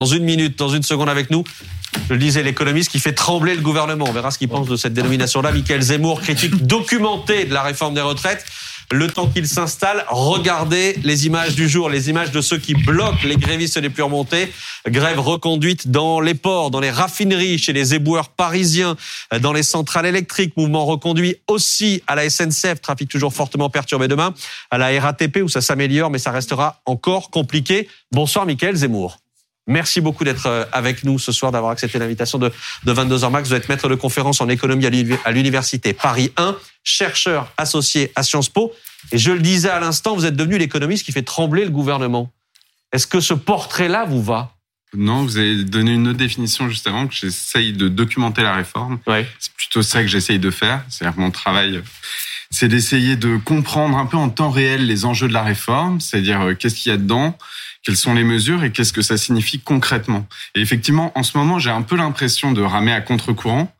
dans 0.00 0.06
une 0.06 0.24
minute, 0.24 0.58
dans 0.58 0.68
une 0.68 0.82
seconde 0.82 1.08
avec 1.08 1.30
nous. 1.30 1.42
Je 2.08 2.12
le 2.12 2.18
disais, 2.18 2.42
l'économiste 2.42 2.90
qui 2.90 2.98
fait 2.98 3.14
trembler 3.14 3.54
le 3.54 3.62
gouvernement. 3.62 4.04
On 4.06 4.12
verra 4.12 4.30
ce 4.30 4.36
qu'il 4.36 4.48
pense 4.48 4.68
de 4.68 4.76
cette 4.76 4.92
dénomination-là. 4.92 5.52
Michael 5.52 5.80
Zemmour, 5.80 6.20
critique 6.20 6.66
documentée 6.66 7.46
de 7.46 7.54
la 7.54 7.62
réforme 7.62 7.94
des 7.94 8.02
retraites. 8.02 8.44
Le 8.92 9.08
temps 9.08 9.26
qu'il 9.26 9.48
s'installe, 9.48 10.04
regardez 10.08 10.96
les 11.02 11.26
images 11.26 11.56
du 11.56 11.68
jour, 11.68 11.88
les 11.88 12.10
images 12.10 12.30
de 12.30 12.40
ceux 12.40 12.58
qui 12.58 12.74
bloquent 12.74 13.26
les 13.26 13.36
grévistes 13.36 13.78
les 13.78 13.88
plus 13.90 14.02
remontés. 14.02 14.52
Grève 14.86 15.18
reconduite 15.18 15.90
dans 15.90 16.20
les 16.20 16.34
ports, 16.34 16.70
dans 16.70 16.78
les 16.78 16.90
raffineries, 16.90 17.58
chez 17.58 17.72
les 17.72 17.94
éboueurs 17.94 18.28
parisiens, 18.28 18.96
dans 19.40 19.52
les 19.52 19.64
centrales 19.64 20.06
électriques. 20.06 20.56
Mouvement 20.56 20.84
reconduit 20.84 21.36
aussi 21.48 22.02
à 22.06 22.14
la 22.14 22.28
SNCF, 22.28 22.80
trafic 22.80 23.08
toujours 23.08 23.32
fortement 23.32 23.70
perturbé 23.70 24.06
demain, 24.06 24.34
à 24.70 24.78
la 24.78 25.00
RATP 25.00 25.38
où 25.42 25.48
ça 25.48 25.62
s'améliore, 25.62 26.10
mais 26.10 26.18
ça 26.18 26.30
restera 26.30 26.82
encore 26.84 27.30
compliqué. 27.30 27.88
Bonsoir, 28.12 28.46
Michael 28.46 28.76
Zemmour. 28.76 29.18
Merci 29.66 30.00
beaucoup 30.00 30.24
d'être 30.24 30.46
euh, 30.46 30.64
avec 30.72 31.02
nous 31.04 31.18
ce 31.18 31.32
soir, 31.32 31.50
d'avoir 31.50 31.72
accepté 31.72 31.98
l'invitation 31.98 32.38
de, 32.38 32.52
de 32.84 32.92
22h 32.92 33.30
Max. 33.30 33.48
Vous 33.48 33.54
êtes 33.54 33.68
maître 33.68 33.88
de 33.88 33.94
conférence 33.94 34.40
en 34.40 34.48
économie 34.48 34.86
à 35.24 35.32
l'université 35.32 35.92
Paris 35.92 36.32
1, 36.36 36.56
chercheur 36.84 37.52
associé 37.56 38.12
à 38.14 38.22
Sciences 38.22 38.48
Po. 38.48 38.72
Et 39.12 39.18
je 39.18 39.32
le 39.32 39.40
disais 39.40 39.68
à 39.68 39.80
l'instant, 39.80 40.14
vous 40.14 40.24
êtes 40.24 40.36
devenu 40.36 40.58
l'économiste 40.58 41.04
qui 41.04 41.12
fait 41.12 41.22
trembler 41.22 41.64
le 41.64 41.70
gouvernement. 41.70 42.32
Est-ce 42.92 43.06
que 43.06 43.20
ce 43.20 43.34
portrait-là 43.34 44.04
vous 44.04 44.22
va? 44.22 44.52
Non, 44.94 45.24
vous 45.24 45.36
avez 45.36 45.64
donné 45.64 45.92
une 45.94 46.08
autre 46.08 46.18
définition 46.18 46.68
juste 46.68 46.86
avant, 46.86 47.06
que 47.06 47.14
j'essaye 47.14 47.72
de 47.72 47.88
documenter 47.88 48.42
la 48.42 48.54
réforme. 48.54 49.00
Ouais. 49.06 49.26
C'est 49.38 49.52
plutôt 49.52 49.82
ça 49.82 50.00
que 50.02 50.08
j'essaye 50.08 50.38
de 50.38 50.50
faire. 50.50 50.84
C'est-à-dire 50.88 51.18
mon 51.18 51.30
travail, 51.30 51.82
c'est 52.50 52.68
d'essayer 52.68 53.16
de 53.16 53.36
comprendre 53.36 53.98
un 53.98 54.06
peu 54.06 54.16
en 54.16 54.30
temps 54.30 54.50
réel 54.50 54.86
les 54.86 55.04
enjeux 55.04 55.28
de 55.28 55.32
la 55.32 55.42
réforme, 55.42 56.00
c'est-à-dire 56.00 56.40
euh, 56.40 56.54
qu'est-ce 56.54 56.76
qu'il 56.76 56.90
y 56.90 56.94
a 56.94 56.98
dedans, 56.98 57.36
quelles 57.86 57.96
sont 57.96 58.14
les 58.14 58.24
mesures 58.24 58.64
et 58.64 58.72
qu'est-ce 58.72 58.92
que 58.92 59.00
ça 59.00 59.16
signifie 59.16 59.60
concrètement? 59.60 60.26
Et 60.56 60.60
effectivement, 60.60 61.12
en 61.14 61.22
ce 61.22 61.38
moment, 61.38 61.60
j'ai 61.60 61.70
un 61.70 61.82
peu 61.82 61.94
l'impression 61.94 62.50
de 62.50 62.60
ramer 62.60 62.92
à 62.92 63.00
contre-courant 63.00 63.72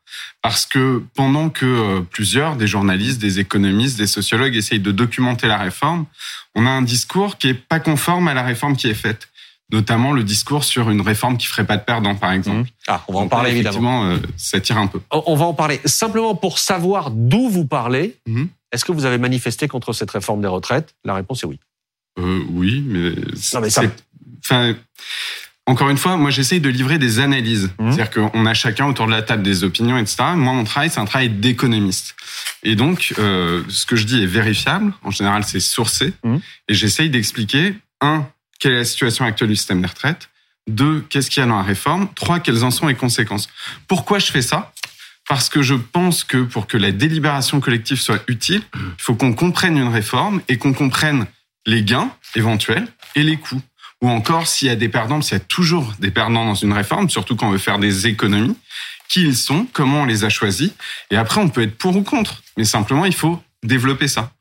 parce 0.42 0.64
que 0.64 1.02
pendant 1.16 1.50
que 1.50 1.66
euh, 1.66 2.00
plusieurs, 2.02 2.54
des 2.54 2.68
journalistes, 2.68 3.20
des 3.20 3.40
économistes, 3.40 3.98
des 3.98 4.06
sociologues 4.06 4.54
essayent 4.54 4.78
de 4.78 4.92
documenter 4.92 5.48
la 5.48 5.58
réforme, 5.58 6.06
on 6.54 6.66
a 6.66 6.70
un 6.70 6.82
discours 6.82 7.36
qui 7.36 7.48
est 7.48 7.54
pas 7.54 7.80
conforme 7.80 8.28
à 8.28 8.34
la 8.34 8.44
réforme 8.44 8.76
qui 8.76 8.86
est 8.86 8.94
faite 8.94 9.28
notamment 9.72 10.12
le 10.12 10.22
discours 10.22 10.62
sur 10.62 10.90
une 10.90 11.00
réforme 11.00 11.36
qui 11.36 11.48
ferait 11.48 11.66
pas 11.66 11.76
de 11.76 11.82
perdants, 11.82 12.14
par 12.14 12.30
exemple. 12.30 12.60
Mmh. 12.60 12.86
Ah, 12.86 13.02
on 13.08 13.14
va 13.14 13.18
en 13.18 13.26
parler 13.26 13.50
évidemment. 13.50 14.04
Euh, 14.04 14.18
ça 14.36 14.60
tire 14.60 14.78
un 14.78 14.86
peu. 14.86 15.00
On 15.10 15.34
va 15.34 15.46
en 15.46 15.54
parler. 15.54 15.80
Simplement 15.84 16.36
pour 16.36 16.60
savoir 16.60 17.10
d'où 17.10 17.48
vous 17.48 17.66
parlez, 17.66 18.16
mmh. 18.26 18.44
est-ce 18.70 18.84
que 18.84 18.92
vous 18.92 19.06
avez 19.06 19.18
manifesté 19.18 19.66
contre 19.66 19.92
cette 19.92 20.12
réforme 20.12 20.40
des 20.40 20.46
retraites? 20.46 20.94
La 21.04 21.14
réponse 21.14 21.42
est 21.42 21.46
oui. 21.46 21.58
Euh, 22.18 22.42
oui, 22.48 22.82
mais, 22.86 23.12
enfin, 24.42 24.74
encore 25.66 25.90
une 25.90 25.98
fois, 25.98 26.16
moi 26.16 26.30
j'essaye 26.30 26.60
de 26.60 26.68
livrer 26.68 26.98
des 26.98 27.18
analyses. 27.18 27.70
Mmh. 27.78 27.92
C'est-à-dire 27.92 28.30
qu'on 28.32 28.46
a 28.46 28.54
chacun 28.54 28.86
autour 28.86 29.06
de 29.06 29.10
la 29.10 29.22
table 29.22 29.42
des 29.42 29.64
opinions, 29.64 29.98
etc. 29.98 30.16
Moi, 30.36 30.52
mon 30.52 30.64
travail, 30.64 30.90
c'est 30.90 31.00
un 31.00 31.04
travail 31.04 31.28
d'économiste. 31.28 32.14
Et 32.62 32.76
donc, 32.76 33.14
euh, 33.18 33.62
ce 33.68 33.84
que 33.84 33.96
je 33.96 34.04
dis 34.04 34.22
est 34.22 34.26
vérifiable. 34.26 34.92
En 35.02 35.10
général, 35.10 35.44
c'est 35.44 35.60
sourcé. 35.60 36.12
Mmh. 36.24 36.36
Et 36.68 36.74
j'essaye 36.74 37.10
d'expliquer, 37.10 37.74
un, 38.00 38.26
quelle 38.60 38.72
est 38.72 38.78
la 38.78 38.84
situation 38.84 39.24
actuelle 39.24 39.50
du 39.50 39.56
système 39.56 39.80
des 39.80 39.88
retraites. 39.88 40.28
Deux, 40.68 41.04
qu'est-ce 41.08 41.30
qu'il 41.30 41.40
y 41.40 41.44
a 41.44 41.48
dans 41.48 41.56
la 41.56 41.62
réforme. 41.62 42.08
Trois, 42.14 42.40
quelles 42.40 42.64
en 42.64 42.70
sont 42.70 42.86
les 42.86 42.94
conséquences. 42.94 43.48
Pourquoi 43.88 44.18
je 44.18 44.26
fais 44.26 44.42
ça? 44.42 44.72
Parce 45.28 45.48
que 45.48 45.62
je 45.62 45.74
pense 45.74 46.22
que 46.22 46.38
pour 46.38 46.68
que 46.68 46.76
la 46.76 46.92
délibération 46.92 47.60
collective 47.60 48.00
soit 48.00 48.22
utile, 48.28 48.62
il 48.74 49.02
faut 49.02 49.14
qu'on 49.14 49.32
comprenne 49.32 49.76
une 49.76 49.88
réforme 49.88 50.40
et 50.48 50.56
qu'on 50.56 50.72
comprenne 50.72 51.26
les 51.66 51.82
gains 51.82 52.10
éventuels 52.34 52.88
et 53.14 53.22
les 53.22 53.36
coûts. 53.36 53.60
Ou 54.02 54.08
encore, 54.08 54.46
s'il 54.46 54.68
y 54.68 54.70
a 54.70 54.76
des 54.76 54.88
perdants, 54.88 55.22
s'il 55.22 55.34
y 55.34 55.40
a 55.40 55.44
toujours 55.44 55.94
des 55.98 56.10
perdants 56.10 56.44
dans 56.44 56.54
une 56.54 56.72
réforme, 56.72 57.08
surtout 57.08 57.34
quand 57.34 57.48
on 57.48 57.52
veut 57.52 57.58
faire 57.58 57.78
des 57.78 58.06
économies, 58.06 58.56
qui 59.08 59.22
ils 59.22 59.36
sont, 59.36 59.66
comment 59.72 60.02
on 60.02 60.04
les 60.04 60.24
a 60.24 60.28
choisis, 60.28 60.72
et 61.10 61.16
après 61.16 61.40
on 61.40 61.48
peut 61.48 61.62
être 61.62 61.78
pour 61.78 61.96
ou 61.96 62.02
contre. 62.02 62.42
Mais 62.56 62.64
simplement, 62.64 63.04
il 63.04 63.14
faut 63.14 63.42
développer 63.62 64.08
ça. 64.08 64.32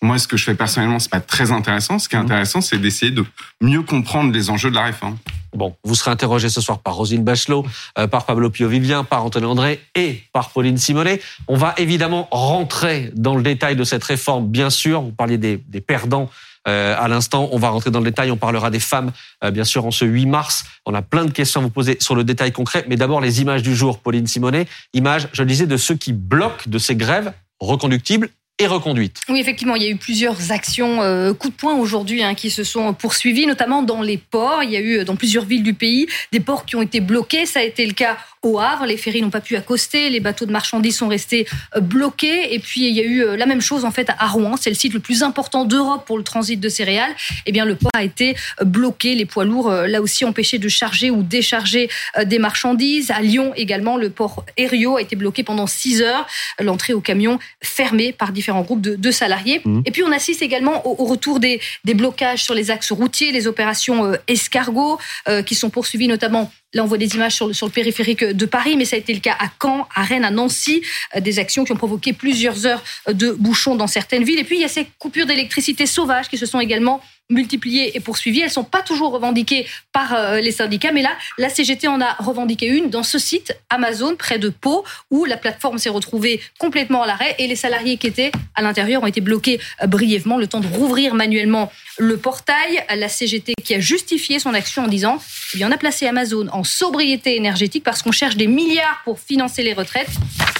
Moi, 0.00 0.18
ce 0.18 0.26
que 0.26 0.36
je 0.36 0.42
fais 0.42 0.54
personnellement, 0.54 0.98
c'est 0.98 1.10
pas 1.10 1.20
très 1.20 1.52
intéressant. 1.52 2.00
Ce 2.00 2.08
qui 2.08 2.16
est 2.16 2.18
mmh. 2.18 2.22
intéressant, 2.22 2.60
c'est 2.60 2.78
d'essayer 2.78 3.12
de 3.12 3.24
mieux 3.60 3.82
comprendre 3.82 4.32
les 4.32 4.50
enjeux 4.50 4.70
de 4.70 4.74
la 4.74 4.84
réforme. 4.84 5.16
Bon, 5.54 5.76
vous 5.84 5.94
serez 5.94 6.10
interrogé 6.10 6.48
ce 6.48 6.60
soir 6.60 6.80
par 6.80 6.94
Rosine 6.94 7.22
Bachelot, 7.22 7.64
euh, 7.98 8.08
par 8.08 8.26
Pablo 8.26 8.50
Pio-Vivien, 8.50 9.04
par 9.04 9.24
Anthony 9.24 9.46
André 9.46 9.80
et 9.94 10.24
par 10.32 10.50
Pauline 10.50 10.76
Simonet. 10.76 11.20
On 11.46 11.56
va 11.56 11.74
évidemment 11.76 12.26
rentrer 12.32 13.12
dans 13.14 13.36
le 13.36 13.42
détail 13.42 13.76
de 13.76 13.84
cette 13.84 14.02
réforme, 14.02 14.48
bien 14.48 14.70
sûr. 14.70 15.02
Vous 15.02 15.12
parliez 15.12 15.38
des, 15.38 15.62
des 15.68 15.80
perdants 15.80 16.30
à 16.66 17.08
l'instant. 17.08 17.48
On 17.52 17.58
va 17.58 17.70
rentrer 17.70 17.90
dans 17.90 18.00
le 18.00 18.04
détail. 18.04 18.30
On 18.30 18.36
parlera 18.36 18.70
des 18.70 18.80
femmes, 18.80 19.12
euh, 19.44 19.50
bien 19.50 19.64
sûr, 19.64 19.84
en 19.84 19.90
ce 19.90 20.04
8 20.04 20.26
mars. 20.26 20.64
On 20.86 20.94
a 20.94 21.02
plein 21.02 21.24
de 21.24 21.30
questions 21.30 21.60
à 21.60 21.64
vous 21.64 21.70
poser 21.70 21.96
sur 22.00 22.14
le 22.14 22.24
détail 22.24 22.52
concret. 22.52 22.84
Mais 22.88 22.96
d'abord, 22.96 23.20
les 23.20 23.40
images 23.40 23.62
du 23.62 23.74
jour, 23.74 23.98
Pauline 23.98 24.26
Simonet. 24.26 24.66
Images, 24.94 25.28
je 25.32 25.42
le 25.42 25.48
disais, 25.48 25.66
de 25.66 25.76
ceux 25.76 25.94
qui 25.94 26.12
bloquent 26.12 26.64
de 26.66 26.78
ces 26.78 26.96
grèves 26.96 27.32
reconductibles 27.60 28.28
et 28.58 28.66
reconduite. 28.66 29.20
Oui, 29.28 29.40
effectivement, 29.40 29.76
il 29.76 29.82
y 29.82 29.86
a 29.86 29.90
eu 29.90 29.96
plusieurs 29.96 30.52
actions 30.52 31.02
euh, 31.02 31.32
coup 31.32 31.48
de 31.48 31.54
poing 31.54 31.74
aujourd'hui 31.74 32.22
hein, 32.22 32.34
qui 32.34 32.50
se 32.50 32.64
sont 32.64 32.92
poursuivies, 32.92 33.46
notamment 33.46 33.82
dans 33.82 34.02
les 34.02 34.18
ports. 34.18 34.62
Il 34.62 34.70
y 34.70 34.76
a 34.76 34.80
eu 34.80 35.04
dans 35.04 35.16
plusieurs 35.16 35.44
villes 35.44 35.62
du 35.62 35.74
pays 35.74 36.06
des 36.32 36.40
ports 36.40 36.64
qui 36.64 36.76
ont 36.76 36.82
été 36.82 37.00
bloqués. 37.00 37.46
Ça 37.46 37.60
a 37.60 37.62
été 37.62 37.86
le 37.86 37.92
cas 37.92 38.16
au 38.42 38.58
Havre. 38.58 38.86
Les 38.86 38.96
ferries 38.96 39.22
n'ont 39.22 39.30
pas 39.30 39.40
pu 39.40 39.56
accoster, 39.56 40.10
les 40.10 40.20
bateaux 40.20 40.46
de 40.46 40.52
marchandises 40.52 40.96
sont 40.96 41.08
restés 41.08 41.46
euh, 41.76 41.80
bloqués. 41.80 42.54
Et 42.54 42.58
puis 42.58 42.88
il 42.88 42.94
y 42.94 43.00
a 43.00 43.04
eu 43.04 43.22
euh, 43.22 43.36
la 43.36 43.46
même 43.46 43.60
chose 43.60 43.84
en 43.84 43.90
fait 43.90 44.08
à 44.18 44.26
Rouen. 44.26 44.56
C'est 44.56 44.70
le 44.70 44.76
site 44.76 44.94
le 44.94 45.00
plus 45.00 45.22
important 45.22 45.64
d'Europe 45.64 46.04
pour 46.06 46.18
le 46.18 46.24
transit 46.24 46.58
de 46.58 46.68
céréales. 46.68 47.14
Eh 47.46 47.52
bien, 47.52 47.64
le 47.64 47.76
port 47.76 47.90
a 47.94 48.02
été 48.02 48.36
euh, 48.60 48.64
bloqué. 48.64 49.14
Les 49.14 49.26
poids 49.26 49.44
lourds 49.44 49.70
là 49.70 50.00
aussi 50.00 50.24
empêchés 50.24 50.58
de 50.58 50.68
charger 50.68 51.10
ou 51.10 51.22
décharger 51.22 51.88
des 52.24 52.38
marchandises. 52.38 53.10
À 53.10 53.20
Lyon 53.20 53.52
également, 53.56 53.96
le 53.96 54.10
port 54.10 54.44
Herriot 54.56 54.96
a 54.96 55.02
été 55.02 55.16
bloqué 55.16 55.42
pendant 55.42 55.66
6 55.66 56.02
heures. 56.02 56.26
L'entrée 56.60 56.92
au 56.92 57.00
camion 57.00 57.38
fermée 57.62 58.12
par 58.12 58.32
différents 58.32 58.62
groupes 58.62 58.80
de, 58.80 59.10
salariés. 59.10 59.60
Mmh. 59.64 59.82
Et 59.84 59.90
puis 59.90 60.02
on 60.02 60.12
assiste 60.12 60.42
également 60.42 60.86
au, 60.86 61.04
retour 61.04 61.38
des, 61.38 61.60
des, 61.84 61.94
blocages 61.94 62.42
sur 62.42 62.54
les 62.54 62.70
axes 62.70 62.92
routiers, 62.92 63.30
les 63.32 63.46
opérations 63.46 64.12
escargots 64.26 64.98
qui 65.46 65.54
sont 65.54 65.70
poursuivies 65.70 66.08
notamment 66.08 66.50
Là, 66.74 66.82
on 66.82 66.86
voit 66.86 66.98
des 66.98 67.14
images 67.14 67.34
sur 67.34 67.46
le, 67.48 67.68
périphérique 67.70 68.24
de 68.24 68.46
Paris, 68.46 68.76
mais 68.76 68.84
ça 68.84 68.96
a 68.96 68.98
été 68.98 69.12
le 69.12 69.20
cas 69.20 69.36
à 69.38 69.48
Caen, 69.60 69.86
à 69.94 70.02
Rennes, 70.02 70.24
à 70.24 70.30
Nancy, 70.30 70.82
euh, 71.16 71.20
des 71.20 71.38
actions 71.38 71.64
qui 71.64 71.72
ont 71.72 71.76
provoqué 71.76 72.12
plusieurs 72.12 72.66
heures 72.66 72.82
de 73.08 73.32
bouchons 73.32 73.74
dans 73.74 73.86
certaines 73.86 74.24
villes. 74.24 74.38
Et 74.38 74.44
puis, 74.44 74.56
il 74.56 74.62
y 74.62 74.64
a 74.64 74.68
ces 74.68 74.86
coupures 74.98 75.26
d'électricité 75.26 75.86
sauvages 75.86 76.28
qui 76.28 76.38
se 76.38 76.46
sont 76.46 76.60
également 76.60 77.02
multipliées 77.30 77.96
et 77.96 78.00
poursuivies. 78.00 78.40
Elles 78.42 78.50
sont 78.50 78.64
pas 78.64 78.82
toujours 78.82 79.12
revendiquées 79.12 79.66
par 79.92 80.14
euh, 80.14 80.40
les 80.40 80.52
syndicats, 80.52 80.92
mais 80.92 81.02
là, 81.02 81.10
la 81.38 81.48
CGT 81.48 81.88
en 81.88 82.00
a 82.00 82.14
revendiqué 82.18 82.66
une 82.66 82.90
dans 82.90 83.02
ce 83.02 83.18
site 83.18 83.56
Amazon, 83.70 84.16
près 84.16 84.38
de 84.38 84.48
Pau, 84.48 84.84
où 85.10 85.24
la 85.24 85.36
plateforme 85.36 85.78
s'est 85.78 85.88
retrouvée 85.88 86.40
complètement 86.58 87.02
à 87.02 87.06
l'arrêt 87.06 87.34
et 87.38 87.46
les 87.46 87.56
salariés 87.56 87.96
qui 87.96 88.06
étaient 88.06 88.32
à 88.54 88.62
l'intérieur 88.62 89.02
ont 89.02 89.06
été 89.06 89.20
bloqués 89.20 89.60
euh, 89.82 89.86
brièvement, 89.86 90.38
le 90.38 90.46
temps 90.46 90.60
de 90.60 90.68
rouvrir 90.68 91.14
manuellement 91.14 91.72
le 91.98 92.16
portail. 92.16 92.84
La 92.96 93.08
CGT 93.08 93.54
qui 93.62 93.74
a 93.74 93.80
justifié 93.80 94.38
son 94.38 94.54
action 94.54 94.84
en 94.84 94.88
disant, 94.88 95.20
eh 95.54 95.58
bien, 95.58 95.68
on 95.68 95.72
a 95.72 95.78
placé 95.78 96.06
Amazon 96.06 96.48
en 96.52 96.64
sobriété 96.64 97.36
énergétique 97.36 97.84
parce 97.84 98.02
qu'on 98.02 98.12
cherche 98.12 98.36
des 98.36 98.46
milliards 98.46 99.00
pour 99.04 99.20
financer 99.20 99.62
les 99.62 99.72
retraites 99.72 100.10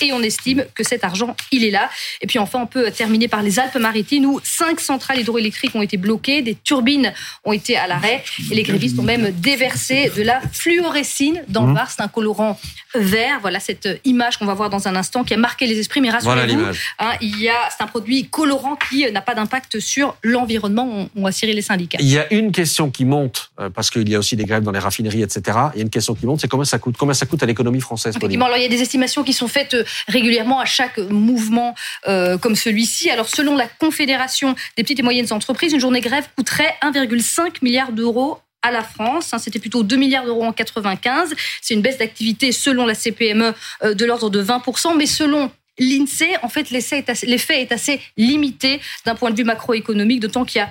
et 0.03 0.13
on 0.13 0.23
estime 0.23 0.65
que 0.75 0.85
cet 0.85 1.05
argent, 1.05 1.37
il 1.51 1.65
est 1.65 1.71
là. 1.71 1.89
Et 2.21 2.27
puis 2.27 2.39
enfin, 2.39 2.61
on 2.61 2.67
peut 2.67 2.91
terminer 2.91 3.29
par 3.29 3.43
les 3.43 3.59
Alpes-Maritimes 3.59 4.27
où 4.27 4.41
cinq 4.43 4.81
centrales 4.81 5.21
hydroélectriques 5.21 5.75
ont 5.75 5.83
été 5.83 5.97
bloquées, 5.97 6.43
des 6.43 6.55
turbines 6.57 7.13
ont 7.45 7.53
été 7.53 7.77
à 7.77 7.87
l'arrêt 7.87 8.25
et 8.51 8.55
les 8.55 8.63
grévistes 8.63 8.99
ont 8.99 9.05
même 9.05 9.31
déversé 9.31 10.11
de 10.17 10.23
la 10.23 10.41
fluorescine 10.53 11.43
dans 11.49 11.67
le 11.67 11.73
mmh. 11.73 11.77
Var. 11.77 11.91
C'est 11.91 12.03
un 12.03 12.09
colorant 12.09 12.59
vert. 12.95 13.39
Voilà 13.41 13.61
cette 13.61 13.89
image 14.05 14.39
qu'on 14.39 14.47
va 14.47 14.55
voir 14.55 14.71
dans 14.71 14.89
un 14.89 14.97
instant 14.97 15.25
qui 15.25 15.35
a 15.35 15.37
marqué 15.37 15.67
les 15.67 15.79
esprits. 15.79 16.01
Mais 16.01 16.11
rassurez-vous, 16.11 16.65
hein, 16.99 17.13
il 17.21 17.41
y 17.41 17.49
a, 17.49 17.69
c'est 17.71 17.83
un 17.83 17.87
produit 17.87 18.29
colorant 18.29 18.77
qui 18.77 19.11
n'a 19.11 19.23
pas 19.23 19.35
d'impact 19.35 19.81
sur 19.81 20.17
l'environnement. 20.23 21.09
On, 21.17 21.22
va 21.23 21.33
cirer 21.33 21.53
les 21.53 21.63
syndicats. 21.63 21.99
Il 22.01 22.09
y 22.09 22.19
a 22.19 22.33
une 22.33 22.53
question 22.53 22.91
qui 22.91 23.05
monte 23.05 23.51
euh, 23.61 23.71
parce 23.71 23.91
qu'il 23.91 24.09
y 24.09 24.15
a 24.15 24.19
aussi 24.19 24.37
des 24.37 24.45
grèves 24.45 24.63
dans 24.63 24.73
les 24.73 24.79
raffineries, 24.79 25.23
etc. 25.23 25.59
Il 25.75 25.79
y 25.79 25.81
a 25.81 25.83
une 25.83 25.91
question 25.91 26.15
qui 26.15 26.27
monte, 26.27 26.41
c'est 26.41 26.49
combien 26.49 26.65
ça 26.65 26.79
coûte 26.79 26.97
Combien 26.99 27.15
ça 27.15 27.27
coûte 27.27 27.43
à 27.43 27.47
l'économie 27.47 27.81
française 27.81 28.17
alors 28.23 28.57
il 28.57 28.63
y 28.63 28.67
a 28.67 28.69
des 28.69 28.83
estimations 28.83 29.23
qui 29.23 29.33
sont 29.33 29.49
faites 29.49 29.75
euh, 29.75 29.85
régulièrement 30.09 30.61
à 30.61 30.65
chaque 30.65 30.99
mouvement 30.99 31.75
euh, 32.09 32.39
comme 32.39 32.57
celui-ci. 32.57 33.11
Alors 33.11 33.29
selon 33.29 33.57
la 33.57 33.67
Confédération 33.67 34.55
des 34.77 34.83
petites 34.83 35.01
et 35.01 35.03
moyennes 35.03 35.33
entreprises, 35.33 35.73
une 35.73 35.81
journée 35.81 36.01
grève 36.01 36.27
coûterait 36.37 36.75
1,5 36.83 37.63
milliard 37.63 37.93
d'euros 37.93 38.39
à 38.63 38.71
la 38.71 38.83
France. 38.83 39.33
Hein, 39.33 39.39
c'était 39.39 39.59
plutôt 39.59 39.83
2 39.83 39.97
milliards 39.97 40.25
d'euros 40.25 40.45
en 40.45 40.53
95. 40.53 41.35
C'est 41.61 41.75
une 41.75 41.83
baisse 41.83 41.99
d'activité 41.99 42.53
selon 42.53 42.87
la 42.87 42.95
CPME 42.95 43.55
de 43.95 44.05
l'ordre 44.05 44.31
de 44.31 44.43
20%, 44.43 44.97
mais 44.97 45.07
selon 45.07 45.51
l'INSEE, 45.79 46.37
en 46.43 46.49
fait, 46.49 46.71
l'effet 46.71 47.63
est 47.63 47.73
assez 47.73 48.01
limité 48.17 48.81
d'un 49.05 49.15
point 49.15 49.31
de 49.31 49.37
vue 49.37 49.45
macroéconomique, 49.45 50.21
d'autant 50.21 50.45
qu'il 50.45 50.59
y 50.59 50.63
a 50.63 50.71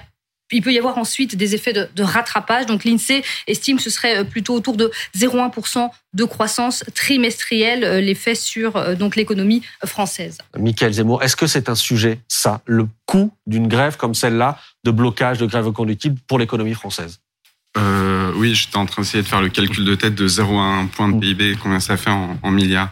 il 0.52 0.62
peut 0.62 0.74
y 0.74 0.78
avoir 0.78 0.98
ensuite 0.98 1.36
des 1.36 1.56
effets 1.56 1.74
de, 1.74 2.04
rattrapage. 2.04 2.66
Donc 2.66 2.84
l'INSEE 2.84 3.24
estime 3.48 3.78
que 3.78 3.84
ce 3.84 3.90
serait 3.90 4.18
euh, 4.18 4.24
plutôt 4.24 4.54
autour 4.54 4.76
de 4.76 4.92
0,1% 5.16 5.90
de 6.14 6.24
croissance 6.24 6.84
trimestrielle 6.94 7.84
euh, 7.84 8.02
l'effet 8.02 8.36
sur 8.36 8.76
euh, 8.76 8.96
l'économie 9.16 9.62
française. 9.86 10.38
Michael 10.58 10.94
Zemmour, 10.94 11.24
est-ce 11.24 11.36
que 11.36 11.48
c'est 11.48 11.70
un 11.70 11.76
sujet 11.76 12.20
ça, 12.28 12.62
le 12.66 12.88
coût 13.06 13.32
d'une 13.46 13.68
grève 13.68 13.98
comme 13.98 14.16
celle-là, 14.16 14.58
de 14.84 14.92
blocage, 14.92 15.38
de 15.38 15.46
grève 15.46 15.72
conductible 15.72 16.20
pour 16.28 16.40
l'économie 16.40 16.74
française? 16.74 17.20
Euh, 17.78 18.34
oui, 18.36 18.54
j'étais 18.54 18.76
en 18.76 18.86
train 18.86 19.02
d'essayer 19.02 19.24
de 19.24 19.28
faire 19.28 19.42
le 19.42 19.48
calcul 19.48 19.86
de 19.86 19.96
tête 19.96 20.14
de 20.14 20.28
0 20.28 20.60
à 20.60 20.64
1 20.64 20.88
point 20.88 21.08
de 21.08 21.18
PIB, 21.20 21.56
combien 21.62 21.80
ça 21.80 21.96
fait 21.96 22.10
en, 22.10 22.38
en 22.42 22.52
milliards. 22.52 22.92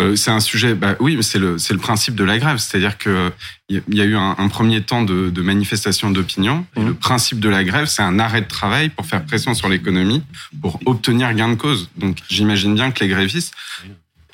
Euh, 0.00 0.14
c'est 0.14 0.30
un 0.30 0.38
sujet, 0.38 0.74
bah 0.74 0.94
oui, 1.00 1.16
mais 1.16 1.22
c'est 1.22 1.40
le, 1.40 1.58
c'est 1.58 1.74
le 1.74 1.80
principe 1.80 2.14
de 2.14 2.22
la 2.22 2.38
grève, 2.38 2.58
c'est-à-dire 2.58 2.96
que 2.96 3.32
il 3.68 3.82
y 3.88 4.00
a 4.00 4.04
eu 4.04 4.16
un, 4.16 4.34
un 4.38 4.48
premier 4.48 4.82
temps 4.82 5.02
de, 5.02 5.30
de 5.30 5.42
manifestation 5.42 6.10
d'opinion. 6.10 6.66
Mmh. 6.76 6.86
Le 6.86 6.94
principe 6.94 7.40
de 7.40 7.48
la 7.48 7.64
grève, 7.64 7.86
c'est 7.86 8.02
un 8.02 8.18
arrêt 8.18 8.40
de 8.40 8.48
travail 8.48 8.88
pour 8.88 9.06
faire 9.06 9.24
pression 9.24 9.54
sur 9.54 9.68
l'économie, 9.68 10.22
pour 10.60 10.80
obtenir 10.86 11.32
gain 11.34 11.48
de 11.48 11.54
cause. 11.54 11.88
Donc, 11.96 12.18
j'imagine 12.28 12.74
bien 12.74 12.90
que 12.90 13.02
les 13.02 13.08
grévistes, 13.08 13.54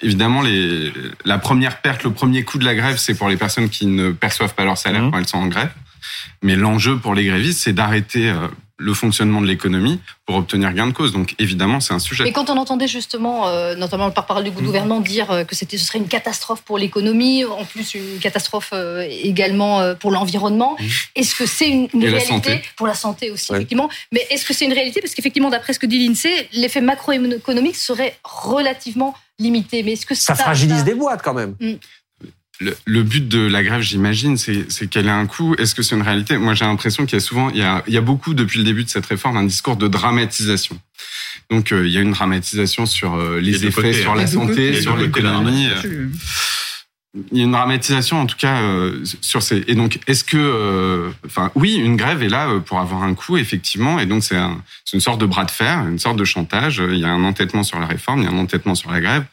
Évidemment, 0.03 0.43
les, 0.43 0.93
la 1.25 1.39
première 1.39 1.81
perte, 1.81 2.05
le 2.05 2.13
premier 2.13 2.45
coup 2.45 2.59
de 2.59 2.67
la 2.67 2.75
grève, 2.75 2.99
c'est 2.99 3.15
pour 3.15 3.31
les 3.31 3.39
personnes 3.39 3.71
qui 3.71 3.87
ne 3.87 4.11
perçoivent 4.11 4.55
pas 4.55 4.65
leur 4.65 4.77
salaire 4.77 5.05
mmh. 5.05 5.11
quand 5.11 5.19
elles 5.19 5.27
sont 5.27 5.39
en 5.39 5.47
grève. 5.47 5.71
Mais 6.43 6.55
l'enjeu 6.55 6.99
pour 6.99 7.15
les 7.15 7.25
grévistes, 7.25 7.61
c'est 7.61 7.73
d'arrêter 7.73 8.29
euh, 8.29 8.49
le 8.79 8.93
fonctionnement 8.93 9.41
de 9.41 9.47
l'économie 9.47 10.01
pour 10.27 10.37
obtenir 10.37 10.73
gain 10.73 10.87
de 10.87 10.93
cause. 10.93 11.13
Donc 11.13 11.35
évidemment, 11.39 11.81
c'est 11.81 11.95
un 11.95 11.99
sujet. 11.99 12.25
Mais 12.25 12.33
quand 12.33 12.51
on 12.51 12.57
entendait 12.57 12.89
justement, 12.89 13.49
euh, 13.49 13.75
notamment 13.75 14.07
le 14.07 14.13
porte-parole 14.13 14.45
du 14.45 14.51
gouvernement, 14.51 15.01
dire 15.01 15.31
euh, 15.31 15.45
que 15.45 15.55
c'était, 15.55 15.79
ce 15.79 15.87
serait 15.87 15.99
une 15.99 16.09
catastrophe 16.09 16.63
pour 16.63 16.77
l'économie, 16.77 17.45
en 17.45 17.65
plus 17.65 17.95
une 17.95 18.19
catastrophe 18.21 18.71
euh, 18.73 19.07
également 19.09 19.95
pour 19.95 20.11
l'environnement, 20.11 20.77
est-ce 21.15 21.35
que 21.35 21.47
c'est 21.47 21.69
une, 21.69 21.89
réalité 21.95 22.63
pour 22.77 22.87
la 22.87 22.95
santé 22.95 23.31
aussi, 23.31 23.53
effectivement. 23.53 23.89
Mais 24.13 24.27
est-ce 24.31 24.45
que 24.45 24.53
c'est 24.53 24.67
une 24.67 24.73
réalité? 24.73 25.01
Parce 25.01 25.15
qu'effectivement, 25.15 25.51
d'après 25.51 25.73
ce 25.73 25.79
que 25.79 25.87
dit 25.87 26.07
l'INSEE, 26.07 26.49
l'effet 26.53 26.81
macroéconomique 26.81 27.77
serait 27.77 28.19
relativement 28.25 29.15
limité. 29.39 29.83
Mais 29.83 29.93
est-ce 29.93 30.07
que 30.07 30.15
ça, 30.15 30.35
fragilise 30.35 30.85
des 30.85 30.95
boîtes 30.95 31.23
quand 31.23 31.35
même. 31.35 31.55
Hmm 31.61 31.75
le, 32.61 33.03
but 33.03 33.29
de 33.29 33.41
la 33.41 33.63
grève, 33.63 33.83
j'imagine, 33.83 34.37
c'est 34.37 34.87
qu'elle 34.89 35.07
ait 35.07 35.11
un 35.11 35.27
coût. 35.27 35.55
Est-ce 35.59 35.75
que 35.75 35.83
c'est 35.83 35.95
une 35.95 36.03
réalité? 36.03 36.39
Moi, 36.39 36.55
j'ai 36.55 36.65
l'impression 36.65 37.05
qu'il 37.05 37.15
y 37.15 37.17
a 37.17 37.21
souvent, 37.21 37.51
il 37.51 37.59
y 37.59 37.63
a, 37.63 37.83
il 37.87 37.95
y 37.95 37.99
a 37.99 38.01
beaucoup 38.01 38.35
depuis 38.35 38.59
le 38.59 38.65
début 38.65 38.85
de 38.85 38.89
cette 38.89 39.07
réforme 39.07 39.37
un 39.37 39.45
discours 39.45 39.77
de 39.77 39.89
dramatisation. 39.89 40.79
Donc, 41.51 41.73
euh, 41.73 41.87
il 41.87 41.93
y 41.93 41.99
a 41.99 42.01
une 42.01 42.13
dramatisation 42.13 42.87
sur 42.87 43.15
euh, 43.15 43.41
les 43.41 43.67
effets 43.67 43.93
sur 43.93 44.15
la 44.15 44.27
santé, 44.27 44.81
sur 44.81 44.97
l'économie. 44.97 45.69
Il 47.33 47.39
y 47.39 47.41
a 47.41 47.45
une 47.45 47.53
dramatisation, 47.53 48.21
en 48.21 48.27
tout 48.27 48.37
cas, 48.37 48.61
euh, 48.61 49.05
sur 49.21 49.43
ces. 49.43 49.65
Et 49.69 49.75
donc, 49.75 49.99
est-ce 50.07 50.25
que, 50.25 51.11
enfin, 51.25 51.51
oui, 51.55 51.77
une 51.77 51.97
grève 51.97 52.23
est 52.23 52.29
là 52.29 52.61
pour 52.65 52.79
avoir 52.81 53.03
un 53.03 53.15
coût, 53.15 53.37
effectivement, 53.37 53.99
et 53.99 54.07
donc 54.07 54.23
c'est 54.23 54.37
un, 54.37 54.63
une 54.93 55.01
sorte 55.01 55.21
de 55.21 55.27
bras 55.27 55.45
de 55.45 55.51
fer, 55.51 55.87
une 55.89 55.99
sorte 55.99 56.17
de 56.17 56.25
chantage. 56.25 56.83
Il 56.87 56.99
y 56.99 57.05
a 57.05 57.11
un 57.11 57.25
entêtement 57.25 57.63
sur 57.63 57.79
la 57.79 57.87
réforme, 57.87 58.21
il 58.21 58.25
y 58.25 58.29
a 58.29 58.31
un 58.31 58.39
entêtement 58.39 58.75
sur 58.75 58.91
la 58.91 59.01
grève 59.01 59.25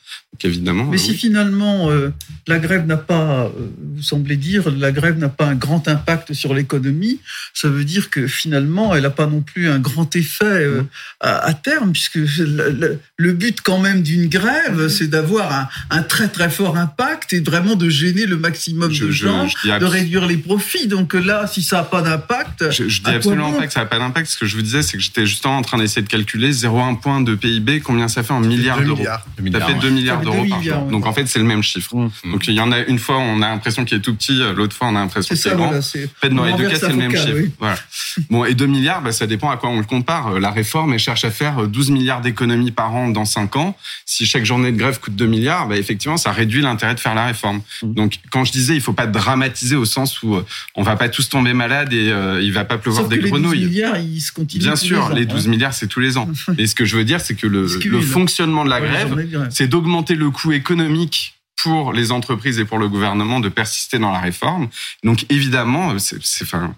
évidemment. 0.43 0.85
Mais 0.85 0.97
si 0.97 1.13
finalement 1.13 1.89
euh, 1.89 2.11
la 2.47 2.59
grève 2.59 2.85
n'a 2.85 2.97
pas, 2.97 3.45
euh, 3.45 3.49
vous 3.95 4.01
semblez 4.01 4.35
dire, 4.35 4.69
la 4.71 4.91
grève 4.91 5.17
n'a 5.17 5.29
pas 5.29 5.45
un 5.45 5.55
grand 5.55 5.87
impact 5.87 6.33
sur 6.33 6.53
l'économie, 6.53 7.19
ça 7.53 7.69
veut 7.69 7.85
dire 7.85 8.09
que 8.09 8.27
finalement 8.27 8.95
elle 8.95 9.03
n'a 9.03 9.09
pas 9.09 9.27
non 9.27 9.41
plus 9.41 9.69
un 9.69 9.79
grand 9.79 10.15
effet 10.15 10.45
euh, 10.45 10.81
mmh. 10.81 10.87
à, 11.21 11.53
terme, 11.53 11.93
puisque 11.93 12.15
le, 12.15 13.31
but 13.33 13.61
quand 13.61 13.79
même 13.79 14.01
d'une 14.01 14.27
grève, 14.27 14.85
mmh. 14.85 14.89
c'est 14.89 15.07
d'avoir 15.07 15.69
un, 15.89 16.03
très 16.03 16.27
très 16.27 16.49
fort 16.49 16.77
impact 16.77 17.33
et 17.33 17.39
vraiment 17.39 17.72
de 17.75 17.89
gêner 17.89 18.25
le 18.25 18.37
maximum 18.37 18.91
de 18.91 19.11
gens, 19.11 19.47
de 19.65 19.85
réduire 19.85 20.25
les 20.25 20.37
profits. 20.37 20.87
Donc 20.87 21.13
là, 21.13 21.47
si 21.47 21.61
ça 21.61 21.77
n'a 21.77 21.83
pas 21.83 22.01
d'impact, 22.01 22.71
je, 22.71 22.87
je 22.87 23.01
dis 23.01 23.11
absolument 23.11 23.53
pas 23.53 23.67
que 23.67 23.73
ça 23.73 23.81
n'a 23.81 23.85
pas 23.85 23.99
d'impact. 23.99 24.29
Ce 24.29 24.37
que 24.37 24.45
je 24.45 24.55
vous 24.55 24.61
disais, 24.61 24.81
c'est 24.81 24.97
que 24.97 25.03
j'étais 25.03 25.25
justement 25.25 25.57
en 25.57 25.61
train 25.61 25.77
d'essayer 25.77 26.01
de 26.01 26.09
calculer 26.09 26.51
0,1 26.51 26.99
point 26.99 27.21
de 27.21 27.35
PIB, 27.35 27.81
combien 27.81 28.07
ça 28.07 28.23
fait 28.23 28.33
en 28.33 28.39
milliards 28.39 28.81
d'euros. 28.81 29.03
Ça 29.03 29.65
fait 29.65 29.79
2 29.79 29.89
milliards 29.89 30.21
d'euros 30.21 30.45
par 30.49 30.61
jour. 30.61 30.81
Donc 30.83 31.05
en 31.05 31.13
fait, 31.13 31.27
c'est 31.27 31.39
le 31.39 31.45
même 31.45 31.63
chiffre. 31.63 31.95
Mmh. 31.95 32.31
Donc 32.31 32.47
il 32.47 32.53
y 32.53 32.59
en 32.59 32.71
a 32.71 32.79
une 32.79 32.99
fois, 32.99 33.17
on 33.17 33.41
a 33.41 33.49
l'impression 33.49 33.85
qu'il 33.85 33.97
est 33.97 34.01
tout 34.01 34.15
petit, 34.15 34.39
l'autre 34.55 34.75
fois, 34.75 34.87
on 34.87 34.95
a 34.95 34.99
l'impression 34.99 35.35
qu'il 35.35 35.51
est 35.51 35.55
grand. 35.55 35.81
fait, 35.81 36.29
dans 36.29 36.45
les 36.45 36.53
deux 36.53 36.69
cas, 36.69 36.79
c'est 36.79 36.89
le 36.89 36.95
même 36.95 37.15
chiffre. 37.15 37.51
Voilà. 37.59 37.77
Bon, 38.29 38.45
et 38.45 38.53
2 38.53 38.65
milliards, 38.65 39.01
bah, 39.01 39.11
ça 39.11 39.27
dépend 39.27 39.49
à 39.49 39.57
quoi 39.57 39.69
on 39.69 39.77
le 39.77 39.85
compare. 39.85 40.39
La 40.39 40.51
réforme, 40.51 40.93
elle 40.93 40.99
cherche 40.99 41.25
à 41.25 41.31
faire 41.31 41.67
12 41.67 41.91
milliards 41.91 42.21
d'économies 42.21 42.71
par 42.71 42.93
an 42.93 43.09
dans 43.09 43.25
5 43.25 43.55
ans. 43.55 43.77
Si 44.05 44.25
chaque 44.25 44.45
journée 44.45 44.71
de 44.71 44.77
grève 44.77 44.99
coûte 44.99 45.15
2 45.15 45.25
milliards, 45.25 45.67
bah, 45.67 45.77
effectivement, 45.77 46.17
ça 46.17 46.31
réduit 46.31 46.61
l'intérêt 46.61 46.95
de 46.95 46.99
faire 46.99 47.15
la 47.15 47.25
réforme. 47.25 47.61
Mmh. 47.81 47.93
Donc 47.93 48.19
quand 48.31 48.45
je 48.45 48.51
disais, 48.51 48.75
il 48.75 48.81
faut 48.81 48.93
pas 48.93 49.07
dramatiser 49.07 49.75
au 49.75 49.85
sens 49.85 50.21
où 50.23 50.35
euh, 50.35 50.45
on 50.75 50.83
va 50.83 50.95
pas 50.95 51.09
tous 51.09 51.29
tomber 51.29 51.53
malades 51.53 51.93
et 51.93 52.11
euh, 52.11 52.41
il 52.41 52.51
va 52.53 52.65
pas 52.65 52.77
pleuvoir 52.77 53.07
des 53.07 53.19
grenouilles. 53.19 53.59
Les 53.59 53.65
12 53.65 53.71
milliards, 53.71 53.97
ils 53.97 54.21
se 54.21 54.31
continuent. 54.31 54.61
Bien 54.61 54.75
sûr, 54.75 55.13
les 55.13 55.25
12 55.25 55.47
milliards, 55.47 55.73
c'est 55.73 55.87
tous 55.87 55.99
les 55.99 56.17
ans. 56.17 56.29
et 56.57 56.67
ce 56.67 56.75
que 56.75 56.85
je 56.85 56.97
veux 56.97 57.05
dire, 57.05 57.21
c'est 57.21 57.35
que 57.35 57.47
le, 57.47 57.67
le 57.85 58.01
fonctionnement 58.01 58.65
de 58.65 58.69
la 58.69 58.81
grève, 58.81 59.49
c'est 59.49 59.67
d'augmenter 59.67 60.15
le 60.15 60.29
coût 60.29 60.51
économique 60.51 61.35
pour 61.61 61.93
les 61.93 62.11
entreprises 62.11 62.59
et 62.59 62.65
pour 62.65 62.77
le 62.77 62.89
gouvernement 62.89 63.39
de 63.39 63.49
persister 63.49 63.99
dans 63.99 64.11
la 64.11 64.19
réforme. 64.19 64.69
Donc 65.03 65.25
évidemment, 65.29 65.97
c'est 65.99 66.43
enfin. 66.43 66.75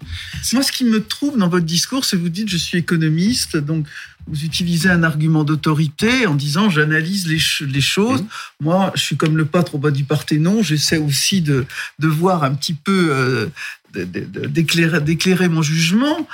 Moi, 0.52 0.62
ce 0.62 0.72
qui 0.72 0.84
me 0.84 1.02
trouve 1.02 1.36
dans 1.38 1.48
votre 1.48 1.66
discours, 1.66 2.04
c'est 2.04 2.16
que 2.16 2.22
vous 2.22 2.28
dites 2.28 2.48
je 2.48 2.56
suis 2.56 2.78
économiste, 2.78 3.56
donc 3.56 3.86
vous 4.28 4.44
utilisez 4.44 4.88
un 4.88 5.02
argument 5.02 5.44
d'autorité 5.44 6.26
en 6.26 6.34
disant 6.34 6.70
j'analyse 6.70 7.26
les, 7.26 7.66
les, 7.66 7.80
choses. 7.80 8.22
Mmh. 8.22 8.28
Moi, 8.60 8.92
je 8.94 9.02
suis 9.02 9.16
comme 9.16 9.36
le 9.36 9.44
pâtre 9.44 9.76
au 9.76 9.78
bas 9.78 9.90
du 9.90 10.04
Parthénon, 10.04 10.62
j'essaie 10.62 10.98
aussi 10.98 11.40
de, 11.40 11.66
de 11.98 12.08
voir 12.08 12.44
un 12.44 12.54
petit 12.54 12.74
peu. 12.74 13.08
Euh, 13.10 13.46
d'éclairer 13.94 15.48
mon 15.48 15.62
jugement. 15.62 16.28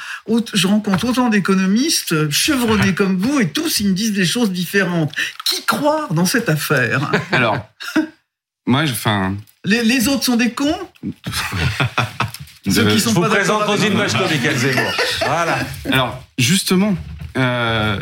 Je 0.52 0.66
rencontre 0.66 1.04
autant 1.06 1.28
d'économistes 1.28 2.28
chevronnés 2.28 2.92
comme 2.92 3.16
vous 3.18 3.38
et 3.38 3.50
tous 3.50 3.78
ils 3.78 3.88
me 3.88 3.92
disent 3.92 4.12
des 4.12 4.26
choses 4.26 4.50
différentes. 4.50 5.12
Qui 5.44 5.64
croire 5.64 6.12
dans 6.12 6.24
cette 6.24 6.48
affaire? 6.48 7.12
Alors, 7.30 7.70
moi, 8.66 8.82
enfin. 8.82 9.34
Les, 9.64 9.84
les, 9.84 10.08
autres 10.08 10.24
sont 10.24 10.36
des 10.36 10.52
cons 10.52 10.76
Ceux 12.70 12.88
qui 12.88 13.00
sont 13.00 13.10
Je 13.10 13.14
vous 13.14 13.22
présente 13.22 13.62
Rosine 13.64 13.94
Bachelot, 13.94 14.28
Michael 14.28 14.56
Zemmour. 14.56 14.92
Voilà. 15.26 15.58
Alors, 15.90 16.24
justement, 16.38 16.96
euh, 17.36 17.98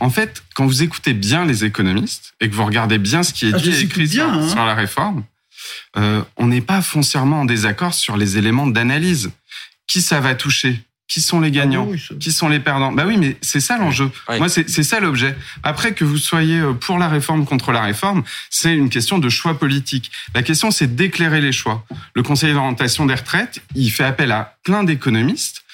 en 0.00 0.10
fait, 0.10 0.42
quand 0.54 0.66
vous 0.66 0.82
écoutez 0.82 1.14
bien 1.14 1.46
les 1.46 1.64
économistes 1.64 2.34
et 2.40 2.50
que 2.50 2.54
vous 2.54 2.64
regardez 2.64 2.98
bien 2.98 3.22
ce 3.22 3.32
qui 3.32 3.46
est 3.46 3.54
ah, 3.54 3.58
dit 3.58 3.70
et 3.70 3.80
écrit 3.80 4.06
bien, 4.06 4.30
sur, 4.30 4.42
hein. 4.42 4.48
sur, 4.48 4.64
la 4.64 4.74
réforme, 4.74 5.24
euh, 5.96 6.22
on 6.36 6.48
n'est 6.48 6.60
pas 6.60 6.82
foncièrement 6.82 7.40
en 7.40 7.44
désaccord 7.44 7.94
sur 7.94 8.16
les 8.16 8.36
éléments 8.36 8.66
d'analyse. 8.66 9.30
Qui 9.86 10.02
ça 10.02 10.20
va 10.20 10.34
toucher? 10.34 10.82
Qui 11.08 11.20
sont 11.20 11.40
les 11.40 11.50
gagnants 11.50 11.90
ah 11.92 12.14
Qui 12.18 12.32
sont 12.32 12.48
les 12.48 12.60
perdants 12.60 12.92
Bah 12.92 13.04
oui, 13.06 13.16
mais 13.18 13.36
c'est 13.42 13.60
ça 13.60 13.76
l'enjeu. 13.76 14.10
Moi, 14.28 14.48
c'est 14.48 14.82
ça 14.82 15.00
l'objet. 15.00 15.36
Après 15.62 15.92
que 15.92 16.04
vous 16.04 16.16
soyez 16.16 16.58
euh, 16.58 16.72
pour 16.72 16.98
la 16.98 17.08
réforme, 17.08 17.44
contre 17.44 17.72
la 17.72 17.82
réforme, 17.82 18.22
c'est 18.50 18.74
une 18.74 18.88
question 18.88 19.18
de 19.18 19.28
choix 19.28 19.58
politique. 19.58 20.10
La 20.34 20.42
question, 20.42 20.70
c'est 20.70 20.94
d'éclairer 20.94 21.40
les 21.40 21.52
choix. 21.52 21.84
Le 22.14 22.22
Conseil 22.22 22.54
d'orientation 22.54 23.04
des 23.04 23.14
retraites, 23.14 23.60
il 23.74 23.90
fait 23.90 24.04
appel 24.04 24.32
à 24.32 24.56
plein 24.64 24.84
d'économistes 24.84 25.64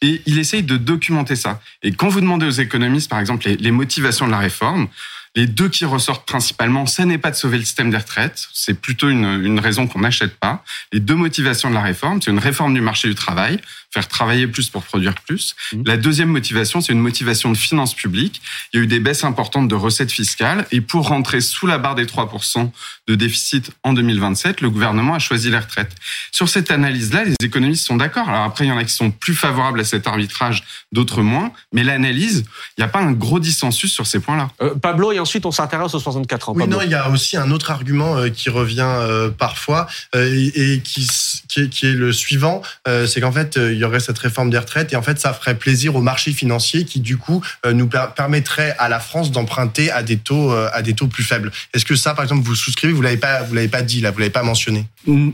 et 0.00 0.22
il 0.26 0.38
essaye 0.38 0.62
de 0.62 0.76
documenter 0.76 1.36
ça. 1.36 1.60
Et 1.82 1.92
quand 1.92 2.08
vous 2.08 2.20
demandez 2.20 2.46
aux 2.46 2.50
économistes, 2.50 3.10
par 3.10 3.20
exemple, 3.20 3.46
les, 3.46 3.56
les 3.56 3.70
motivations 3.70 4.26
de 4.26 4.32
la 4.32 4.38
réforme, 4.38 4.88
les 5.34 5.46
deux 5.46 5.68
qui 5.68 5.84
ressortent 5.84 6.26
principalement, 6.26 6.86
ce 6.86 7.02
n'est 7.02 7.18
pas 7.18 7.30
de 7.30 7.36
sauver 7.36 7.58
le 7.58 7.64
système 7.64 7.90
des 7.90 7.96
retraites, 7.96 8.48
c'est 8.52 8.74
plutôt 8.74 9.08
une, 9.08 9.44
une 9.44 9.60
raison 9.60 9.86
qu'on 9.86 10.00
n'achète 10.00 10.36
pas. 10.36 10.64
Les 10.92 11.00
deux 11.00 11.14
motivations 11.14 11.68
de 11.68 11.74
la 11.74 11.82
réforme, 11.82 12.20
c'est 12.20 12.30
une 12.30 12.38
réforme 12.38 12.74
du 12.74 12.80
marché 12.80 13.08
du 13.08 13.14
travail, 13.14 13.60
faire 13.90 14.06
travailler 14.08 14.46
plus 14.46 14.68
pour 14.68 14.82
produire 14.82 15.14
plus. 15.14 15.56
Mmh. 15.72 15.82
La 15.86 15.96
deuxième 15.96 16.28
motivation, 16.28 16.80
c'est 16.80 16.92
une 16.92 17.00
motivation 17.00 17.50
de 17.50 17.56
finances 17.56 17.94
publiques. 17.94 18.42
Il 18.72 18.78
y 18.78 18.80
a 18.80 18.84
eu 18.84 18.86
des 18.86 19.00
baisses 19.00 19.24
importantes 19.24 19.68
de 19.68 19.74
recettes 19.74 20.12
fiscales 20.12 20.66
et 20.70 20.80
pour 20.80 21.08
rentrer 21.08 21.40
sous 21.40 21.66
la 21.66 21.78
barre 21.78 21.94
des 21.94 22.06
3% 22.06 22.70
de 23.06 23.14
déficit 23.14 23.70
en 23.82 23.92
2027, 23.92 24.60
le 24.60 24.70
gouvernement 24.70 25.14
a 25.14 25.18
choisi 25.18 25.50
les 25.50 25.58
retraites. 25.58 25.92
Sur 26.32 26.48
cette 26.48 26.70
analyse-là, 26.70 27.24
les 27.24 27.34
économistes 27.42 27.86
sont 27.86 27.96
d'accord. 27.96 28.28
Alors 28.28 28.42
après, 28.42 28.64
il 28.66 28.68
y 28.68 28.72
en 28.72 28.76
a 28.76 28.84
qui 28.84 28.92
sont 28.92 29.10
plus 29.10 29.34
favorables 29.34 29.80
à 29.80 29.84
cet 29.84 30.06
arbitrage, 30.06 30.64
d'autres 30.92 31.22
moins. 31.22 31.52
Mais 31.72 31.84
l'analyse, 31.84 32.44
il 32.76 32.80
n'y 32.80 32.84
a 32.84 32.88
pas 32.88 33.00
un 33.00 33.12
gros 33.12 33.40
dissensus 33.40 33.92
sur 33.92 34.06
ces 34.06 34.20
points-là. 34.20 34.50
Euh, 34.62 34.74
Pablo, 34.74 35.12
et 35.12 35.18
ensuite 35.18 35.46
on 35.46 35.50
s'intéresse 35.50 35.94
aux 35.94 36.00
64 36.00 36.50
ans. 36.50 36.52
Oui, 36.56 36.68
non, 36.68 36.82
il 36.82 36.90
y 36.90 36.94
a 36.94 37.08
aussi 37.10 37.36
un 37.36 37.50
autre 37.50 37.70
argument 37.70 38.16
euh, 38.16 38.28
qui 38.28 38.50
revient 38.50 38.80
euh, 38.82 39.30
parfois 39.30 39.86
et, 40.14 40.80
qui, 40.84 41.06
qui, 41.48 41.86
est, 41.86 41.92
le 41.92 42.12
suivant, 42.12 42.62
c'est 43.06 43.20
qu'en 43.20 43.32
fait, 43.32 43.56
y 43.78 43.84
aurait 43.84 44.00
cette 44.00 44.18
réforme 44.18 44.50
des 44.50 44.58
retraites 44.58 44.92
et 44.92 44.96
en 44.96 45.02
fait, 45.02 45.18
ça 45.18 45.32
ferait 45.32 45.56
plaisir 45.56 45.96
aux 45.96 46.02
marchés 46.02 46.32
financiers 46.32 46.84
qui, 46.84 47.00
du 47.00 47.16
coup, 47.16 47.42
nous 47.66 47.88
permettrait 47.88 48.74
à 48.78 48.88
la 48.88 49.00
France 49.00 49.30
d'emprunter 49.30 49.90
à 49.90 50.02
des 50.02 50.18
taux 50.18 50.50
à 50.50 50.82
des 50.82 50.94
taux 50.94 51.06
plus 51.06 51.24
faibles. 51.24 51.50
Est-ce 51.74 51.84
que 51.84 51.96
ça, 51.96 52.14
par 52.14 52.24
exemple, 52.24 52.42
vous 52.42 52.54
souscrivez 52.54 52.92
Vous 52.92 53.02
l'avez 53.02 53.16
pas, 53.16 53.42
vous 53.42 53.54
l'avez 53.54 53.68
pas 53.68 53.82
dit 53.82 54.00
là, 54.00 54.10
vous 54.10 54.18
l'avez 54.18 54.30
pas 54.30 54.42
mentionné? 54.42 54.86
Mm. 55.06 55.30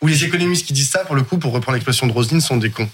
Ou 0.00 0.06
les 0.06 0.24
économistes 0.24 0.66
qui 0.66 0.72
disent 0.72 0.90
ça, 0.90 1.00
pour 1.00 1.16
le 1.16 1.22
coup, 1.22 1.38
pour 1.38 1.52
reprendre 1.52 1.74
l'expression 1.74 2.06
de 2.06 2.12
Roselyne, 2.12 2.40
sont 2.40 2.56
des 2.56 2.70
cons. 2.70 2.88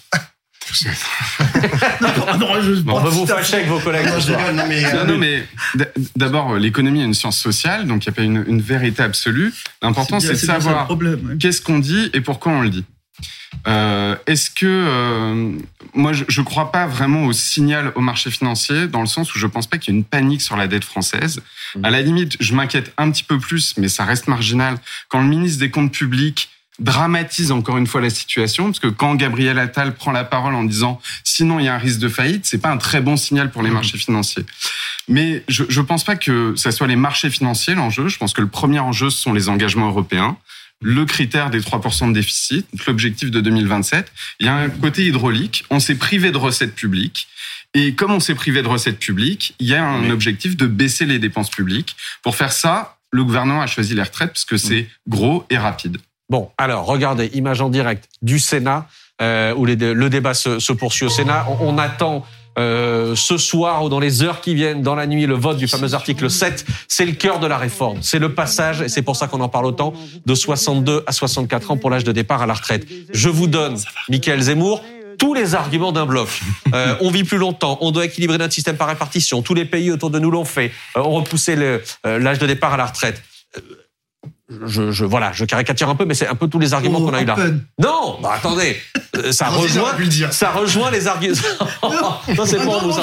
non, 2.01 2.09
non, 2.39 2.63
je 2.63 2.83
on 2.87 3.01
va 3.01 3.11
vous 3.11 3.27
fâcher 3.27 3.57
avec 3.57 3.69
vos 3.69 3.81
collègues. 3.81 4.07
Non, 4.07 4.65
mais, 4.67 4.95
non, 4.95 5.05
non, 5.05 5.19
mais 5.19 5.47
d'abord, 6.17 6.55
l'économie 6.57 7.03
est 7.03 7.05
une 7.05 7.15
science 7.15 7.39
sociale, 7.39 7.87
donc 7.87 8.05
il 8.05 8.09
n'y 8.09 8.13
a 8.13 8.17
pas 8.17 8.23
une, 8.23 8.45
une, 8.49 8.63
vérité 8.63 9.03
absolue. 9.03 9.53
L'important, 9.83 10.21
c'est 10.21 10.33
de 10.33 10.35
savoir 10.37 10.89
qu'est-ce 11.39 11.61
qu'on 11.61 11.79
dit 11.79 12.11
et 12.15 12.23
pourquoi 12.23 12.53
on 12.53 12.63
le 12.63 12.71
dit. 12.71 12.85
Euh, 13.67 14.17
Est-ce 14.27 14.51
que 14.51 14.67
euh, 14.67 15.53
moi 15.95 16.13
je 16.13 16.41
ne 16.41 16.45
crois 16.45 16.71
pas 16.71 16.87
vraiment 16.87 17.25
au 17.25 17.33
signal 17.33 17.93
au 17.95 18.01
marché 18.01 18.31
financier 18.31 18.89
dans 18.89 19.01
le 19.01 19.07
sens 19.07 19.35
où 19.35 19.39
je 19.39 19.47
pense 19.47 19.67
pas 19.67 19.79
qu'il 19.79 19.95
y 19.95 19.97
ait 19.97 20.01
une 20.01 20.05
panique 20.05 20.43
sur 20.43 20.57
la 20.57 20.67
dette 20.67 20.85
française. 20.85 21.41
Mmh. 21.77 21.85
À 21.85 21.91
la 21.91 22.03
limite, 22.03 22.37
je 22.41 22.55
m'inquiète 22.55 22.93
un 22.99 23.11
petit 23.11 23.23
peu 23.23 23.39
plus, 23.39 23.75
mais 23.79 23.89
ça 23.89 24.05
reste 24.05 24.29
marginal. 24.29 24.77
Quand 25.09 25.21
le 25.21 25.29
ministre 25.29 25.61
des 25.61 25.71
Comptes 25.71 25.93
publics 25.93 26.51
dramatise 26.81 27.53
encore 27.53 27.79
une 27.79 27.87
fois 27.87 28.01
la 28.01 28.11
situation, 28.11 28.67
parce 28.67 28.81
que 28.81 28.89
quand 28.89 29.15
Gabriel 29.15 29.61
Attal 29.61 29.95
prend 29.95 30.11
la 30.11 30.25
parole 30.25 30.57
en 30.57 30.65
disant 30.65 31.01
sinon 31.23 31.61
il 31.61 31.67
y 31.67 31.69
a 31.69 31.75
un 31.75 31.79
risque 31.79 32.01
de 32.01 32.09
faillite, 32.09 32.47
c'est 32.47 32.59
pas 32.59 32.71
un 32.71 32.79
très 32.79 33.01
bon 33.01 33.17
signal 33.17 33.51
pour 33.51 33.63
les 33.63 33.71
mmh. 33.71 33.75
marchés 33.75 33.99
financiers. 33.99 34.45
Mais 35.09 35.45
je 35.49 35.65
ne 35.65 35.87
pense 35.87 36.05
pas 36.05 36.17
que 36.17 36.55
ce 36.57 36.71
soit 36.71 36.87
les 36.87 36.97
marchés 36.97 37.31
financiers 37.31 37.75
l'enjeu. 37.75 38.09
Je 38.09 38.19
pense 38.19 38.33
que 38.33 38.41
le 38.41 38.49
premier 38.49 38.81
enjeu, 38.81 39.11
ce 39.11 39.19
sont 39.19 39.33
les 39.33 39.49
engagements 39.49 39.89
européens 39.89 40.37
le 40.85 41.07
critère 41.07 41.49
des 41.49 41.61
3% 41.61 42.09
de 42.09 42.13
déficit, 42.13 42.67
l'objectif 42.87 43.31
de 43.31 43.41
2027. 43.41 44.13
Il 44.39 44.47
y 44.47 44.49
a 44.51 44.55
un 44.55 44.69
côté 44.69 45.07
hydraulique. 45.07 45.65
On 45.71 45.81
s'est 45.81 45.95
privé 45.95 46.31
de 46.31 46.37
recettes 46.37 46.75
publiques. 46.75 47.27
Et 47.73 47.95
comme 47.95 48.13
on 48.13 48.21
s'est 48.21 48.35
privé 48.35 48.63
de 48.63 48.69
recettes 48.69 48.99
publiques, 48.99 49.55
il 49.59 49.67
y 49.67 49.75
a 49.75 49.83
un 49.83 50.11
objectif 50.11 50.59
de 50.59 50.67
baisser 50.67 51.07
les 51.07 51.19
dépenses 51.19 51.49
publiques. 51.49 51.97
Pour 52.23 52.37
faire 52.37 52.53
ça, 52.53 52.99
le 53.11 53.25
gouvernement 53.25 53.63
a 53.63 53.67
choisi 53.67 53.95
les 53.95 54.03
retraites 54.03 54.29
parce 54.29 54.45
que 54.45 54.59
c'est 54.59 54.87
gros 55.09 55.47
et 55.49 55.57
rapide. 55.57 55.97
Bon, 56.29 56.51
alors 56.59 56.85
regardez, 56.85 57.31
image 57.33 57.63
en 57.63 57.71
direct 57.71 58.07
du 58.21 58.39
Sénat, 58.39 58.87
euh, 59.23 59.55
où 59.55 59.65
le 59.65 60.09
débat 60.11 60.35
se, 60.35 60.73
poursuit 60.73 61.07
au 61.07 61.11
Sénat. 61.11 61.47
on 61.61 61.79
attend 61.79 62.27
euh, 62.59 63.15
ce 63.17 63.37
soir 63.37 63.85
ou 63.85 63.89
dans 63.89 64.01
les 64.01 64.23
heures 64.23 64.41
qui 64.41 64.55
viennent, 64.55 64.83
dans 64.83 64.95
la 64.95 65.07
nuit, 65.07 65.27
le 65.27 65.35
vote 65.35 65.57
du 65.57 65.69
fameux 65.69 65.95
article 65.95 66.31
7, 66.31 66.65
c'est 66.89 67.07
le 67.07 67.13
cœur 67.13 67.41
de 67.41 67.47
la 67.47 67.59
réforme. 67.59 67.99
C'est 68.03 68.19
le 68.19 68.35
passage, 68.35 68.83
et 68.83 68.89
c'est 68.89 69.03
pour 69.03 69.17
ça 69.17 69.27
qu'on 69.27 69.41
en 69.41 69.49
parle 69.49 69.67
autant, 69.67 69.93
de 70.25 70.35
62 70.35 71.05
à 71.07 71.13
64 71.13 71.73
ans 71.73 71.77
pour 71.77 71.91
l'âge 71.91 72.05
de 72.05 72.13
départ 72.13 72.43
à 72.43 72.47
la 72.47 72.55
retraite. 72.55 72.87
Je 73.13 73.29
vous 73.29 73.47
donne, 73.47 73.77
Michael 74.09 74.41
Zemmour, 74.41 74.83
tous 75.19 75.35
les 75.35 75.55
arguments 75.55 75.93
d'un 75.93 76.07
bloc. 76.07 76.29
Euh, 76.75 76.97
on 77.01 77.11
vit 77.11 77.25
plus 77.25 77.39
longtemps, 77.39 77.79
on 77.81 77.91
doit 77.91 78.05
équilibrer 78.05 78.39
notre 78.39 78.53
système 78.53 78.77
par 78.77 78.89
répartition, 78.89 79.43
tous 79.43 79.55
les 79.55 79.65
pays 79.65 79.91
autour 79.91 80.11
de 80.11 80.19
nous 80.19 80.31
l'ont 80.31 80.45
fait, 80.45 80.73
euh, 80.97 81.03
on 81.05 81.13
repoussé 81.13 81.57
l'âge 82.05 82.39
de 82.39 82.47
départ 82.47 82.75
à 82.75 82.77
la 82.77 82.87
retraite 82.87 83.23
je, 84.49 84.91
je, 84.91 85.05
voilà, 85.05 85.33
je 85.33 85.45
caricature 85.45 85.89
un 85.89 85.95
peu, 85.95 86.05
mais 86.05 86.15
c'est 86.15 86.27
un 86.27 86.35
peu 86.35 86.49
tous 86.49 86.59
les 86.59 86.75
arguments 86.75 86.99
oh, 87.01 87.07
qu'on 87.07 87.15
a 87.15 87.23
eu 87.23 87.25
là. 87.25 87.37
Non, 87.79 88.19
bah 88.23 88.35
attendez, 88.35 88.77
euh, 89.17 89.33
ça 89.33 89.49
rejoint, 89.49 89.93
ça 90.31 90.51
rejoint 90.51 90.91
les 90.91 91.07
arguments. 91.07 91.37
non, 91.83 92.45
c'est 92.45 92.59
pas 92.59 92.79
vous 92.79 92.93
ça, 92.93 93.03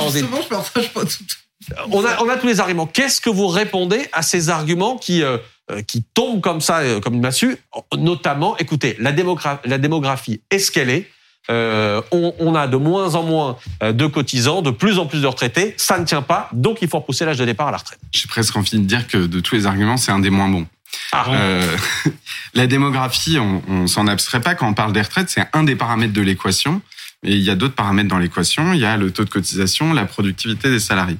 on 1.91 2.05
a, 2.05 2.21
on 2.21 2.29
a 2.29 2.37
tous 2.37 2.47
les 2.47 2.59
arguments. 2.59 2.87
Qu'est-ce 2.87 3.21
que 3.21 3.29
vous 3.29 3.47
répondez 3.47 4.07
à 4.13 4.21
ces 4.21 4.49
arguments 4.49 4.97
qui, 4.97 5.23
euh, 5.23 5.37
euh, 5.71 5.81
qui 5.81 6.03
tombent 6.03 6.41
comme 6.41 6.61
ça, 6.61 6.81
comme 7.01 7.15
une 7.15 7.21
massue? 7.21 7.57
Notamment, 7.97 8.57
écoutez, 8.57 8.95
la, 8.99 9.11
démographie, 9.11 9.61
la 9.65 9.77
démographie 9.77 10.41
est 10.49 10.59
ce 10.59 10.71
qu'elle 10.71 10.89
est. 10.89 11.09
Euh, 11.49 12.01
on, 12.11 12.33
on, 12.39 12.53
a 12.53 12.67
de 12.67 12.77
moins 12.77 13.15
en 13.15 13.23
moins 13.23 13.57
de 13.81 14.05
cotisants, 14.05 14.61
de 14.61 14.69
plus 14.69 14.99
en 14.99 15.07
plus 15.07 15.21
de 15.21 15.27
retraités. 15.27 15.73
Ça 15.75 15.97
ne 15.97 16.05
tient 16.05 16.21
pas, 16.21 16.49
donc 16.53 16.79
il 16.81 16.87
faut 16.87 16.99
repousser 16.99 17.25
l'âge 17.25 17.39
de 17.39 17.45
départ 17.45 17.67
à 17.67 17.71
la 17.71 17.77
retraite. 17.77 17.99
J'ai 18.11 18.27
presque 18.27 18.55
envie 18.55 18.77
de 18.77 18.85
dire 18.85 19.07
que 19.07 19.17
de 19.17 19.39
tous 19.39 19.55
les 19.55 19.65
arguments, 19.65 19.97
c'est 19.97 20.11
un 20.11 20.19
des 20.19 20.29
moins 20.29 20.49
bons. 20.49 20.67
Ah. 21.11 21.25
Euh, 21.29 21.77
la 22.53 22.67
démographie, 22.67 23.37
on, 23.39 23.61
on 23.67 23.87
s'en 23.87 24.07
abstrait 24.07 24.41
pas 24.41 24.55
quand 24.55 24.67
on 24.67 24.73
parle 24.73 24.93
des 24.93 25.01
retraites, 25.01 25.29
c'est 25.29 25.45
un 25.53 25.63
des 25.63 25.75
paramètres 25.75 26.13
de 26.13 26.21
l'équation. 26.21 26.81
Et 27.23 27.35
il 27.35 27.41
y 27.41 27.51
a 27.51 27.55
d'autres 27.55 27.75
paramètres 27.75 28.09
dans 28.09 28.17
l'équation. 28.17 28.73
Il 28.73 28.79
y 28.79 28.85
a 28.85 28.97
le 28.97 29.11
taux 29.11 29.23
de 29.23 29.29
cotisation, 29.29 29.93
la 29.93 30.05
productivité 30.05 30.71
des 30.71 30.79
salariés. 30.79 31.17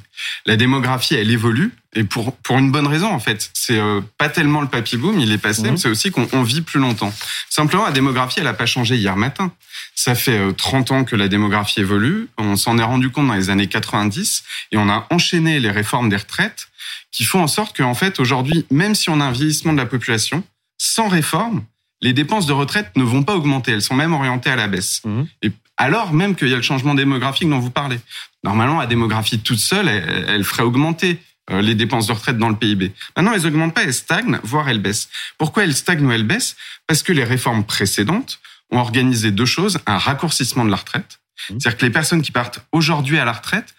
La 0.47 0.55
démographie, 0.55 1.13
elle 1.13 1.29
évolue 1.29 1.71
et 1.93 2.03
pour 2.03 2.35
pour 2.37 2.57
une 2.57 2.71
bonne 2.71 2.87
raison 2.87 3.11
en 3.11 3.19
fait. 3.19 3.51
C'est 3.53 3.77
euh, 3.77 4.01
pas 4.17 4.29
tellement 4.29 4.61
le 4.61 4.67
papy 4.67 4.97
boom, 4.97 5.19
il 5.19 5.31
est 5.31 5.37
passé, 5.37 5.61
mhm. 5.63 5.71
mais 5.71 5.77
c'est 5.77 5.89
aussi 5.89 6.09
qu'on 6.09 6.43
vit 6.43 6.61
plus 6.61 6.79
longtemps. 6.79 7.13
Simplement, 7.49 7.85
la 7.85 7.91
démographie, 7.91 8.39
elle 8.39 8.47
a 8.47 8.53
pas 8.53 8.65
changé 8.65 8.95
hier 8.95 9.15
matin. 9.15 9.51
Ça 9.93 10.15
fait 10.15 10.53
30 10.53 10.89
euh, 10.89 10.93
ans 10.95 11.03
que 11.03 11.15
la 11.15 11.27
démographie 11.27 11.81
évolue. 11.81 12.29
On 12.37 12.55
s'en 12.55 12.79
est 12.79 12.83
rendu 12.83 13.11
compte 13.11 13.27
dans 13.27 13.35
les 13.35 13.51
années 13.51 13.67
90 13.67 14.43
et 14.71 14.77
on 14.77 14.89
a 14.89 15.05
enchaîné 15.11 15.59
les 15.59 15.69
réformes 15.69 16.09
des 16.09 16.17
retraites 16.17 16.69
qui 17.11 17.25
font 17.25 17.41
en 17.41 17.47
sorte 17.47 17.75
qu'en 17.75 17.93
fait, 17.93 18.19
aujourd'hui, 18.19 18.65
même 18.71 18.95
si 18.95 19.09
on 19.09 19.19
a 19.19 19.25
un 19.25 19.31
vieillissement 19.31 19.73
de 19.73 19.77
la 19.77 19.85
population, 19.85 20.43
sans 20.77 21.07
réforme, 21.07 21.63
les 22.01 22.13
dépenses 22.13 22.47
de 22.47 22.53
retraite 22.53 22.91
ne 22.95 23.03
vont 23.03 23.23
pas 23.23 23.35
augmenter. 23.35 23.71
Elles 23.71 23.81
sont 23.81 23.95
même 23.95 24.13
orientées 24.13 24.49
à 24.49 24.55
la 24.55 24.67
baisse. 24.67 25.01
Mmh. 25.05 25.23
Et 25.43 25.51
alors 25.77 26.13
même 26.13 26.35
qu'il 26.35 26.49
y 26.49 26.53
a 26.53 26.57
le 26.57 26.61
changement 26.61 26.95
démographique 26.95 27.49
dont 27.49 27.59
vous 27.59 27.69
parlez. 27.69 27.99
Normalement, 28.43 28.79
la 28.79 28.87
démographie 28.87 29.39
toute 29.39 29.59
seule, 29.59 29.87
elle, 29.87 30.43
ferait 30.43 30.63
augmenter 30.63 31.19
euh, 31.51 31.61
les 31.61 31.75
dépenses 31.75 32.07
de 32.07 32.13
retraite 32.13 32.37
dans 32.37 32.49
le 32.49 32.55
PIB. 32.55 32.91
Maintenant, 33.15 33.33
elles 33.33 33.45
augmentent 33.45 33.73
pas, 33.73 33.83
elles 33.83 33.93
stagnent, 33.93 34.39
voire 34.43 34.69
elles 34.69 34.79
baissent. 34.79 35.09
Pourquoi 35.37 35.63
elles 35.63 35.75
stagnent 35.75 36.05
ou 36.05 36.11
elles 36.11 36.25
baissent? 36.25 36.55
Parce 36.87 37.03
que 37.03 37.11
les 37.11 37.23
réformes 37.23 37.63
précédentes 37.63 38.39
ont 38.71 38.79
organisé 38.79 39.31
deux 39.31 39.45
choses 39.45 39.79
un 39.85 39.97
raccourcissement 39.97 40.65
de 40.65 40.71
la 40.71 40.77
retraite, 40.77 41.19
mmh. 41.49 41.59
c'est-à-dire 41.59 41.77
que 41.77 41.85
les 41.85 41.91
personnes 41.91 42.21
qui 42.21 42.31
partent 42.31 42.61
aujourd'hui 42.71 43.19
à 43.19 43.25
la 43.25 43.33
retraite 43.33 43.75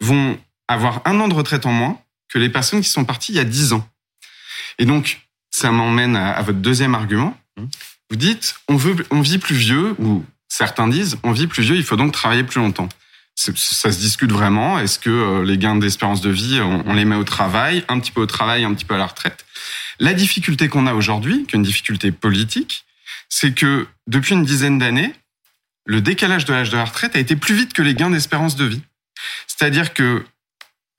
vont 0.00 0.38
avoir 0.68 1.00
un 1.04 1.20
an 1.20 1.28
de 1.28 1.34
retraite 1.34 1.64
en 1.64 1.72
moins 1.72 1.98
que 2.32 2.38
les 2.38 2.48
personnes 2.48 2.80
qui 2.80 2.88
sont 2.88 3.04
parties 3.04 3.32
il 3.32 3.36
y 3.36 3.40
a 3.40 3.44
10 3.44 3.74
ans. 3.74 3.88
Et 4.78 4.86
donc, 4.86 5.20
ça 5.50 5.70
m'emmène 5.70 6.16
à, 6.16 6.40
votre 6.42 6.58
deuxième 6.58 6.94
argument. 6.94 7.38
Mmh. 7.56 7.64
Vous 8.10 8.16
dites, 8.16 8.56
on 8.68 8.76
veut, 8.76 8.96
on 9.10 9.20
vit 9.20 9.38
plus 9.38 9.54
vieux, 9.54 9.94
ou 9.98 10.24
certains 10.48 10.88
disent, 10.88 11.18
on 11.22 11.32
vit 11.32 11.46
plus 11.46 11.62
vieux, 11.62 11.76
il 11.76 11.84
faut 11.84 11.96
donc 11.96 12.12
travailler 12.12 12.44
plus 12.44 12.60
longtemps. 12.60 12.88
Ça 13.34 13.90
se 13.90 13.98
discute 13.98 14.30
vraiment. 14.30 14.78
Est-ce 14.78 14.98
que 14.98 15.10
euh, 15.10 15.44
les 15.44 15.56
gains 15.56 15.76
d'espérance 15.76 16.20
de 16.20 16.30
vie, 16.30 16.60
on, 16.60 16.92
les 16.92 17.04
met 17.04 17.16
au 17.16 17.24
travail, 17.24 17.84
un 17.88 17.98
petit 17.98 18.12
peu 18.12 18.20
au 18.20 18.26
travail, 18.26 18.64
un 18.64 18.74
petit 18.74 18.84
peu 18.84 18.94
à 18.94 18.98
la 18.98 19.06
retraite? 19.06 19.44
La 19.98 20.14
difficulté 20.14 20.68
qu'on 20.68 20.86
a 20.86 20.94
aujourd'hui, 20.94 21.46
qui 21.46 21.54
est 21.54 21.58
une 21.58 21.62
difficulté 21.62 22.12
politique, 22.12 22.84
c'est 23.28 23.54
que 23.54 23.86
depuis 24.06 24.34
une 24.34 24.44
dizaine 24.44 24.78
d'années, 24.78 25.14
le 25.86 26.00
décalage 26.00 26.44
de 26.44 26.52
l'âge 26.52 26.70
de 26.70 26.76
la 26.76 26.84
retraite 26.84 27.16
a 27.16 27.18
été 27.18 27.34
plus 27.36 27.54
vite 27.54 27.72
que 27.72 27.82
les 27.82 27.94
gains 27.94 28.10
d'espérance 28.10 28.56
de 28.56 28.66
vie. 28.66 28.82
C'est-à-dire 29.46 29.94
que 29.94 30.24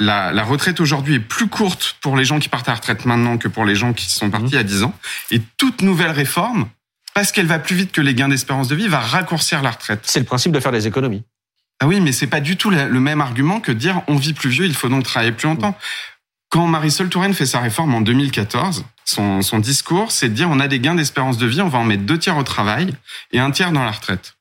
la, 0.03 0.43
retraite 0.43 0.79
aujourd'hui 0.79 1.15
est 1.15 1.19
plus 1.19 1.47
courte 1.47 1.97
pour 2.01 2.15
les 2.15 2.25
gens 2.25 2.39
qui 2.39 2.49
partent 2.49 2.67
à 2.67 2.71
la 2.71 2.77
retraite 2.77 3.05
maintenant 3.05 3.37
que 3.37 3.47
pour 3.47 3.65
les 3.65 3.75
gens 3.75 3.93
qui 3.93 4.09
sont 4.09 4.29
partis 4.29 4.53
mmh. 4.53 4.57
y 4.57 4.57
a 4.57 4.63
10 4.63 4.83
ans. 4.83 4.93
Et 5.31 5.41
toute 5.57 5.81
nouvelle 5.81 6.11
réforme, 6.11 6.67
parce 7.13 7.31
qu'elle 7.31 7.47
va 7.47 7.59
plus 7.59 7.75
vite 7.75 7.91
que 7.91 8.01
les 8.01 8.13
gains 8.13 8.29
d'espérance 8.29 8.67
de 8.67 8.75
vie, 8.75 8.87
va 8.87 8.99
raccourcir 8.99 9.61
la 9.61 9.71
retraite. 9.71 10.01
C'est 10.03 10.19
le 10.19 10.25
principe 10.25 10.51
de 10.51 10.59
faire 10.59 10.71
des 10.71 10.87
économies. 10.87 11.23
Ah 11.79 11.87
oui, 11.87 11.99
mais 11.99 12.11
c'est 12.11 12.27
pas 12.27 12.39
du 12.39 12.55
tout 12.55 12.69
le 12.69 12.99
même 12.99 13.19
argument 13.19 13.59
que 13.59 13.71
dire 13.71 14.01
on 14.07 14.15
vit 14.15 14.33
plus 14.33 14.49
vieux, 14.49 14.65
il 14.65 14.73
faut 14.73 14.89
donc 14.89 15.03
travailler 15.03 15.31
plus 15.31 15.47
longtemps. 15.47 15.77
Quand 16.49 16.67
Marisol 16.67 17.09
Touraine 17.09 17.33
fait 17.33 17.47
sa 17.47 17.59
réforme 17.59 17.95
en 17.95 18.01
2014, 18.01 18.85
son, 19.05 19.41
son 19.41 19.59
discours, 19.59 20.11
c'est 20.11 20.29
de 20.29 20.33
dire 20.33 20.49
on 20.49 20.59
a 20.59 20.67
des 20.67 20.79
gains 20.79 20.95
d'espérance 20.95 21.37
de 21.37 21.47
vie, 21.47 21.61
on 21.61 21.67
va 21.67 21.79
en 21.79 21.83
mettre 21.83 22.03
deux 22.03 22.19
tiers 22.19 22.37
au 22.37 22.43
travail 22.43 22.93
et 23.31 23.39
un 23.39 23.51
tiers 23.51 23.71
dans 23.71 23.83
la 23.83 23.91
retraite. 23.91 24.35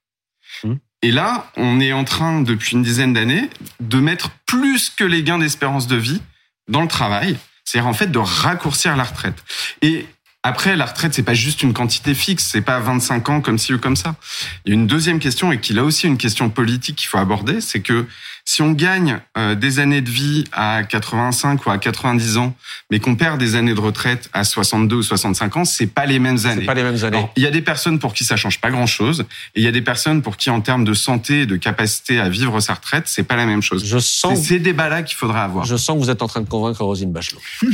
Et 1.03 1.11
là, 1.11 1.51
on 1.57 1.81
est 1.81 1.93
en 1.93 2.05
train, 2.05 2.41
depuis 2.41 2.73
une 2.73 2.83
dizaine 2.83 3.13
d'années, 3.13 3.51
de 3.81 3.99
mettre 3.99 4.31
plus 4.47 4.91
que 4.91 5.05
les 5.05 5.23
gains 5.23 5.39
d'espérance 5.39 5.89
de 5.89 5.97
vie 5.97 6.23
dans 6.69 6.83
le 6.83 6.89
travail. 6.89 7.37
C'est-à-dire, 7.65 7.89
en 7.89 7.93
fait, 7.93 8.07
de 8.07 8.19
raccourcir 8.19 8.97
la 8.97 9.05
retraite. 9.05 9.43
Et 9.83 10.07
après, 10.45 10.77
la 10.77 10.87
retraite, 10.87 11.15
c'est 11.15 11.23
pas 11.23 11.35
juste 11.35 11.63
une 11.63 11.73
quantité 11.73 12.15
fixe, 12.15 12.45
c'est 12.45 12.63
pas 12.63 12.81
25 12.81 13.29
ans 13.29 13.41
comme 13.41 13.59
ci 13.59 13.75
ou 13.75 13.79
comme 13.79 13.97
ça. 13.97 14.17
Il 14.65 14.71
y 14.71 14.73
a 14.73 14.75
une 14.75 14.87
deuxième 14.89 15.21
question, 15.21 15.53
et 15.53 15.61
qui 15.61 15.73
là 15.73 15.85
aussi 15.85 16.07
une 16.07 16.19
question 16.19 16.51
politique 16.51 16.97
qu'il 16.97 17.09
faut 17.09 17.19
aborder, 17.19 17.61
c'est 17.61 17.81
que 17.81 18.07
si 18.45 18.63
on 18.63 18.73
gagne 18.73 19.21
euh, 19.39 19.55
des 19.55 19.79
années 19.79 20.01
de 20.01 20.11
vie 20.11 20.45
à 20.53 20.83
85 20.83 21.65
ou 21.67 21.71
à 21.71 21.79
90 21.79 22.37
ans, 22.39 22.55
mais 22.91 23.01
qu'on 23.01 23.15
perd 23.15 23.39
des 23.39 23.55
années 23.55 23.75
de 23.75 23.81
retraite 23.81 24.29
à 24.33 24.45
62 24.45 24.97
ou 24.97 25.03
65 25.03 25.57
ans, 25.57 25.65
c'est 25.65 25.87
pas 25.87 26.07
les 26.07 26.19
mêmes 26.19 26.39
années. 26.45 26.65
pas 26.65 26.75
les 26.75 26.83
mêmes 26.83 27.03
années. 27.05 27.27
il 27.37 27.43
y 27.43 27.47
a 27.47 27.51
des 27.51 27.63
personnes 27.63 27.99
pour 27.99 28.15
qui 28.15 28.25
ça 28.25 28.37
change 28.37 28.61
pas 28.61 28.71
grand 28.71 28.87
chose, 28.87 29.25
et 29.55 29.61
il 29.61 29.65
y 29.65 29.69
a 29.69 29.73
des 29.73 29.83
personnes 29.83 30.23
pour 30.23 30.37
qui, 30.37 30.51
en 30.51 30.61
termes 30.61 30.85
de 30.85 30.95
santé 30.95 31.43
et 31.43 31.47
de 31.47 31.57
capacité 31.57 32.19
à 32.19 32.29
vivre 32.29 32.59
sa 32.61 32.75
retraite, 32.75 33.05
c'est 33.07 33.23
pas 33.23 33.37
la 33.37 33.47
même 33.47 33.63
chose. 33.63 33.85
Je 33.85 33.99
sens. 33.99 34.39
C'est 34.39 34.55
ces 34.55 34.59
débats-là 34.59 35.03
qu'il 35.03 35.17
faudra 35.17 35.45
avoir. 35.45 35.65
Je 35.65 35.77
sens 35.77 35.97
que 35.97 36.05
vous 36.05 36.11
êtes 36.11 36.23
en 36.23 36.29
train 36.29 36.41
de 36.41 36.49
convaincre 36.49 36.85
Rosine 36.85 37.13
Bachelot. 37.13 37.41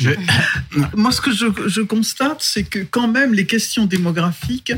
Moi, 0.94 1.12
ce 1.12 1.20
que 1.20 1.32
je, 1.32 1.46
je 1.66 1.80
constate, 1.80 2.38
c'est 2.40 2.64
que 2.64 2.80
quand 2.80 3.08
même 3.08 3.32
les 3.32 3.46
questions 3.46 3.86
démographiques 3.86 4.72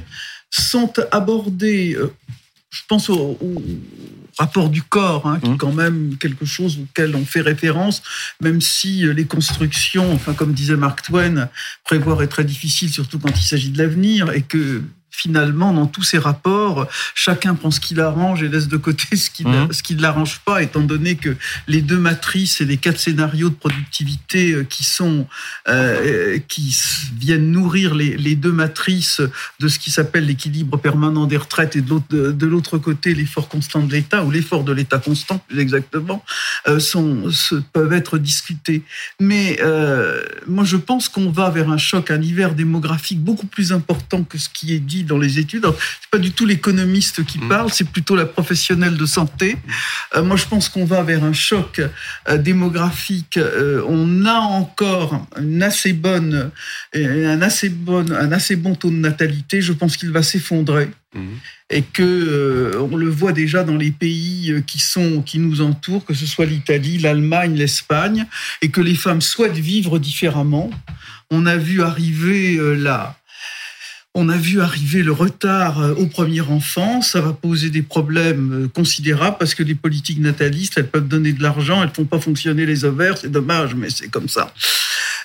sont 0.51 0.93
abordées 1.13 1.95
euh, 1.95 2.13
je 2.71 2.83
pense 2.89 3.11
au, 3.11 3.37
rapport 4.41 4.71
du 4.71 4.83
corps, 4.83 5.27
hein, 5.27 5.39
qui 5.39 5.51
est 5.51 5.55
mmh. 5.55 5.59
quand 5.59 5.73
même 5.73 6.17
quelque 6.19 6.47
chose 6.47 6.79
auquel 6.79 7.15
on 7.15 7.27
fait 7.27 7.43
référence, 7.43 8.03
même 8.41 8.61
si 8.63 9.07
euh, 9.07 9.13
les 9.13 9.27
constructions, 9.27 10.13
enfin 10.15 10.33
comme 10.33 10.55
disait 10.55 10.77
Mark 10.77 11.03
Twain, 11.03 11.51
prévoir 11.85 12.23
est 12.23 12.29
très 12.29 12.45
difficile, 12.45 12.91
surtout 12.91 13.19
quand 13.19 13.39
il 13.39 13.45
s'agit 13.45 13.71
de 13.71 13.79
l'avenir, 13.79 14.33
et 14.33 14.41
que 14.41 14.83
finalement, 15.11 15.73
dans 15.73 15.87
tous 15.87 16.03
ces 16.03 16.19
rapports, 16.19 16.87
chacun 17.15 17.55
prend 17.55 17.71
ce 17.71 17.81
qui 17.81 17.95
l'arrange 17.95 18.43
et 18.43 18.49
laisse 18.49 18.69
de 18.69 18.77
côté 18.77 19.05
ce 19.17 19.31
qui, 19.31 19.45
mmh. 19.45 19.73
ce 19.73 19.83
qui 19.83 19.95
ne 19.95 20.03
l'arrange 20.03 20.41
pas, 20.41 20.63
étant 20.63 20.81
donné 20.81 21.17
que 21.17 21.37
les 21.67 21.83
deux 21.83 21.99
matrices 21.99 22.61
et 22.61 22.65
les 22.65 22.77
quatre 22.77 22.99
scénarios 22.99 23.51
de 23.51 23.55
productivité 23.55 24.53
euh, 24.53 24.65
qui 24.65 24.85
sont, 24.85 25.27
euh, 25.69 26.39
qui 26.49 26.77
viennent 27.19 27.51
nourrir 27.51 27.95
les, 27.95 28.17
les, 28.17 28.35
deux 28.35 28.53
matrices 28.53 29.21
de 29.59 29.69
ce 29.69 29.79
qui 29.79 29.91
s'appelle 29.91 30.27
l'équilibre 30.27 30.79
permanent 30.79 31.27
des 31.27 31.37
retraites 31.37 31.77
et 31.77 31.81
de 31.83 31.91
l'autre, 31.91 32.07
de 32.11 32.47
l'autre 32.47 32.79
côté 32.79 33.15
l'effort 33.15 33.49
constant 33.49 33.83
de 33.83 33.93
l'État 33.93 34.25
ou 34.25 34.31
l'effort 34.31 34.65
de 34.65 34.73
l'État 34.73 34.99
constant 34.99 35.39
plus 35.39 35.59
exactement, 35.61 36.25
euh, 36.69 36.79
sont, 36.79 37.31
se, 37.31 37.55
peuvent 37.55 37.93
être 37.93 38.19
discutés. 38.19 38.83
Mais 39.19 39.59
euh, 39.61 40.23
moi, 40.47 40.65
je 40.65 40.77
pense 40.77 41.09
qu'on 41.09 41.31
va 41.31 41.51
vers 41.51 41.71
un 41.71 41.79
choc, 41.79 42.11
un 42.11 42.21
hiver 42.21 42.55
démographique 42.55 43.21
beaucoup 43.21 43.47
plus 43.47 43.73
important 43.73 44.25
que 44.25 44.39
ce 44.39 44.49
qui 44.49 44.75
est 44.75 44.81
dit 44.81 45.00
dit 45.01 45.05
dans 45.05 45.19
les 45.19 45.39
études. 45.39 45.67
C'est 46.01 46.11
pas 46.11 46.19
du 46.19 46.33
tout 46.33 46.47
l'économiste 46.47 47.25
qui 47.25 47.39
mm. 47.39 47.49
parle, 47.49 47.71
c'est 47.73 47.89
plutôt 47.89 48.17
la 48.17 48.27
professionnelle 48.27 48.97
de 48.97 49.07
santé. 49.07 49.57
Euh, 50.17 50.23
moi, 50.23 50.37
je 50.37 50.47
pense 50.47 50.69
qu'on 50.69 50.85
va 50.85 51.03
vers 51.03 51.25
un 51.25 51.33
choc 51.33 51.81
euh, 52.29 52.39
démographique. 52.39 53.37
Euh, 53.37 53.83
on 53.89 54.25
a 54.27 54.35
encore 54.35 55.27
une 55.41 55.63
assez 55.63 55.93
bonne, 55.93 56.51
un 56.95 57.43
assez 57.43 57.69
bonne, 57.69 58.13
un 58.13 58.33
assez 58.33 58.57
bon 58.57 58.75
taux 58.75 58.91
de 58.91 58.97
natalité. 58.97 59.61
Je 59.61 59.73
pense 59.73 59.97
qu'il 59.97 60.11
va 60.11 60.23
s'effondrer. 60.23 60.91
Mm. 61.15 61.27
Et 61.73 61.83
que 61.83 62.77
on 62.91 62.97
le 62.97 63.09
voit 63.09 63.33
déjà 63.33 63.63
dans 63.63 63.77
les 63.77 63.93
pays 63.93 64.61
qui 64.67 64.81
sont 64.81 65.23
qui 65.23 65.39
nous 65.39 65.61
entourent, 65.61 66.05
que 66.05 66.15
ce 66.15 66.27
soit 66.27 66.45
l'Italie, 66.45 66.99
l'Allemagne, 66.99 67.55
l'Espagne, 67.55 68.27
et 68.61 68.71
que 68.71 68.81
les 68.81 68.97
femmes 68.97 69.21
souhaitent 69.21 69.53
vivre 69.53 70.01
différemment. 70.01 70.69
On 71.31 71.47
a 71.47 71.57
vu 71.57 71.81
arriver 71.83 72.59
là 72.77 73.20
on 74.15 74.29
a 74.29 74.37
vu 74.37 74.61
arriver 74.61 75.03
le 75.03 75.13
retard 75.13 75.81
euh, 75.81 75.95
au 75.95 76.07
premier 76.07 76.41
enfant. 76.41 77.01
Ça 77.01 77.21
va 77.21 77.33
poser 77.33 77.71
des 77.71 77.83
problèmes 77.83 78.65
euh, 78.65 78.69
considérables 78.69 79.37
parce 79.39 79.55
que 79.55 79.63
les 79.63 79.77
politiques 79.77 80.19
natalistes, 80.19 80.75
elles 80.77 80.89
peuvent 80.89 81.07
donner 81.07 81.33
de 81.33 81.43
l'argent, 81.43 81.83
elles 81.83 81.91
font 81.95 82.05
pas 82.05 82.19
fonctionner 82.19 82.67
les 82.67 82.85
ovaires. 82.85 83.19
C'est 83.19 83.31
dommage, 83.31 83.75
mais 83.75 83.89
c'est 83.91 84.09
comme 84.09 84.29
ça. 84.29 84.53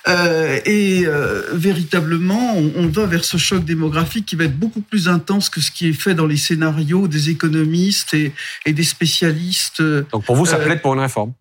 Euh, 0.08 0.60
et 0.64 1.04
véritablement, 1.52 2.56
on, 2.56 2.86
va 2.86 3.06
vers 3.06 3.24
ce 3.24 3.38
choc 3.38 3.64
démographique 3.64 4.24
qui 4.24 4.36
va 4.36 4.44
être 4.44 4.56
beaucoup 4.56 4.80
plus 4.80 5.08
intense 5.08 5.50
que 5.50 5.60
ce 5.60 5.72
qui 5.72 5.88
est 5.88 5.92
fait 5.92 6.14
dans 6.14 6.26
les 6.26 6.36
scénarios 6.36 7.08
des 7.08 7.30
économistes 7.30 8.14
et, 8.14 8.32
des 8.72 8.84
spécialistes. 8.84 9.82
Donc 9.82 10.24
pour 10.24 10.36
vous, 10.36 10.46
ça 10.46 10.58
plaide 10.58 10.80
pour 10.80 10.94
une 10.94 11.00
réforme? 11.00 11.32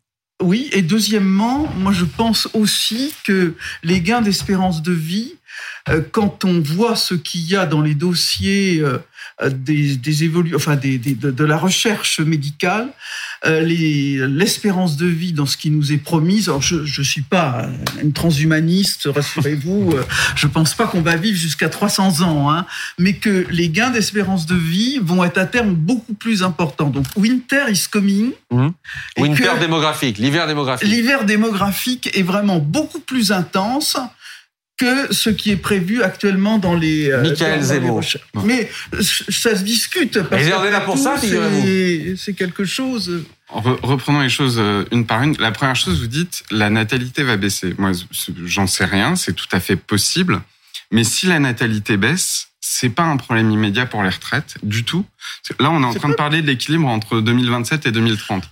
Oui, 0.42 0.70
et 0.74 0.82
deuxièmement, 0.82 1.68
moi 1.78 1.94
je 1.94 2.06
pense 2.06 2.50
aussi 2.54 3.14
que 3.24 3.54
les 3.84 4.02
gains 4.02 4.22
d'espérance 4.22 4.82
de 4.82 4.92
vie 4.92 5.36
euh, 5.88 6.02
quand 6.12 6.44
on 6.44 6.60
voit 6.60 6.96
ce 6.96 7.16
qu'il 7.16 7.42
y 7.42 7.56
a 7.56 7.66
dans 7.66 7.82
les 7.82 7.96
dossiers 7.96 8.82
euh, 9.42 9.50
des, 9.50 10.00
enfin 10.56 10.78
des, 10.78 10.98
de, 10.98 11.44
la 11.44 11.58
recherche 11.58 12.22
médicale, 12.22 12.88
euh, 13.46 13.62
l'espérance 14.28 14.96
de 14.96 15.08
vie 15.08 15.34
dans 15.34 15.46
ce 15.46 15.58
qui 15.58 15.72
nous 15.72 15.92
est 15.92 15.98
promise. 15.98 16.48
Alors 16.48 16.62
je 16.62 16.78
ne 16.78 17.06
suis 17.06 17.22
pas 17.22 17.68
une 18.02 18.14
transhumaniste, 18.14 19.10
rassurez-vous. 19.14 19.94
je 20.36 20.48
pense 20.48 20.74
pas 20.74 20.88
qu'on 20.88 21.02
va 21.02 21.18
vivre 21.18 21.38
jusqu'à 21.38 21.68
300 21.68 22.22
ans, 22.22 22.50
hein, 22.50 22.66
mais 22.98 23.14
que 23.14 23.46
les 23.50 23.68
gains 23.70 23.90
d'espérance 23.90 24.46
de 24.46 24.56
vie 24.56 25.00
vont 25.02 25.24
être 25.26 25.38
à 25.38 25.46
terme 25.46 25.74
beaucoup 25.74 26.14
plus 26.14 26.42
importants. 26.42 26.90
Donc 26.90 27.06
winter 27.18 27.66
is 27.70 27.88
coming. 27.92 28.32
Mmh. 28.52 28.70
Winter 29.18 29.52
démographique, 29.60 30.18
l'hiver 30.18 30.48
démographique. 30.48 30.88
L'hiver 30.88 31.26
démographique 31.26 32.10
est 32.18 32.24
vraiment 32.24 32.60
beaucoup 32.60 33.02
plus 33.02 33.34
intense 33.34 33.98
que 34.78 35.14
ce 35.14 35.30
qui 35.30 35.52
est 35.52 35.58
prévu 35.58 36.04
actuellement 36.04 36.58
dans 36.58 36.76
les. 36.76 37.10
Euh, 37.10 37.22
Michael 37.22 37.62
Zemmour. 37.62 38.02
Mais 38.44 38.70
ça 39.02 39.56
se 39.56 39.64
discute. 39.64 40.22
Parce 40.24 40.44
Et 40.44 40.54
on 40.54 40.64
est 40.64 40.72
là 40.72 40.82
pour 40.82 40.98
ça, 40.98 41.16
C'est 41.18 42.34
quelque 42.34 42.66
chose. 42.66 43.24
reprenons 43.50 44.22
les 44.22 44.30
choses 44.30 44.58
euh, 44.60 44.84
une 44.92 45.06
par 45.06 45.24
une. 45.24 45.36
La 45.38 45.52
première 45.52 45.76
chose, 45.76 46.02
vous 46.02 46.08
dites 46.08 46.44
la 46.52 46.70
natalité 46.70 47.24
va 47.24 47.38
baisser. 47.38 47.74
Moi, 47.78 47.92
j'en 48.46 48.68
sais 48.68 48.86
rien. 48.86 49.16
C'est 49.16 49.34
tout 49.34 49.48
à 49.52 49.60
fait 49.60 49.76
possible. 49.76 50.42
Mais 50.92 51.04
si 51.04 51.26
la 51.26 51.40
natalité 51.40 51.98
baisse, 51.98 52.50
c'est 52.60 52.90
pas 52.90 53.04
un 53.04 53.18
problème 53.18 53.52
immédiat 53.52 53.86
pour 53.86 54.04
les 54.04 54.10
retraites 54.10 54.56
du 54.64 54.84
tout. 54.84 55.06
Là, 55.60 55.72
on 55.72 55.82
est 55.82 55.86
en 55.86 55.94
train 55.94 56.10
de 56.10 56.16
parler 56.16 56.42
de 56.42 56.48
l'équilibre 56.48 56.88
entre 56.88 57.22
2027 57.22 57.86
et 57.86 57.92
2030 57.92 58.44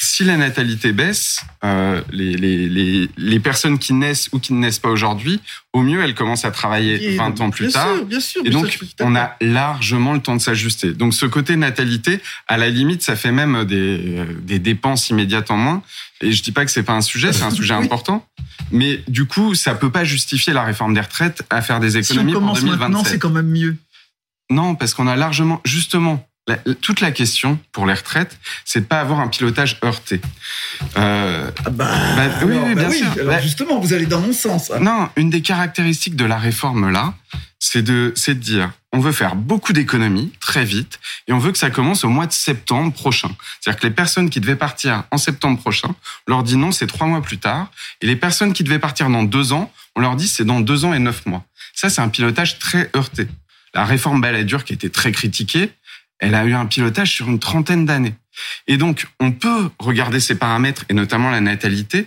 si 0.00 0.24
la 0.24 0.36
natalité 0.36 0.92
baisse, 0.92 1.40
euh, 1.64 2.02
les, 2.10 2.36
les, 2.36 3.08
les, 3.16 3.40
personnes 3.40 3.78
qui 3.78 3.92
naissent 3.92 4.28
ou 4.32 4.38
qui 4.38 4.52
ne 4.52 4.58
naissent 4.58 4.78
pas 4.78 4.90
aujourd'hui, 4.90 5.40
au 5.72 5.82
mieux, 5.82 6.02
elles 6.02 6.14
commencent 6.14 6.44
à 6.44 6.50
travailler 6.50 7.16
20 7.16 7.40
ans 7.40 7.50
plus 7.50 7.72
tard. 7.72 7.88
et 8.44 8.50
donc, 8.50 8.78
on 9.00 9.16
a 9.16 9.36
largement 9.40 10.12
le 10.12 10.20
temps 10.20 10.36
de 10.36 10.40
s'ajuster. 10.40 10.92
Donc, 10.92 11.14
ce 11.14 11.26
côté 11.26 11.56
natalité, 11.56 12.20
à 12.48 12.56
la 12.56 12.68
limite, 12.68 13.02
ça 13.02 13.16
fait 13.16 13.32
même 13.32 13.64
des, 13.64 14.24
des 14.42 14.58
dépenses 14.58 15.10
immédiates 15.10 15.50
en 15.50 15.56
moins. 15.56 15.82
Et 16.20 16.32
je 16.32 16.42
dis 16.42 16.52
pas 16.52 16.64
que 16.64 16.70
c'est 16.70 16.82
pas 16.82 16.94
un 16.94 17.00
sujet, 17.00 17.32
c'est 17.32 17.44
un 17.44 17.50
sujet 17.50 17.74
important. 17.82 18.26
Mais 18.70 19.02
du 19.08 19.26
coup, 19.26 19.54
ça 19.54 19.74
peut 19.74 19.90
pas 19.90 20.04
justifier 20.04 20.52
la 20.52 20.62
réforme 20.62 20.94
des 20.94 21.00
retraites 21.00 21.42
à 21.50 21.62
faire 21.62 21.80
des 21.80 21.96
économies 21.96 22.30
si 22.30 22.36
on 22.36 22.40
commence 22.40 22.60
pour 22.60 22.68
2027. 22.68 22.90
Maintenant, 22.90 23.04
c'est 23.04 23.18
quand 23.18 23.30
même 23.30 23.48
mieux. 23.48 23.76
Non, 24.50 24.74
parce 24.74 24.94
qu'on 24.94 25.06
a 25.06 25.16
largement, 25.16 25.60
justement, 25.64 26.26
toute 26.80 27.00
la 27.00 27.12
question 27.12 27.58
pour 27.70 27.86
les 27.86 27.94
retraites, 27.94 28.38
c'est 28.64 28.80
de 28.80 28.84
pas 28.84 29.00
avoir 29.00 29.20
un 29.20 29.28
pilotage 29.28 29.78
heurté. 29.84 30.20
Euh, 30.96 31.50
ah 31.64 31.70
bah, 31.70 31.90
bah, 32.16 32.28
oui, 32.44 32.56
oui, 32.64 32.74
bien 32.74 32.88
bah 32.88 32.94
sûr. 32.94 33.06
Alors 33.20 33.40
justement, 33.40 33.78
vous 33.78 33.92
allez 33.92 34.06
dans 34.06 34.20
mon 34.20 34.32
sens. 34.32 34.70
Hein. 34.70 34.80
Non, 34.80 35.08
une 35.16 35.30
des 35.30 35.40
caractéristiques 35.40 36.16
de 36.16 36.24
la 36.24 36.38
réforme 36.38 36.90
là, 36.90 37.14
c'est 37.60 37.82
de, 37.82 38.12
c'est 38.16 38.34
de 38.34 38.40
dire, 38.40 38.72
on 38.92 38.98
veut 38.98 39.12
faire 39.12 39.36
beaucoup 39.36 39.72
d'économies 39.72 40.32
très 40.40 40.64
vite 40.64 40.98
et 41.28 41.32
on 41.32 41.38
veut 41.38 41.52
que 41.52 41.58
ça 41.58 41.70
commence 41.70 42.02
au 42.02 42.08
mois 42.08 42.26
de 42.26 42.32
septembre 42.32 42.92
prochain. 42.92 43.30
C'est-à-dire 43.60 43.80
que 43.80 43.86
les 43.86 43.92
personnes 43.94 44.28
qui 44.28 44.40
devaient 44.40 44.56
partir 44.56 45.04
en 45.12 45.18
septembre 45.18 45.60
prochain, 45.60 45.94
on 46.26 46.32
leur 46.32 46.42
dit 46.42 46.56
non, 46.56 46.72
c'est 46.72 46.88
trois 46.88 47.06
mois 47.06 47.22
plus 47.22 47.38
tard. 47.38 47.70
Et 48.00 48.06
les 48.06 48.16
personnes 48.16 48.52
qui 48.52 48.64
devaient 48.64 48.80
partir 48.80 49.08
dans 49.10 49.22
deux 49.22 49.52
ans, 49.52 49.72
on 49.94 50.00
leur 50.00 50.16
dit 50.16 50.26
c'est 50.26 50.44
dans 50.44 50.60
deux 50.60 50.84
ans 50.84 50.92
et 50.92 50.98
neuf 50.98 51.24
mois. 51.24 51.44
Ça, 51.72 51.88
c'est 51.88 52.00
un 52.00 52.08
pilotage 52.08 52.58
très 52.58 52.90
heurté. 52.96 53.28
La 53.74 53.84
réforme 53.84 54.20
Balladur 54.20 54.64
qui 54.64 54.72
a 54.72 54.74
été 54.74 54.90
très 54.90 55.12
critiquée, 55.12 55.72
elle 56.22 56.34
a 56.36 56.44
eu 56.44 56.54
un 56.54 56.66
pilotage 56.66 57.10
sur 57.10 57.28
une 57.28 57.40
trentaine 57.40 57.84
d'années. 57.84 58.14
Et 58.68 58.76
donc, 58.76 59.08
on 59.20 59.32
peut 59.32 59.68
regarder 59.78 60.20
ces 60.20 60.36
paramètres, 60.36 60.84
et 60.88 60.94
notamment 60.94 61.30
la 61.30 61.40
natalité, 61.40 62.06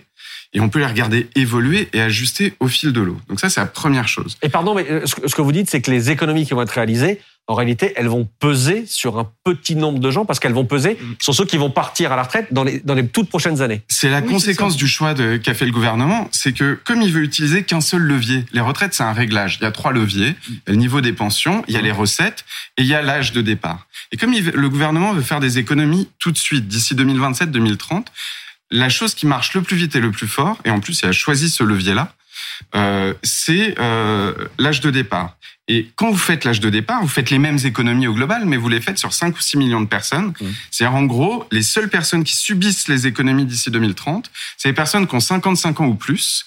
et 0.53 0.61
on 0.61 0.69
peut 0.69 0.79
les 0.79 0.85
regarder 0.85 1.27
évoluer 1.35 1.89
et 1.91 2.01
ajuster 2.01 2.53
au 2.61 2.67
fil 2.67 2.93
de 2.93 3.01
l'eau. 3.01 3.19
Donc 3.27 3.41
ça, 3.41 3.49
c'est 3.49 3.59
la 3.59 3.67
première 3.67 4.07
chose. 4.07 4.37
Et 4.41 4.47
pardon, 4.47 4.73
mais 4.73 4.89
euh, 4.89 5.05
ce 5.05 5.35
que 5.35 5.41
vous 5.41 5.51
dites, 5.51 5.69
c'est 5.69 5.81
que 5.81 5.91
les 5.91 6.11
économies 6.11 6.45
qui 6.45 6.53
vont 6.53 6.61
être 6.61 6.71
réalisées, 6.71 7.19
en 7.47 7.53
réalité, 7.53 7.93
elles 7.95 8.07
vont 8.07 8.27
peser 8.39 8.85
sur 8.87 9.19
un 9.19 9.31
petit 9.43 9.75
nombre 9.75 9.99
de 9.99 10.09
gens 10.09 10.25
parce 10.25 10.39
qu'elles 10.39 10.53
vont 10.53 10.65
peser 10.65 10.97
sur 11.21 11.35
ceux 11.35 11.45
qui 11.45 11.57
vont 11.57 11.69
partir 11.69 12.11
à 12.11 12.15
la 12.15 12.23
retraite 12.23 12.47
dans 12.51 12.63
les, 12.63 12.79
dans 12.79 12.95
les 12.95 13.07
toutes 13.07 13.29
prochaines 13.29 13.61
années. 13.61 13.83
C'est 13.87 14.09
la 14.09 14.23
conséquence 14.23 14.75
du 14.75 14.87
choix 14.87 15.13
qu'a 15.13 15.53
fait 15.53 15.65
le 15.65 15.71
gouvernement, 15.71 16.27
c'est 16.31 16.53
que 16.53 16.79
comme 16.83 17.03
il 17.03 17.11
veut 17.11 17.21
utiliser 17.21 17.63
qu'un 17.63 17.81
seul 17.81 18.01
levier, 18.01 18.45
les 18.51 18.61
retraites, 18.61 18.95
c'est 18.95 19.03
un 19.03 19.13
réglage. 19.13 19.57
Il 19.61 19.63
y 19.63 19.67
a 19.67 19.71
trois 19.71 19.91
leviers. 19.91 20.35
Il 20.47 20.53
y 20.53 20.69
a 20.69 20.71
le 20.71 20.75
niveau 20.75 21.01
des 21.01 21.13
pensions, 21.13 21.63
il 21.67 21.75
y 21.75 21.77
a 21.77 21.81
les 21.81 21.91
recettes 21.91 22.45
et 22.77 22.81
il 22.81 22.87
y 22.87 22.95
a 22.95 23.03
l'âge 23.03 23.31
de 23.31 23.41
départ. 23.41 23.85
Et 24.11 24.17
comme 24.17 24.33
le 24.33 24.69
gouvernement 24.69 25.13
veut 25.13 25.21
faire 25.21 25.39
des 25.39 25.59
économies 25.59 26.09
tout 26.17 26.31
de 26.31 26.37
suite, 26.37 26.67
d'ici 26.67 26.95
2027-2030, 26.95 28.05
la 28.71 28.89
chose 28.89 29.13
qui 29.13 29.27
marche 29.27 29.53
le 29.53 29.61
plus 29.61 29.77
vite 29.77 29.95
et 29.95 29.99
le 29.99 30.11
plus 30.11 30.27
fort, 30.27 30.57
et 30.65 30.71
en 30.71 30.79
plus 30.79 31.01
il 31.01 31.07
a 31.07 31.11
choisi 31.11 31.49
ce 31.49 31.63
levier-là, 31.63 32.13
euh, 32.73 33.13
c'est 33.23 33.75
euh, 33.79 34.33
l'âge 34.57 34.81
de 34.81 34.89
départ. 34.89 35.37
Et 35.67 35.89
quand 35.95 36.11
vous 36.11 36.17
faites 36.17 36.45
l'âge 36.45 36.59
de 36.59 36.69
départ, 36.69 37.01
vous 37.01 37.07
faites 37.07 37.31
les 37.31 37.39
mêmes 37.39 37.57
économies 37.63 38.07
au 38.07 38.13
global, 38.13 38.45
mais 38.45 38.57
vous 38.57 38.69
les 38.69 38.81
faites 38.81 38.99
sur 38.99 39.13
5 39.13 39.35
ou 39.35 39.41
6 39.41 39.57
millions 39.57 39.81
de 39.81 39.87
personnes. 39.87 40.27
Mmh. 40.39 40.45
C'est-à-dire, 40.69 40.95
en 40.95 41.03
gros, 41.03 41.45
les 41.51 41.63
seules 41.63 41.89
personnes 41.89 42.23
qui 42.23 42.35
subissent 42.35 42.87
les 42.87 43.07
économies 43.07 43.45
d'ici 43.45 43.71
2030, 43.71 44.29
c'est 44.57 44.69
les 44.69 44.75
personnes 44.75 45.07
qui 45.07 45.15
ont 45.15 45.19
55 45.19 45.81
ans 45.81 45.87
ou 45.87 45.95
plus. 45.95 46.45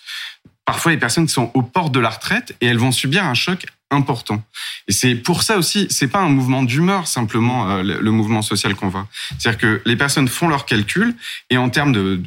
Parfois, 0.64 0.92
les 0.92 0.98
personnes 0.98 1.26
qui 1.26 1.32
sont 1.32 1.50
aux 1.54 1.62
portes 1.62 1.92
de 1.92 2.00
la 2.00 2.10
retraite 2.10 2.54
et 2.60 2.66
elles 2.66 2.78
vont 2.78 2.92
subir 2.92 3.24
un 3.24 3.34
choc 3.34 3.66
important. 3.90 4.42
Et 4.86 4.92
c'est 4.92 5.14
pour 5.14 5.42
ça 5.42 5.56
aussi, 5.56 5.86
c'est 5.90 6.08
pas 6.08 6.20
un 6.20 6.28
mouvement 6.28 6.62
d'humeur 6.62 7.08
simplement 7.08 7.70
euh, 7.70 7.82
le, 7.82 8.10
mouvement 8.10 8.42
social 8.42 8.74
qu'on 8.74 8.88
voit. 8.88 9.08
C'est-à-dire 9.38 9.58
que 9.58 9.82
les 9.86 9.96
personnes 9.96 10.28
font 10.28 10.46
leurs 10.46 10.66
calculs 10.66 11.14
et 11.48 11.56
en 11.56 11.70
termes 11.70 11.92
de, 11.92 12.22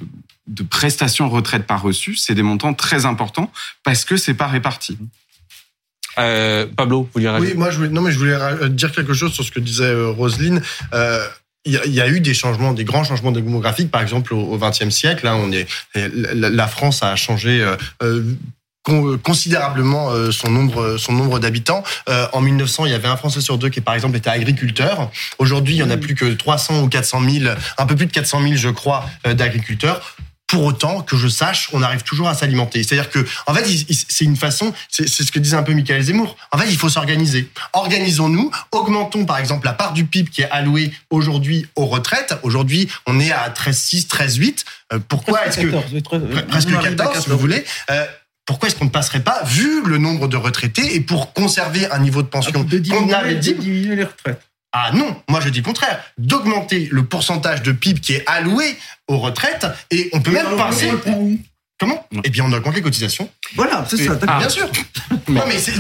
de 0.48 0.64
prestations 0.64 1.30
retraite 1.30 1.68
par 1.68 1.82
reçu, 1.82 2.16
c'est 2.16 2.34
des 2.34 2.42
montants 2.42 2.74
très 2.74 3.06
importants 3.06 3.52
parce 3.84 4.06
que 4.06 4.18
c'est 4.18 4.34
pas 4.34 4.48
réparti. 4.48 4.98
Euh, 6.20 6.66
Pablo, 6.76 7.04
vous 7.04 7.10
voulez 7.14 7.30
Oui, 7.40 7.54
moi 7.56 7.72
je 7.72 7.78
voulais, 7.78 7.90
non 7.90 8.02
mais 8.02 8.12
je 8.12 8.20
voulais 8.20 8.34
euh, 8.34 8.70
dire 8.70 8.92
quelque 8.92 9.14
chose 9.14 9.34
sur 9.34 9.44
ce 9.44 9.52
que 9.52 9.60
disait 9.60 9.84
euh, 9.84 10.10
Roselyne. 10.10 10.62
Euh, 10.94 11.26
il 11.64 11.74
y, 11.74 12.02
a 12.02 12.08
eu 12.08 12.22
des 12.22 12.34
changements, 12.34 12.74
des 12.74 12.86
grands 12.86 13.04
changements 13.04 13.32
démographiques. 13.32 13.92
Par 13.92 14.02
exemple, 14.02 14.34
au 14.34 14.58
XXe 14.58 14.90
siècle, 14.90 15.26
là, 15.26 15.36
on 15.36 15.52
est, 15.52 15.68
la 15.94 16.68
France 16.68 17.04
a 17.04 17.16
changé 17.16 17.64
considérablement 19.22 20.10
son 20.32 20.50
nombre 20.50 20.98
son 20.98 21.14
nombre 21.14 21.38
d'habitants. 21.38 21.84
en 22.34 22.42
1900, 22.42 22.86
il 22.86 22.94
y 22.94 22.96
avait 22.96 23.10
un 23.10 23.16
Français 23.16 23.42
sur 23.42 23.60
deux 23.60 23.70
qui, 23.70 23.80
par 23.80 23.94
exemple, 23.94 24.18
était 24.18 24.32
agriculteur. 24.32 25.12
Aujourd'hui, 25.38 25.76
il 25.76 25.78
y 25.78 25.84
en 25.84 25.92
a 25.92 25.98
plus 25.98 26.16
que 26.16 26.34
300 26.34 26.82
ou 26.82 26.90
400 26.90 27.30
000, 27.30 27.54
un 27.78 27.86
peu 27.86 27.96
plus 27.96 28.08
de 28.08 28.12
400 28.12 28.42
000, 28.42 28.56
je 28.56 28.70
crois, 28.70 29.06
d'agriculteurs 29.24 30.16
pour 30.52 30.66
autant 30.66 31.02
que 31.02 31.16
je 31.16 31.30
sache, 31.30 31.70
on 31.72 31.82
arrive 31.82 32.04
toujours 32.04 32.28
à 32.28 32.36
s'alimenter. 32.36 32.84
C'est-à-dire 32.84 33.10
que, 33.10 33.26
en 33.48 33.54
fait, 33.54 33.66
c'est 34.10 34.26
une 34.26 34.36
façon, 34.36 34.74
c'est 34.90 35.08
ce 35.08 35.32
que 35.32 35.40
disait 35.40 35.56
un 35.56 35.64
peu 35.64 35.74
Michael 35.74 36.02
Zemmour. 36.02 36.36
En 36.52 36.58
fait, 36.58 36.70
il 36.70 36.76
faut 36.76 36.90
s'organiser. 36.90 37.50
Organisons-nous, 37.72 38.52
augmentons 38.74 39.26
par 39.26 39.38
exemple 39.38 39.66
la 39.66 39.72
part 39.72 39.94
du 39.94 40.04
PIB 40.04 40.30
qui 40.30 40.42
est 40.42 40.50
allouée 40.52 40.92
aujourd'hui 41.10 41.68
aux 41.78 41.86
retraites. 41.86 42.36
Aujourd'hui, 42.44 42.90
on 43.08 43.18
est 43.22 43.32
à 43.32 43.48
13,6, 43.48 44.08
13,8. 44.10 44.66
pourquoi 45.08 45.48
est-ce 45.48 45.62
que 45.62 46.44
presque 46.50 46.70
14, 46.70 47.24
si 47.24 47.30
vous 47.30 47.38
voulez 47.38 47.64
euh, 47.90 48.06
pourquoi 48.46 48.68
est-ce 48.68 48.76
qu'on 48.76 48.86
ne 48.86 48.90
passerait 48.90 49.22
pas, 49.22 49.44
vu 49.46 49.84
le 49.86 50.00
nombre 50.00 50.28
de 50.28 50.36
retraités, 50.36 50.96
et 50.96 51.00
pour 51.00 51.32
conserver 51.32 51.90
un 51.90 52.00
niveau 52.00 52.22
de 52.24 52.28
pension 52.28 52.52
ah, 52.56 52.64
de 52.64 52.78
diminuer 52.80 53.96
les 53.96 54.04
retraites 54.04 54.51
ah 54.74 54.92
non, 54.94 55.16
moi 55.30 55.42
je 55.42 55.50
dis 55.50 55.60
le 55.60 55.66
contraire, 55.66 56.02
d'augmenter 56.18 56.88
le 56.92 57.04
pourcentage 57.04 57.62
de 57.62 57.72
PIB 57.72 58.00
qui 58.00 58.14
est 58.14 58.24
alloué 58.26 58.78
aux 59.08 59.18
retraites 59.18 59.68
et 59.90 60.10
on 60.14 60.22
peut 60.22 60.32
même 60.32 60.56
passer. 60.56 60.92
Comment 61.82 62.08
Eh 62.24 62.30
bien, 62.30 62.46
on 62.46 62.54
augmente 62.54 62.76
les 62.76 62.84
cotisations. 62.84 63.28
Voilà, 63.56 63.84
c'est 63.90 63.98
ça. 63.98 64.14
bien 64.14 64.50
sûr. 64.50 64.70
Non, 65.28 65.42
mais 65.48 65.58
c'est 65.58 65.72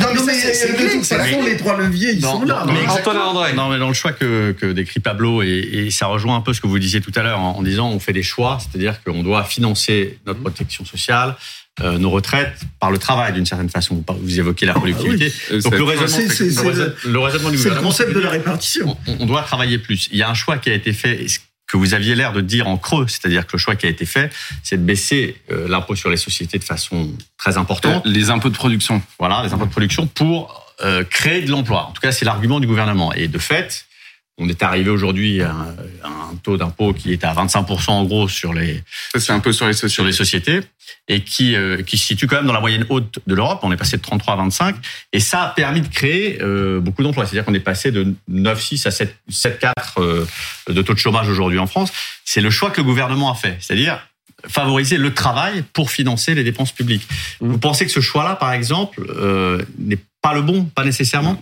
les 1.43 1.57
trois 1.57 1.77
leviers, 1.77 2.13
ils 2.13 2.21
sont 2.21 2.43
là. 2.43 2.65
Mais 2.65 2.87
Antoine 2.87 3.55
Non, 3.55 3.69
mais 3.69 3.77
dans 3.77 3.87
le 3.87 3.93
choix 3.93 4.11
que, 4.11 4.51
que 4.53 4.71
décrit 4.71 4.99
Pablo, 4.99 5.43
et, 5.43 5.89
ça 5.91 6.07
rejoint 6.07 6.37
un 6.37 6.41
peu 6.41 6.53
ce 6.53 6.61
que 6.61 6.65
vous 6.65 6.79
disiez 6.79 7.01
tout 7.01 7.11
à 7.15 7.21
l'heure 7.21 7.39
en, 7.39 7.61
disant 7.61 7.89
on 7.89 7.99
fait 7.99 8.13
des 8.13 8.23
choix, 8.23 8.57
c'est-à-dire 8.59 9.03
qu'on 9.03 9.21
doit 9.21 9.43
financer 9.43 10.17
notre 10.25 10.39
protection 10.39 10.85
sociale, 10.85 11.35
euh, 11.81 11.97
nos 11.97 12.09
retraites 12.09 12.59
par 12.79 12.91
le 12.91 12.97
travail 12.97 13.33
d'une 13.33 13.45
certaine 13.45 13.69
façon. 13.69 14.03
Vous 14.21 14.39
évoquez 14.39 14.65
la 14.65 14.73
ah 14.73 14.79
productivité. 14.79 15.31
Donc 15.61 15.73
le 15.73 15.83
raisonnement, 15.83 16.17
le, 17.05 17.19
raisonnement 17.19 17.49
du 17.49 17.57
gouvernement, 17.57 17.81
le 17.81 17.87
concept 17.87 18.13
de 18.13 18.19
la 18.19 18.29
répartition. 18.29 18.97
On, 19.07 19.17
on, 19.21 19.25
doit 19.25 19.41
travailler 19.43 19.77
plus. 19.77 20.09
Il 20.11 20.17
y 20.17 20.23
a 20.23 20.29
un 20.29 20.33
choix 20.33 20.57
qui 20.57 20.69
a 20.69 20.73
été 20.73 20.91
fait 20.91 21.25
que 21.71 21.77
vous 21.77 21.93
aviez 21.93 22.15
l'air 22.15 22.33
de 22.33 22.41
dire 22.41 22.67
en 22.67 22.77
creux, 22.77 23.07
c'est-à-dire 23.07 23.47
que 23.47 23.53
le 23.53 23.57
choix 23.57 23.77
qui 23.77 23.85
a 23.85 23.89
été 23.89 24.05
fait, 24.05 24.29
c'est 24.61 24.75
de 24.75 24.83
baisser 24.83 25.37
euh, 25.51 25.69
l'impôt 25.69 25.95
sur 25.95 26.09
les 26.09 26.17
sociétés 26.17 26.59
de 26.59 26.65
façon 26.65 27.09
très 27.37 27.57
importante. 27.57 28.05
Euh, 28.05 28.09
les 28.09 28.29
impôts 28.29 28.49
de 28.49 28.55
production. 28.55 29.01
Voilà, 29.17 29.41
les 29.43 29.53
impôts 29.53 29.65
de 29.65 29.71
production 29.71 30.05
pour 30.05 30.73
euh, 30.83 31.05
créer 31.05 31.43
de 31.43 31.49
l'emploi. 31.49 31.87
En 31.87 31.91
tout 31.91 32.01
cas, 32.01 32.11
c'est 32.11 32.25
l'argument 32.25 32.59
du 32.59 32.67
gouvernement. 32.67 33.13
Et 33.13 33.29
de 33.29 33.37
fait, 33.37 33.85
on 34.41 34.49
est 34.49 34.63
arrivé 34.63 34.89
aujourd'hui 34.89 35.41
à 35.41 35.51
un, 36.03 36.35
taux 36.43 36.57
d'impôt 36.57 36.93
qui 36.93 37.13
est 37.13 37.23
à 37.23 37.33
25% 37.33 37.91
en 37.91 38.03
gros 38.05 38.27
sur 38.27 38.53
les, 38.53 38.83
c'est 39.15 39.31
un 39.31 39.39
peu 39.39 39.53
sur 39.53 39.67
les, 39.67 39.73
sur 39.73 40.03
les 40.03 40.11
sociétés 40.11 40.61
et 41.07 41.21
qui, 41.21 41.55
euh, 41.55 41.83
qui 41.83 41.97
se 41.97 42.07
situe 42.07 42.25
quand 42.25 42.37
même 42.37 42.47
dans 42.47 42.53
la 42.53 42.61
moyenne 42.61 42.85
haute 42.89 43.19
de 43.27 43.35
l'Europe. 43.35 43.59
On 43.63 43.71
est 43.71 43.77
passé 43.77 43.97
de 43.97 44.01
33 44.01 44.33
à 44.33 44.37
25 44.37 44.75
et 45.13 45.19
ça 45.19 45.43
a 45.43 45.49
permis 45.49 45.81
de 45.81 45.87
créer 45.87 46.41
euh, 46.41 46.79
beaucoup 46.79 47.03
d'emplois. 47.03 47.25
C'est-à-dire 47.25 47.45
qu'on 47.45 47.53
est 47.53 47.59
passé 47.59 47.91
de 47.91 48.15
9,6 48.31 48.87
à 48.87 48.89
7,4 48.89 49.73
euh, 49.97 50.25
de 50.69 50.81
taux 50.81 50.93
de 50.93 50.99
chômage 50.99 51.29
aujourd'hui 51.29 51.59
en 51.59 51.67
France. 51.67 51.91
C'est 52.25 52.41
le 52.41 52.49
choix 52.49 52.71
que 52.71 52.81
le 52.81 52.85
gouvernement 52.85 53.31
a 53.31 53.35
fait. 53.35 53.57
C'est-à-dire 53.59 53.99
favoriser 54.47 54.97
le 54.97 55.13
travail 55.13 55.63
pour 55.73 55.91
financer 55.91 56.33
les 56.33 56.43
dépenses 56.43 56.71
publiques. 56.71 57.07
Vous 57.39 57.57
pensez 57.57 57.85
que 57.85 57.91
ce 57.91 57.99
choix-là, 57.99 58.35
par 58.35 58.53
exemple, 58.53 59.05
euh, 59.09 59.61
n'est 59.77 59.99
pas 60.21 60.33
le 60.33 60.41
bon, 60.41 60.65
pas 60.65 60.85
nécessairement 60.85 61.41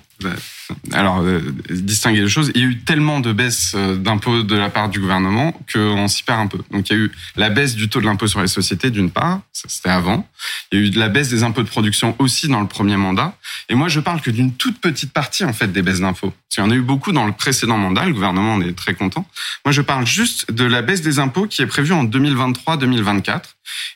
alors, 0.91 1.21
euh, 1.21 1.39
distinguer 1.69 2.21
les 2.21 2.29
choses. 2.29 2.51
Il 2.53 2.61
y 2.61 2.63
a 2.63 2.67
eu 2.67 2.79
tellement 2.79 3.19
de 3.19 3.31
baisses 3.31 3.73
euh, 3.75 3.95
d'impôts 3.95 4.43
de 4.43 4.55
la 4.55 4.69
part 4.69 4.89
du 4.89 4.99
gouvernement 4.99 5.53
qu'on 5.71 6.07
s'y 6.07 6.23
perd 6.23 6.39
un 6.39 6.47
peu. 6.47 6.59
Donc, 6.71 6.89
il 6.89 6.93
y 6.93 6.95
a 6.95 6.99
eu 6.99 7.11
la 7.37 7.49
baisse 7.49 7.75
du 7.75 7.89
taux 7.89 8.01
de 8.01 8.05
l'impôt 8.05 8.27
sur 8.27 8.41
les 8.41 8.47
sociétés, 8.47 8.91
d'une 8.91 9.09
part, 9.09 9.41
ça 9.53 9.67
c'était 9.69 9.89
avant. 9.89 10.27
Il 10.71 10.79
y 10.79 10.81
a 10.81 10.85
eu 10.85 10.89
de 10.89 10.99
la 10.99 11.09
baisse 11.09 11.29
des 11.29 11.43
impôts 11.43 11.63
de 11.63 11.69
production 11.69 12.15
aussi 12.19 12.47
dans 12.47 12.59
le 12.59 12.67
premier 12.67 12.97
mandat. 12.97 13.35
Et 13.69 13.75
moi, 13.75 13.87
je 13.87 13.99
parle 13.99 14.21
que 14.21 14.29
d'une 14.29 14.53
toute 14.53 14.79
petite 14.79 15.13
partie, 15.13 15.43
en 15.43 15.53
fait, 15.53 15.71
des 15.71 15.81
baisses 15.81 16.01
d'impôts. 16.01 16.33
Il 16.57 16.59
y 16.59 16.63
en 16.63 16.71
a 16.71 16.75
eu 16.75 16.81
beaucoup 16.81 17.11
dans 17.11 17.25
le 17.25 17.31
précédent 17.31 17.77
mandat, 17.77 18.05
le 18.05 18.13
gouvernement 18.13 18.55
en 18.55 18.61
est 18.61 18.77
très 18.77 18.93
content. 18.93 19.25
Moi, 19.65 19.71
je 19.71 19.81
parle 19.81 20.05
juste 20.05 20.51
de 20.51 20.65
la 20.65 20.81
baisse 20.81 21.01
des 21.01 21.19
impôts 21.19 21.47
qui 21.47 21.61
est 21.61 21.67
prévue 21.67 21.93
en 21.93 22.03
2023-2024. 22.03 23.41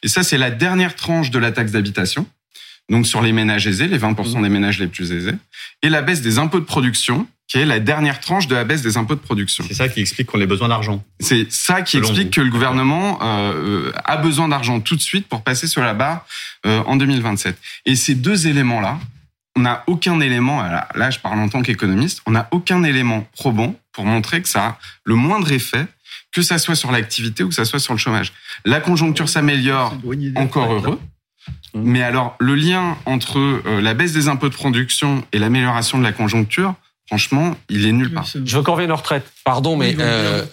Et 0.03 0.07
ça, 0.07 0.23
c'est 0.23 0.37
la 0.37 0.51
dernière 0.51 0.95
tranche 0.95 1.31
de 1.31 1.39
la 1.39 1.51
taxe 1.51 1.71
d'habitation 1.71 2.25
donc 2.89 3.07
sur 3.07 3.21
les 3.21 3.31
ménages 3.31 3.65
aisés, 3.67 3.87
les 3.87 3.97
20% 3.97 4.41
des 4.41 4.49
ménages 4.49 4.79
les 4.79 4.87
plus 4.87 5.11
aisés, 5.11 5.35
et 5.81 5.89
la 5.89 6.01
baisse 6.01 6.21
des 6.21 6.37
impôts 6.37 6.59
de 6.59 6.65
production, 6.65 7.27
qui 7.47 7.57
est 7.57 7.65
la 7.65 7.79
dernière 7.79 8.19
tranche 8.19 8.47
de 8.47 8.55
la 8.55 8.63
baisse 8.63 8.81
des 8.81 8.97
impôts 8.97 9.15
de 9.15 9.19
production. 9.19 9.63
C'est 9.67 9.73
ça 9.73 9.89
qui 9.89 9.99
explique 10.01 10.27
qu'on 10.27 10.41
ait 10.41 10.47
besoin 10.47 10.69
d'argent. 10.69 11.03
C'est 11.19 11.51
ça 11.51 11.81
qui 11.81 11.97
explique 11.97 12.31
que 12.31 12.41
le 12.41 12.49
gouvernement 12.49 13.19
euh, 13.21 13.91
a 14.05 14.17
besoin 14.17 14.47
d'argent 14.47 14.79
tout 14.79 14.95
de 14.95 15.01
suite 15.01 15.27
pour 15.27 15.43
passer 15.43 15.67
sur 15.67 15.81
la 15.81 15.93
barre 15.93 16.25
euh, 16.65 16.81
en 16.85 16.95
2027. 16.95 17.57
Et 17.85 17.95
ces 17.95 18.15
deux 18.15 18.47
éléments-là, 18.47 18.99
on 19.55 19.61
n'a 19.61 19.83
aucun 19.87 20.19
élément, 20.19 20.63
là 20.63 21.11
je 21.11 21.19
parle 21.19 21.39
en 21.39 21.47
tant 21.47 21.61
qu'économiste, 21.61 22.21
on 22.25 22.31
n'a 22.31 22.47
aucun 22.51 22.83
élément 22.83 23.27
probant 23.33 23.75
pour 23.91 24.05
montrer 24.05 24.41
que 24.41 24.47
ça 24.47 24.65
a 24.65 24.79
le 25.03 25.13
moindre 25.13 25.51
effet, 25.51 25.85
que 26.31 26.41
ça 26.41 26.57
soit 26.57 26.75
sur 26.75 26.91
l'activité 26.91 27.43
ou 27.43 27.49
que 27.49 27.55
ça 27.55 27.65
soit 27.65 27.79
sur 27.79 27.93
le 27.93 27.99
chômage. 27.99 28.33
La 28.65 28.79
conjoncture 28.79 29.29
s'améliore, 29.29 29.95
encore 30.35 30.73
heureux. 30.73 30.99
Mmh. 31.73 31.81
Mais 31.83 32.03
alors, 32.03 32.35
le 32.39 32.55
lien 32.55 32.97
entre 33.05 33.39
euh, 33.39 33.81
la 33.81 33.93
baisse 33.93 34.13
des 34.13 34.27
impôts 34.27 34.49
de 34.49 34.53
production 34.53 35.23
et 35.31 35.39
l'amélioration 35.39 35.97
de 35.97 36.03
la 36.03 36.11
conjoncture, 36.11 36.75
franchement, 37.07 37.55
il 37.69 37.85
est 37.85 37.91
nulle 37.91 38.13
part. 38.13 38.25
Je 38.25 38.57
veux 38.57 38.63
qu'on 38.63 38.73
revienne 38.73 38.91
aux 38.91 38.95
retraites. 38.95 39.25
Pardon, 39.43 39.75
mais 39.75 39.95
euh, 39.99 40.45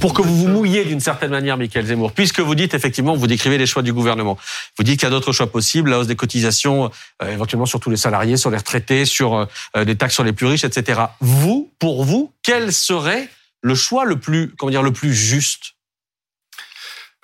pour 0.00 0.12
que 0.12 0.22
vous 0.22 0.36
vous 0.36 0.48
mouilliez 0.48 0.84
d'une 0.84 1.00
certaine 1.00 1.30
manière, 1.30 1.56
Michael 1.56 1.86
Zemmour, 1.86 2.12
puisque 2.12 2.40
vous 2.40 2.54
dites 2.54 2.74
effectivement, 2.74 3.14
vous 3.14 3.26
décrivez 3.26 3.58
les 3.58 3.66
choix 3.66 3.82
du 3.82 3.92
gouvernement. 3.92 4.36
Vous 4.76 4.84
dites 4.84 5.00
qu'il 5.00 5.06
y 5.06 5.10
a 5.10 5.10
d'autres 5.10 5.32
choix 5.32 5.46
possibles, 5.46 5.90
la 5.90 6.00
hausse 6.00 6.06
des 6.06 6.16
cotisations, 6.16 6.90
euh, 7.22 7.32
éventuellement 7.32 7.66
sur 7.66 7.80
tous 7.80 7.90
les 7.90 7.96
salariés, 7.96 8.36
sur 8.36 8.50
les 8.50 8.58
retraités, 8.58 9.04
sur 9.04 9.48
des 9.74 9.96
taxes 9.96 10.14
sur 10.14 10.24
les 10.24 10.32
plus 10.32 10.46
riches, 10.46 10.64
etc. 10.64 11.00
Vous, 11.20 11.72
pour 11.78 12.04
vous, 12.04 12.32
quel 12.42 12.72
serait 12.72 13.28
le 13.62 13.74
choix 13.74 14.04
le 14.04 14.16
plus, 14.16 14.54
comment 14.56 14.70
dire, 14.70 14.82
le 14.82 14.92
plus 14.92 15.14
juste? 15.14 15.75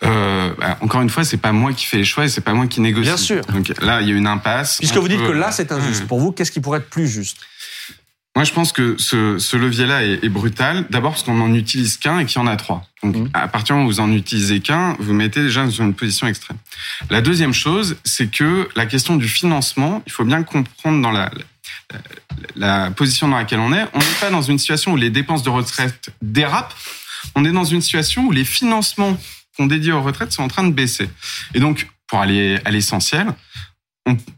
Euh, 0.05 0.53
bah, 0.59 0.79
encore 0.81 1.03
une 1.03 1.11
fois, 1.11 1.25
c'est 1.25 1.37
pas 1.37 1.53
moi 1.53 1.73
qui 1.73 1.87
fais 1.87 1.99
les 1.99 2.05
choix 2.05 2.25
et 2.25 2.29
c'est 2.29 2.41
pas 2.41 2.55
moi 2.55 2.67
qui 2.67 2.81
négocie. 2.81 3.09
Bien 3.09 3.17
sûr. 3.17 3.45
Donc 3.47 3.73
là, 3.81 4.01
il 4.01 4.09
y 4.09 4.13
a 4.13 4.15
une 4.15 4.27
impasse. 4.27 4.79
Puisque 4.79 4.97
vous 4.97 5.09
dites 5.09 5.23
que 5.23 5.33
là, 5.33 5.53
c'est 5.53 5.73
injuste. 5.73 6.07
Pour 6.07 6.21
vous, 6.21 6.33
qu'est-ce 6.33 6.51
qui 6.51 6.61
pourrait 6.61 6.79
être 6.79 6.91
plus 6.91 7.09
juste? 7.09 7.39
Moi, 8.35 8.45
je 8.45 8.53
pense 8.53 8.73
que 8.73 8.97
ce, 8.99 9.39
ce 9.39 9.59
levier-là 9.59 10.05
est, 10.05 10.25
est, 10.25 10.29
brutal. 10.31 10.87
D'abord 10.89 11.13
parce 11.13 11.23
qu'on 11.23 11.39
en 11.43 11.53
utilise 11.53 11.99
qu'un 11.99 12.19
et 12.19 12.25
qu'il 12.25 12.41
y 12.41 12.43
en 12.43 12.47
a 12.47 12.57
trois. 12.57 12.83
Donc, 13.03 13.15
mmh. 13.15 13.29
à 13.35 13.47
partir 13.47 13.75
du 13.75 13.81
moment 13.81 13.91
où 13.91 13.93
vous 13.93 14.01
en 14.01 14.11
utilisez 14.11 14.61
qu'un, 14.61 14.97
vous 14.99 15.13
mettez 15.13 15.43
déjà 15.43 15.65
dans 15.65 15.71
une 15.71 15.93
position 15.93 16.27
extrême. 16.27 16.57
La 17.11 17.21
deuxième 17.21 17.53
chose, 17.53 17.97
c'est 18.05 18.31
que 18.31 18.71
la 18.75 18.87
question 18.87 19.17
du 19.17 19.29
financement, 19.29 20.03
il 20.07 20.13
faut 20.13 20.25
bien 20.25 20.43
comprendre 20.45 21.03
dans 21.03 21.11
la, 21.11 21.31
la, 21.91 21.99
la 22.57 22.91
position 22.91 23.29
dans 23.29 23.37
laquelle 23.37 23.61
on 23.61 23.73
est. 23.75 23.85
On 23.93 23.99
n'est 23.99 24.19
pas 24.19 24.31
dans 24.31 24.41
une 24.41 24.59
situation 24.59 24.93
où 24.93 24.97
les 24.97 25.11
dépenses 25.11 25.43
de 25.43 25.51
retraite 25.51 26.09
dérapent. 26.23 26.75
On 27.35 27.45
est 27.45 27.53
dans 27.53 27.65
une 27.65 27.83
situation 27.83 28.25
où 28.25 28.33
les 28.33 28.47
financements 28.47 29.19
qu'on 29.57 29.67
dédie 29.67 29.93
aux 29.93 30.03
retraites 30.03 30.33
sont 30.33 30.43
en 30.43 30.49
train 30.49 30.65
de 30.65 30.73
baisser. 30.73 31.09
Et 31.55 31.61
donc, 31.61 31.89
pour 32.07 32.21
aller 32.21 32.59
à 32.65 32.71
l'essentiel, 32.71 33.35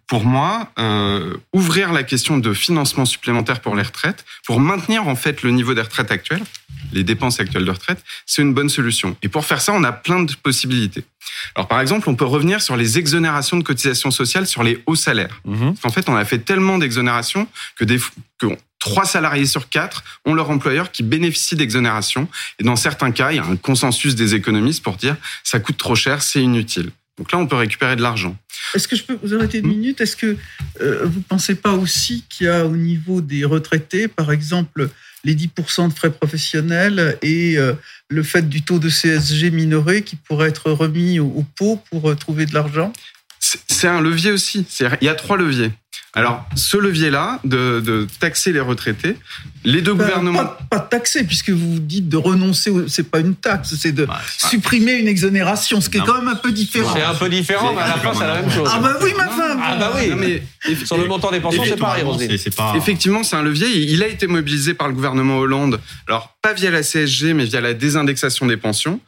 pour 0.07 0.25
moi, 0.25 0.71
euh, 0.79 1.37
ouvrir 1.53 1.93
la 1.93 2.03
question 2.03 2.37
de 2.37 2.53
financement 2.53 3.07
supplémentaire 3.07 3.61
pour 3.61 3.75
les 3.75 3.83
retraites, 3.83 4.25
pour 4.45 4.61
maintenir 4.61 5.09
en 5.09 5.17
fait 5.17 5.43
le 5.43 5.51
niveau 5.51 5.73
des 5.75 5.81
retraites 5.81 6.11
actuelles, 6.11 6.43
les 6.93 7.03
dépenses 7.03 7.41
actuelles 7.41 7.65
de 7.65 7.71
retraite, 7.71 8.05
c'est 8.27 8.43
une 8.43 8.53
bonne 8.53 8.69
solution. 8.69 9.17
Et 9.23 9.29
pour 9.29 9.47
faire 9.47 9.63
ça, 9.63 9.73
on 9.73 9.83
a 9.83 9.93
plein 9.93 10.23
de 10.23 10.35
possibilités. 10.35 11.05
Alors 11.55 11.67
par 11.67 11.81
exemple, 11.81 12.09
on 12.11 12.15
peut 12.15 12.27
revenir 12.27 12.61
sur 12.61 12.77
les 12.77 12.99
exonérations 12.99 13.57
de 13.57 13.63
cotisations 13.63 14.11
sociales 14.11 14.47
sur 14.47 14.63
les 14.63 14.83
hauts 14.87 14.95
salaires. 14.95 15.41
Mmh. 15.47 15.71
En 15.83 15.91
fait, 15.91 16.09
on 16.09 16.15
a 16.15 16.25
fait 16.27 16.39
tellement 16.39 16.79
d'exonérations 16.79 17.49
que, 17.77 17.85
des, 17.85 17.99
que 18.39 18.47
trois 18.85 19.07
salariés 19.07 19.47
sur 19.47 19.71
quatre 19.71 20.05
ont 20.27 20.35
leur 20.35 20.51
employeur 20.51 20.93
qui 20.93 21.03
bénéficie 21.03 21.57
d'exonération. 21.57 22.29
Et 22.61 22.65
dans 22.65 22.77
certains 22.77 23.11
cas, 23.13 23.33
il 23.33 23.37
y 23.37 23.39
a 23.39 23.45
un 23.45 23.57
consensus 23.57 24.15
des 24.15 24.35
économistes 24.35 24.85
pour 24.85 24.97
dire 24.97 25.17
ça 25.43 25.59
coûte 25.59 25.79
trop 25.79 25.97
cher, 25.97 26.23
c'est 26.23 26.43
inutile. 26.43 26.91
Donc 27.17 27.33
là, 27.33 27.39
on 27.39 27.47
peut 27.47 27.57
récupérer 27.57 27.97
de 27.97 28.03
l'argent. 28.03 28.37
Est-ce 28.75 28.87
que 28.87 28.95
je 28.95 29.05
peux 29.05 29.17
vous 29.23 29.35
arrêter 29.35 29.59
une 29.59 29.69
minute? 29.69 30.01
Est-ce 30.01 30.17
que 30.17 30.37
euh, 30.83 31.07
vous 31.07 31.21
ne 31.21 31.25
pensez 31.25 31.55
pas 31.55 31.73
aussi 31.73 32.25
qu'il 32.29 32.47
y 32.47 32.51
a 32.51 32.67
au 32.67 32.77
niveau 32.77 33.21
des 33.23 33.45
retraités, 33.45 34.07
par 34.07 34.33
exemple, 34.33 34.91
les 35.25 35.35
10% 35.35 35.89
de 35.89 35.95
frais 35.95 36.11
professionnels 36.11 37.17
et 37.23 37.57
euh, 37.57 37.73
le 38.11 38.23
fait 38.23 38.47
du 38.47 38.63
taux 38.63 38.81
de 38.81 38.91
CSG 38.91 39.51
minoré 39.51 40.03
qui 40.03 40.17
pourrait 40.17 40.49
être 40.49 40.71
remis 40.71 41.21
au, 41.21 41.45
pot 41.57 41.83
pour 41.91 42.11
euh, 42.11 42.17
trouver 42.17 42.45
de 42.45 42.53
l'argent? 42.53 42.93
C'est 43.39 43.89
un 43.89 44.01
levier 44.01 44.33
aussi. 44.33 44.67
Il 44.81 45.07
y 45.07 45.09
a 45.09 45.15
trois 45.15 45.39
leviers. 45.39 45.71
Alors, 46.15 46.45
ce 46.55 46.77
levier-là, 46.77 47.41
de, 47.45 47.81
de, 47.81 48.07
taxer 48.21 48.53
les 48.53 48.61
retraités, 48.61 49.17
les 49.65 49.83
deux 49.83 49.95
gouvernements. 49.95 50.45
Pas, 50.45 50.59
pas, 50.71 50.79
taxer, 50.79 51.25
puisque 51.25 51.51
vous 51.51 51.81
dites 51.81 52.09
de 52.09 52.17
renoncer, 52.17 52.73
c'est 52.87 53.11
pas 53.11 53.19
une 53.19 53.35
taxe, 53.35 53.75
c'est 53.77 53.93
de 53.93 54.07
supprimer 54.39 54.93
une 54.93 55.09
exonération, 55.09 55.81
ce 55.81 55.91
qui 55.91 55.99
est 55.99 56.03
quand 56.03 56.19
même 56.19 56.29
un 56.29 56.37
peu 56.37 56.53
différent. 56.53 56.95
C'est 56.95 57.03
un 57.03 57.15
peu 57.15 57.29
différent, 57.29 57.73
mais 57.75 57.83
à 57.83 57.89
la 57.89 57.95
fin, 57.95 58.15
c'est 58.15 58.27
la 58.27 58.43
même 58.43 58.51
chose. 58.51 58.69
Ah, 58.73 58.79
bah 58.79 58.97
oui, 59.03 59.11
ma 59.17 59.29
femme 59.29 59.61
Ah, 59.63 59.77
bah 59.77 59.93
oui 59.97 60.13
mais, 60.17 60.43
Sur 60.85 60.99
le 60.99 61.07
montant 61.07 61.31
des 61.31 61.41
pensions, 61.41 61.65
c'est 61.65 61.77
pareil, 61.77 62.05
pas... 62.57 62.75
Effectivement, 62.77 63.23
c'est 63.25 63.37
un 63.37 63.43
levier. 63.43 63.69
Il 63.69 64.03
a 64.03 64.07
été 64.07 64.27
mobilisé 64.27 64.75
par 64.75 64.89
le 64.89 64.95
gouvernement 64.95 65.39
Hollande. 65.39 65.81
Alors, 66.07 66.37
pas 66.43 66.53
via 66.53 66.71
la 66.71 66.83
CSG, 66.83 67.35
mais 67.35 67.45
via 67.45 67.61
la 67.61 67.75
désindexation 67.75 68.47
des 68.47 68.57
pensions. 68.57 69.01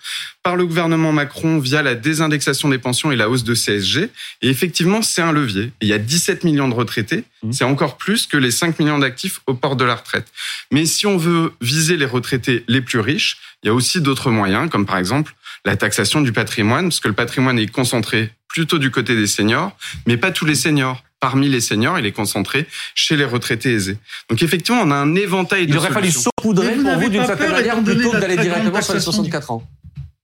Par 0.43 0.57
le 0.57 0.65
gouvernement 0.65 1.13
Macron, 1.13 1.59
via 1.59 1.83
la 1.83 1.95
désindexation 1.95 2.69
des 2.69 2.79
pensions 2.79 3.13
et 3.13 3.17
la 3.17 3.29
hausse 3.29 3.45
de 3.45 3.55
CSG. 3.55 4.09
Et 4.43 4.49
effectivement, 4.49 5.03
c'est 5.03 5.23
un 5.23 5.33
levier. 5.33 5.73
Il 5.83 5.89
y 5.89 5.93
a 5.93 5.99
17 5.99 6.45
millions 6.45 6.69
de 6.69 6.75
retraités 6.77 7.25
Mmh. 7.47 7.53
c'est 7.53 7.65
encore 7.65 7.97
plus 7.97 8.27
que 8.27 8.37
les 8.37 8.51
5 8.51 8.79
millions 8.79 8.99
d'actifs 8.99 9.41
au 9.47 9.55
port 9.55 9.77
de 9.77 9.85
la 9.85 9.95
retraite. 9.95 10.27
Mais 10.73 10.87
si 10.87 11.07
on 11.07 11.17
veut 11.17 11.53
viser 11.61 11.97
les 11.97 12.07
retraités 12.07 12.65
les 12.69 12.81
plus 12.81 13.01
riches, 13.01 13.39
il 13.63 13.67
y 13.67 13.71
a 13.71 13.75
aussi 13.75 14.01
d'autres 14.01 14.31
moyens, 14.31 14.71
comme 14.71 14.87
par 14.87 14.99
exemple 14.99 15.35
la 15.65 15.77
taxation 15.77 16.21
du 16.21 16.33
patrimoine, 16.33 16.87
parce 16.87 17.01
que 17.01 17.09
le 17.09 17.15
patrimoine 17.15 17.59
est 17.59 17.67
concentré 17.67 18.33
plutôt 18.49 18.79
du 18.79 18.91
côté 18.91 19.15
des 19.15 19.27
seniors, 19.27 19.77
mais 20.07 20.17
pas 20.17 20.31
tous 20.31 20.45
les 20.45 20.55
seniors 20.55 21.03
parmi 21.21 21.49
les 21.49 21.61
seniors, 21.61 21.99
il 21.99 22.07
est 22.07 22.13
concentré 22.13 22.67
chez 22.95 23.17
les 23.17 23.25
retraités 23.25 23.73
aisés. 23.73 23.99
Donc 24.29 24.43
effectivement, 24.43 24.83
on 24.83 24.91
a 24.91 24.97
un 24.97 25.15
éventail 25.15 25.67
de 25.67 25.73
Il 25.73 25.79
aurait 25.79 25.91
fallu 25.91 26.11
saupoudrer 26.11 26.77
pour 26.77 26.99
vous 26.99 27.09
d'une 27.09 27.27
certaine 27.27 27.53
manière 27.53 27.83
plutôt 27.83 28.11
que 28.13 28.19
d'aller 28.19 28.37
directement 28.37 28.83
sur 28.83 28.95
les 28.95 29.01
64 29.01 29.51
ans. 29.51 29.67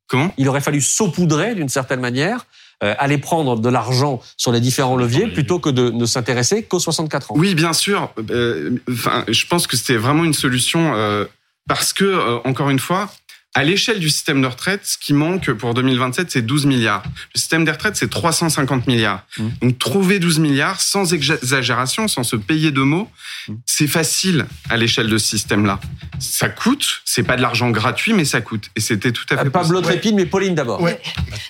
Comment? 0.07 0.33
Il 0.37 0.49
aurait 0.49 0.61
fallu 0.61 0.81
saupoudrer 0.81 1.55
d'une 1.55 1.71
certaine 1.71 2.01
manière 2.01 2.47
aller 2.81 3.19
prendre 3.19 3.59
de 3.61 3.69
l'argent 3.69 4.21
sur 4.37 4.51
les 4.51 4.61
différents 4.61 4.97
leviers 4.97 5.29
plutôt 5.29 5.59
que 5.59 5.71
de 5.71 5.91
ne 5.91 6.07
s'intéresser 6.07 6.63
qu'aux 6.65 6.81
64 6.81 7.33
ans. 7.33 7.35
Oui, 7.37 7.55
bien 7.55 7.73
sûr. 7.73 8.13
Euh, 8.31 8.77
enfin, 8.91 9.25
je 9.29 9.47
pense 9.47 9.67
que 9.67 9.77
c'était 9.77 9.97
vraiment 9.97 10.25
une 10.25 10.35
solution 10.35 10.95
euh, 10.95 11.25
parce 11.69 11.93
que, 11.93 12.47
encore 12.47 12.71
une 12.71 12.79
fois, 12.79 13.11
À 13.55 13.65
l'échelle 13.65 14.01
du 14.01 14.09
système 14.09 14.41
de 14.41 14.47
retraite, 14.47 14.81
ce 14.85 14.97
qui 14.97 15.13
manque 15.13 15.53
pour 15.53 15.75
2027, 15.75 16.31
c'est 16.31 16.41
12 16.41 16.65
milliards. 16.65 17.03
Le 17.35 17.39
système 17.39 17.67
des 17.67 17.71
retraites, 17.71 17.97
c'est 17.97 18.09
350 18.09 18.87
milliards. 18.87 19.27
Mmh. 19.37 19.49
Donc 19.61 19.79
trouver 19.79 20.19
12 20.19 20.39
milliards 20.39 20.81
sans 20.81 21.13
exagération, 21.13 22.09
sans 22.09 22.23
se 22.23 22.37
payer 22.37 22.71
de 22.71 22.81
mots, 22.81 23.11
mmh. 23.49 23.55
c'est 23.67 23.87
facile 23.87 24.47
à 24.71 24.79
l'échelle 24.79 25.09
de 25.09 25.19
ce 25.19 25.29
système-là. 25.29 25.81
Ça 26.19 26.49
coûte, 26.49 27.03
c'est 27.05 27.25
pas 27.25 27.37
de 27.37 27.43
l'argent 27.43 27.71
gratuit, 27.71 28.15
mais 28.15 28.25
ça 28.25 28.41
coûte. 28.41 28.71
Et 28.75 28.81
c'était 28.81 29.13
tout 29.13 29.27
à 29.29 29.37
fait. 29.37 29.51
Pablo 29.51 29.83
Trépine, 29.83 30.17
mais 30.17 30.25
Pauline 30.25 30.55
d'abord. 30.55 30.81
Ouais. 30.81 30.99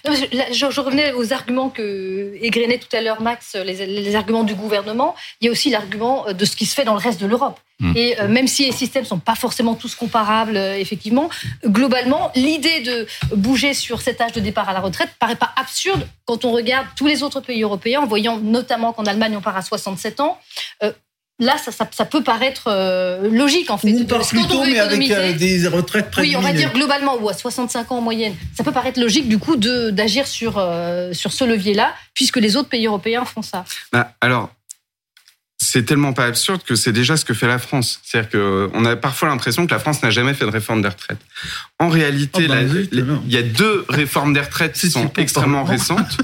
Je, 0.04 0.80
revenais 0.80 1.12
aux 1.12 1.32
arguments 1.32 1.70
que 1.70 2.32
égrenait 2.42 2.78
tout 2.78 2.96
à 2.96 3.00
l'heure 3.00 3.22
Max, 3.22 3.54
les, 3.64 3.86
les 3.86 4.14
arguments 4.16 4.42
du 4.42 4.56
gouvernement. 4.56 5.14
Il 5.40 5.44
y 5.44 5.48
a 5.48 5.52
aussi 5.52 5.70
l'argument 5.70 6.26
de 6.32 6.44
ce 6.44 6.56
qui 6.56 6.66
se 6.66 6.74
fait 6.74 6.84
dans 6.84 6.94
le 6.94 7.00
reste 7.00 7.20
de 7.20 7.26
l'Europe. 7.26 7.60
Mmh. 7.82 7.92
Et 7.96 8.20
euh, 8.20 8.28
même 8.28 8.46
si 8.46 8.64
les 8.64 8.72
systèmes 8.72 9.04
sont 9.04 9.18
pas 9.18 9.34
forcément 9.34 9.74
tous 9.74 9.96
comparables, 9.96 10.56
euh, 10.56 10.78
effectivement, 10.78 11.28
globalement, 11.66 12.30
l'idée 12.36 12.80
de 12.80 13.06
bouger 13.34 13.74
sur 13.74 14.00
cet 14.00 14.20
âge 14.20 14.32
de 14.32 14.40
départ 14.40 14.68
à 14.68 14.72
la 14.72 14.80
retraite 14.80 15.10
paraît 15.18 15.36
pas 15.36 15.50
absurde 15.56 16.06
quand 16.24 16.44
on 16.44 16.52
regarde 16.52 16.86
tous 16.96 17.08
les 17.08 17.24
autres 17.24 17.40
pays 17.40 17.62
européens, 17.62 18.00
en 18.02 18.06
voyant 18.06 18.38
notamment 18.38 18.92
qu'en 18.92 19.04
Allemagne 19.04 19.36
on 19.36 19.40
part 19.40 19.56
à 19.56 19.62
67 19.62 20.20
ans. 20.20 20.38
Euh, 20.84 20.92
là, 21.40 21.56
ça, 21.58 21.72
ça, 21.90 22.04
peut 22.04 22.22
paraître 22.22 22.70
logique 23.28 23.68
en 23.68 23.78
fait. 23.78 23.92
On 24.00 24.04
part 24.04 24.24
plutôt, 24.28 24.64
mais 24.64 24.78
avec 24.78 25.36
des 25.38 25.66
retraites 25.66 26.12
très 26.12 26.22
Oui, 26.22 26.36
on 26.36 26.40
va 26.40 26.52
dire 26.52 26.72
globalement, 26.72 27.16
ou 27.16 27.28
à 27.28 27.34
65 27.34 27.90
ans 27.90 27.96
en 27.96 28.00
moyenne. 28.00 28.36
Ça 28.56 28.62
peut 28.62 28.70
paraître 28.70 29.00
logique 29.00 29.28
du 29.28 29.38
coup 29.38 29.56
d'agir 29.56 30.28
sur, 30.28 30.64
sur 31.12 31.32
ce 31.32 31.44
levier-là, 31.44 31.94
puisque 32.14 32.36
les 32.36 32.56
autres 32.56 32.68
pays 32.68 32.86
européens 32.86 33.24
font 33.24 33.42
ça. 33.42 33.64
Bah, 33.92 34.12
alors, 34.20 34.50
c'est 35.72 35.84
tellement 35.84 36.12
pas 36.12 36.26
absurde 36.26 36.60
que 36.66 36.74
c'est 36.74 36.92
déjà 36.92 37.16
ce 37.16 37.24
que 37.24 37.32
fait 37.32 37.46
la 37.46 37.58
France. 37.58 37.98
C'est-à-dire 38.04 38.28
qu'on 38.30 38.84
a 38.84 38.94
parfois 38.94 39.28
l'impression 39.28 39.66
que 39.66 39.72
la 39.72 39.78
France 39.78 40.02
n'a 40.02 40.10
jamais 40.10 40.34
fait 40.34 40.44
de 40.44 40.50
réforme 40.50 40.82
des 40.82 40.88
retraites. 40.88 41.16
En 41.78 41.88
réalité, 41.88 42.44
oh, 42.44 42.48
bah 42.48 42.60
il 42.92 43.32
y 43.32 43.38
a 43.38 43.42
deux 43.42 43.86
réformes 43.88 44.34
des 44.34 44.40
retraites 44.40 44.74
qui 44.74 44.90
sont 44.90 45.10
extrêmement 45.16 45.64
récentes. 45.64 46.18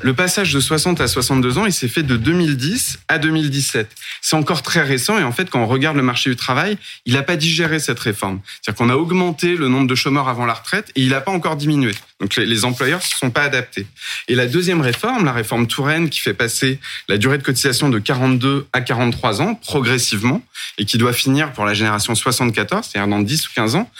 Le 0.00 0.14
passage 0.14 0.54
de 0.54 0.60
60 0.60 1.02
à 1.02 1.08
62 1.08 1.58
ans, 1.58 1.66
il 1.66 1.74
s'est 1.74 1.88
fait 1.88 2.04
de 2.04 2.16
2010 2.16 3.00
à 3.08 3.18
2017. 3.18 3.94
C'est 4.22 4.36
encore 4.36 4.62
très 4.62 4.82
récent 4.82 5.18
et 5.18 5.24
en 5.24 5.32
fait, 5.32 5.50
quand 5.50 5.60
on 5.60 5.66
regarde 5.66 5.98
le 5.98 6.02
marché 6.02 6.30
du 6.30 6.36
travail, 6.36 6.78
il 7.04 7.14
n'a 7.14 7.22
pas 7.22 7.36
digéré 7.36 7.78
cette 7.78 8.00
réforme. 8.00 8.40
C'est-à-dire 8.62 8.78
qu'on 8.78 8.88
a 8.88 8.96
augmenté 8.96 9.56
le 9.56 9.68
nombre 9.68 9.88
de 9.88 9.94
chômeurs 9.94 10.28
avant 10.28 10.46
la 10.46 10.54
retraite 10.54 10.90
et 10.96 11.02
il 11.02 11.10
n'a 11.10 11.20
pas 11.20 11.32
encore 11.32 11.56
diminué. 11.56 11.92
Donc 12.20 12.36
les, 12.36 12.64
employeurs 12.64 13.00
ne 13.00 13.04
se 13.04 13.16
sont 13.16 13.30
pas 13.30 13.42
adaptés. 13.42 13.86
Et 14.28 14.34
la 14.34 14.46
deuxième 14.46 14.80
réforme, 14.80 15.26
la 15.26 15.32
réforme 15.32 15.66
Touraine, 15.66 16.08
qui 16.08 16.20
fait 16.20 16.32
passer 16.32 16.80
la 17.08 17.18
durée 17.18 17.36
de 17.36 17.42
cotisation 17.42 17.90
de 17.90 17.98
42 17.98 18.66
à 18.72 18.80
43 18.80 19.42
ans 19.42 19.54
progressivement 19.54 20.42
et 20.78 20.86
qui 20.86 20.96
doit 20.96 21.12
finir 21.12 21.52
pour 21.52 21.66
la 21.66 21.74
génération 21.74 22.14
74, 22.14 22.88
c'est-à-dire 22.90 23.08
dans 23.08 23.20
10 23.20 23.48
ou 23.48 23.50
15 23.54 23.74
ans, 23.74 23.90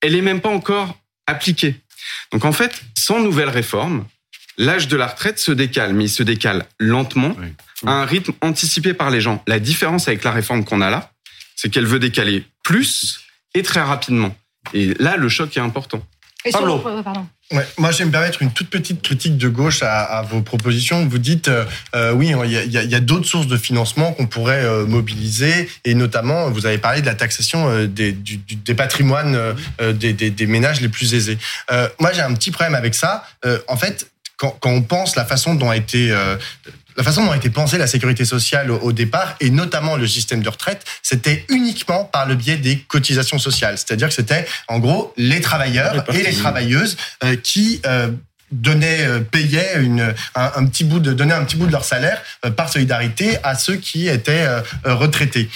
elle 0.00 0.16
est 0.16 0.22
même 0.22 0.40
pas 0.40 0.48
encore 0.48 0.98
appliquée. 1.26 1.76
Donc 2.32 2.44
en 2.44 2.52
fait, 2.52 2.82
sans 2.96 3.20
nouvelle 3.20 3.48
réforme, 3.48 4.04
l'âge 4.58 4.88
de 4.88 4.96
la 4.96 5.06
retraite 5.06 5.38
se 5.38 5.52
décale, 5.52 5.94
mais 5.94 6.04
il 6.04 6.10
se 6.10 6.22
décale 6.22 6.66
lentement, 6.80 7.36
à 7.86 7.92
un 7.92 8.04
rythme 8.04 8.32
anticipé 8.40 8.94
par 8.94 9.10
les 9.10 9.20
gens. 9.20 9.42
La 9.46 9.58
différence 9.58 10.08
avec 10.08 10.24
la 10.24 10.32
réforme 10.32 10.64
qu'on 10.64 10.80
a 10.80 10.90
là, 10.90 11.12
c'est 11.56 11.70
qu'elle 11.70 11.86
veut 11.86 11.98
décaler 11.98 12.44
plus 12.62 13.20
et 13.54 13.62
très 13.62 13.80
rapidement. 13.80 14.36
Et 14.74 14.94
là, 14.98 15.16
le 15.16 15.28
choc 15.28 15.56
est 15.56 15.60
important. 15.60 16.04
Et 16.44 16.52
Pablo. 16.52 16.82
Euh, 16.86 17.02
pardon. 17.02 17.26
Ouais, 17.52 17.66
moi, 17.78 17.90
je 17.90 17.98
vais 17.98 18.04
me 18.04 18.12
permettre 18.12 18.42
une 18.42 18.52
toute 18.52 18.70
petite 18.70 19.02
critique 19.02 19.36
de 19.36 19.48
gauche 19.48 19.82
à, 19.82 20.02
à 20.02 20.22
vos 20.22 20.40
propositions. 20.40 21.06
Vous 21.06 21.18
dites, 21.18 21.48
euh, 21.48 21.64
euh 21.94 22.12
oui, 22.12 22.32
il 22.44 22.72
y 22.72 22.78
a, 22.78 22.82
y 22.84 22.94
a 22.94 23.00
d'autres 23.00 23.26
sources 23.26 23.48
de 23.48 23.56
financement 23.56 24.12
qu'on 24.12 24.26
pourrait 24.26 24.64
euh, 24.64 24.86
mobiliser, 24.86 25.68
et 25.84 25.94
notamment, 25.94 26.48
vous 26.50 26.64
avez 26.66 26.78
parlé 26.78 27.00
de 27.00 27.06
la 27.06 27.16
taxation 27.16 27.68
euh, 27.68 27.86
des, 27.86 28.12
du, 28.12 28.36
des 28.38 28.74
patrimoines 28.74 29.36
des, 29.80 30.12
des, 30.12 30.30
des, 30.30 30.46
ménages 30.46 30.80
les 30.80 30.88
plus 30.88 31.14
aisés. 31.14 31.38
moi, 31.98 32.12
j'ai 32.12 32.22
un 32.22 32.34
petit 32.34 32.50
problème 32.50 32.74
avec 32.74 32.94
ça. 32.94 33.24
en 33.68 33.76
fait, 33.76 34.10
quand, 34.36 34.56
quand, 34.60 34.70
on 34.70 34.82
pense 34.82 35.16
la 35.16 35.24
façon 35.24 35.54
dont 35.54 35.70
a 35.70 35.76
été 35.76 36.14
la 36.96 37.04
façon 37.04 37.24
dont 37.24 37.30
a 37.30 37.36
été 37.36 37.50
pensée 37.50 37.78
la 37.78 37.86
sécurité 37.86 38.24
sociale 38.24 38.70
au, 38.70 38.92
départ, 38.92 39.36
et 39.40 39.50
notamment 39.50 39.96
le 39.96 40.06
système 40.06 40.42
de 40.42 40.48
retraite, 40.48 40.84
c'était 41.02 41.44
uniquement 41.48 42.04
par 42.04 42.26
le 42.26 42.34
biais 42.34 42.56
des 42.56 42.78
cotisations 42.78 43.38
sociales. 43.38 43.78
C'est-à-dire 43.78 44.08
que 44.08 44.14
c'était, 44.14 44.46
en 44.68 44.78
gros, 44.78 45.12
les 45.16 45.40
travailleurs 45.40 46.04
et 46.12 46.22
les 46.22 46.34
travailleuses 46.34 46.96
euh, 47.24 47.36
qui 47.36 47.80
euh, 47.86 48.10
donnaient, 48.50 49.06
euh, 49.06 49.20
payaient 49.20 49.76
une, 49.80 50.14
un, 50.34 50.66
petit 50.66 50.84
bout 50.84 51.00
de, 51.00 51.12
donnaient 51.12 51.34
un 51.34 51.44
petit 51.44 51.56
bout 51.56 51.66
de 51.66 51.72
leur 51.72 51.84
salaire 51.84 52.20
par 52.56 52.68
solidarité 52.68 53.38
à 53.42 53.54
ceux 53.54 53.76
qui 53.76 54.08
étaient 54.08 54.46
retraités. 54.84 55.48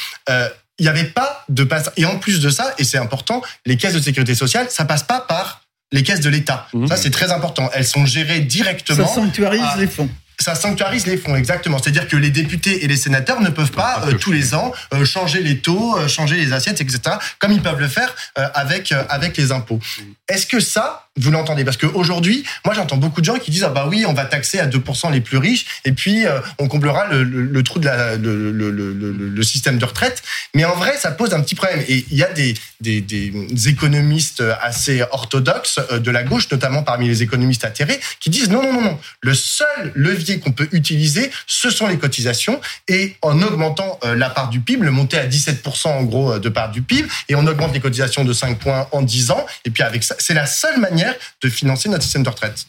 Il 0.78 0.82
n'y 0.82 0.88
avait 0.88 1.04
pas 1.04 1.44
de 1.48 1.62
passe. 1.62 1.90
Et 1.96 2.04
en 2.04 2.18
plus 2.18 2.40
de 2.40 2.50
ça, 2.50 2.74
et 2.78 2.84
c'est 2.84 2.98
important, 2.98 3.42
les 3.64 3.76
caisses 3.76 3.94
de 3.94 4.00
sécurité 4.00 4.34
sociale, 4.34 4.66
ça 4.70 4.84
passe 4.84 5.04
pas 5.04 5.20
par 5.20 5.62
les 5.92 6.02
caisses 6.02 6.20
de 6.20 6.28
l'État. 6.28 6.66
Mmh. 6.72 6.88
Ça, 6.88 6.96
c'est 6.96 7.10
très 7.10 7.30
important. 7.30 7.70
Elles 7.74 7.86
sont 7.86 8.04
gérées 8.06 8.40
directement. 8.40 9.06
Ça 9.06 9.14
sanctuarise 9.14 9.78
les 9.78 9.86
fonds 9.86 10.10
ça 10.38 10.54
sanctuarise 10.54 11.06
les 11.06 11.16
fonds, 11.16 11.36
exactement. 11.36 11.78
C'est-à-dire 11.78 12.08
que 12.08 12.16
les 12.16 12.30
députés 12.30 12.84
et 12.84 12.88
les 12.88 12.96
sénateurs 12.96 13.40
ne 13.40 13.50
peuvent 13.50 13.70
pas 13.70 14.02
euh, 14.06 14.12
tous 14.14 14.32
les 14.32 14.54
ans 14.54 14.72
euh, 14.92 15.04
changer 15.04 15.42
les 15.42 15.58
taux, 15.58 15.96
euh, 15.96 16.08
changer 16.08 16.36
les 16.36 16.52
assiettes, 16.52 16.80
etc., 16.80 17.16
comme 17.38 17.52
ils 17.52 17.62
peuvent 17.62 17.80
le 17.80 17.88
faire 17.88 18.14
avec 18.54 18.92
avec 19.08 19.36
les 19.36 19.52
impôts. 19.52 19.80
Est-ce 20.28 20.46
que 20.46 20.60
ça, 20.60 21.08
vous 21.16 21.30
l'entendez? 21.30 21.64
Parce 21.64 21.76
qu'aujourd'hui, 21.76 22.44
moi 22.64 22.74
j'entends 22.74 22.96
beaucoup 22.96 23.20
de 23.20 23.26
gens 23.26 23.38
qui 23.38 23.50
disent 23.50 23.64
ah 23.64 23.68
bah 23.68 23.86
oui, 23.88 24.04
on 24.06 24.12
va 24.12 24.24
taxer 24.24 24.58
à 24.58 24.66
2% 24.66 25.12
les 25.12 25.20
plus 25.20 25.38
riches 25.38 25.66
et 25.84 25.92
puis 25.92 26.24
on 26.58 26.68
comblera 26.68 27.06
le, 27.08 27.22
le, 27.22 27.62
trou 27.62 27.78
de 27.78 27.86
la, 27.86 28.16
le, 28.16 28.50
le, 28.50 29.42
système 29.42 29.78
de 29.78 29.84
retraite. 29.84 30.22
Mais 30.54 30.64
en 30.64 30.74
vrai, 30.74 30.96
ça 30.98 31.10
pose 31.10 31.34
un 31.34 31.40
petit 31.40 31.54
problème. 31.54 31.82
Et 31.88 32.04
il 32.10 32.16
y 32.16 32.24
a 32.24 32.32
des, 32.32 32.54
des, 32.80 33.00
des 33.00 33.68
économistes 33.68 34.42
assez 34.62 35.02
orthodoxes 35.12 35.80
de 35.92 36.10
la 36.10 36.22
gauche, 36.22 36.50
notamment 36.50 36.82
parmi 36.82 37.08
les 37.08 37.22
économistes 37.22 37.64
atterrés, 37.64 38.00
qui 38.20 38.30
disent 38.30 38.50
non 38.50 38.62
non 38.62 38.72
non 38.72 38.82
non, 38.82 38.98
le 39.20 39.34
seul 39.34 39.92
levier 39.94 40.23
qu'on 40.40 40.52
peut 40.52 40.68
utiliser, 40.72 41.30
ce 41.46 41.70
sont 41.70 41.86
les 41.86 41.98
cotisations. 41.98 42.60
Et 42.88 43.16
en 43.22 43.40
augmentant 43.42 43.98
euh, 44.04 44.14
la 44.14 44.30
part 44.30 44.48
du 44.48 44.60
PIB, 44.60 44.84
le 44.84 44.90
monter 44.90 45.18
à 45.18 45.26
17% 45.26 45.88
en 45.88 46.02
gros 46.04 46.32
euh, 46.32 46.38
de 46.38 46.48
part 46.48 46.70
du 46.70 46.82
PIB, 46.82 47.08
et 47.28 47.34
on 47.34 47.46
augmente 47.46 47.72
les 47.72 47.80
cotisations 47.80 48.24
de 48.24 48.32
5 48.32 48.58
points 48.58 48.88
en 48.92 49.02
10 49.02 49.30
ans. 49.30 49.46
Et 49.64 49.70
puis 49.70 49.82
avec 49.82 50.02
ça, 50.02 50.14
c'est 50.18 50.34
la 50.34 50.46
seule 50.46 50.80
manière 50.80 51.14
de 51.42 51.48
financer 51.48 51.88
notre 51.88 52.02
système 52.02 52.22
de 52.22 52.30
retraite. 52.30 52.66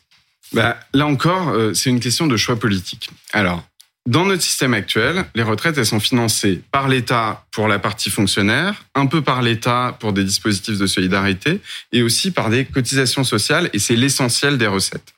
Bah, 0.52 0.80
là 0.94 1.06
encore, 1.06 1.50
euh, 1.50 1.74
c'est 1.74 1.89
une 1.89 2.00
question 2.00 2.28
de 2.28 2.38
choix 2.38 2.58
politique. 2.58 3.10
Alors, 3.34 3.63
dans 4.08 4.26
notre 4.26 4.44
système 4.44 4.76
actuel, 4.76 5.26
les 5.34 5.41
retraites, 5.41 5.80
elles 5.80 5.86
sont 5.86 6.00
financées 6.00 6.62
par 6.72 6.88
l'État 6.88 7.44
pour 7.50 7.68
la 7.68 7.80
partie 7.80 8.12
fonctionnaire, 8.12 8.86
un 8.94 9.08
peu 9.08 9.24
par 9.24 9.41
l'État 9.41 9.98
pour 10.00 10.13
des 10.13 10.24
dispositifs 10.24 10.78
de 10.78 10.86
solidarité 10.86 11.60
et 11.91 12.04
aussi 12.04 12.30
par 12.30 12.52
des 12.52 12.65
cotisations 12.65 13.24
sociales, 13.24 13.68
et 13.74 13.80
c'est 13.80 13.96
l'essentiel 13.96 14.60
des 14.60 14.68
recettes. 14.68 15.14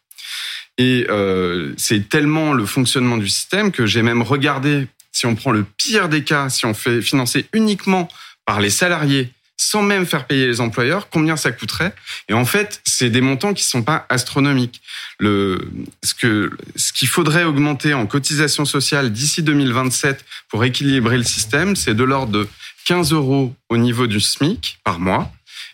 Et 0.77 1.07
euh, 1.09 1.73
c'est 1.77 2.07
tellement 2.07 2.53
le 2.53 2.65
fonctionnement 2.65 3.17
du 3.17 3.27
système 3.27 3.71
que 3.71 3.85
j'ai 3.85 4.01
même 4.01 4.21
regardé, 4.21 4.87
si 5.11 5.25
on 5.25 5.35
prend 5.35 5.51
le 5.51 5.63
pire 5.63 6.09
des 6.09 6.23
cas, 6.23 6.49
si 6.49 6.65
on 6.65 6.73
fait 6.73 7.01
financer 7.01 7.47
uniquement 7.53 8.07
par 8.45 8.61
les 8.61 8.69
salariés, 8.69 9.31
sans 9.57 9.81
même 9.81 10.05
faire 10.05 10.25
payer 10.25 10.45
les 10.45 10.61
employeurs, 10.61 11.09
combien 11.09 11.35
ça 11.35 11.51
coûterait? 11.51 11.93
Et 12.29 12.33
en 12.33 12.45
fait, 12.45 12.79
c'est 12.85 13.09
des 13.09 13.21
montants 13.21 13.55
qui 13.55 13.63
sont 13.63 13.81
pas 13.81 14.05
astronomiques. 14.09 14.81
Le, 15.19 15.67
ce 16.03 16.13
que 16.13 16.51
ce 16.75 16.93
qu'il 16.93 17.07
faudrait 17.07 17.43
augmenter 17.43 17.95
en 17.95 18.05
cotisation 18.05 18.65
sociale 18.65 19.11
d'ici 19.11 19.41
2027 19.41 20.23
pour 20.49 20.63
équilibrer 20.63 21.17
le 21.17 21.23
système, 21.23 21.75
c'est 21.75 21.95
de 21.95 22.03
l'ordre 22.03 22.31
de 22.31 22.47
15 22.85 23.13
euros 23.13 23.55
au 23.69 23.77
niveau 23.77 24.05
du 24.05 24.21
SMIC 24.21 24.77
par 24.83 24.99
mois 24.99 25.31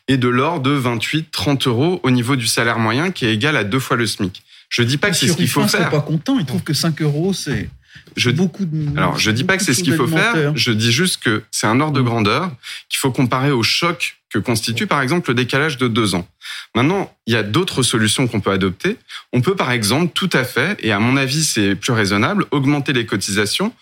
et 0.08 0.18
de 0.18 0.28
l'ordre 0.28 0.64
de 0.64 0.80
28-30 0.80 1.68
euros 1.68 2.00
au 2.04 2.12
niveau 2.12 2.36
du 2.36 2.48
salaire 2.48 2.80
moyen, 2.80 3.12
qui 3.12 3.26
est 3.26 3.34
égal 3.34 3.58
à 3.58 3.64
deux 3.64 3.80
fois 3.80 3.98
le 3.98 4.08
SMIC. 4.08 4.44
Je 4.74 4.82
dis 4.82 4.98
pas 4.98 5.12
que 5.12 5.16
c'est 5.16 5.28
ce 5.28 5.38
qu'il 5.38 5.48
faut 5.48 5.68
faire. 5.68 5.92
Pas 5.92 6.02
contents. 6.02 6.40
Ils 6.40 6.48
trouvent 6.48 6.64
que 6.64 6.74
5 6.74 7.00
euros, 7.04 7.32
c'est 7.32 7.70
je 8.16 8.32
beaucoup 8.32 8.66
de. 8.66 8.98
Alors, 8.98 9.20
je 9.20 9.30
dis 9.30 9.44
pas 9.44 9.56
que 9.56 9.64
c'est 9.64 9.76
ce 9.76 9.84
qu'il 9.84 9.94
faut 9.94 10.08
faire. 10.08 10.58
Je 10.58 10.72
dis 10.72 10.92
juste 10.92 11.22
que 11.24 11.44
c'est 11.52 11.68
un 11.68 11.80
ordre 11.80 11.94
de 11.94 12.02
grandeur 12.02 12.52
qu'il 12.90 12.98
faut 12.98 13.12
comparer 13.12 13.52
au 13.52 13.62
choc 13.62 14.18
que 14.32 14.40
constitue, 14.40 14.88
par 14.88 15.02
exemple, 15.02 15.30
le 15.30 15.36
décalage 15.36 15.78
de 15.78 15.88
deux 15.88 16.16
ans. 16.16 16.28
Maintenant, 16.74 17.16
il 17.28 17.34
y 17.34 17.38
a 17.38 17.44
d'autres 17.44 17.84
solutions 17.84 18.28
qu'on 18.28 18.42
peut 18.42 18.50
adopter. 18.50 18.98
On 19.32 19.42
peut, 19.42 19.56
par 19.56 19.72
exemple, 19.72 20.12
tout 20.16 20.30
à 20.34 20.44
fait, 20.44 20.76
et 20.80 20.92
à 20.92 20.98
mon 20.98 21.18
avis, 21.18 21.44
c'est 21.44 21.76
plus 21.76 21.94
raisonnable, 21.94 22.48
augmenter 22.50 22.94
les 22.94 23.06
cotisations 23.06 23.74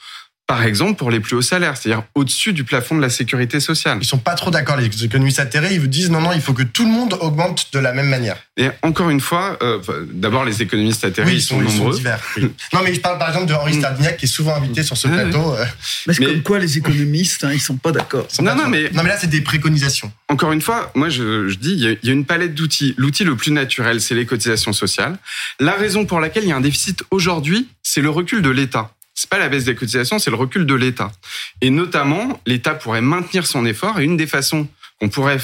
par 0.51 0.63
exemple, 0.63 0.95
pour 0.95 1.11
les 1.11 1.21
plus 1.21 1.37
hauts 1.37 1.41
salaires, 1.41 1.77
c'est-à-dire 1.77 2.03
au-dessus 2.13 2.51
du 2.51 2.65
plafond 2.65 2.93
de 2.93 3.01
la 3.01 3.09
sécurité 3.09 3.61
sociale. 3.61 3.99
Ils 4.01 4.05
sont 4.05 4.17
pas 4.17 4.33
trop 4.33 4.51
d'accord, 4.51 4.75
les 4.75 5.05
économistes 5.05 5.39
atterrés. 5.39 5.73
Ils 5.75 5.79
vous 5.79 5.87
disent 5.87 6.11
non, 6.11 6.19
non, 6.19 6.33
il 6.33 6.41
faut 6.41 6.51
que 6.51 6.63
tout 6.63 6.83
le 6.83 6.91
monde 6.91 7.17
augmente 7.21 7.69
de 7.71 7.79
la 7.79 7.93
même 7.93 8.09
manière. 8.09 8.35
Et 8.57 8.67
encore 8.81 9.09
une 9.09 9.21
fois, 9.21 9.57
euh, 9.61 9.79
d'abord, 10.11 10.43
les 10.43 10.61
économistes 10.61 11.05
atterrés, 11.05 11.35
ils, 11.35 11.41
sont, 11.41 11.61
nombreux. 11.61 11.95
divers, 11.95 12.19
Non, 12.73 12.81
mais 12.83 12.93
je 12.93 12.99
parle 12.99 13.17
par 13.17 13.29
exemple 13.29 13.45
de 13.45 13.53
Henri 13.53 13.75
Stardignac, 13.75 14.17
qui 14.17 14.25
est 14.25 14.27
souvent 14.27 14.53
invité 14.53 14.83
sur 14.83 14.97
ce 14.97 15.07
plateau. 15.07 15.53
Euh. 15.53 15.63
Mais 16.05 16.15
c'est 16.15 16.25
comme 16.25 16.43
quoi 16.43 16.59
les 16.59 16.77
économistes, 16.77 17.45
hein, 17.45 17.51
ils 17.53 17.61
sont 17.61 17.77
pas 17.77 17.93
d'accord. 17.93 18.27
Non, 18.41 18.53
non, 18.53 18.67
mais... 18.67 18.89
non, 18.91 19.03
mais 19.03 19.09
là, 19.09 19.17
c'est 19.17 19.29
des 19.29 19.39
préconisations. 19.39 20.11
Encore 20.27 20.51
une 20.51 20.61
fois, 20.61 20.91
moi, 20.95 21.07
je, 21.07 21.47
je 21.47 21.55
dis, 21.55 21.75
il 21.75 21.97
y, 22.03 22.09
a 22.09 22.11
une 22.11 22.25
palette 22.25 22.55
d'outils. 22.55 22.93
L'outil 22.97 23.23
le 23.23 23.37
plus 23.37 23.53
naturel, 23.53 24.01
c'est 24.01 24.15
les 24.15 24.25
cotisations 24.25 24.73
sociales. 24.73 25.17
La 25.61 25.75
raison 25.75 26.03
pour 26.05 26.19
laquelle 26.19 26.43
il 26.43 26.49
y 26.49 26.51
a 26.51 26.57
un 26.57 26.61
déficit 26.61 27.05
aujourd'hui, 27.09 27.69
c'est 27.83 28.01
le 28.01 28.09
recul 28.09 28.41
de 28.41 28.49
l'État 28.49 28.91
c'est 29.21 29.29
pas 29.29 29.37
la 29.37 29.49
baisse 29.49 29.65
des 29.65 29.75
cotisations, 29.75 30.17
c'est 30.17 30.31
le 30.31 30.35
recul 30.35 30.65
de 30.65 30.73
l'État. 30.73 31.11
Et 31.61 31.69
notamment, 31.69 32.41
l'État 32.47 32.73
pourrait 32.73 33.01
maintenir 33.01 33.45
son 33.45 33.67
effort. 33.67 33.99
Et 33.99 34.03
une 34.03 34.17
des 34.17 34.25
façons 34.25 34.67
qu'on 34.99 35.09
pourrait 35.09 35.37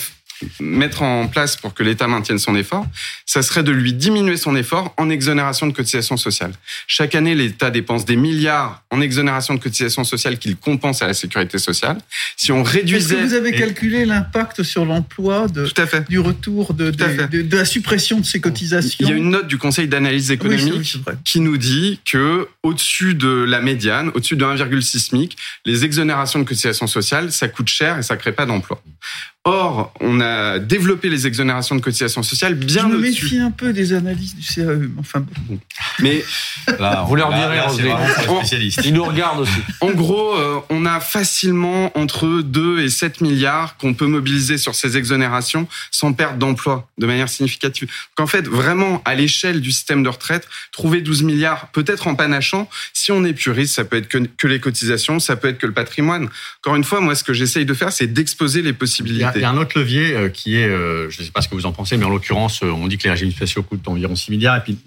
mettre 0.60 1.02
en 1.02 1.28
place 1.28 1.56
pour 1.56 1.74
que 1.74 1.84
l'État 1.84 2.08
maintienne 2.08 2.40
son 2.40 2.56
effort, 2.56 2.86
ça 3.26 3.42
serait 3.42 3.64
de 3.64 3.72
lui 3.72 3.94
diminuer 3.94 4.38
son 4.38 4.56
effort 4.56 4.94
en 4.98 5.10
exonération 5.10 5.68
de 5.68 5.74
cotisations 5.74 6.18
sociales. 6.18 6.54
Chaque 6.88 7.16
année, 7.16 7.36
l'État 7.36 7.70
dépense 7.70 8.06
des 8.06 8.16
milliards 8.16 8.84
en 8.90 9.02
exonération 9.02 9.54
de 9.54 9.60
cotisations 9.60 10.04
sociales 10.04 10.38
qu'il 10.38 10.56
compense 10.56 11.02
à 11.02 11.08
la 11.08 11.14
sécurité 11.14 11.58
sociale. 11.58 11.98
Si 12.36 12.52
on 12.52 12.64
réduisait... 12.64 13.16
Est-ce 13.16 13.24
que 13.24 13.28
vous 13.28 13.34
avez 13.34 13.52
calculé 13.54 14.06
l'impact 14.06 14.64
sur 14.64 14.86
l'emploi 14.86 15.48
de, 15.48 15.68
du 16.10 16.20
retour 16.20 16.74
de, 16.74 16.92
de, 16.92 17.42
de, 17.42 17.58
la 17.58 17.66
suppression 17.66 18.20
de 18.20 18.26
ces 18.26 18.40
cotisations? 18.40 18.98
Il 19.00 19.10
y 19.10 19.14
a 19.14 19.16
une 19.16 19.30
note 19.30 19.48
du 19.48 19.58
Conseil 19.58 19.88
d'analyse 19.88 20.32
économique 20.32 20.98
oui, 21.08 21.14
qui 21.24 21.40
nous 21.40 21.58
dit 21.58 22.00
que 22.06 22.48
au-dessus 22.64 23.16
de 23.16 23.44
la 23.44 23.62
médiane, 23.62 24.12
au-dessus 24.14 24.36
de 24.36 24.46
1,6 24.46 25.00
SMIC, 25.00 25.38
les 25.66 25.86
exonérations 25.86 26.40
de 26.40 26.44
cotisations 26.44 26.88
sociales, 26.88 27.32
ça 27.32 27.48
coûte 27.48 27.68
cher 27.68 27.98
et 27.98 28.04
ça 28.04 28.18
crée 28.18 28.32
pas 28.32 28.46
d'emploi. 28.46 28.82
Or, 29.48 29.94
on 30.02 30.20
a 30.20 30.60
développé 30.60 31.10
les 31.10 31.26
exonérations 31.26 31.76
de 31.76 31.82
cotisations 31.82 32.22
sociales 32.22 32.56
bien 32.56 32.84
Je 32.90 32.96
me 32.96 33.00
méfie 33.00 33.40
un 33.40 33.52
peu 33.52 33.72
des 33.72 33.94
analyses 33.94 34.36
du 34.36 34.44
CAE. 34.44 34.90
Enfin, 35.00 35.26
bon. 35.48 35.58
Mais 36.00 36.24
Là, 36.80 37.06
Vous 37.08 37.16
leur 37.16 37.30
direz. 37.34 37.60
Ils 38.84 38.94
nous 38.94 39.04
regardent 39.06 39.42
aussi. 39.42 39.60
en 39.82 39.92
gros, 39.92 40.36
euh, 40.36 40.60
on 40.70 40.86
a 40.86 41.00
facilement 41.00 41.98
entre 41.98 42.42
2 42.42 42.82
et 42.82 42.90
7 42.90 43.22
milliards 43.22 43.78
qu'on 43.78 43.94
peut 43.94 44.06
mobiliser 44.06 44.58
sur 44.58 44.76
ces 44.76 44.98
exonérations 44.98 45.68
sans 45.92 46.14
perdre 46.14 46.38
d'emploi 46.38 46.88
de 46.98 47.06
manière 47.06 47.30
significative. 47.30 47.90
Qu'en 48.16 48.28
fait, 48.28 48.48
vraiment, 48.48 49.02
à 49.06 49.16
l'échelle 49.16 49.62
du 49.62 49.72
système 49.72 50.04
de 50.04 50.10
retraite, 50.10 50.48
trouver 50.72 51.02
12 51.02 51.24
milliards, 51.24 51.68
peut-être 51.72 52.08
en 52.08 52.16
panachant, 52.16 52.70
si 52.94 53.12
on 53.12 53.24
est 53.24 53.34
puriste, 53.34 53.76
ça 53.76 53.86
peut 53.86 53.98
être 53.98 54.08
que, 54.08 54.18
que 54.18 54.48
les 54.48 54.60
cotisations, 54.60 55.20
ça 55.20 55.36
peut 55.36 55.48
être 55.48 55.58
que 55.58 55.68
le 55.68 55.74
patrimoine. 55.74 56.30
Encore 56.62 56.76
une 56.76 56.84
fois, 56.84 57.00
moi, 57.00 57.16
ce 57.16 57.24
que 57.24 57.34
j'essaye 57.34 57.66
de 57.66 57.74
faire, 57.74 57.92
c'est 57.92 58.08
d'exposer 58.08 58.62
les 58.62 58.74
possibilités. 58.74 59.37
Il 59.38 59.42
y 59.42 59.46
a 59.46 59.50
un 59.50 59.58
autre 59.58 59.78
levier 59.80 60.14
euh, 60.14 60.30
qui 60.30 60.56
est, 60.58 60.68
euh, 60.68 61.10
je 61.10 61.20
ne 61.22 61.26
sais 61.26 61.32
pas 61.32 61.42
ce 61.42 61.48
que 61.48 61.56
vous 61.56 61.66
en 61.66 61.72
pensez, 61.72 61.98
mais 61.98 62.06
en 62.06 62.10
l'occurrence, 62.10 62.62
euh, 62.64 62.68
on 62.72 62.88
dit 62.88 62.98
que 62.98 63.04
les 63.06 63.12
régimes 63.12 63.32
spéciaux 63.32 63.64
coûtent 63.64 63.88
environ 63.88 64.16
6 64.16 64.32
milliards, 64.32 64.58
et 64.58 64.62
puis 64.62 64.78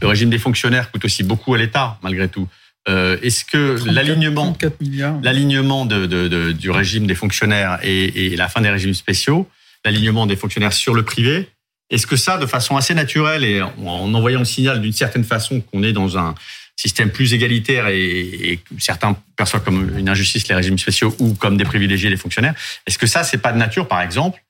le 0.00 0.06
régime 0.06 0.30
des 0.30 0.38
fonctionnaires 0.38 0.90
coûte 0.90 1.04
aussi 1.04 1.22
beaucoup 1.22 1.54
à 1.54 1.58
l'État, 1.58 1.98
malgré 2.02 2.28
tout. 2.28 2.48
Euh, 2.88 3.16
Est-ce 3.22 3.44
que 3.44 3.76
34 3.78 3.94
l'alignement 3.94 4.44
34 4.52 4.80
milliards. 4.80 5.18
l'alignement 5.22 5.86
de, 5.86 6.06
de- 6.06 6.28
de- 6.28 6.52
du 6.52 6.70
régime 6.70 7.06
des 7.06 7.14
fonctionnaires 7.16 7.78
et, 7.82 8.26
et 8.26 8.36
la 8.36 8.48
fin 8.48 8.60
des 8.60 8.70
régimes 8.70 8.94
spéciaux, 8.94 9.48
l'alignement 9.84 10.26
des 10.26 10.36
fonctionnaires 10.36 10.72
sur 10.72 10.94
le 10.94 11.02
privé, 11.02 11.48
est-ce 11.90 12.06
que 12.06 12.16
ça, 12.16 12.38
de 12.38 12.46
façon 12.46 12.76
assez 12.76 12.94
naturelle 12.94 13.44
et 13.44 13.62
en 13.62 14.12
envoyant 14.14 14.40
le 14.40 14.44
signal 14.44 14.80
d'une 14.80 14.92
certaine 14.92 15.22
façon 15.24 15.60
qu'on 15.60 15.82
est 15.84 15.92
dans 15.92 16.16
un 16.18 16.34
système 16.76 17.10
plus 17.10 17.32
égalitaire 17.32 17.88
et, 17.88 17.98
et 18.00 18.60
certains 18.78 19.16
perçoivent 19.36 19.64
comme 19.64 19.98
une 19.98 20.08
injustice 20.08 20.46
les 20.48 20.54
régimes 20.54 20.78
spéciaux 20.78 21.14
ou 21.18 21.34
comme 21.34 21.56
des 21.56 21.64
privilégiés 21.64 22.10
les 22.10 22.16
fonctionnaires, 22.16 22.54
est-ce 22.86 22.98
que 22.98 23.06
ça, 23.06 23.24
c'est 23.24 23.38
pas 23.38 23.52
de 23.52 23.58
nature, 23.58 23.88
par 23.88 24.02
exemple, 24.02 24.42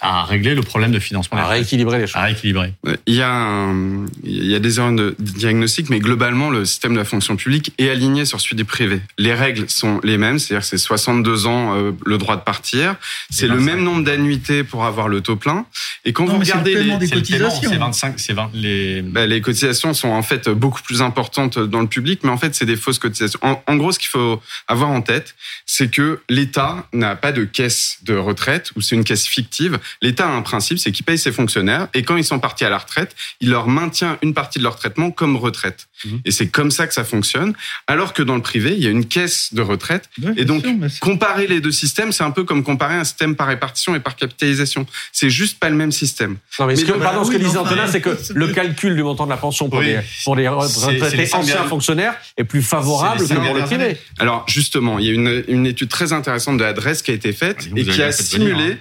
à 0.00 0.24
régler 0.24 0.54
le 0.54 0.62
problème 0.62 0.92
de 0.92 0.98
financement 0.98 1.38
des 1.38 1.42
À 1.44 1.48
rééquilibrer 1.48 1.98
les 1.98 2.06
choses. 2.06 2.16
à 2.16 2.22
rééquilibrer 2.22 2.72
Il 3.06 3.14
y 3.14 3.22
a, 3.22 3.32
un- 3.32 4.06
il 4.22 4.46
y 4.46 4.54
a 4.54 4.58
des 4.60 4.78
erreurs 4.78 4.92
de 4.92 5.16
diagnostic, 5.18 5.90
mais 5.90 5.98
globalement, 5.98 6.50
le 6.50 6.64
système 6.64 6.92
de 6.92 6.98
la 6.98 7.04
fonction 7.04 7.34
publique 7.36 7.72
est 7.78 7.90
aligné 7.90 8.24
sur 8.24 8.40
celui 8.40 8.56
du 8.56 8.64
privé. 8.64 9.00
Les 9.18 9.34
règles 9.34 9.68
sont 9.68 10.00
les 10.04 10.16
mêmes, 10.18 10.38
c'est-à-dire 10.38 10.64
c'est 10.64 10.78
62 10.78 11.46
ans 11.46 11.74
euh, 11.76 11.92
le 12.06 12.16
droit 12.18 12.36
de 12.36 12.42
partir, 12.42 12.94
c'est 13.30 13.48
le 13.48 13.54
25. 13.56 13.64
même 13.64 13.82
nombre 13.84 14.04
d'annuités 14.04 14.62
pour 14.64 14.84
avoir 14.84 15.08
le 15.08 15.20
taux 15.20 15.36
plein. 15.36 15.66
Et 16.04 16.12
quand 16.12 16.26
Non, 16.26 16.34
vous 16.34 16.38
mais 16.38 16.44
c'est 16.44 16.52
le 16.54 16.58
regardez 16.60 16.84
les, 16.84 16.96
des 16.98 17.06
C'est 17.08 17.14
le 17.16 17.22
paiement, 17.22 17.44
cotisations. 17.48 17.70
c'est 17.70 17.76
25, 17.78 18.14
c'est 18.20 18.32
20, 18.34 18.50
les... 18.54 19.02
bah, 19.02 19.26
les 19.26 19.40
cotisations 19.40 19.94
sont 19.94 20.08
en 20.10 20.22
fait 20.22 20.48
beaucoup 20.48 20.82
plus 20.82 21.02
importantes 21.02 21.58
dans 21.58 21.80
le 21.80 21.88
public, 21.88 22.20
mais 22.22 22.30
en 22.30 22.38
fait 22.38 22.54
c'est 22.54 22.66
des 22.66 22.76
fausses 22.76 22.98
cotisations. 23.00 23.38
En, 23.42 23.62
en 23.66 23.76
gros, 23.76 23.90
ce 23.92 23.98
qu'il 23.98 24.08
faut 24.08 24.40
avoir 24.68 24.90
en 24.90 25.02
tête, 25.02 25.34
c'est 25.66 25.90
que 25.90 26.20
l'État 26.28 26.86
n'a 26.92 27.16
pas 27.16 27.32
de 27.32 27.44
caisse 27.44 27.98
de 28.04 28.14
retraite 28.14 28.70
ou 28.76 28.80
c'est 28.80 28.94
une 28.94 29.04
caisse 29.04 29.26
fictive. 29.26 29.78
L'État 30.02 30.26
a 30.26 30.30
un 30.30 30.42
principe, 30.42 30.78
c'est 30.78 30.92
qu'il 30.92 31.04
paye 31.04 31.18
ses 31.18 31.32
fonctionnaires 31.32 31.88
et 31.94 32.02
quand 32.02 32.16
ils 32.16 32.24
sont 32.24 32.38
partis 32.38 32.64
à 32.64 32.70
la 32.70 32.78
retraite, 32.78 33.14
il 33.40 33.50
leur 33.50 33.68
maintient 33.68 34.18
une 34.22 34.34
partie 34.34 34.58
de 34.58 34.64
leur 34.64 34.76
traitement 34.76 35.10
comme 35.10 35.36
retraite. 35.36 35.88
Mhm. 36.04 36.20
Et 36.24 36.30
c'est 36.30 36.48
comme 36.48 36.70
ça 36.70 36.86
que 36.86 36.94
ça 36.94 37.04
fonctionne. 37.04 37.54
Alors 37.86 38.12
que 38.12 38.22
dans 38.22 38.36
le 38.36 38.42
privé, 38.42 38.74
il 38.76 38.82
y 38.82 38.86
a 38.86 38.90
une 38.90 39.06
caisse 39.06 39.52
de 39.54 39.62
retraite. 39.62 40.08
Ouais, 40.22 40.32
Et 40.36 40.44
donc, 40.44 40.62
sûr, 40.64 41.00
Comparer 41.00 41.46
les 41.46 41.60
deux 41.60 41.72
systèmes, 41.72 42.12
c'est 42.12 42.24
un 42.24 42.30
peu 42.30 42.44
comme 42.44 42.62
comparer 42.62 42.94
un 42.94 43.04
système 43.04 43.34
par 43.34 43.48
répartition 43.48 43.94
et 43.94 44.00
par 44.00 44.14
capitalisation. 44.16 44.86
C'est 45.12 45.30
juste 45.30 45.58
pas 45.58 45.70
le 45.70 45.76
même 45.76 45.92
système. 45.92 46.36
Non, 46.58 46.66
mais 46.66 46.76
ce 46.76 46.84
que, 46.84 46.92
bah, 46.92 46.98
pardon, 47.06 47.24
ce 47.24 47.30
que 47.30 47.36
disait 47.36 47.58
Antonin, 47.58 47.86
c'est 47.86 48.00
que 48.00 48.16
le 48.34 48.48
calcul 48.48 48.94
du 48.94 49.02
montant 49.02 49.24
de 49.24 49.30
la 49.30 49.36
pension 49.36 49.68
pour 49.68 49.80
Oui. 49.80 49.86
les, 49.86 50.00
pour 50.24 50.36
les 50.36 50.48
retraités 50.48 51.34
anciens 51.34 51.64
fonctionnaires 51.64 52.14
est 52.36 52.44
plus 52.44 52.62
favorable 52.62 53.26
que 53.26 53.34
pour 53.34 53.54
le 53.54 53.62
privé. 53.64 53.96
Alors 54.18 54.44
justement, 54.48 54.98
il 54.98 55.06
y 55.06 55.10
a 55.10 55.12
une, 55.12 55.44
une 55.48 55.66
étude 55.66 55.88
très 55.88 56.12
intéressante 56.12 56.58
de 56.58 56.62
l'adresse 56.62 57.02
qui 57.02 57.10
a 57.10 57.14
été 57.14 57.32
faite 57.32 57.68
et 57.74 57.84
qui 57.84 58.02
a 58.02 58.12
simulé 58.12 58.76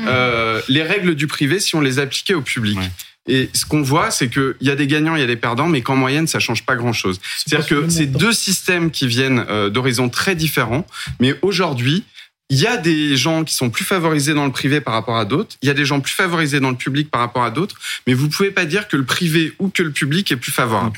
euh, 0.00 0.60
les 0.68 0.82
règles 0.82 1.14
du 1.14 1.26
privé 1.26 1.60
si 1.60 1.74
on 1.74 1.80
les 1.80 1.98
appliquait 1.98 2.34
au 2.34 2.42
public. 2.42 2.78
Ouais. 2.78 2.90
Et 3.28 3.50
ce 3.52 3.64
qu'on 3.64 3.82
voit, 3.82 4.10
c'est 4.10 4.28
qu'il 4.28 4.54
y 4.60 4.70
a 4.70 4.76
des 4.76 4.86
gagnants, 4.86 5.16
il 5.16 5.20
y 5.20 5.24
a 5.24 5.26
des 5.26 5.36
perdants, 5.36 5.66
mais 5.66 5.82
qu'en 5.82 5.96
moyenne, 5.96 6.28
ça 6.28 6.38
change 6.38 6.64
pas 6.64 6.76
grand-chose. 6.76 7.20
C'est-à-dire 7.44 7.66
que 7.66 7.88
c'est 7.88 8.06
deux 8.06 8.32
systèmes 8.32 8.90
qui 8.90 9.08
viennent 9.08 9.44
euh, 9.48 9.68
d'horizons 9.68 10.08
très 10.08 10.36
différents, 10.36 10.86
mais 11.18 11.34
aujourd'hui, 11.42 12.04
il 12.48 12.58
y 12.58 12.66
a 12.66 12.76
des 12.76 13.16
gens 13.16 13.42
qui 13.42 13.54
sont 13.54 13.70
plus 13.70 13.84
favorisés 13.84 14.32
dans 14.32 14.44
le 14.46 14.52
privé 14.52 14.80
par 14.80 14.94
rapport 14.94 15.16
à 15.16 15.24
d'autres, 15.24 15.56
il 15.62 15.66
y 15.66 15.70
a 15.70 15.74
des 15.74 15.84
gens 15.84 15.98
plus 16.00 16.14
favorisés 16.14 16.60
dans 16.60 16.70
le 16.70 16.76
public 16.76 17.10
par 17.10 17.20
rapport 17.20 17.42
à 17.42 17.50
d'autres, 17.50 17.74
mais 18.06 18.14
vous 18.14 18.28
pouvez 18.28 18.52
pas 18.52 18.64
dire 18.64 18.86
que 18.86 18.96
le 18.96 19.04
privé 19.04 19.52
ou 19.58 19.68
que 19.68 19.82
le 19.82 19.90
public 19.90 20.30
est 20.30 20.36
plus 20.36 20.52
favorable. 20.52 20.92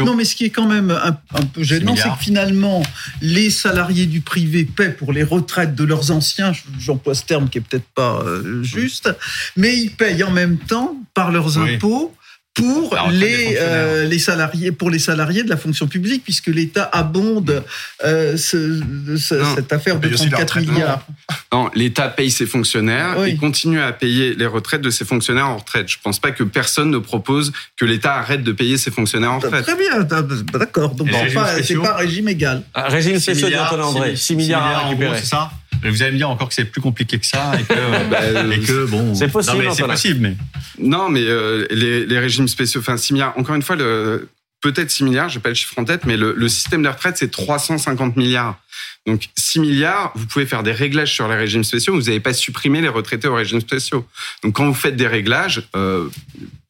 Non, 0.00 0.16
mais 0.16 0.24
ce 0.24 0.34
qui 0.34 0.46
est 0.46 0.50
quand 0.50 0.66
même 0.66 0.90
un, 0.90 1.18
un 1.34 1.42
peu 1.44 1.62
gênant, 1.62 1.94
c'est 1.96 2.08
que 2.08 2.18
finalement, 2.18 2.82
les 3.20 3.50
salariés 3.50 4.06
du 4.06 4.22
privé 4.22 4.64
paient 4.64 4.90
pour 4.90 5.12
les 5.12 5.22
retraites 5.22 5.74
de 5.74 5.84
leurs 5.84 6.10
anciens, 6.12 6.52
j'emploie 6.78 7.14
ce 7.14 7.24
terme 7.24 7.50
qui 7.50 7.58
est 7.58 7.60
peut-être 7.60 7.88
pas 7.94 8.22
euh, 8.22 8.62
juste, 8.62 9.10
mais 9.56 9.76
ils 9.76 9.90
payent 9.90 10.24
en 10.24 10.30
même 10.30 10.56
temps, 10.56 10.96
par 11.12 11.30
leurs 11.30 11.58
Oui. 11.58 11.74
impôts, 11.74 12.14
pour 12.56 12.96
des 13.10 13.16
les, 13.18 13.56
euh, 13.60 14.04
les 14.06 14.18
salariés 14.18 14.72
pour 14.72 14.90
les 14.90 14.98
salariés 14.98 15.42
de 15.44 15.48
la 15.50 15.56
fonction 15.56 15.86
publique 15.86 16.24
puisque 16.24 16.46
l'État 16.48 16.88
abonde 16.92 17.62
euh, 18.04 18.36
ce- 18.36 18.82
ce- 19.18 19.34
Non. 19.34 19.54
cette 19.54 19.72
affaire 19.72 20.00
de 20.00 20.08
aussi 20.08 20.28
la 20.30 20.38
34 20.38 20.48
retraite, 20.54 20.66
non. 20.66 20.72
milliards. 20.72 21.06
Non, 21.52 21.70
l'État 21.74 22.08
paye 22.08 22.30
ses 22.30 22.46
fonctionnaires 22.46 23.16
Oui. 23.18 23.30
et 23.30 23.36
continue 23.36 23.80
à 23.80 23.92
payer 23.92 24.34
les 24.34 24.46
retraites 24.46 24.80
de 24.80 24.90
ses 24.90 25.04
fonctionnaires 25.04 25.48
en 25.48 25.58
retraite. 25.58 25.88
Je 25.88 25.98
pense 26.02 26.18
pas 26.18 26.30
que 26.30 26.42
personne 26.44 26.90
ne 26.90 26.98
propose 26.98 27.52
que 27.76 27.84
l'État 27.84 28.14
arrête 28.16 28.42
de 28.42 28.52
payer 28.52 28.78
ses 28.78 28.90
fonctionnaires 28.90 29.32
en 29.32 29.38
retraite. 29.38 29.64
Très 29.64 29.76
bien, 29.76 30.02
d'accord. 30.52 30.94
Donc 30.94 31.08
les 31.10 31.28
c'est 31.62 31.74
pas, 31.76 31.94
régime 31.94 32.28
égal. 32.28 32.62
Ah, 32.74 32.88
Régime 32.88 33.18
6 33.20 33.40
d'Antonin 33.42 33.82
André, 33.84 34.16
6 34.16 34.34
milliards 34.34 34.64
à 34.66 34.70
en 34.70 34.82
gros, 34.82 34.88
récupérer. 34.90 35.18
c'est 35.20 35.26
ça 35.26 35.50
vous 35.84 36.02
allez 36.02 36.12
me 36.12 36.16
dire 36.16 36.30
encore 36.30 36.48
que 36.48 36.54
c'est 36.54 36.64
plus 36.64 36.80
compliqué 36.80 37.18
que 37.18 37.26
ça 37.26 37.52
et 37.58 37.64
que, 37.64 37.74
Bah, 38.10 38.54
et 38.54 38.60
que 38.60 38.86
bon. 38.86 39.14
C'est 39.14 39.28
possible, 39.28 39.58
Non, 39.58 39.62
mais 39.64 39.74
c'est 39.74 39.82
possible, 39.84 40.20
mais. 40.20 40.36
Non, 40.78 41.08
mais 41.08 41.24
euh, 41.24 41.66
les, 41.70 42.06
les 42.06 42.18
régimes 42.18 42.48
spéciaux, 42.48 42.80
enfin 42.80 42.96
6 42.96 43.14
milliards, 43.14 43.34
encore 43.38 43.54
une 43.54 43.62
fois, 43.62 43.76
le, 43.76 44.28
peut-être 44.60 44.90
6 44.90 45.04
milliards, 45.04 45.28
j'ai 45.28 45.40
pas 45.40 45.50
le 45.50 45.54
chiffre 45.54 45.78
en 45.78 45.84
tête, 45.84 46.04
mais 46.06 46.16
le, 46.16 46.34
le 46.36 46.48
système 46.48 46.82
de 46.82 46.88
retraite, 46.88 47.16
c'est 47.18 47.30
350 47.30 48.16
milliards. 48.16 48.58
Donc 49.06 49.28
6 49.36 49.60
milliards, 49.60 50.12
vous 50.16 50.26
pouvez 50.26 50.46
faire 50.46 50.62
des 50.62 50.72
réglages 50.72 51.14
sur 51.14 51.28
les 51.28 51.36
régimes 51.36 51.62
spéciaux, 51.62 51.94
vous 51.94 52.02
n'avez 52.02 52.20
pas 52.20 52.34
supprimé 52.34 52.80
les 52.80 52.88
retraités 52.88 53.28
aux 53.28 53.34
régimes 53.34 53.60
spéciaux. 53.60 54.06
Donc 54.42 54.56
quand 54.56 54.66
vous 54.66 54.74
faites 54.74 54.96
des 54.96 55.06
réglages, 55.06 55.62
euh, 55.76 56.08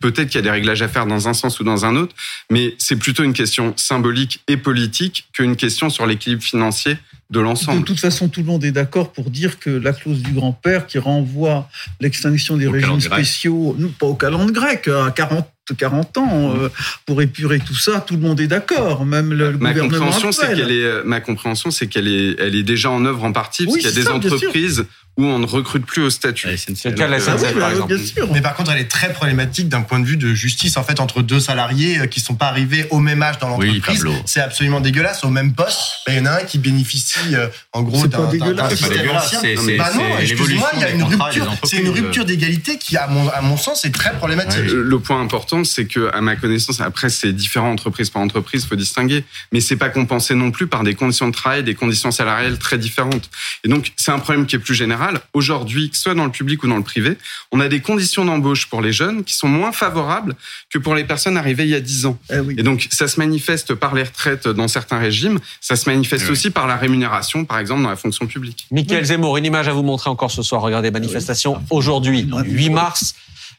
peut-être 0.01 0.29
qu'il 0.29 0.37
y 0.37 0.39
a 0.39 0.43
des 0.43 0.51
réglages 0.51 0.83
à 0.83 0.89
faire 0.89 1.07
dans 1.07 1.29
un 1.29 1.35
sens 1.35 1.59
ou 1.61 1.65
dans 1.65 1.87
un 1.87 1.97
autre, 1.97 2.15
mais 2.51 2.75
c'est 2.79 2.97
plutôt 2.97 3.23
une 3.23 3.33
question 3.33 3.73
symbolique 3.77 4.43
et 4.49 4.59
politique 4.59 5.29
qu'une 5.33 5.57
question 5.57 5.89
sur 5.89 6.07
l'équilibre 6.07 6.43
financier 6.43 6.99
de 7.31 7.39
De 7.39 7.41
l'ensemble. 7.41 7.85
toute 7.85 7.99
façon, 8.01 8.29
tout 8.29 8.41
le 8.41 8.47
monde 8.47 8.65
est 8.65 8.71
d'accord 8.73 9.13
pour 9.13 9.31
dire 9.31 9.59
que 9.59 9.71
la 9.71 9.93
clause 9.93 10.23
du 10.23 10.33
grand-père 10.33 10.87
qui 10.87 10.99
renvoie 10.99 11.69
l'extinction 12.01 12.57
des 12.57 12.67
Au 12.69 12.73
régimes 12.73 13.01
spéciaux, 13.01 13.75
non, 13.79 13.89
pas 13.99 14.07
au 14.07 14.15
calendrier 14.15 14.53
grec, 14.53 14.89
à 14.89 15.11
40, 15.11 15.49
40 15.77 16.19
ans, 16.19 16.55
euh, 16.57 16.69
pour 17.05 17.21
épurer 17.23 17.59
tout 17.59 17.75
ça, 17.75 18.01
tout 18.01 18.15
le 18.15 18.21
monde 18.21 18.41
est 18.41 18.47
d'accord, 18.47 19.05
même 19.05 19.33
le, 19.33 19.51
le 19.51 19.59
Ma 19.59 19.73
gouvernement 19.73 20.05
compréhension, 20.07 20.31
c'est 20.33 20.55
qu'elle 20.55 20.71
est, 20.71 20.85
euh, 20.85 21.03
ma 21.05 21.21
compréhension, 21.21 21.71
c'est 21.73 21.89
qu'elle 21.89 22.07
est, 22.07 22.37
elle 22.39 22.55
est 22.55 22.63
déjà 22.63 22.91
en 22.91 23.05
œuvre 23.05 23.25
en 23.25 23.33
partie, 23.33 23.65
parce 23.65 23.75
Oui, 23.75 23.81
qu'il 23.83 23.91
y 23.91 23.93
a 23.93 23.97
des 23.97 24.07
ça, 24.07 24.15
entreprises 24.15 24.87
où 25.17 25.25
on 25.25 25.39
ne 25.39 25.47
recrute 25.47 25.87
plus 25.87 26.03
au 26.03 26.11
statut. 26.11 26.47
La 26.47 26.57
SNCF, 26.57 26.75
C'est 26.77 26.89
le 26.91 26.95
cas 26.97 27.07
de 27.07 27.13
la 27.13 27.21
SNCF, 27.21 27.53
oui, 27.55 27.61
par 27.61 27.71
exemple. 27.71 27.95
bien 27.97 28.05
sûr. 28.05 28.29
Mais 28.33 28.41
par 28.43 28.55
contre, 28.55 28.71
elle 28.73 28.81
est 28.81 28.91
très 28.91 29.13
problématique 29.13 29.69
d'un 29.69 29.81
point 29.83 29.99
de 29.99 30.05
vue 30.05 30.17
de 30.19 30.35
justice, 30.35 30.77
en 30.77 30.83
fait, 30.85 31.01
entre 31.01 31.23
deux 31.23 31.41
salariés 31.41 32.01
euh, 32.01 32.07
qui 32.07 32.21
sont 32.21 32.35
pas 32.35 32.47
arrivés 32.49 32.87
au 32.91 32.99
même 33.01 33.23
âge 33.23 33.39
dans 33.39 33.57
Oui, 33.57 33.67
l'entreprise. 33.69 33.99
Pablo. 33.99 34.15
c'est 34.27 34.41
absolument 34.41 34.81
dégueulasse. 34.81 35.25
Au 35.25 35.31
même 35.31 35.55
poste, 35.55 35.79
bah, 36.07 36.13
il 36.13 36.19
y 36.19 36.21
en 36.21 36.27
a 36.27 36.33
un 36.33 36.45
qui 36.45 36.59
bénéficie, 36.59 37.35
euh, 37.35 37.49
en 37.73 37.83
gros, 37.83 38.03
C'est 38.03 38.09
d'un 38.09 38.19
pas 38.19 38.25
d'un- 38.25 38.31
dégueulasse. 38.33 38.57
d'un 38.57 38.69
C'est 38.69 38.69
pas 38.69 38.77
système 38.77 38.99
dégueulasse, 39.03 39.35
ancien. 39.37 39.77
Bah 39.79 39.91
non, 39.95 40.19
excuse-moi, 40.19 40.71
il 40.75 40.81
y 40.81 40.85
a 40.85 40.91
une 40.91 41.03
rupture. 41.03 41.53
C'est 41.65 41.79
une 41.79 41.89
rupture 41.91 42.25
d'égalité 42.25 42.77
qui, 42.79 42.97
à 42.97 43.07
mon, 43.07 43.29
à 43.31 43.41
mon 43.41 43.57
sens, 43.57 43.85
est 43.85 43.91
très 43.95 44.13
problématique. 44.17 44.65
Le 44.65 44.83
le 44.83 44.99
point 45.01 45.21
important, 45.21 45.65
c'est 45.65 45.87
que, 45.87 46.11
à 46.15 46.21
ma 46.21 46.37
connaissance, 46.37 46.81
après, 46.81 47.09
c'est 47.09 47.33
différent 47.33 47.71
entreprise 47.71 48.11
par 48.11 48.23
entreprise, 48.23 48.65
faut 48.67 48.77
distinguer, 48.77 49.25
mais 49.53 49.61
c'est 49.61 49.77
pas 49.77 49.89
compensé 49.89 50.35
non 50.35 50.51
plus 50.51 50.67
par 50.67 50.85
des 50.85 50.95
conditions 50.95 51.29
de 51.29 51.33
travail, 51.35 51.63
des 51.65 51.75
conditions 51.75 52.11
salariales 52.11 52.59
très 52.59 52.79
différentes. 52.79 53.29
Et 53.65 53.69
donc, 53.69 53.93
c'est 53.97 54.11
un 54.11 54.19
problème 54.19 54.47
qui 54.47 54.57
est 54.57 54.59
plus 54.59 54.75
général. 54.75 55.06
Général, 55.07 55.21
aujourd'hui, 55.33 55.91
que 55.91 55.97
ce 55.97 56.03
soit 56.05 56.15
dans 56.15 56.25
le 56.25 56.31
public 56.31 56.63
ou 56.63 56.69
dans 56.69 56.77
le 56.77 56.83
privé, 56.83 57.17
on 57.53 57.61
a 57.61 57.69
des 57.69 57.81
conditions 57.81 58.25
d'embauche 58.25 58.67
pour 58.67 58.81
les 58.83 58.93
jeunes 58.93 59.25
qui 59.25 59.35
sont 59.35 59.49
moins 59.49 59.73
favorables 59.73 60.35
que 60.71 60.79
pour 60.79 60.95
les 60.95 61.05
personnes 61.05 61.37
arrivées 61.37 61.65
il 61.65 61.71
y 61.71 61.75
a 61.75 61.81
10 61.81 62.07
ans. 62.07 62.19
Eh 62.31 62.39
oui. 62.41 62.55
Et 62.59 62.63
donc, 62.63 62.89
ça 62.91 63.09
se 63.09 63.19
manifeste 63.21 63.75
par 63.75 63.95
les 63.95 64.03
retraites 64.03 64.49
dans 64.49 64.69
certains 64.69 64.99
régimes, 64.99 65.39
ça 65.61 65.77
se 65.77 65.89
manifeste 65.89 66.25
Eh 66.25 66.29
oui. 66.29 66.33
aussi 66.33 66.51
par 66.51 66.67
la 66.67 66.77
rémunération, 66.77 67.45
par 67.45 67.59
exemple, 67.59 67.83
dans 67.83 67.91
la 67.91 67.97
fonction 67.97 68.27
publique. 68.27 68.67
Michael 68.71 69.05
Zemmour, 69.05 69.37
une 69.37 69.45
image 69.45 69.69
à 69.69 69.73
vous 69.73 69.83
montrer 69.83 70.11
encore 70.11 70.31
ce 70.31 70.43
soir. 70.43 70.63
Regardez, 70.63 70.91
manifestation 70.91 71.63
aujourd'hui, 71.71 72.29
Oui. 72.33 72.43
8 72.51 72.71
mars, 72.71 73.15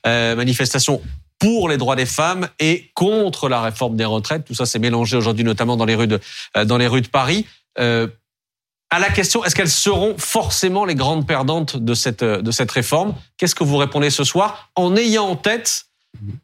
euh, 0.06 0.36
manifestation 0.36 1.02
pour 1.40 1.70
les 1.70 1.78
droits 1.78 1.96
des 1.96 2.06
femmes 2.08 2.48
et 2.60 2.90
contre 2.96 3.48
la 3.48 3.62
réforme 3.62 3.96
des 3.96 4.06
retraites. 4.06 4.46
Tout 4.46 4.56
ça 4.56 4.66
s'est 4.66 4.80
mélangé 4.80 5.16
aujourd'hui, 5.18 5.44
notamment 5.44 5.78
dans 5.78 5.86
les 5.86 5.94
rues 5.96 6.08
de, 6.08 6.20
euh, 6.56 6.66
dans 6.66 6.78
les 6.78 6.88
rues 6.88 7.02
de 7.02 7.08
Paris. 7.08 7.46
Euh, 7.80 8.08
à 8.90 9.00
la 9.00 9.10
question, 9.10 9.44
est-ce 9.44 9.56
qu'elles 9.56 9.70
seront 9.70 10.18
forcément 10.18 10.86
les 10.86 10.96
grandes 10.96 11.28
perdantes 11.28 11.78
de 11.78 11.94
cette, 11.94 12.24
euh, 12.24 12.42
de 12.42 12.72
réforme? 12.72 13.16
Qu'est-ce 13.38 13.56
que 13.56 13.64
vous 13.64 13.78
répondez 13.78 14.10
ce 14.10 14.24
soir? 14.24 14.70
En 14.76 14.96
ayant 14.96 15.26
en 15.26 15.36
tête 15.36 15.86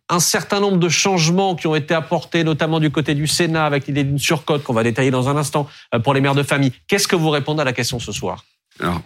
un 0.10 0.20
certain 0.20 0.60
nombre 0.60 0.78
de 0.78 0.90
changements 0.90 1.56
qui 1.56 1.68
ont 1.68 1.76
été 1.76 1.94
apportés, 1.94 2.44
notamment 2.44 2.80
du 2.80 2.92
côté 2.92 3.16
du 3.16 3.28
Sénat, 3.28 3.66
avec 3.66 3.88
l'idée 3.88 4.04
d'une 4.04 4.20
surcote 4.20 4.64
qu'on 4.64 4.74
va 4.74 4.84
détailler 4.84 5.10
dans 5.10 5.30
un 5.30 5.38
instant 5.38 5.68
euh, 5.96 6.00
pour 6.00 6.14
les 6.14 6.22
mères 6.22 6.36
de 6.36 6.44
famille. 6.44 6.74
Qu'est-ce 6.88 7.08
que 7.08 7.16
vous 7.16 7.30
répondez 7.30 7.62
à 7.62 7.66
la 7.66 7.74
question 7.74 8.00
ce 8.00 8.12
soir? 8.12 8.44
Alors, 8.80 9.02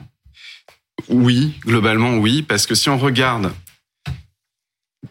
oui, 1.09 1.53
globalement 1.61 2.15
oui, 2.17 2.41
parce 2.41 2.65
que 2.65 2.75
si 2.75 2.89
on 2.89 2.97
regarde 2.97 3.53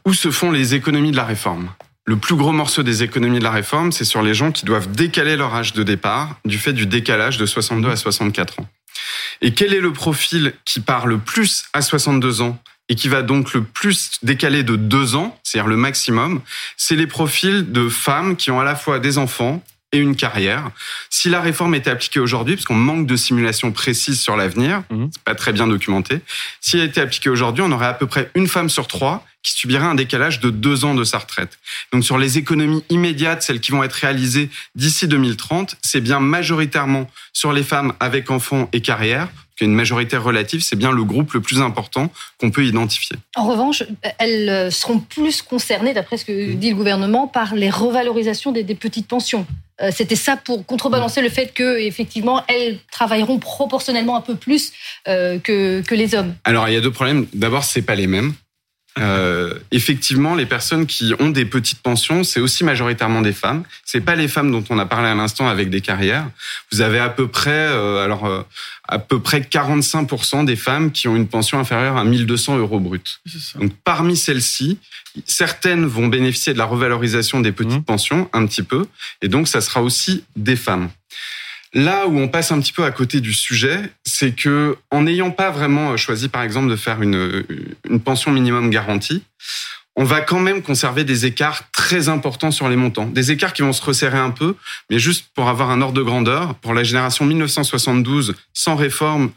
où 0.04 0.12
se 0.12 0.30
font 0.30 0.50
les 0.50 0.74
économies 0.74 1.12
de 1.12 1.16
la 1.16 1.24
réforme, 1.24 1.70
le 2.06 2.16
plus 2.16 2.36
gros 2.36 2.52
morceau 2.52 2.84
des 2.84 3.02
économies 3.02 3.40
de 3.40 3.44
la 3.44 3.50
réforme, 3.50 3.90
c'est 3.90 4.04
sur 4.04 4.22
les 4.22 4.32
gens 4.32 4.52
qui 4.52 4.64
doivent 4.64 4.90
décaler 4.90 5.36
leur 5.36 5.54
âge 5.54 5.72
de 5.72 5.82
départ 5.82 6.38
du 6.44 6.56
fait 6.56 6.72
du 6.72 6.86
décalage 6.86 7.36
de 7.36 7.46
62 7.46 7.90
à 7.90 7.96
64 7.96 8.60
ans. 8.60 8.68
Et 9.42 9.52
quel 9.52 9.74
est 9.74 9.80
le 9.80 9.92
profil 9.92 10.54
qui 10.64 10.80
part 10.80 11.06
le 11.06 11.18
plus 11.18 11.64
à 11.72 11.82
62 11.82 12.42
ans 12.42 12.58
et 12.88 12.94
qui 12.94 13.08
va 13.08 13.22
donc 13.22 13.52
le 13.52 13.64
plus 13.64 14.12
décaler 14.22 14.62
de 14.62 14.76
deux 14.76 15.16
ans, 15.16 15.36
c'est-à-dire 15.42 15.68
le 15.68 15.76
maximum, 15.76 16.40
c'est 16.76 16.94
les 16.94 17.08
profils 17.08 17.72
de 17.72 17.88
femmes 17.88 18.36
qui 18.36 18.52
ont 18.52 18.60
à 18.60 18.64
la 18.64 18.76
fois 18.76 19.00
des 19.00 19.18
enfants 19.18 19.62
et 19.96 20.00
une 20.00 20.16
carrière. 20.16 20.70
Si 21.10 21.28
la 21.28 21.40
réforme 21.40 21.74
était 21.74 21.90
appliquée 21.90 22.20
aujourd'hui, 22.20 22.54
parce 22.56 22.64
qu'on 22.66 22.74
manque 22.74 23.06
de 23.06 23.16
simulation 23.16 23.72
précise 23.72 24.20
sur 24.20 24.36
l'avenir, 24.36 24.82
Mhm. 24.90 25.10
c'est 25.12 25.22
pas 25.24 25.34
très 25.34 25.52
bien 25.52 25.66
documenté, 25.66 26.20
si 26.60 26.78
elle 26.78 26.84
était 26.84 27.00
appliquée 27.00 27.30
aujourd'hui, 27.30 27.62
on 27.66 27.72
aurait 27.72 27.86
à 27.86 27.94
peu 27.94 28.06
près 28.06 28.30
une 28.34 28.46
femme 28.48 28.68
sur 28.68 28.86
trois 28.86 29.26
qui 29.42 29.52
subirait 29.52 29.84
un 29.84 29.94
décalage 29.94 30.40
de 30.40 30.50
deux 30.50 30.84
ans 30.84 30.94
de 30.94 31.04
sa 31.04 31.18
retraite. 31.18 31.58
Donc 31.92 32.04
sur 32.04 32.18
les 32.18 32.36
économies 32.36 32.82
immédiates, 32.90 33.42
celles 33.42 33.60
qui 33.60 33.70
vont 33.70 33.82
être 33.84 33.92
réalisées 33.94 34.50
d'ici 34.74 35.06
2030, 35.06 35.76
c'est 35.82 36.00
bien 36.00 36.18
majoritairement 36.18 37.08
sur 37.32 37.52
les 37.52 37.62
femmes 37.62 37.92
avec 38.00 38.30
enfants 38.30 38.68
et 38.72 38.80
carrière, 38.80 39.28
qu'il 39.56 39.66
y 39.66 39.68
a 39.68 39.70
une 39.70 39.76
majorité 39.76 40.16
relative, 40.16 40.60
c'est 40.62 40.76
bien 40.76 40.92
le 40.92 41.02
groupe 41.04 41.32
le 41.32 41.40
plus 41.40 41.60
important 41.60 42.12
qu'on 42.38 42.50
peut 42.50 42.64
identifier. 42.64 43.16
En 43.34 43.46
revanche, 43.46 43.82
elles 44.18 44.48
euh, 44.48 44.70
seront 44.70 44.98
plus 44.98 45.42
concernées, 45.42 45.94
d'après 45.94 46.18
ce 46.18 46.24
que 46.24 46.52
dit 46.52 46.70
le 46.70 46.76
gouvernement, 46.76 47.26
par 47.26 47.54
les 47.54 47.70
revalorisations 47.70 48.52
des, 48.52 48.62
des 48.62 48.74
petites 48.74 49.08
pensions. 49.08 49.46
Euh, 49.80 49.90
C'était 49.92 50.16
ça 50.16 50.36
pour 50.36 50.64
contrebalancer 50.64 51.20
le 51.20 51.28
fait 51.28 51.52
que, 51.52 51.78
effectivement, 51.78 52.42
elles 52.48 52.78
travailleront 52.90 53.38
proportionnellement 53.38 54.16
un 54.16 54.22
peu 54.22 54.34
plus 54.34 54.72
euh, 55.08 55.38
que, 55.38 55.82
que 55.82 55.94
les 55.94 56.14
hommes. 56.14 56.34
Alors, 56.44 56.68
il 56.68 56.74
y 56.74 56.76
a 56.76 56.80
deux 56.80 56.90
problèmes. 56.90 57.26
D'abord, 57.34 57.64
c'est 57.64 57.82
pas 57.82 57.94
les 57.94 58.06
mêmes. 58.06 58.32
Euh, 58.98 59.52
effectivement, 59.72 60.34
les 60.34 60.46
personnes 60.46 60.86
qui 60.86 61.12
ont 61.20 61.28
des 61.28 61.44
petites 61.44 61.80
pensions, 61.80 62.24
c'est 62.24 62.40
aussi 62.40 62.64
majoritairement 62.64 63.20
des 63.20 63.32
femmes. 63.34 63.62
C'est 63.84 64.00
pas 64.00 64.14
les 64.14 64.26
femmes 64.26 64.50
dont 64.50 64.64
on 64.70 64.78
a 64.78 64.86
parlé 64.86 65.08
à 65.08 65.14
l'instant 65.14 65.48
avec 65.48 65.68
des 65.68 65.82
carrières. 65.82 66.28
Vous 66.72 66.80
avez 66.80 66.98
à 66.98 67.10
peu 67.10 67.28
près, 67.28 67.50
euh, 67.50 68.02
alors 68.02 68.24
euh, 68.24 68.42
à 68.88 68.98
peu 68.98 69.20
près 69.20 69.40
45% 69.40 70.44
des 70.46 70.56
femmes 70.56 70.92
qui 70.92 71.08
ont 71.08 71.16
une 71.16 71.28
pension 71.28 71.58
inférieure 71.58 71.96
à 71.98 72.04
1200 72.04 72.56
euros 72.56 72.80
brut. 72.80 73.20
C'est 73.26 73.38
ça. 73.38 73.58
Donc, 73.58 73.72
parmi 73.84 74.16
celles-ci, 74.16 74.78
certaines 75.26 75.84
vont 75.84 76.06
bénéficier 76.08 76.54
de 76.54 76.58
la 76.58 76.64
revalorisation 76.64 77.40
des 77.40 77.52
petites 77.52 77.72
Mhm. 77.72 77.84
pensions 77.84 78.30
un 78.32 78.46
petit 78.46 78.62
peu, 78.62 78.86
et 79.22 79.28
donc 79.28 79.48
ça 79.48 79.60
sera 79.60 79.82
aussi 79.82 80.24
des 80.36 80.56
femmes. 80.56 80.88
Là 81.74 82.06
où 82.06 82.18
on 82.18 82.28
passe 82.28 82.52
un 82.52 82.60
petit 82.60 82.72
peu 82.72 82.84
à 82.84 82.90
côté 82.90 83.20
du 83.20 83.32
sujet, 83.32 83.80
c'est 84.04 84.32
que 84.32 84.76
en 84.90 85.02
n'ayant 85.02 85.30
pas 85.30 85.50
vraiment 85.50 85.96
choisi, 85.96 86.28
par 86.28 86.42
exemple, 86.42 86.70
de 86.70 86.76
faire 86.76 87.02
une, 87.02 87.44
une 87.88 88.00
pension 88.00 88.30
minimum 88.30 88.70
garantie, 88.70 89.22
on 89.96 90.04
va 90.04 90.20
quand 90.20 90.40
même 90.40 90.62
conserver 90.62 91.04
des 91.04 91.24
écarts 91.24 91.70
très 91.72 92.08
importants 92.08 92.50
sur 92.50 92.68
les 92.68 92.76
montants. 92.76 93.06
Des 93.06 93.32
écarts 93.32 93.54
qui 93.54 93.62
vont 93.62 93.72
se 93.72 93.82
resserrer 93.82 94.18
un 94.18 94.30
peu, 94.30 94.54
mais 94.90 94.98
juste 94.98 95.26
pour 95.34 95.48
avoir 95.48 95.70
un 95.70 95.80
ordre 95.80 95.94
de 95.94 96.02
grandeur, 96.02 96.54
pour 96.56 96.74
la 96.74 96.84
génération 96.84 97.24
1972, 97.24 98.34
sans 98.52 98.76
réforme, 98.76 99.30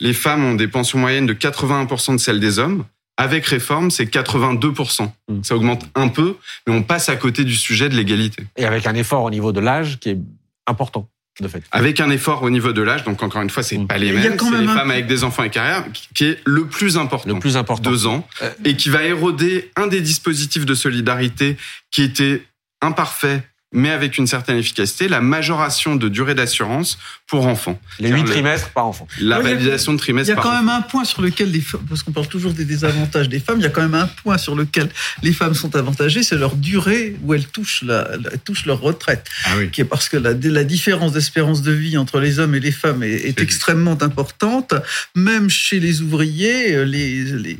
les 0.00 0.12
femmes 0.12 0.44
ont 0.44 0.54
des 0.54 0.68
pensions 0.68 0.98
moyennes 0.98 1.26
de 1.26 1.34
81% 1.34 2.12
de 2.12 2.18
celles 2.18 2.40
des 2.40 2.58
hommes. 2.58 2.84
Avec 3.16 3.46
réforme, 3.46 3.90
c'est 3.90 4.04
82%. 4.04 5.10
Mm. 5.28 5.42
Ça 5.42 5.56
augmente 5.56 5.84
un 5.94 6.08
peu, 6.08 6.36
mais 6.66 6.74
on 6.74 6.82
passe 6.82 7.08
à 7.08 7.16
côté 7.16 7.44
du 7.44 7.54
sujet 7.54 7.88
de 7.88 7.96
l'égalité. 7.96 8.44
Et 8.56 8.64
avec 8.64 8.86
un 8.86 8.94
effort 8.94 9.24
au 9.24 9.30
niveau 9.30 9.52
de 9.52 9.60
l'âge 9.60 9.98
qui 9.98 10.10
est 10.10 10.18
important, 10.66 11.08
de 11.40 11.48
fait. 11.48 11.62
Avec 11.72 12.00
un 12.00 12.10
effort 12.10 12.42
au 12.42 12.50
niveau 12.50 12.72
de 12.72 12.80
l'âge, 12.82 13.02
donc 13.04 13.22
encore 13.22 13.42
une 13.42 13.50
fois, 13.50 13.62
c'est 13.62 13.76
Mm. 13.78 13.86
pas 13.88 13.98
les 13.98 14.12
mêmes, 14.12 14.36
c'est 14.38 14.50
même 14.50 14.60
les 14.62 14.68
un- 14.68 14.74
femmes 14.74 14.90
avec 14.90 15.06
des 15.06 15.24
enfants 15.24 15.42
et 15.42 15.50
carrière, 15.50 15.84
qui 16.14 16.24
est 16.26 16.38
le 16.44 16.66
plus 16.66 16.96
important. 16.96 17.28
Le 17.34 17.40
plus 17.40 17.56
important. 17.56 17.90
Deux 17.90 18.06
ans, 18.06 18.26
Euh, 18.42 18.50
et 18.64 18.76
qui 18.76 18.88
va 18.88 19.02
éroder 19.02 19.70
un 19.76 19.86
des 19.88 20.00
dispositifs 20.00 20.64
de 20.64 20.74
solidarité 20.74 21.56
qui 21.90 22.02
était 22.02 22.44
imparfait, 22.82 23.42
mais 23.74 23.90
avec 23.90 24.16
une 24.16 24.26
certaine 24.26 24.56
efficacité, 24.56 25.08
la 25.08 25.20
majoration 25.20 25.96
de 25.96 26.08
durée 26.08 26.34
d'assurance 26.34 26.98
pour 27.26 27.46
enfants. 27.46 27.78
Les 28.00 28.10
huit 28.10 28.24
trimestres 28.24 28.70
par 28.70 28.86
enfant. 28.86 29.06
La 29.20 29.38
Ouais, 29.38 29.44
il 29.44 29.48
y 29.48 29.52
a- 29.52 29.54
validation 29.56 29.92
de 29.92 30.00
Il 30.06 30.26
y 30.26 30.30
a 30.30 30.34
par 30.34 30.44
quand 30.44 30.50
enfant. 30.50 30.58
même 30.62 30.68
un 30.70 30.82
point 30.82 31.04
sur 31.04 31.20
lequel 31.22 31.50
les 31.50 31.60
femmes, 31.60 31.84
parce 31.88 32.02
qu'on 32.02 32.12
parle 32.12 32.28
toujours 32.28 32.52
des 32.52 32.64
désavantages 32.64 33.28
des 33.28 33.40
femmes, 33.40 33.58
il 33.58 33.62
y 33.64 33.66
a 33.66 33.70
quand 33.70 33.82
même 33.82 33.94
un 33.94 34.06
point 34.06 34.38
sur 34.38 34.54
lequel 34.54 34.88
les 35.22 35.32
femmes 35.32 35.54
sont 35.54 35.74
avantagées, 35.76 36.22
c'est 36.22 36.36
leur 36.36 36.54
durée 36.56 37.16
où 37.22 37.34
elles 37.34 37.46
touchent, 37.46 37.82
la, 37.82 38.08
la- 38.16 38.30
touchent 38.44 38.66
leur 38.66 38.80
retraite. 38.80 39.26
Ah 39.46 39.54
oui. 39.58 39.70
Qui 39.70 39.80
est 39.80 39.84
parce 39.84 40.08
que 40.08 40.16
la, 40.16 40.32
la 40.32 40.64
différence 40.64 41.12
d'espérance 41.12 41.62
de 41.62 41.72
vie 41.72 41.96
entre 41.96 42.20
les 42.20 42.38
hommes 42.38 42.54
et 42.54 42.60
les 42.60 42.72
femmes 42.72 43.02
est, 43.02 43.40
extrêmement 43.40 43.98
importante. 44.02 44.74
Même 45.16 45.50
chez 45.50 45.80
les 45.80 46.00
ouvriers, 46.02 46.84
les, 46.84 47.24
les- 47.24 47.58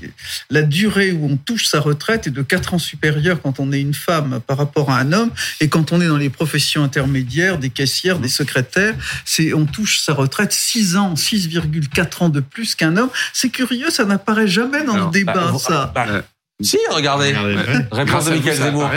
la 0.51 0.63
durée 0.63 1.13
où 1.13 1.27
on 1.31 1.37
touche 1.37 1.67
sa 1.67 1.81
retraite 1.81 2.27
est 2.27 2.31
de 2.31 2.43
4 2.43 2.75
ans 2.75 2.79
supérieure 2.79 3.41
quand 3.43 3.59
on 3.61 3.73
est 3.73 3.81
une 3.81 3.95
femme 3.95 4.41
par 4.47 4.59
rapport 4.59 4.91
à 4.91 4.99
un 4.99 5.13
homme. 5.13 5.31
Et 5.61 5.69
quand 5.69 5.93
on 5.93 6.01
est 6.01 6.04
dans 6.07 6.17
les 6.17 6.31
professions 6.31 6.83
intermédiaires, 6.85 7.59
des 7.59 7.71
caissières, 7.71 8.19
des 8.19 8.29
secrétaires, 8.29 8.95
c'est 9.25 9.53
on 9.55 9.67
touche 9.67 10.01
sa 10.01 10.13
retraite 10.15 10.53
6 10.53 10.97
ans, 10.97 11.15
6,4 11.15 12.23
ans 12.25 12.29
de 12.29 12.41
plus 12.41 12.75
qu'un 12.75 12.97
homme. 12.97 13.11
C'est 13.33 13.51
curieux, 13.51 13.91
ça 13.91 14.05
n'apparaît 14.05 14.49
jamais 14.49 14.85
dans 14.85 14.95
Alors, 14.95 15.07
le 15.07 15.13
débat, 15.13 15.33
Bah, 15.35 15.59
ça. 15.59 15.93
bah, 15.95 16.07
Ouais. 16.11 16.21
Si, 16.63 16.79
regardez. 16.93 17.35
Regardez. 17.35 17.85
Réponse 17.91 18.27
de 18.27 18.31
Michael 18.31 18.55
Zemmour. 18.55 18.89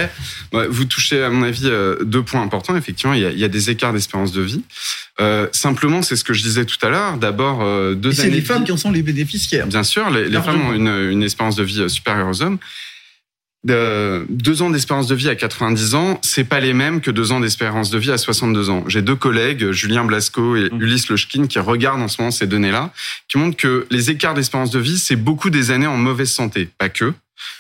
Vous 0.69 0.85
touchez, 0.85 1.23
à 1.23 1.29
mon 1.31 1.41
avis, 1.41 1.63
euh, 1.65 1.95
deux 2.03 2.21
points 2.21 2.43
importants. 2.43 2.75
Effectivement, 2.75 3.13
il 3.15 3.21
y 3.21 3.25
a, 3.25 3.31
il 3.31 3.39
y 3.39 3.43
a 3.43 3.47
des 3.47 3.71
écarts 3.71 3.93
d'espérance 3.93 4.31
de 4.31 4.41
vie. 4.43 4.61
Euh, 5.19 5.47
simplement, 5.53 6.03
c'est 6.03 6.15
ce 6.15 6.23
que 6.23 6.33
je 6.33 6.43
disais 6.43 6.65
tout 6.65 6.77
à 6.85 6.89
l'heure. 6.89 7.17
D'abord, 7.17 7.63
euh, 7.63 7.95
deux 7.95 8.11
Et 8.11 8.15
c'est 8.15 8.29
les 8.29 8.41
femmes 8.41 8.59
vie- 8.59 8.65
qui 8.65 8.71
en 8.73 8.77
sont 8.77 8.91
les 8.91 9.01
bénéficiaires. 9.01 9.65
Bien 9.65 9.81
sûr, 9.81 10.07
les, 10.11 10.29
femmes 10.39 10.67
ont 10.67 10.73
une, 10.73 11.09
une 11.11 11.23
espérance 11.23 11.55
de 11.55 11.63
vie 11.63 11.81
euh, 11.81 11.87
supérieure 11.89 12.27
aux 12.27 12.43
hommes. 12.43 12.59
De- 13.67 14.25
deux 14.29 14.61
ans 14.61 14.69
d'espérance 14.69 15.07
de 15.07 15.15
vie 15.15 15.27
à 15.27 15.35
90 15.35 15.93
ans, 15.95 16.19
c'est 16.23 16.45
pas 16.45 16.61
les 16.61 16.73
mêmes 16.73 17.01
que 17.01 17.11
deux 17.11 17.33
ans 17.33 17.41
d'espérance 17.41 17.89
de 17.89 17.97
vie 17.97 18.11
à 18.11 18.17
62 18.17 18.69
ans. 18.69 18.85
J'ai 18.87 19.01
deux 19.01 19.15
collègues, 19.17 19.71
Julien 19.71 20.05
Blasco 20.05 20.55
et 20.55 20.69
Mhm. 20.71 20.81
Ulysse 20.81 21.09
Lechkin, 21.09 21.47
qui 21.47 21.59
regardent 21.59 22.01
en 22.01 22.07
ce 22.07 22.21
moment 22.21 22.31
ces 22.31 22.47
données-là, 22.47 22.91
qui 23.27 23.37
montrent 23.37 23.57
que 23.57 23.85
les 23.91 24.09
écarts 24.09 24.35
d'espérance 24.35 24.71
de 24.71 24.79
vie, 24.79 24.97
c'est 24.97 25.17
beaucoup 25.17 25.49
des 25.49 25.71
années 25.71 25.85
en 25.87 25.97
mauvaise 25.97 26.31
santé, 26.31 26.69
pas 26.77 26.87
que. 26.87 27.13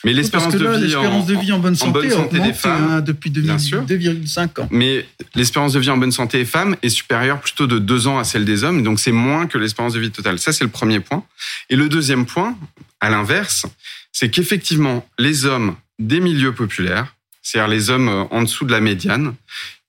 Mais 0.05 0.13
l'espérance 0.13 0.53
de 0.53 0.57
vie 0.59 0.95
en, 0.95 1.23
de 1.25 1.35
vie 1.35 1.51
en 1.51 1.59
bonne 1.59 1.73
en 1.73 1.75
santé, 1.75 1.91
bonne 1.91 2.09
santé 2.09 2.39
des 2.39 2.53
femmes, 2.53 2.87
hein, 2.89 3.01
depuis 3.01 3.29
bien 3.29 3.59
sûr. 3.59 3.83
2,5 3.83 4.61
ans. 4.61 4.67
mais 4.71 5.05
l'espérance 5.35 5.73
de 5.73 5.79
vie 5.79 5.89
en 5.89 5.97
bonne 5.97 6.11
santé 6.13 6.39
des 6.39 6.45
femmes 6.45 6.75
est 6.81 6.89
supérieure 6.89 7.39
plutôt 7.41 7.67
de 7.67 7.77
deux 7.79 8.07
ans 8.07 8.17
à 8.17 8.23
celle 8.23 8.45
des 8.45 8.63
hommes, 8.63 8.81
donc 8.81 8.99
c'est 8.99 9.11
moins 9.11 9.45
que 9.45 9.57
l'espérance 9.57 9.93
de 9.93 9.99
vie 9.99 10.09
totale. 10.09 10.39
Ça, 10.39 10.51
c'est 10.53 10.63
le 10.63 10.69
premier 10.71 10.99
point. 11.01 11.23
Et 11.69 11.75
le 11.75 11.89
deuxième 11.89 12.25
point, 12.25 12.57
à 13.01 13.09
l'inverse, 13.09 13.65
c'est 14.13 14.29
qu'effectivement, 14.29 15.05
les 15.19 15.45
hommes 15.45 15.75
des 15.99 16.19
milieux 16.19 16.53
populaires, 16.53 17.15
c'est-à-dire 17.41 17.67
les 17.69 17.89
hommes 17.89 18.09
euh, 18.09 18.23
en 18.31 18.43
dessous 18.43 18.65
de 18.65 18.71
la 18.71 18.81
médiane, 18.81 19.33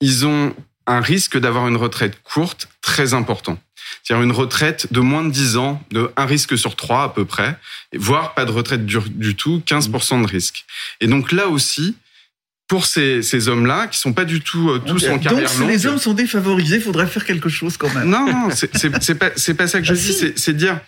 ils 0.00 0.26
ont 0.26 0.54
un 0.86 1.00
risque 1.00 1.38
d'avoir 1.38 1.68
une 1.68 1.76
retraite 1.76 2.18
courte 2.22 2.68
très 2.80 3.12
important. 3.14 3.58
C'est-à-dire 4.02 4.24
une 4.24 4.32
retraite 4.32 4.92
de 4.92 5.00
moins 5.00 5.24
de 5.24 5.30
10 5.30 5.56
ans, 5.56 5.82
de 5.90 6.10
un 6.16 6.24
risque 6.26 6.56
sur 6.56 6.76
trois 6.76 7.04
à 7.04 7.08
peu 7.10 7.24
près, 7.24 7.58
voire 7.94 8.34
pas 8.34 8.44
de 8.44 8.52
retraite 8.52 8.86
du, 8.86 8.98
du 9.10 9.34
tout, 9.34 9.62
15% 9.66 10.22
de 10.22 10.26
risque. 10.26 10.64
Et 11.00 11.06
donc 11.06 11.32
là 11.32 11.48
aussi, 11.48 11.96
pour 12.68 12.84
ces, 12.84 13.22
ces 13.22 13.48
hommes-là, 13.48 13.86
qui 13.86 13.98
sont 13.98 14.12
pas 14.12 14.26
du 14.26 14.40
tout 14.40 14.68
euh, 14.70 14.78
tous 14.78 15.06
en 15.08 15.12
Donc, 15.14 15.22
carrière 15.22 15.48
si 15.48 15.60
longue, 15.60 15.70
les 15.70 15.86
hommes 15.86 15.98
sont 15.98 16.12
défavorisés, 16.12 16.76
il 16.76 16.82
faudrait 16.82 17.06
faire 17.06 17.24
quelque 17.24 17.48
chose 17.48 17.76
quand 17.78 17.92
même. 17.94 18.08
non, 18.08 18.26
non, 18.30 18.48
c'est 18.54 19.14
pas, 19.18 19.30
pas 19.30 19.66
ça 19.66 19.80
que 19.80 19.86
je 19.86 19.92
Ah, 19.92 19.96
dis. 19.96 20.12
si. 20.12 20.32
C'est 20.36 20.54
dire, 20.54 20.78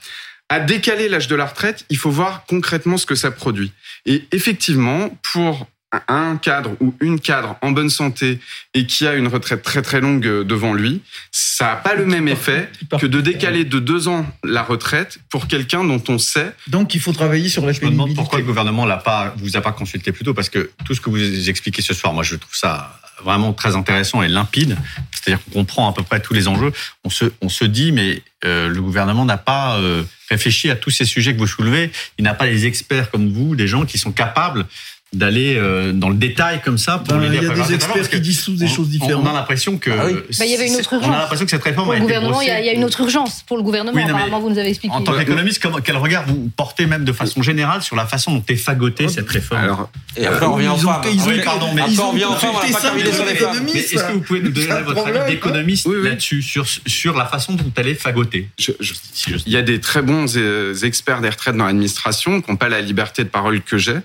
à 0.51 0.61
décaler 0.61 1.09
l'âge 1.09 1.29
de 1.29 1.37
la 1.37 1.47
retraite, 1.47 1.87
il 1.89 1.97
faut 1.97 2.11
voir 2.11 2.45
concrètement 2.47 2.99
ce 2.99 3.07
que 3.07 3.15
ça 3.15 3.31
produit. 3.31 3.73
Et 4.05 4.25
effectivement, 4.33 5.17
pour 5.33 5.67
un 6.09 6.37
cadre 6.37 6.77
ou 6.81 6.95
une 7.01 7.19
cadre 7.19 7.57
en 7.63 7.73
bonne 7.73 7.91
santé 7.91 8.39
et 8.75 8.87
qui 8.87 9.07
a 9.07 9.15
une 9.15 9.27
retraite 9.27 9.63
très 9.63 9.83
très 9.83 10.01
longue 10.01 10.27
euh, 10.27 10.45
devant 10.45 10.73
lui, 10.73 11.03
ça 11.33 11.65
n'a 11.67 11.77
pas 11.77 11.95
le 11.95 12.07
même 12.07 12.29
effet 12.29 12.69
que 13.01 13.07
de 13.07 13.21
décaler 13.21 13.65
de 13.65 13.79
deux 13.81 14.07
ans 14.07 14.25
la 14.45 14.63
retraite 14.63 15.19
pour 15.31 15.49
quelqu'un 15.49 15.83
dont 15.83 16.03
on 16.09 16.19
sait. 16.19 16.53
Donc 16.69 16.95
il 16.95 17.01
faut 17.01 17.13
travailler 17.13 17.49
sur 17.49 17.67
la 17.67 17.73
Je 17.73 17.85
me 17.85 17.91
demande 17.91 18.15
pourquoi 18.15 18.39
le 18.39 18.45
gouvernement 18.45 18.87
l'a 18.87 18.99
pas, 18.99 19.35
vous 19.39 19.57
a 19.57 19.61
pas 19.61 19.73
consulté 19.73 20.13
plus 20.13 20.25
tôt, 20.25 20.35
parce 20.35 20.49
que 20.49 20.71
tout 20.85 20.95
ce 20.95 21.01
que 21.01 21.11
vous 21.11 21.49
expliquez 21.49 21.83
ce 21.83 21.95
soir, 21.95 22.13
moi 22.13 22.23
je 22.23 22.37
trouve 22.37 22.55
ça 22.55 23.01
vraiment 23.25 23.53
très 23.53 23.77
intéressant 23.77 24.23
et 24.23 24.29
limpide. 24.29 24.77
C'est-à-dire 25.13 25.45
qu'on 25.45 25.61
comprend 25.61 25.91
à 25.91 25.93
peu 25.93 26.03
près 26.03 26.21
tous 26.21 26.35
les 26.35 26.49
enjeux. 26.49 26.73
On 27.05 27.11
se, 27.11 27.27
on 27.43 27.49
se 27.49 27.65
dit, 27.65 27.93
mais 27.93 28.23
euh, 28.45 28.69
le 28.69 28.81
gouvernement 28.81 29.25
n'a 29.25 29.37
pas 29.37 29.77
euh, 29.79 30.03
réfléchi 30.29 30.71
à 30.71 30.77
tous 30.77 30.91
ces 30.91 31.05
sujets 31.05 31.35
que 31.35 31.39
vous 31.39 31.47
soulevez. 31.47 31.91
Il 32.19 32.25
n'a 32.25 32.35
pas 32.35 32.47
les 32.47 32.67
experts 32.67 33.11
comme 33.11 33.31
vous, 33.31 33.55
des 33.55 33.69
gens 33.69 33.85
qui 33.85 33.99
sont 33.99 34.13
capables 34.13 34.67
d'aller 35.13 35.57
euh, 35.57 35.93
dans 35.93 36.09
le 36.09 36.15
détail 36.15 36.61
comme 36.63 36.79
ça 36.79 36.99
pour 36.99 37.17
ben, 37.17 37.33
Il 37.33 37.43
y 37.43 37.47
a 37.47 37.53
des 37.53 37.75
experts 37.75 38.09
qui 38.09 38.21
disent 38.21 38.45
tous 38.45 38.55
des 38.55 38.69
choses 38.69 38.89
différentes. 38.89 39.25
On 39.25 39.29
a 39.29 39.33
l'impression 39.33 39.77
que 39.77 39.91
ah 39.91 40.07
bah, 40.39 40.45
il 40.45 40.51
y 40.53 40.55
avait 40.55 40.69
une 40.69 40.77
autre 40.77 40.93
urgence. 40.93 41.11
On 41.11 41.13
a 41.13 41.19
l'impression 41.19 41.45
que 41.47 41.51
cette 41.51 41.65
réforme 41.65 41.87
pour 41.87 41.95
le 41.95 42.01
gouvernement, 42.01 42.41
il 42.41 42.47
y, 42.47 42.51
a, 42.51 42.73
une 42.73 42.85
autre 42.85 43.01
urgence 43.01 43.43
pour 43.45 43.57
le 43.57 43.65
gouvernement. 43.65 44.01
apparemment, 44.01 44.39
vous 44.39 44.51
nous 44.51 44.59
avez 44.59 44.69
expliqué. 44.69 44.95
En 44.95 45.03
tant 45.03 45.17
qu'économiste, 45.19 45.67
quel 45.85 45.97
regard 45.97 46.27
vous 46.27 46.49
portez 46.57 46.87
même 46.87 47.05
de 47.05 47.13
façon 47.13 47.43
générale 47.43 47.83
sur 47.83 47.97
la 47.97 48.07
façon 48.07 48.33
dont 48.35 48.45
est 48.49 48.57
fagotée 48.57 49.09
cette 49.09 49.29
réforme 49.29 49.63
Alors, 49.63 49.91
et 50.17 50.27
après 50.27 50.47
on 50.47 50.55
revient 50.55 50.69
en 50.69 50.77
forme. 50.77 51.03
Pardon, 51.45 51.69
mais 51.75 51.83
après 51.83 51.99
on 51.99 52.11
revient 52.11 52.25
en 52.27 52.37
forme. 52.37 52.57
On 52.57 52.67
n'a 52.67 52.73
pas 52.73 52.81
terminé 52.81 53.13
sur 53.13 53.25
les 53.25 53.35
femmes. 53.35 53.65
Mais 53.65 53.81
est-ce 53.81 54.05
que 54.05 54.13
vous 54.13 54.21
pouvez 54.21 54.41
nous 54.41 54.51
donner 54.51 54.83
votre 54.85 55.07
avis 55.07 55.33
d'économiste 55.33 55.89
là-dessus 55.89 56.43
sur 56.43 56.67
sur 56.87 57.17
la 57.17 57.27
façon 57.27 57.55
dont 57.55 57.73
elle 57.77 57.89
est 57.89 57.95
fagotée? 57.95 58.49
Il 58.59 59.53
y 59.53 59.57
a 59.57 59.63
des 59.63 59.81
très 59.81 60.03
bons 60.03 60.37
euh, 60.37 60.75
experts 60.83 61.21
des 61.21 61.29
retraites 61.29 61.57
dans 61.57 61.67
l'administration 61.67 62.41
qui 62.41 62.51
n'ont 62.51 62.57
pas 62.57 62.69
la 62.69 62.81
liberté 62.81 63.25
de 63.25 63.29
parole 63.29 63.61
que 63.61 63.77
j'ai. 63.77 63.97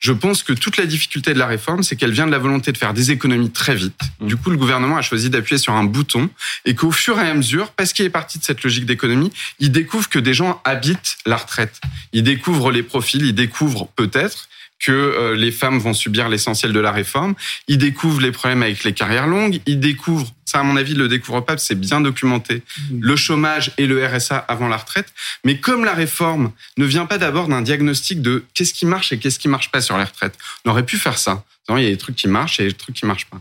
Je 0.00 0.12
pense 0.12 0.42
que 0.42 0.54
toute 0.54 0.78
la 0.78 0.86
difficulté 0.86 1.34
de 1.34 1.38
la 1.38 1.46
réforme, 1.46 1.82
c'est 1.82 1.94
qu'elle 1.94 2.12
vient 2.12 2.26
de 2.26 2.32
la 2.32 2.38
volonté 2.38 2.72
de 2.72 2.78
faire 2.78 2.94
des 2.94 3.10
économies 3.10 3.50
très 3.50 3.74
vite. 3.74 4.00
Mmh. 4.20 4.26
Du 4.26 4.36
coup, 4.36 4.50
le 4.50 4.56
gouvernement 4.56 4.96
a 4.96 5.02
choisi 5.02 5.28
d'appuyer 5.28 5.58
sur 5.58 5.74
un 5.74 5.84
bouton 5.84 6.30
et 6.64 6.74
qu'au 6.74 6.90
fur 6.90 7.20
et 7.20 7.28
à 7.28 7.34
mesure, 7.34 7.70
parce 7.72 7.92
qu'il 7.92 8.06
est 8.06 8.10
parti 8.10 8.38
de 8.38 8.44
cette 8.44 8.62
logique 8.62 8.86
d'économie, 8.86 9.30
il 9.58 9.70
découvre 9.70 10.08
que 10.08 10.18
des 10.18 10.32
gens 10.32 10.60
habitent 10.64 11.18
la 11.26 11.36
retraite. 11.36 11.80
Il 12.14 12.22
découvre 12.22 12.72
les 12.72 12.82
profils, 12.82 13.22
il 13.22 13.34
découvre 13.34 13.88
peut-être 13.94 14.48
que 14.80 14.92
euh, 14.92 15.36
les 15.36 15.52
femmes 15.52 15.78
vont 15.78 15.92
subir 15.92 16.28
l'essentiel 16.28 16.72
de 16.72 16.80
la 16.80 16.90
réforme. 16.90 17.34
Ils 17.68 17.78
découvrent 17.78 18.22
les 18.22 18.32
problèmes 18.32 18.62
avec 18.62 18.82
les 18.82 18.94
carrières 18.94 19.26
longues. 19.26 19.60
Ils 19.66 19.78
découvrent, 19.78 20.32
ça 20.50 20.60
à 20.60 20.62
mon 20.62 20.76
avis, 20.76 20.94
le 20.94 21.08
découvre 21.08 21.40
pas, 21.40 21.56
c'est 21.58 21.74
bien 21.74 22.00
documenté, 22.00 22.62
le 22.98 23.16
chômage 23.16 23.72
et 23.78 23.86
le 23.86 24.04
RSA 24.04 24.36
avant 24.36 24.68
la 24.68 24.76
retraite. 24.76 25.12
Mais 25.44 25.58
comme 25.58 25.84
la 25.84 25.94
réforme 25.94 26.52
ne 26.76 26.84
vient 26.84 27.06
pas 27.06 27.18
d'abord 27.18 27.48
d'un 27.48 27.62
diagnostic 27.62 28.20
de 28.20 28.44
qu'est-ce 28.54 28.74
qui 28.74 28.86
marche 28.86 29.12
et 29.12 29.18
qu'est-ce 29.18 29.38
qui 29.38 29.48
marche 29.48 29.70
pas 29.70 29.80
sur 29.80 29.96
les 29.96 30.04
retraites, 30.04 30.36
on 30.64 30.70
aurait 30.70 30.84
pu 30.84 30.96
faire 30.96 31.18
ça. 31.18 31.44
Il 31.68 31.84
y 31.84 31.86
a 31.86 31.90
des 31.90 31.96
trucs 31.96 32.16
qui 32.16 32.26
marchent 32.26 32.58
et 32.58 32.64
des 32.64 32.72
trucs 32.72 32.96
qui 32.96 33.06
marchent 33.06 33.26
pas. 33.26 33.40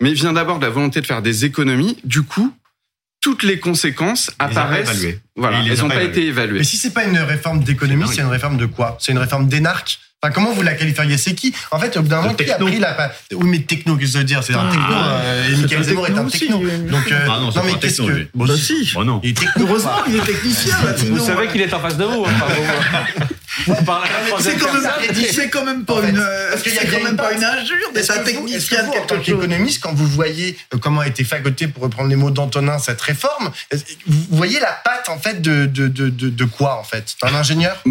Mais 0.00 0.12
vient 0.12 0.32
d'abord 0.32 0.58
de 0.58 0.64
la 0.64 0.70
volonté 0.70 1.00
de 1.00 1.06
faire 1.06 1.22
des 1.22 1.44
économies. 1.44 1.96
Du 2.02 2.22
coup, 2.22 2.52
toutes 3.20 3.44
les 3.44 3.60
conséquences 3.60 4.32
apparaissent. 4.38 5.06
Voilà, 5.36 5.62
elles 5.64 5.78
n'ont 5.78 5.88
pas, 5.88 6.02
été 6.02 6.26
évaluées. 6.26 6.58
Mais 6.58 6.64
si 6.64 6.76
c'est 6.76 6.92
pas 6.92 7.04
une 7.04 7.18
réforme 7.18 7.62
d'économie, 7.62 8.08
c'est 8.08 8.20
une 8.20 8.26
réforme 8.26 8.56
de 8.56 8.66
quoi? 8.66 8.96
C'est 9.00 9.12
une 9.12 9.18
réforme 9.18 9.46
d'énarque 9.46 10.00
Enfin, 10.20 10.32
comment 10.32 10.52
vous 10.52 10.62
la 10.62 10.74
qualifieriez? 10.74 11.16
C'est 11.16 11.34
qui? 11.34 11.54
En 11.70 11.78
fait, 11.78 11.96
au 11.96 12.02
bout 12.02 12.08
d'un 12.08 12.22
moment, 12.22 12.34
qui 12.34 12.50
a 12.50 12.56
pris 12.56 12.80
la. 12.80 13.12
Oui, 13.34 13.48
mais 13.48 13.60
techno, 13.60 13.96
qu'est-ce 13.96 14.08
que 14.08 14.12
ça 14.14 14.18
veut 14.18 14.24
dire? 14.24 14.42
C'est 14.42 14.54
un 14.54 14.66
ah. 14.66 14.72
techno. 14.72 14.96
Euh, 14.96 15.48
et 15.48 15.56
Michael 15.56 15.82
Zemmour 15.84 16.06
est 16.08 16.18
un 16.18 16.24
techno. 16.24 16.58
Donc, 16.58 17.12
euh, 17.12 17.28
ah 17.30 17.38
non, 17.40 17.62
mais 17.64 17.74
qu'est-ce 17.78 18.02
que. 18.02 18.26
Bon, 18.34 18.44
bah, 18.44 18.54
si. 18.56 18.90
Bon, 18.94 19.04
non. 19.04 19.20
Il 19.22 19.30
est 19.30 19.34
techno. 19.34 19.64
Heureusement, 19.64 20.04
il 20.08 20.16
est 20.16 20.24
technicien, 20.24 20.74
Vous 21.10 21.24
savez 21.24 21.46
qu'il 21.46 21.60
est 21.60 21.72
en 21.72 21.78
face 21.78 21.96
de 21.96 22.04
vous. 22.04 22.24
Hein, 22.24 22.30
c'est 24.38 24.56
quand, 24.58 24.72
même, 24.72 25.50
quand 25.50 25.64
même 25.64 25.84
pas 25.84 26.00
une, 26.02 26.22
c'est 26.62 26.86
quand 26.86 27.02
même 27.02 27.16
pas 27.16 27.32
une 27.32 27.44
injure 27.44 27.92
d'être 27.94 28.10
un 28.10 28.22
technicien 28.22 28.84
de 28.84 28.92
quelque 28.92 29.24
chose. 29.24 29.44
économiste, 29.44 29.82
quand 29.82 29.94
vous 29.94 30.06
voyez 30.06 30.56
euh, 30.74 30.78
comment 30.78 31.00
a 31.00 31.06
été 31.06 31.24
fagoté, 31.24 31.68
pour 31.68 31.82
reprendre 31.84 32.08
les 32.08 32.16
mots 32.16 32.30
d'Antonin, 32.30 32.78
cette 32.78 33.00
réforme, 33.00 33.50
vous 34.06 34.36
voyez 34.36 34.60
la 34.60 34.72
patte 34.84 35.08
en 35.08 35.18
fait 35.18 35.40
de 35.40 35.66
de 35.66 35.88
de, 35.88 36.08
de, 36.08 36.44
quoi 36.44 36.78
en 36.78 36.84
fait? 36.84 37.14
Un 37.22 37.34
ingénieur? 37.34 37.82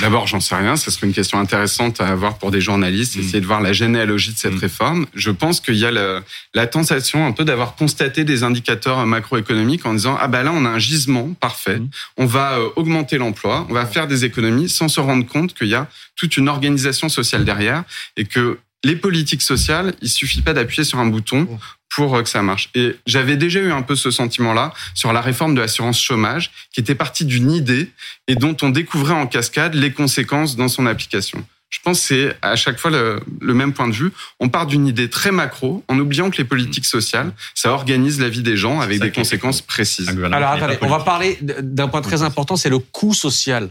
D'abord, 0.00 0.26
j'en 0.26 0.40
sais 0.40 0.54
rien. 0.54 0.67
Ce 0.76 0.90
serait 0.90 1.06
une 1.06 1.12
question 1.12 1.38
intéressante 1.38 2.00
à 2.00 2.08
avoir 2.08 2.38
pour 2.38 2.50
des 2.50 2.60
journalistes, 2.60 3.16
mm. 3.16 3.20
essayer 3.20 3.40
de 3.40 3.46
voir 3.46 3.60
la 3.60 3.72
généalogie 3.72 4.32
de 4.32 4.38
cette 4.38 4.54
mm. 4.54 4.58
réforme. 4.58 5.06
Je 5.14 5.30
pense 5.30 5.60
qu'il 5.60 5.76
y 5.76 5.84
a 5.84 5.90
la, 5.90 6.22
la 6.54 6.66
tentation 6.66 7.26
un 7.26 7.32
peu 7.32 7.44
d'avoir 7.44 7.74
constaté 7.76 8.24
des 8.24 8.42
indicateurs 8.42 9.04
macroéconomiques 9.06 9.86
en 9.86 9.94
disant 9.94 10.16
ah 10.20 10.28
ben 10.28 10.42
là 10.42 10.52
on 10.54 10.64
a 10.64 10.68
un 10.68 10.78
gisement 10.78 11.34
parfait, 11.40 11.78
mm. 11.78 11.88
on 12.16 12.26
va 12.26 12.58
euh, 12.58 12.68
augmenter 12.76 13.18
l'emploi, 13.18 13.66
on 13.68 13.74
va 13.74 13.86
faire 13.86 14.06
des 14.06 14.24
économies 14.24 14.68
sans 14.68 14.88
se 14.88 15.00
rendre 15.00 15.26
compte 15.26 15.54
qu'il 15.54 15.68
y 15.68 15.74
a 15.74 15.88
toute 16.16 16.36
une 16.36 16.48
organisation 16.48 17.08
sociale 17.08 17.44
derrière 17.44 17.84
et 18.16 18.24
que 18.24 18.58
les 18.84 18.96
politiques 18.96 19.42
sociales, 19.42 19.94
il 20.02 20.08
suffit 20.08 20.40
pas 20.40 20.52
d'appuyer 20.52 20.84
sur 20.84 20.98
un 20.98 21.06
bouton 21.06 21.48
pour 21.94 22.14
euh, 22.14 22.22
que 22.22 22.28
ça 22.28 22.42
marche. 22.42 22.70
Et 22.74 22.96
j'avais 23.06 23.36
déjà 23.36 23.60
eu 23.60 23.72
un 23.72 23.82
peu 23.82 23.96
ce 23.96 24.10
sentiment-là 24.10 24.72
sur 24.94 25.12
la 25.12 25.20
réforme 25.20 25.54
de 25.54 25.60
l'assurance 25.60 26.00
chômage, 26.00 26.50
qui 26.72 26.80
était 26.80 26.94
partie 26.94 27.24
d'une 27.24 27.50
idée 27.50 27.90
et 28.26 28.34
dont 28.34 28.56
on 28.62 28.70
découvrait 28.70 29.14
en 29.14 29.26
cascade 29.26 29.74
les 29.74 29.92
conséquences 29.92 30.56
dans 30.56 30.68
son 30.68 30.86
application. 30.86 31.44
Je 31.70 31.80
pense 31.84 32.00
que 32.00 32.06
c'est 32.06 32.36
à 32.40 32.56
chaque 32.56 32.78
fois 32.78 32.90
le, 32.90 33.54
même 33.54 33.74
point 33.74 33.88
de 33.88 33.92
vue. 33.92 34.10
On 34.40 34.48
part 34.48 34.66
d'une 34.66 34.86
idée 34.86 35.10
très 35.10 35.30
macro, 35.30 35.84
en 35.88 35.98
oubliant 35.98 36.30
que 36.30 36.38
les 36.38 36.44
politiques 36.44 36.86
sociales, 36.86 37.32
ça 37.54 37.72
organise 37.72 38.20
la 38.20 38.30
vie 38.30 38.42
des 38.42 38.56
gens 38.56 38.80
avec 38.80 39.00
des 39.00 39.12
conséquences 39.12 39.60
précises. 39.60 40.08
Alors 40.32 40.52
attendez, 40.52 40.78
on 40.80 40.88
va 40.88 41.00
parler 41.00 41.38
d'un 41.42 41.88
point 41.88 42.00
très 42.00 42.22
important, 42.22 42.56
c'est 42.56 42.70
le 42.70 42.78
coût 42.78 43.12
social 43.12 43.70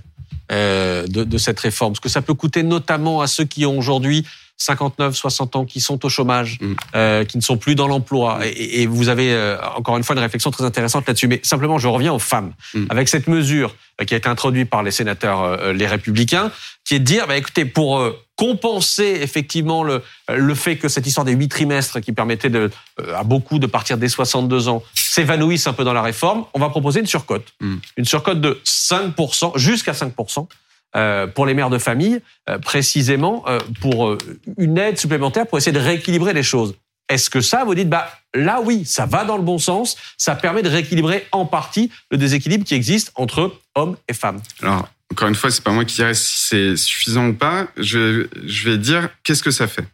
euh, 0.51 1.07
de, 1.07 1.23
de 1.23 1.37
cette 1.39 1.59
réforme. 1.59 1.95
Ce 1.95 1.99
que 1.99 2.09
ça 2.09 2.21
peut 2.21 2.35
coûter 2.35 2.61
notamment 2.61 3.21
à 3.21 3.27
ceux 3.27 3.45
qui 3.45 3.65
ont 3.65 3.77
aujourd'hui 3.79 4.25
59, 4.57 5.15
60 5.15 5.55
ans 5.55 5.65
qui 5.65 5.79
sont 5.79 6.03
au 6.03 6.09
chômage, 6.09 6.57
mm. 6.59 6.73
euh, 6.95 7.23
qui 7.23 7.37
ne 7.37 7.43
sont 7.43 7.57
plus 7.57 7.75
dans 7.75 7.87
l'emploi. 7.87 8.39
Et, 8.43 8.81
et, 8.81 8.87
vous 8.87 9.07
avez 9.09 9.31
euh, 9.31 9.57
encore 9.75 9.97
une 9.97 10.03
fois 10.03 10.15
une 10.15 10.21
réflexion 10.21 10.49
très 10.49 10.63
intéressante 10.63 11.07
là-dessus. 11.07 11.27
Mais 11.27 11.39
simplement, 11.43 11.77
je 11.77 11.87
reviens 11.87 12.11
aux 12.11 12.19
femmes. 12.19 12.53
Mm. 12.73 12.85
Avec 12.89 13.07
cette 13.07 13.27
mesure 13.27 13.75
euh, 14.01 14.05
qui 14.05 14.15
a 14.15 14.17
été 14.17 14.27
introduite 14.27 14.69
par 14.69 14.81
les 14.81 14.91
sénateurs 14.91 15.43
euh, 15.43 15.73
les 15.73 15.85
Républicains, 15.85 16.51
qui 16.85 16.95
est 16.95 16.99
de 16.99 17.03
dire, 17.03 17.27
bah, 17.27 17.37
écoutez, 17.37 17.65
pour 17.65 18.03
compenser 18.35 19.19
effectivement 19.21 19.83
le, 19.83 20.03
le 20.29 20.55
fait 20.55 20.77
que 20.77 20.89
cette 20.89 21.05
histoire 21.05 21.25
des 21.25 21.33
huit 21.33 21.49
trimestres 21.49 22.01
qui 22.01 22.11
permettait 22.11 22.49
de, 22.49 22.69
à 23.15 23.23
beaucoup 23.23 23.57
de 23.57 23.65
partir 23.65 23.97
dès 23.97 24.09
62 24.09 24.69
ans 24.69 24.83
s'évanouisse 24.93 25.65
un 25.65 25.73
peu 25.73 25.83
dans 25.83 25.93
la 25.93 26.03
réforme, 26.03 26.45
on 26.53 26.59
va 26.59 26.69
proposer 26.69 26.99
une 26.99 27.07
surcote. 27.07 27.47
Mm. 27.59 27.75
Une 27.97 28.05
surcote 28.05 28.41
de 28.41 28.59
5%, 28.63 29.57
jusqu'à 29.57 29.93
5%. 29.93 30.47
Euh, 30.95 31.27
pour 31.27 31.45
les 31.45 31.53
mères 31.53 31.69
de 31.69 31.77
famille, 31.77 32.21
euh, 32.49 32.57
précisément 32.59 33.43
euh, 33.47 33.59
pour 33.81 34.17
une 34.57 34.77
aide 34.77 34.97
supplémentaire 34.97 35.45
pour 35.45 35.57
essayer 35.57 35.73
de 35.73 35.83
rééquilibrer 35.83 36.33
les 36.33 36.43
choses. 36.43 36.75
Est-ce 37.09 37.29
que 37.29 37.41
ça, 37.41 37.65
vous 37.65 37.75
dites, 37.75 37.89
bah 37.89 38.09
là 38.33 38.61
oui, 38.61 38.85
ça 38.85 39.05
va 39.05 39.25
dans 39.25 39.37
le 39.37 39.43
bon 39.43 39.57
sens, 39.57 39.97
ça 40.17 40.35
permet 40.35 40.63
de 40.63 40.69
rééquilibrer 40.69 41.27
en 41.33 41.45
partie 41.45 41.91
le 42.09 42.17
déséquilibre 42.17 42.63
qui 42.63 42.73
existe 42.73 43.11
entre 43.15 43.59
hommes 43.75 43.97
et 44.07 44.13
femmes? 44.13 44.41
Alors, 44.61 44.87
encore 45.11 45.27
une 45.27 45.35
fois, 45.35 45.51
c'est 45.51 45.63
pas 45.63 45.71
moi 45.71 45.83
qui 45.83 45.95
dirais 45.95 46.13
si 46.13 46.41
c'est 46.41 46.75
suffisant 46.77 47.27
ou 47.27 47.33
pas. 47.33 47.67
Je, 47.77 48.27
je 48.45 48.69
vais 48.69 48.77
dire 48.77 49.09
qu'est-ce 49.23 49.43
que 49.43 49.51
ça 49.51 49.67
fait? 49.67 49.85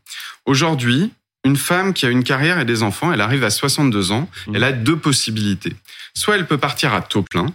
Aujourd'hui, 0.46 1.12
une 1.44 1.58
femme 1.58 1.94
qui 1.94 2.06
a 2.06 2.10
une 2.10 2.24
carrière 2.24 2.60
et 2.60 2.66
des 2.66 2.84
enfants, 2.84 3.12
elle 3.12 3.22
arrive 3.22 3.44
à 3.44 3.50
62 3.50 4.12
ans, 4.12 4.30
mmh. 4.48 4.56
elle 4.56 4.64
a 4.64 4.72
deux 4.72 4.98
possibilités. 4.98 5.76
Soit 6.14 6.36
elle 6.36 6.48
peut 6.48 6.58
partir 6.58 6.94
à 6.94 7.02
taux 7.02 7.24
plein, 7.24 7.48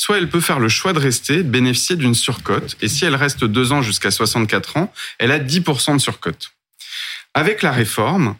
soit 0.00 0.16
elle 0.16 0.30
peut 0.30 0.40
faire 0.40 0.60
le 0.60 0.70
choix 0.70 0.94
de 0.94 0.98
rester, 0.98 1.42
bénéficier 1.42 1.94
d'une 1.94 2.14
surcote, 2.14 2.74
et 2.80 2.88
si 2.88 3.04
elle 3.04 3.14
reste 3.14 3.44
deux 3.44 3.70
ans 3.72 3.82
jusqu'à 3.82 4.10
64 4.10 4.78
ans, 4.78 4.90
elle 5.18 5.30
a 5.30 5.38
10% 5.38 5.92
de 5.92 5.98
surcote. 5.98 6.52
Avec 7.34 7.60
la 7.60 7.70
réforme, 7.70 8.34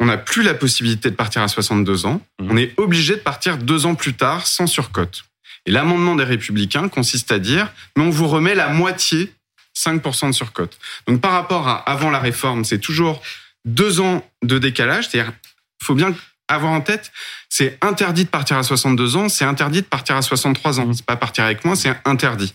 on 0.00 0.06
n'a 0.06 0.16
plus 0.16 0.42
la 0.42 0.54
possibilité 0.54 1.10
de 1.10 1.14
partir 1.14 1.42
à 1.42 1.48
62 1.48 2.06
ans, 2.06 2.22
mmh. 2.40 2.50
on 2.50 2.56
est 2.56 2.72
obligé 2.78 3.16
de 3.16 3.20
partir 3.20 3.58
deux 3.58 3.84
ans 3.84 3.94
plus 3.94 4.14
tard 4.14 4.46
sans 4.46 4.66
surcote. 4.66 5.26
Et 5.66 5.72
l'amendement 5.72 6.16
des 6.16 6.24
républicains 6.24 6.88
consiste 6.88 7.32
à 7.32 7.38
dire, 7.38 7.70
mais 7.98 8.02
on 8.02 8.10
vous 8.10 8.26
remet 8.26 8.54
la 8.54 8.68
moitié, 8.68 9.30
5% 9.76 10.28
de 10.28 10.32
surcote. 10.32 10.78
Donc 11.06 11.20
par 11.20 11.32
rapport 11.32 11.68
à 11.68 11.76
avant 11.80 12.08
la 12.08 12.18
réforme, 12.18 12.64
c'est 12.64 12.78
toujours 12.78 13.20
deux 13.66 14.00
ans 14.00 14.26
de 14.42 14.58
décalage, 14.58 15.10
c'est-à-dire, 15.10 15.34
faut 15.82 15.94
bien 15.94 16.14
avoir 16.48 16.72
en 16.72 16.80
tête, 16.80 17.12
c'est 17.48 17.78
interdit 17.80 18.24
de 18.24 18.28
partir 18.28 18.56
à 18.56 18.62
62 18.62 19.16
ans, 19.16 19.28
c'est 19.28 19.44
interdit 19.44 19.82
de 19.82 19.86
partir 19.86 20.16
à 20.16 20.22
63 20.22 20.80
ans. 20.80 20.92
C'est 20.92 21.06
pas 21.06 21.16
partir 21.16 21.44
avec 21.44 21.64
moi, 21.64 21.76
c'est 21.76 21.94
interdit. 22.04 22.54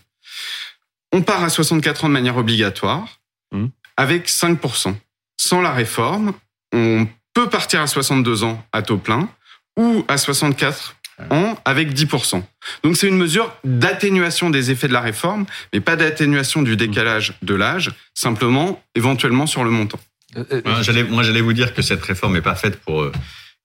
On 1.12 1.22
part 1.22 1.42
à 1.42 1.48
64 1.48 2.04
ans 2.04 2.08
de 2.08 2.12
manière 2.12 2.36
obligatoire, 2.36 3.20
mmh. 3.52 3.66
avec 3.96 4.28
5%. 4.28 4.94
Sans 5.36 5.60
la 5.60 5.72
réforme, 5.72 6.34
on 6.72 7.08
peut 7.34 7.48
partir 7.48 7.80
à 7.80 7.86
62 7.86 8.44
ans 8.44 8.64
à 8.72 8.82
taux 8.82 8.98
plein, 8.98 9.28
ou 9.76 10.04
à 10.08 10.18
64 10.18 10.96
ans 11.30 11.58
avec 11.64 11.92
10%. 11.92 12.42
Donc 12.82 12.96
c'est 12.96 13.08
une 13.08 13.16
mesure 13.16 13.54
d'atténuation 13.64 14.50
des 14.50 14.70
effets 14.70 14.88
de 14.88 14.92
la 14.92 15.00
réforme, 15.00 15.46
mais 15.72 15.80
pas 15.80 15.96
d'atténuation 15.96 16.62
du 16.62 16.76
décalage 16.76 17.34
de 17.42 17.54
l'âge, 17.54 17.92
simplement 18.14 18.82
éventuellement 18.94 19.46
sur 19.46 19.64
le 19.64 19.70
montant. 19.70 20.00
Euh, 20.36 20.44
euh, 20.52 20.62
moi, 21.08 21.22
j'allais 21.22 21.40
vous 21.40 21.52
dire 21.52 21.74
que 21.74 21.82
cette 21.82 22.02
réforme 22.02 22.34
n'est 22.34 22.42
pas 22.42 22.54
faite 22.54 22.80
pour 22.80 23.02
euh, 23.02 23.12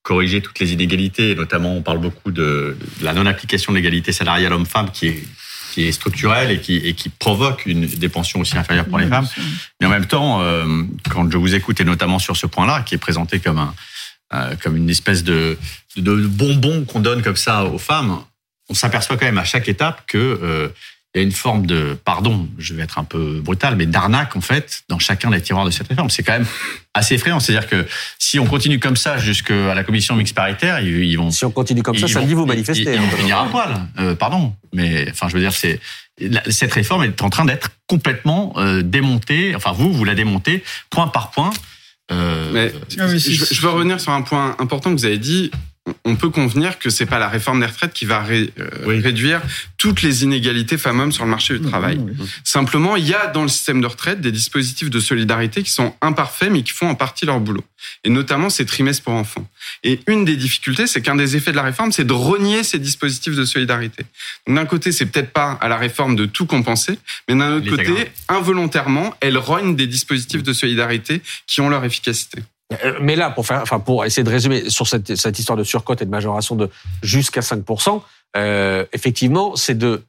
corriger 0.06 0.40
toutes 0.40 0.60
les 0.60 0.72
inégalités. 0.72 1.34
notamment, 1.34 1.76
on 1.76 1.82
parle 1.82 1.98
beaucoup 1.98 2.32
de, 2.32 2.78
la 3.02 3.12
non-application 3.12 3.74
de 3.74 3.78
l'égalité 3.78 4.12
salariale 4.14 4.54
homme-femme 4.54 4.92
qui 4.92 5.08
est 5.08 5.24
qui 5.74 5.84
est 5.84 5.92
structurel 5.92 6.52
et 6.52 6.62
qui, 6.62 6.78
et 6.78 6.94
qui 6.94 7.10
provoque 7.10 7.66
une, 7.66 7.86
des 7.86 8.08
pensions 8.08 8.40
aussi 8.40 8.58
inférieures 8.58 8.86
pour 8.86 8.98
les 8.98 9.08
femmes. 9.08 9.28
Mais 9.82 9.88
en 9.88 9.90
même 9.90 10.06
temps, 10.06 10.42
euh, 10.42 10.84
quand 11.12 11.30
je 11.30 11.38
vous 11.38 11.54
écoute, 11.54 11.82
et 11.82 11.84
notamment 11.84 12.18
sur 12.18 12.38
ce 12.38 12.48
point-là, 12.48 12.82
qui 12.84 12.96
est 12.96 12.98
présenté 12.98 13.42
comme, 13.42 13.60
un, 13.60 13.74
euh, 14.34 14.56
comme 14.64 14.78
une 14.78 14.90
espèce 14.90 15.26
de, 15.26 15.58
de 15.98 16.16
bonbon 16.28 16.86
qu'on 16.86 17.02
donne 17.02 17.22
comme 17.22 17.36
ça 17.36 17.66
aux 17.66 17.78
femmes, 17.78 18.20
on 18.70 18.74
s'aperçoit 18.74 19.18
quand 19.18 19.26
même 19.26 19.38
à 19.38 19.44
chaque 19.44 19.68
étape 19.68 20.04
que 20.08 20.18
euh, 20.18 20.70
il 21.16 21.20
y 21.20 21.22
a 21.22 21.24
une 21.24 21.32
forme 21.32 21.66
de, 21.66 21.98
pardon, 22.04 22.46
je 22.58 22.74
vais 22.74 22.84
être 22.84 23.00
un 23.00 23.06
peu 23.06 23.40
brutal, 23.40 23.78
mais 23.78 23.86
d'arnaque 23.86 24.36
en 24.36 24.42
fait 24.42 24.84
dans 24.90 25.00
chacun 25.00 25.30
des 25.30 25.42
tiroirs 25.42 25.66
de 25.66 25.72
cette 25.72 25.88
réforme. 25.88 26.10
C'est 26.10 26.24
quand 26.24 26.34
même 26.34 26.46
assez 26.94 27.16
effrayant. 27.16 27.40
C'est-à-dire 27.40 27.70
que 27.70 27.88
si 28.20 28.38
on 28.38 28.46
continue 28.46 28.80
comme 28.80 28.98
ça 28.98 29.18
jusqu'à 29.18 29.74
la 29.74 29.84
commission 29.86 30.18
mixte 30.18 30.36
paritaire, 30.36 30.82
ils, 30.82 31.16
vont. 31.16 31.32
Si 31.32 31.46
on 31.46 31.52
continue 31.52 31.84
comme 31.84 31.98
ça, 31.98 32.10
ça 32.10 32.22
dit 32.22 32.34
vous 32.34 32.46
manifester. 32.46 32.96
Ils, 32.96 33.00
vont 33.00 33.10
finir 33.12 33.38
à 33.38 33.48
poil. 33.48 33.74
Euh, 33.98 34.14
pardon, 34.14 34.54
mais 34.74 35.08
enfin, 35.10 35.30
je 35.30 35.36
veux 35.36 35.40
dire, 35.40 35.54
c'est 35.54 35.80
cette 36.50 36.74
réforme 36.74 37.04
est 37.04 37.22
en 37.22 37.30
train 37.30 37.46
d'être 37.46 37.70
complètement 37.88 38.54
euh, 38.58 38.82
démontée. 38.82 39.56
Enfin, 39.56 39.72
vous, 39.72 39.94
vous 39.94 40.04
la 40.04 40.16
démontez 40.16 40.64
point 40.90 41.08
par 41.08 41.32
point. 41.32 41.52
Euh, 42.12 42.52
mais, 42.54 42.74
je, 42.90 43.18
je 43.18 43.62
veux 43.62 43.70
revenir 43.70 44.02
sur 44.02 44.12
un 44.12 44.22
point 44.22 44.56
important 44.60 44.94
que 44.94 45.00
vous 45.00 45.06
avez 45.06 45.18
dit 45.18 45.50
on 46.04 46.16
peut 46.16 46.30
convenir 46.30 46.80
que 46.80 46.90
c'est 46.90 47.06
pas 47.06 47.20
la 47.20 47.30
réforme 47.30 47.60
des 47.60 47.66
retraites 47.66 47.94
qui 47.94 48.06
va 48.06 48.26
euh, 48.30 48.48
réduire 48.86 49.42
toutes 49.78 50.02
les 50.02 50.24
inégalités 50.24 50.78
femmes-hommes 50.78 51.12
sur 51.12 51.26
le 51.26 51.30
marché 51.30 51.58
du 51.58 51.66
travail. 51.66 52.00
Simplement, 52.44 52.96
il 52.96 53.08
y 53.08 53.14
a 53.14 53.28
dans 53.28 53.44
le 53.44 53.48
système 53.48 53.82
de 53.82 53.88
retraite 53.88 54.22
des 54.22 54.32
dispositifs 54.32 54.90
de 54.90 55.00
solidarité 55.00 55.62
qui 55.62 55.70
sont 55.70 55.96
imparfaits 56.02 56.50
mais 56.52 56.64
qui 56.64 56.72
font 56.72 56.90
en 56.90 56.96
partie 56.96 57.26
leur 57.26 57.40
boulot. 57.40 57.64
Et 58.04 58.10
notamment 58.10 58.50
ces 58.50 58.66
trimestres 58.66 59.04
pour 59.04 59.14
enfants. 59.14 59.48
Et 59.84 60.00
une 60.08 60.26
des 60.26 60.36
difficultés, 60.36 60.88
c'est 60.88 61.02
qu'un 61.02 61.16
des 61.16 61.36
effets 61.36 61.52
de 61.52 61.58
la 61.58 61.64
réforme, 61.64 61.92
c'est 61.92 62.06
de 62.06 62.14
renier 62.14 62.64
ces 62.64 62.80
dispositifs 62.80 63.36
de 63.36 63.46
solidarité. 63.46 64.06
D'un 64.48 64.66
côté, 64.66 64.92
c'est 64.92 65.06
peut-être 65.06 65.32
pas 65.32 65.58
à 65.62 65.68
la 65.68 65.78
réforme 65.78 66.16
de 66.16 66.26
tout 66.26 66.48
compenser, 66.48 66.98
mais 67.28 67.36
d'un 67.36 67.58
autre 67.58 67.70
côté, 67.70 68.12
involontairement, 68.28 69.14
elle 69.22 69.38
rogne 69.38 69.76
des 69.76 69.88
dispositifs 69.88 70.44
de 70.44 70.54
solidarité 70.54 71.22
qui 71.46 71.62
ont 71.62 71.70
leur 71.70 71.86
efficacité. 71.86 72.42
Euh, 72.74 72.98
mais 73.02 73.16
là, 73.16 73.30
pour 73.30 73.46
faire, 73.46 73.62
enfin, 73.62 73.80
pour 73.80 74.06
essayer 74.06 74.24
de 74.24 74.30
résumer 74.30 74.70
sur 74.70 74.88
cette, 74.88 75.16
cette 75.16 75.38
histoire 75.38 75.58
de 75.58 75.64
surcote 75.64 76.02
et 76.02 76.06
de 76.06 76.10
majoration 76.10 76.56
de 76.56 76.70
jusqu'à 77.04 77.42
5%, 77.42 78.02
euh, 78.38 78.86
effectivement, 78.92 79.56
c'est 79.56 79.78
de, 79.78 80.04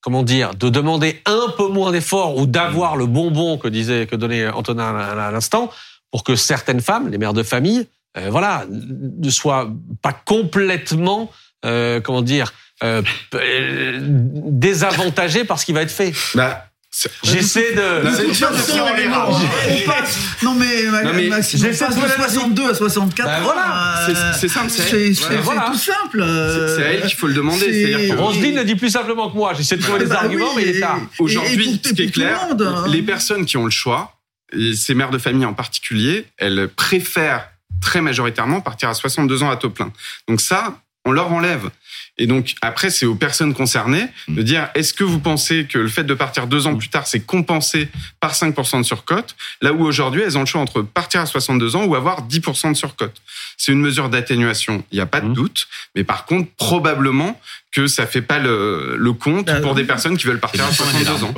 comment 0.00 0.22
dire, 0.22 0.54
de 0.54 0.68
demander 0.68 1.20
un 1.26 1.52
peu 1.56 1.68
moins 1.68 1.92
d'efforts 1.92 2.36
ou 2.36 2.46
d'avoir 2.46 2.96
le 2.96 3.06
bonbon 3.06 3.58
que 3.58 3.68
disait, 3.68 4.06
que 4.06 4.16
donnait 4.16 4.48
Antonin 4.48 4.96
à 4.96 5.30
l'instant, 5.30 5.70
pour 6.10 6.24
que 6.24 6.36
certaines 6.36 6.80
femmes, 6.80 7.08
les 7.08 7.18
mères 7.18 7.34
de 7.34 7.42
famille, 7.42 7.86
euh, 8.18 8.28
voilà, 8.30 8.64
ne 8.68 9.30
soient 9.30 9.70
pas 10.02 10.12
complètement, 10.12 11.30
euh, 11.64 12.00
comment 12.00 12.22
dire, 12.22 12.52
euh, 12.84 13.02
désavantagées 13.32 15.44
par 15.44 15.58
ce 15.58 15.64
qui 15.64 15.72
va 15.72 15.82
être 15.82 15.90
fait. 15.90 16.12
Bah 16.34 16.66
J'essaie 17.22 17.72
de. 17.72 18.02
On 19.68 19.90
passe. 19.90 20.18
Non 20.42 20.54
mais, 20.54 20.82
non, 20.84 21.12
mais 21.14 21.30
j'essaie 21.42 21.88
de 21.88 21.92
62 21.92 22.70
à 22.70 22.74
64. 22.74 23.26
Ben 23.26 23.40
voilà. 23.42 24.06
Euh, 24.08 24.32
c'est 24.38 24.48
simple. 24.48 24.70
C'est 24.70 25.14
tout 25.14 25.78
simple. 25.78 26.24
C'est 26.76 26.82
à 26.82 26.86
elle 26.92 27.02
qu'il 27.02 27.16
faut 27.16 27.28
le 27.28 27.34
demander. 27.34 28.12
Roselyne 28.12 28.56
le 28.56 28.64
dit 28.64 28.76
plus 28.76 28.90
simplement 28.90 29.30
que 29.30 29.36
moi. 29.36 29.54
J'essaie 29.54 29.76
de 29.76 29.82
trouver 29.82 30.00
des 30.00 30.06
bah 30.06 30.20
arguments, 30.22 30.54
mais 30.54 30.62
il 30.62 30.68
est 30.76 30.80
tard. 30.80 31.00
Aujourd'hui, 31.18 31.80
ce 31.82 31.92
qui 31.92 32.02
est 32.02 32.10
clair, 32.10 32.48
hein. 32.50 32.84
les 32.88 33.02
personnes 33.02 33.46
qui 33.46 33.56
ont 33.56 33.64
le 33.64 33.70
choix, 33.70 34.18
et 34.52 34.74
ces 34.74 34.94
mères 34.94 35.10
de 35.10 35.18
famille 35.18 35.46
en 35.46 35.54
particulier, 35.54 36.26
elles 36.36 36.68
préfèrent 36.68 37.48
très 37.80 38.02
majoritairement 38.02 38.60
partir 38.60 38.90
à 38.90 38.94
62 38.94 39.42
ans 39.42 39.50
à 39.50 39.56
taux 39.56 39.70
plein. 39.70 39.92
Donc 40.28 40.40
ça, 40.40 40.78
on 41.04 41.12
leur 41.12 41.32
enlève. 41.32 41.70
Et 42.18 42.26
donc 42.26 42.54
après, 42.60 42.90
c'est 42.90 43.06
aux 43.06 43.14
personnes 43.14 43.54
concernées 43.54 44.06
de 44.28 44.42
mm. 44.42 44.44
dire 44.44 44.68
est-ce 44.74 44.92
que 44.92 45.04
vous 45.04 45.18
pensez 45.18 45.66
que 45.66 45.78
le 45.78 45.88
fait 45.88 46.04
de 46.04 46.14
partir 46.14 46.46
deux 46.46 46.66
ans 46.66 46.76
plus 46.76 46.88
tard, 46.88 47.06
c'est 47.06 47.20
compensé 47.20 47.88
par 48.20 48.34
5% 48.34 48.78
de 48.78 48.82
surcote, 48.82 49.34
là 49.62 49.72
où 49.72 49.82
aujourd'hui, 49.84 50.22
elles 50.22 50.36
ont 50.36 50.40
le 50.40 50.46
choix 50.46 50.60
entre 50.60 50.82
partir 50.82 51.20
à 51.20 51.26
62 51.26 51.76
ans 51.76 51.84
ou 51.84 51.94
avoir 51.94 52.28
10% 52.28 52.70
de 52.70 52.76
surcote. 52.76 53.16
C'est 53.56 53.72
une 53.72 53.80
mesure 53.80 54.10
d'atténuation, 54.10 54.84
il 54.92 54.96
n'y 54.96 55.00
a 55.00 55.06
pas 55.06 55.20
de 55.20 55.28
mm. 55.28 55.34
doute, 55.34 55.68
mais 55.94 56.04
par 56.04 56.26
contre, 56.26 56.50
probablement 56.56 57.40
que 57.72 57.86
ça 57.86 58.06
fait 58.06 58.22
pas 58.22 58.38
le, 58.38 58.96
le 58.98 59.12
compte 59.14 59.46
bah 59.46 59.60
pour 59.60 59.74
des 59.74 59.84
personnes 59.84 60.18
qui 60.18 60.26
veulent 60.26 60.40
partir 60.40 60.64
à 60.64 60.72
62 60.72 61.24
ans. 61.24 61.32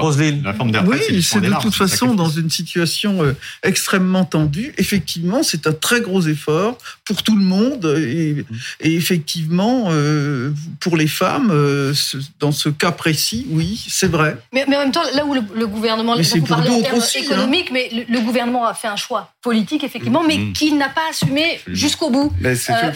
oui, 0.87 1.23
c'est 1.23 1.41
de 1.41 1.61
toute 1.61 1.75
façon 1.75 2.15
dans 2.15 2.29
une 2.29 2.51
situation 2.51 3.23
euh, 3.23 3.33
extrêmement 3.63 4.25
tendue. 4.25 4.75
Effectivement, 4.77 5.43
c'est 5.45 5.67
un 5.69 5.73
très 5.73 6.01
gros 6.01 6.23
effort 6.23 6.77
pour 7.05 7.23
tout 7.23 7.37
le 7.37 7.45
monde 7.45 7.87
et, 7.99 8.45
et 8.81 8.95
effectivement 8.95 9.87
euh, 9.91 10.51
pour 10.81 10.97
les 10.97 11.07
femmes, 11.07 11.51
euh, 11.53 11.95
dans 12.41 12.53
ce 12.53 12.69
cas 12.69 12.93
précis, 12.93 13.47
oui, 13.51 13.85
c'est 13.89 14.11
vrai. 14.11 14.37
Mais, 14.53 14.65
mais, 14.69 14.77
en 14.77 14.81
même 14.81 14.93
temps, 14.93 15.03
là 15.15 15.25
où 15.25 15.35
le, 15.35 15.67
gouvernement, 15.67 16.17
mais 16.17 16.25
c'est 16.25 16.41
pour 16.41 16.57
d'autres 16.57 16.95
aussi, 16.97 17.19
hein. 17.19 17.23
économique, 17.23 17.71
mais 17.73 18.07
le, 18.09 18.21
gouvernement 18.21 18.67
a 18.67 18.75
fait 18.75 18.89
un 18.89 18.97
choix 18.97 19.33
politique 19.45 19.85
effectivement, 19.85 20.23
mais 20.23 20.39
mm. 20.39 20.53
qu'il 20.55 20.79
n'a 20.79 20.89
pas 20.89 21.03
assumé 21.11 21.61
jusqu'au 21.67 22.09
bout. 22.11 22.33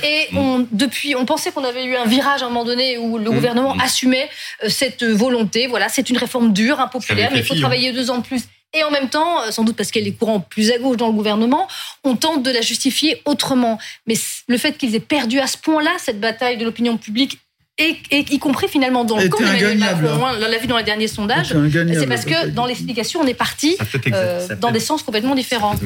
et 0.02 0.28
on, 0.34 0.66
depuis, 0.72 1.14
on 1.14 1.26
pensait 1.26 1.52
qu'on 1.52 1.62
avait 1.62 1.84
eu 1.84 1.94
un 1.94 2.06
virage 2.06 2.42
à 2.42 2.46
un 2.46 2.48
moment 2.48 2.64
donné 2.64 2.96
où 2.96 3.18
le 3.18 3.30
mmh. 3.30 3.34
gouvernement 3.34 3.74
mmh. 3.74 3.80
assumait 3.82 4.30
euh, 4.64 4.70
cette 4.70 5.04
volonté. 5.04 5.66
Voilà, 5.66 5.90
c'est 5.90 6.08
une 6.08 6.16
réforme 6.16 6.54
dure, 6.54 6.80
impopulaire, 6.80 7.30
mais 7.32 7.40
il 7.40 7.44
faut 7.44 7.54
hein. 7.54 7.60
travailler 7.60 7.92
deux 7.92 8.10
ans 8.10 8.18
de 8.18 8.24
plus. 8.24 8.44
Et 8.72 8.82
en 8.82 8.90
même 8.90 9.10
temps, 9.10 9.42
euh, 9.42 9.50
sans 9.50 9.62
doute 9.62 9.76
parce 9.76 9.90
qu'elle 9.90 10.08
est 10.08 10.18
courant 10.18 10.40
plus 10.40 10.72
à 10.72 10.78
gauche 10.78 10.96
dans 10.96 11.08
le 11.08 11.12
gouvernement, 11.12 11.68
on 12.02 12.16
tente 12.16 12.42
de 12.42 12.50
la 12.50 12.62
justifier 12.62 13.20
autrement. 13.26 13.78
Mais 14.06 14.14
le 14.48 14.56
fait 14.56 14.78
qu'ils 14.78 14.94
aient 14.94 15.00
perdu 15.00 15.40
à 15.40 15.46
ce 15.46 15.58
point-là 15.58 15.90
cette 15.98 16.18
bataille 16.18 16.56
de 16.56 16.64
l'opinion 16.64 16.96
publique 16.96 17.38
et, 17.78 17.96
y 18.10 18.38
compris 18.38 18.68
finalement 18.68 19.04
dans 19.04 19.18
le 19.18 19.28
camp 19.28 19.38
d'Emmanuel 19.38 19.78
Macron, 19.78 20.26
hein, 20.26 20.32
on 20.36 20.40
l'a 20.40 20.58
vu 20.58 20.66
dans 20.66 20.78
les 20.78 20.84
derniers 20.84 21.08
sondages, 21.08 21.48
c'est 21.48 22.06
parce 22.06 22.24
que 22.24 22.48
dans 22.48 22.66
l'explication, 22.66 23.20
on 23.20 23.26
est 23.26 23.34
parti 23.34 23.76
euh, 24.12 24.46
dans 24.60 24.72
des 24.72 24.80
sens 24.80 25.02
complètement 25.02 25.34
différents. 25.34 25.76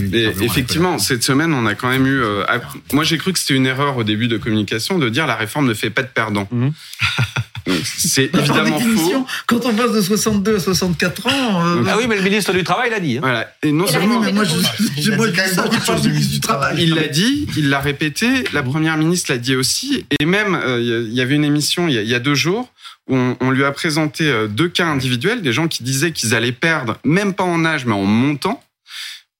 effectivement, 0.41 0.99
cette 0.99 1.23
semaine, 1.23 1.53
on 1.53 1.67
a 1.67 1.75
quand 1.75 1.89
même 1.89 2.07
eu... 2.07 2.23
Euh, 2.23 2.45
moi, 2.93 3.05
j'ai 3.05 3.19
cru 3.19 3.33
que 3.33 3.39
c'était 3.39 3.55
une 3.55 3.67
erreur 3.67 3.97
au 3.97 4.05
début 4.05 4.29
de 4.29 4.39
communication 4.39 4.99
de 4.99 5.09
dire 5.09 5.27
la 5.27 5.37
réforme 5.37 5.67
ne 5.67 5.75
fait 5.75 5.91
pas 5.91 6.03
de 6.03 6.09
perdants. 6.09 6.49
Mhm. 6.51 6.73
C'est 7.85 8.35
évidemment 8.35 8.79
faux. 8.79 9.27
Quand 9.47 9.65
on 9.65 9.75
passe 9.75 9.93
de 9.93 10.01
62 10.01 10.57
à 10.57 10.61
64 10.61 11.27
ans. 11.27 11.31
Euh, 11.67 11.85
ah 11.89 11.97
oui, 11.99 12.05
mais 12.09 12.17
le 12.17 12.23
ministre 12.23 12.53
du 12.53 12.65
Travail 12.65 12.91
l'a 12.91 13.01
dit. 13.01 13.19
Hein. 13.19 13.21
Voilà. 13.23 13.53
Et 13.63 13.73
non 13.73 13.87
seulement. 13.87 14.21
Mais 14.21 14.33
moi, 14.33 14.45
je, 14.45 15.11
moi, 15.13 15.29
du 15.29 16.41
Travail. 16.41 16.77
Il 16.79 16.95
l'a 16.95 17.09
dit, 17.09 17.47
il 17.57 17.69
l'a 17.69 17.81
répété. 17.81 18.45
La 18.53 18.63
première 18.63 18.97
ministre 18.97 19.31
l'a 19.31 19.39
dit 19.39 19.55
aussi. 19.55 20.05
Et 20.19 20.25
même, 20.25 20.55
euh, 20.55 21.07
il 21.07 21.15
y 21.15 21.21
avait 21.21 21.35
une 21.35 21.45
émission 21.45 21.89
il 21.89 21.95
y 21.95 22.15
a, 22.15 22.19
deux 22.19 22.35
jours 22.35 22.73
où 23.09 23.17
on, 23.17 23.37
on, 23.41 23.51
lui 23.51 23.65
a 23.65 23.73
présenté 23.73 24.25
euh, 24.29 24.47
deux 24.47 24.69
cas 24.69 24.87
individuels, 24.87 25.43
des 25.43 25.53
gens 25.53 25.69
qui 25.69 25.83
disaient 25.83 26.13
qu'ils 26.13 26.35
allaient 26.35 26.53
perdre, 26.53 26.99
même 27.05 27.35
pas 27.35 27.45
en 27.45 27.65
âge, 27.65 27.85
mais 27.85 27.95
en 27.95 28.05
montant, 28.05 28.63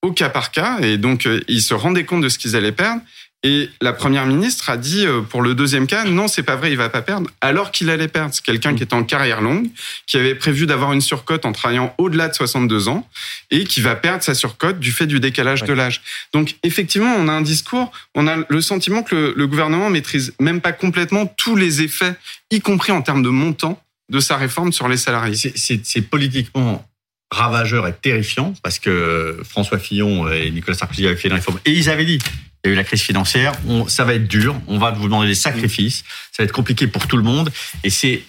au 0.03 0.13
cas 0.13 0.29
par 0.29 0.51
cas. 0.51 0.79
Et 0.81 0.97
donc, 0.97 1.29
ils 1.49 1.63
se 1.63 1.75
rendaient 1.75 2.05
compte 2.05 2.23
de 2.23 2.29
ce 2.29 2.39
qu'ils 2.39 2.57
allaient 2.57 2.73
perdre. 2.73 3.03
Et 3.45 3.71
la 3.81 3.93
première 3.93 4.25
ministre 4.25 4.71
a 4.71 4.77
dit 4.77 5.05
euh, 5.05 5.21
pour 5.21 5.43
le 5.43 5.57
deuxième 5.57 5.89
cas, 5.89 6.05
non, 6.05 6.29
c'est 6.29 6.45
pas 6.45 6.55
vrai, 6.55 6.71
il 6.71 6.77
va 6.77 6.89
pas 6.89 7.03
perdre, 7.03 7.29
alors 7.41 7.73
qu'il 7.73 7.91
allait 7.91 8.07
perdre. 8.07 8.33
C'est 8.33 8.45
quelqu'un 8.45 8.77
qui 8.77 8.83
est 8.83 8.93
en 8.93 9.03
carrière 9.03 9.41
longue, 9.41 9.69
qui 10.07 10.17
avait 10.17 10.37
prévu 10.37 10.67
d'avoir 10.67 10.93
une 10.93 11.01
surcote 11.01 11.45
en 11.45 11.51
travaillant 11.51 11.93
au-delà 11.99 12.29
de 12.29 12.35
62 12.35 12.89
ans 12.89 13.09
et 13.51 13.65
qui 13.65 13.81
va 13.81 13.97
perdre 13.97 14.23
sa 14.23 14.35
surcote 14.35 14.79
du 14.79 14.93
fait 14.93 15.09
du 15.09 15.19
décalage 15.19 15.65
de 15.65 15.73
l'âge. 15.73 16.03
Donc 16.33 16.57
effectivement, 16.63 17.13
on 17.19 17.27
a 17.27 17.33
un 17.33 17.41
discours, 17.41 17.91
on 18.15 18.29
a 18.29 18.37
le 18.49 18.61
sentiment 18.61 19.03
que 19.03 19.35
le, 19.37 19.47
gouvernement 19.49 19.91
maîtrise 19.91 20.35
même 20.39 20.61
pas 20.61 20.73
complètement 20.73 21.27
tous 21.27 21.57
les 21.57 21.83
effets, 21.83 22.15
y 22.53 22.61
compris 22.61 22.93
en 22.93 23.03
termes 23.03 23.25
de 23.25 23.29
montant 23.29 23.83
de 24.09 24.21
sa 24.21 24.37
réforme 24.37 24.73
sur 24.73 24.89
les 24.89 24.97
salariés. 24.97 25.35
C'est 25.35 26.03
politiquement 26.03 26.89
ravageur 27.33 27.89
et 27.89 27.93
terrifiant 27.93 28.55
parce 28.63 28.79
que 28.79 29.41
François 29.43 29.79
Fillon 29.79 30.31
et 30.31 30.51
Nicolas 30.51 30.77
Sarkozy 30.77 31.07
avaient 31.07 31.17
fait 31.17 31.29
une 31.29 31.35
réforme 31.35 31.59
et 31.65 31.73
ils 31.73 31.89
avaient 31.91 32.05
dit 32.05 32.19
il 32.65 32.69
y 32.69 32.71
a 32.71 32.75
eu 32.75 32.77
la 32.77 32.85
crise 32.85 33.03
financière, 33.03 33.53
on, 33.67 33.89
ça 33.89 34.05
va 34.05 34.15
être 34.15 34.29
dur, 34.29 34.61
on 34.69 34.79
va 34.79 34.93
vous 34.93 35.05
demander 35.05 35.27
des 35.27 35.35
sacrifices, 35.35 36.05
ça 36.31 36.43
va 36.43 36.45
être 36.45 36.53
compliqué 36.53 36.87
pour 36.87 37.07
tout 37.07 37.17
le 37.17 37.23
monde, 37.23 37.51
et 37.83 37.91
c'est 37.91 38.23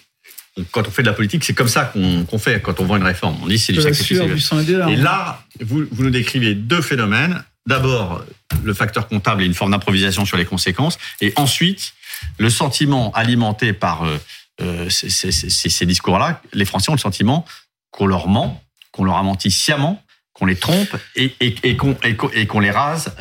quand 0.72 0.88
on 0.88 0.92
fait 0.92 1.02
de 1.02 1.08
la 1.08 1.14
politique, 1.14 1.44
c'est 1.44 1.54
comme 1.54 1.68
ça 1.68 1.86
qu'on 1.94 2.38
fait 2.38 2.62
quand 2.62 2.80
on 2.80 2.86
vend 2.86 2.98
une 2.98 3.04
réforme. 3.04 3.38
On 3.42 3.48
dit 3.48 3.58
c'est 3.58 3.74
du 3.74 3.82
sacrifice. 3.82 4.20
et 4.90 4.96
là, 4.96 5.44
vous, 5.62 5.86
vous 5.92 6.04
nous 6.04 6.12
décrivez 6.12 6.54
deux 6.54 6.82
phénomènes. 6.82 7.44
D'abord, 7.66 8.24
le 8.64 8.74
facteur 8.74 9.08
comptable 9.08 9.42
et 9.42 9.46
une 9.46 9.54
forme 9.54 9.72
d'improvisation 9.72 10.26
sur 10.26 10.38
les 10.38 10.46
conséquences, 10.46 11.00
et 11.22 11.34
ensuite 11.38 11.94
le 12.38 12.50
sentiment 12.50 13.12
alimenté 13.14 13.74
par 13.74 14.04
euh, 14.04 14.18
euh 14.62 14.90
ces, 14.90 15.10
ces, 15.10 15.32
ces 15.32 15.86
discours-là. 15.86 16.42
Les 16.54 16.66
Français 16.66 16.90
ont 16.90 16.96
le 16.96 17.00
sentiment 17.00 17.46
qu'on 17.90 18.06
leur 18.06 18.28
ment, 18.28 18.62
qu'on 18.92 19.06
leur 19.06 19.16
a 19.16 19.24
menti 19.24 19.50
sciemment, 19.50 20.03
qu'on 20.34 20.46
les 20.46 20.56
trompe 20.56 20.96
et, 21.16 21.78
qu'on 21.78 22.60
les 22.60 22.72
rase, 22.72 23.12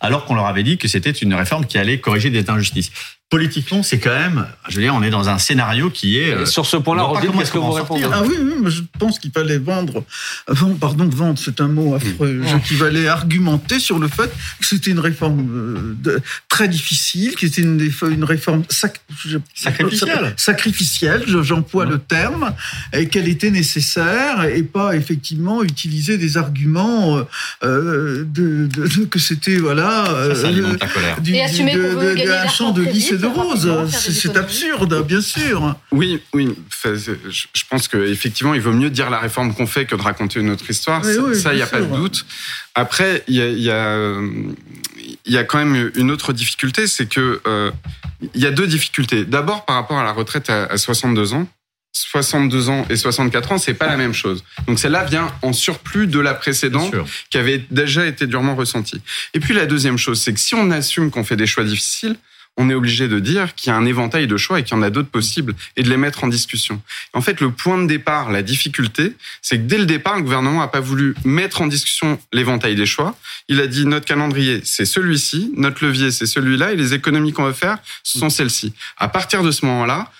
alors 0.00 0.24
qu'on 0.24 0.34
leur 0.34 0.46
avait 0.46 0.64
dit 0.64 0.76
que 0.76 0.88
c'était 0.88 1.10
une 1.10 1.34
réforme 1.34 1.66
qui 1.66 1.78
allait 1.78 2.00
corriger 2.00 2.30
des 2.30 2.50
injustices. 2.50 2.90
Politiquement, 3.28 3.82
c'est 3.82 3.98
quand 3.98 4.14
même, 4.14 4.46
je 4.68 4.76
veux 4.76 4.82
dire, 4.82 4.94
on 4.94 5.02
est 5.02 5.10
dans 5.10 5.28
un 5.28 5.38
scénario 5.38 5.90
qui 5.90 6.18
est. 6.18 6.32
Euh, 6.32 6.46
sur 6.46 6.64
ce 6.64 6.76
point-là, 6.76 7.02
Rodin, 7.02 7.32
qu'est-ce 7.36 7.50
que 7.50 7.58
vous 7.58 7.72
répondez 7.72 8.04
Ah 8.10 8.22
oui, 8.24 8.36
oui, 8.40 8.70
je 8.70 8.82
pense 9.00 9.18
qu'il 9.18 9.32
fallait 9.32 9.58
vendre, 9.58 10.04
vendre, 10.46 10.76
pardon, 10.78 11.08
vendre, 11.08 11.36
c'est 11.36 11.60
un 11.60 11.66
mot 11.66 11.96
affreux, 11.96 12.34
mmh. 12.34 12.60
qu'il 12.60 12.76
fallait 12.76 13.08
argumenter 13.08 13.80
sur 13.80 13.98
le 13.98 14.06
fait 14.06 14.30
que 14.60 14.66
c'était 14.66 14.92
une 14.92 15.00
réforme 15.00 15.46
euh, 15.50 15.96
de, 16.00 16.22
très 16.48 16.68
difficile, 16.68 17.34
qui 17.34 17.46
était 17.46 17.62
une, 17.62 17.90
une 18.10 18.24
réforme 18.24 18.62
sacrificielle, 18.68 20.34
sacrificielle, 20.36 21.24
j'emploie 21.42 21.84
le 21.84 21.98
terme, 21.98 22.54
et 22.92 23.08
qu'elle 23.08 23.28
était 23.28 23.50
nécessaire 23.50 24.44
et 24.44 24.62
pas 24.62 24.94
effectivement 24.94 25.64
utiliser 25.64 26.16
des 26.16 26.36
arguments 26.36 27.26
euh, 27.64 28.24
de, 28.24 28.66
de, 28.66 29.04
que 29.04 29.18
c'était 29.18 29.56
voilà 29.56 30.04
ça, 30.06 30.48
euh, 30.48 31.20
du, 31.20 31.34
et 31.34 31.42
assumer 31.42 31.74
de, 31.74 31.80
de, 32.24 32.30
un 32.30 32.48
champ 32.48 32.70
de 32.70 32.84
de 33.18 33.26
rose. 33.26 33.70
C'est 33.90 34.36
absurde, 34.36 35.06
bien 35.06 35.20
sûr. 35.20 35.76
Oui, 35.92 36.20
oui. 36.32 36.54
Je 36.84 37.62
pense 37.68 37.88
qu'effectivement, 37.88 38.54
il 38.54 38.60
vaut 38.60 38.72
mieux 38.72 38.90
dire 38.90 39.10
la 39.10 39.18
réforme 39.18 39.54
qu'on 39.54 39.66
fait 39.66 39.86
que 39.86 39.96
de 39.96 40.02
raconter 40.02 40.40
une 40.40 40.50
autre 40.50 40.68
histoire. 40.68 41.04
ça, 41.04 41.52
il 41.52 41.56
n'y 41.56 41.62
a 41.62 41.66
pas 41.66 41.80
de 41.80 41.94
doute. 41.94 42.26
Après, 42.74 43.24
il 43.28 43.36
y 43.36 43.42
a, 43.42 43.48
y, 43.48 43.70
a, 43.70 44.20
y 45.26 45.36
a, 45.36 45.44
quand 45.44 45.58
même 45.58 45.90
une 45.94 46.10
autre 46.10 46.32
difficulté, 46.32 46.86
c'est 46.86 47.06
que 47.06 47.40
euh, 47.46 47.70
il 48.34 48.40
y 48.40 48.46
a 48.46 48.50
deux 48.50 48.66
difficultés. 48.66 49.24
D'abord, 49.24 49.64
par 49.64 49.76
rapport 49.76 49.98
à 49.98 50.04
la 50.04 50.12
retraite 50.12 50.50
à 50.50 50.76
62 50.76 51.34
ans. 51.34 51.48
62 51.96 52.68
ans 52.68 52.86
et 52.90 52.96
64 52.96 53.52
ans, 53.52 53.58
c'est 53.58 53.74
pas 53.74 53.86
la 53.86 53.96
même 53.96 54.12
chose. 54.12 54.44
Donc 54.66 54.78
celle-là 54.78 55.04
vient 55.04 55.32
en 55.42 55.52
surplus 55.52 56.06
de 56.06 56.20
la 56.20 56.34
précédente 56.34 56.94
qui 57.30 57.38
avait 57.38 57.64
déjà 57.70 58.06
été 58.06 58.26
durement 58.26 58.54
ressentie. 58.54 59.00
Et 59.34 59.40
puis 59.40 59.54
la 59.54 59.66
deuxième 59.66 59.96
chose, 59.96 60.20
c'est 60.20 60.34
que 60.34 60.40
si 60.40 60.54
on 60.54 60.70
assume 60.70 61.10
qu'on 61.10 61.24
fait 61.24 61.36
des 61.36 61.46
choix 61.46 61.64
difficiles, 61.64 62.16
on 62.56 62.70
est 62.70 62.74
obligé 62.74 63.08
de 63.08 63.18
dire 63.18 63.54
qu'il 63.54 63.70
y 63.70 63.72
a 63.72 63.76
un 63.76 63.84
éventail 63.84 64.26
de 64.26 64.36
choix 64.36 64.60
et 64.60 64.64
qu'il 64.64 64.76
y 64.76 64.78
en 64.78 64.82
a 64.82 64.90
d'autres 64.90 65.10
possibles 65.10 65.54
et 65.76 65.82
de 65.82 65.90
les 65.90 65.96
mettre 65.96 66.24
en 66.24 66.28
discussion. 66.28 66.80
En 67.12 67.20
fait, 67.20 67.40
le 67.40 67.50
point 67.50 67.78
de 67.78 67.86
départ, 67.86 68.30
la 68.30 68.42
difficulté, 68.42 69.12
c'est 69.42 69.58
que 69.58 69.64
dès 69.64 69.78
le 69.78 69.86
départ, 69.86 70.16
le 70.16 70.22
gouvernement 70.22 70.60
n'a 70.60 70.68
pas 70.68 70.80
voulu 70.80 71.14
mettre 71.24 71.60
en 71.60 71.66
discussion 71.66 72.18
l'éventail 72.32 72.74
des 72.74 72.86
choix. 72.86 73.16
Il 73.48 73.60
a 73.60 73.66
dit 73.66 73.84
notre 73.84 74.06
calendrier, 74.06 74.60
c'est 74.64 74.86
celui-ci, 74.86 75.52
notre 75.56 75.84
levier, 75.84 76.10
c'est 76.10 76.26
celui-là 76.26 76.72
et 76.72 76.76
les 76.76 76.94
économies 76.94 77.32
qu'on 77.32 77.44
veut 77.44 77.52
faire, 77.52 77.78
ce 78.02 78.18
sont 78.18 78.30
celles-ci. 78.30 78.72
À 78.96 79.08
partir 79.08 79.42
de 79.42 79.50
ce 79.50 79.66
moment-là, 79.66 80.10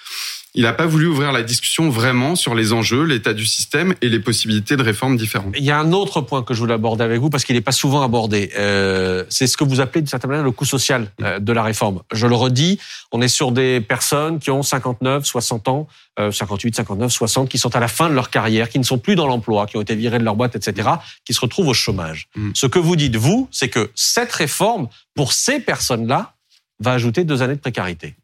il 0.57 0.63
n'a 0.63 0.73
pas 0.73 0.87
voulu 0.87 1.07
ouvrir 1.07 1.33
la 1.33 1.43
discussion 1.43 1.91
vraiment 1.91 2.35
sur 2.35 2.55
les 2.55 2.73
enjeux, 2.73 3.05
l'état 3.05 3.35
du 3.35 3.45
système 3.45 3.95
et 4.01 4.09
les 4.09 4.21
possibilités 4.21 4.77
de 4.77 4.83
réformes 4.83 5.19
différentes. 5.19 5.55
Il 5.57 5.65
y 5.65 5.71
a 5.71 5.79
un 5.79 5.93
autre 5.93 6.23
point 6.23 6.43
que 6.43 6.55
je 6.55 6.61
voulais 6.61 6.73
aborder 6.73 7.05
avec 7.05 7.21
vous 7.21 7.29
parce 7.29 7.45
qu'il 7.45 7.55
n'est 7.55 7.61
pas 7.61 7.73
souvent 7.73 8.03
abordé. 8.03 8.51
Euh, 8.57 9.25
c'est 9.29 9.47
ce 9.47 9.59
que 9.59 9.65
vous 9.65 9.81
appelez 9.81 10.01
d'une 10.01 10.09
certaine 10.09 10.31
manière 10.31 10.45
le 10.45 10.53
coût 10.53 10.65
social 10.65 11.13
euh, 11.23 11.39
de 11.39 11.53
la 11.53 11.63
réforme. 11.63 12.01
Je 12.11 12.27
le 12.27 12.35
redis, 12.35 12.79
on 13.13 13.21
est 13.21 13.29
sur 13.29 13.53
des 13.53 13.83
personnes 13.83 14.39
qui 14.39 14.51
ont 14.51 14.63
59, 14.63 15.27
60 15.27 15.69
ans, 15.69 15.87
58, 16.19 16.77
59, 16.77 17.13
60, 17.13 17.49
qui 17.51 17.59
sont 17.59 17.77
à 17.77 17.81
la 17.81 17.89
fin 17.89 18.09
de 18.09 18.15
leur 18.15 18.31
carrière, 18.31 18.71
qui 18.71 18.79
ne 18.79 18.85
sont 18.85 18.97
plus 18.97 19.15
dans 19.15 19.27
l'emploi, 19.27 19.67
qui 19.67 19.77
ont 19.77 19.83
été 19.83 19.95
virés 19.95 20.19
de 20.19 20.25
leur 20.25 20.35
boîte, 20.35 20.57
etc., 20.57 20.89
qui 21.27 21.35
se 21.35 21.41
retrouvent 21.41 21.69
au 21.69 21.75
chômage. 21.75 22.29
Mm. 22.35 22.53
Ce 22.55 22.67
que 22.67 22.79
vous 22.79 22.97
dites, 22.97 23.17
vous, 23.17 23.49
c'est 23.51 23.69
que 23.69 23.91
cette 23.95 24.33
réforme, 24.33 24.89
pour 25.15 25.35
ces 25.35 25.61
personnes-là, 25.61 26.33
va 26.81 26.93
ajouter 26.93 27.25
deux 27.25 27.43
années 27.43 27.57
de 27.57 27.61
précarité. 27.61 28.15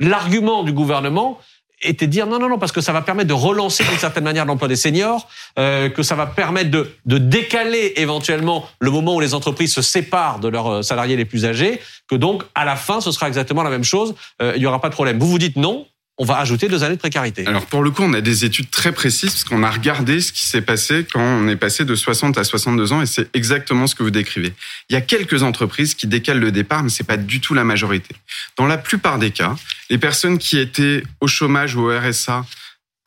L'argument 0.00 0.62
du 0.62 0.72
gouvernement, 0.72 1.38
était 1.82 2.06
dire 2.06 2.26
non, 2.26 2.38
non, 2.38 2.48
non, 2.48 2.58
parce 2.58 2.72
que 2.72 2.80
ça 2.80 2.92
va 2.92 3.02
permettre 3.02 3.28
de 3.28 3.34
relancer 3.34 3.84
d'une 3.84 3.98
certaine 3.98 4.24
manière 4.24 4.44
l'emploi 4.44 4.68
des 4.68 4.76
seniors, 4.76 5.28
euh, 5.58 5.88
que 5.88 6.02
ça 6.02 6.14
va 6.14 6.26
permettre 6.26 6.70
de, 6.70 6.90
de 7.06 7.18
décaler 7.18 7.94
éventuellement 7.96 8.66
le 8.78 8.90
moment 8.90 9.14
où 9.14 9.20
les 9.20 9.34
entreprises 9.34 9.72
se 9.72 9.82
séparent 9.82 10.40
de 10.40 10.48
leurs 10.48 10.70
euh, 10.70 10.82
salariés 10.82 11.16
les 11.16 11.24
plus 11.24 11.46
âgés, 11.46 11.80
que 12.08 12.16
donc 12.16 12.42
à 12.54 12.64
la 12.64 12.76
fin 12.76 13.00
ce 13.00 13.12
sera 13.12 13.28
exactement 13.28 13.62
la 13.62 13.70
même 13.70 13.84
chose, 13.84 14.14
euh, 14.42 14.52
il 14.56 14.60
n'y 14.60 14.66
aura 14.66 14.80
pas 14.80 14.88
de 14.88 14.94
problème. 14.94 15.18
Vous 15.18 15.28
vous 15.28 15.38
dites 15.38 15.56
non, 15.56 15.86
on 16.20 16.24
va 16.24 16.38
ajouter 16.38 16.68
deux 16.68 16.84
années 16.84 16.96
de 16.96 17.00
précarité. 17.00 17.46
Alors 17.46 17.64
pour 17.64 17.82
le 17.82 17.90
coup, 17.90 18.02
on 18.02 18.12
a 18.12 18.20
des 18.20 18.44
études 18.44 18.70
très 18.70 18.92
précises 18.92 19.30
parce 19.30 19.44
qu'on 19.44 19.62
a 19.62 19.70
regardé 19.70 20.20
ce 20.20 20.34
qui 20.34 20.44
s'est 20.44 20.60
passé 20.60 21.06
quand 21.10 21.18
on 21.18 21.48
est 21.48 21.56
passé 21.56 21.86
de 21.86 21.94
60 21.94 22.36
à 22.36 22.44
62 22.44 22.92
ans 22.92 23.00
et 23.00 23.06
c'est 23.06 23.34
exactement 23.34 23.86
ce 23.86 23.94
que 23.94 24.02
vous 24.02 24.10
décrivez. 24.10 24.52
Il 24.90 24.92
y 24.92 24.96
a 24.96 25.00
quelques 25.00 25.42
entreprises 25.42 25.94
qui 25.94 26.06
décalent 26.06 26.40
le 26.40 26.52
départ, 26.52 26.82
mais 26.82 26.90
c'est 26.90 27.04
pas 27.04 27.16
du 27.16 27.40
tout 27.40 27.54
la 27.54 27.64
majorité. 27.64 28.14
Dans 28.58 28.66
la 28.66 28.76
plupart 28.76 29.18
des 29.18 29.30
cas, 29.30 29.56
les 29.88 29.96
personnes 29.96 30.36
qui 30.36 30.58
étaient 30.58 31.02
au 31.22 31.26
chômage 31.26 31.74
ou 31.74 31.90
au 31.90 31.98
RSA 31.98 32.44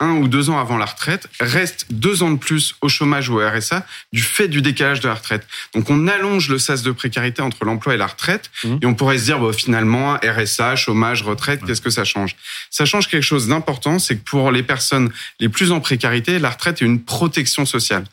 un 0.00 0.16
ou 0.16 0.28
deux 0.28 0.50
ans 0.50 0.58
avant 0.58 0.76
la 0.76 0.86
retraite 0.86 1.28
restent 1.40 1.86
deux 1.90 2.22
ans 2.22 2.30
de 2.30 2.38
plus 2.38 2.74
au 2.80 2.88
chômage 2.88 3.28
ou 3.28 3.40
au 3.40 3.48
RSA 3.48 3.86
du 4.12 4.22
fait 4.22 4.48
du 4.48 4.60
décalage 4.60 5.00
de 5.00 5.08
la 5.08 5.14
retraite. 5.14 5.46
Donc 5.72 5.88
on 5.88 6.08
allonge 6.08 6.48
le 6.48 6.58
sas 6.58 6.82
de 6.82 6.90
précarité 6.90 7.42
entre 7.42 7.64
l'emploi 7.64 7.94
et 7.94 7.96
la 7.96 8.08
retraite 8.08 8.50
mmh. 8.64 8.76
et 8.82 8.86
on 8.86 8.94
pourrait 8.94 9.18
se 9.18 9.24
dire 9.24 9.38
bon, 9.38 9.52
finalement 9.52 10.18
RSA, 10.22 10.74
chômage, 10.76 11.22
retraite, 11.22 11.64
qu'est-ce 11.64 11.80
que 11.80 11.90
ça 11.90 12.04
change? 12.04 12.34
Ça 12.70 12.84
change 12.84 13.08
quelque 13.08 13.22
chose 13.22 13.46
d'important, 13.46 13.98
c'est 13.98 14.16
que 14.16 14.24
pour 14.24 14.50
les 14.50 14.64
personnes 14.64 15.12
les 15.38 15.48
plus 15.48 15.70
en 15.70 15.80
précarité, 15.80 16.38
la 16.38 16.50
retraite 16.50 16.82
est 16.82 16.84
une 16.84 17.02
protection 17.02 17.64
sociale. 17.64 18.04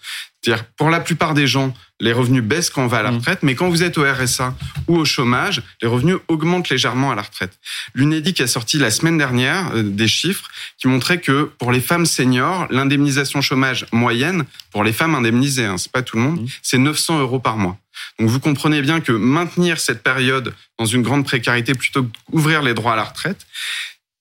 C'est-à-dire, 0.44 0.66
pour 0.76 0.90
la 0.90 1.00
plupart 1.00 1.36
des 1.36 1.46
gens, 1.46 1.74
les 2.00 2.14
revenus 2.14 2.44
baissent 2.44 2.72
quand 2.72 2.84
on 2.84 2.88
va 2.88 2.98
à 2.98 3.04
la 3.04 3.12
mmh. 3.12 3.18
retraite, 3.18 3.40
mais 3.44 3.54
quand 3.54 3.70
vous 3.70 3.84
êtes 3.84 4.00
au 4.00 4.04
RSA 4.04 4.56
ou 4.88 4.98
au 4.98 5.06
chômage, 5.06 5.62
les 5.84 5.88
revenus 5.88 6.18
augmentent 6.30 6.70
légèrement 6.70 7.12
à 7.12 7.16
la 7.16 7.22
retraite. 7.22 7.60
L'UNEDIC 7.94 8.42
a 8.42 8.48
sorti 8.48 8.80
la 8.80 8.90
semaine 8.90 9.20
dernière 9.20 9.72
euh, 9.76 9.84
des 9.84 10.08
chiffres 10.08 10.50
qui 10.80 10.88
montraient 10.88 11.22
que 11.22 11.44
pour 11.60 11.72
les 11.72 11.80
femmes 11.80 12.08
seniors, 12.08 12.66
l'indemnisation 12.72 13.42
chômage 13.42 13.86
moyenne, 13.92 14.46
pour 14.72 14.84
les 14.84 14.94
femmes 14.94 15.14
indemnisées, 15.14 15.66
hein, 15.66 15.78
c'est 15.78 15.92
pas 15.92 16.02
tout 16.02 16.18
le 16.18 16.24
monde, 16.24 16.42
mmh. 16.42 16.48
c'est 16.64 16.80
900 16.80 17.20
euros 17.20 17.40
par 17.40 17.58
mois. 17.58 17.78
Donc 18.18 18.30
vous 18.30 18.40
comprenez 18.40 18.82
bien 18.82 19.00
que 19.00 19.12
maintenir 19.12 19.80
cette 19.80 20.02
période 20.02 20.56
dans 20.80 20.86
une 20.86 21.04
grande 21.04 21.24
précarité 21.24 21.76
plutôt 21.76 22.08
qu'ouvrir 22.32 22.64
les 22.64 22.74
droits 22.74 22.94
à 22.94 22.96
la 22.96 23.04
retraite, 23.04 23.46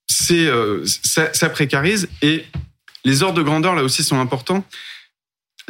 c'est 0.07 0.47
euh, 0.47 0.85
ça, 0.85 1.33
ça 1.33 1.49
précarise 1.49 2.09
et 2.21 2.45
les 3.07 3.23
ordres 3.23 3.39
de 3.39 3.43
grandeur 3.43 3.75
là 3.75 3.83
aussi 3.83 4.05
sont 4.05 4.21
importants 4.21 4.67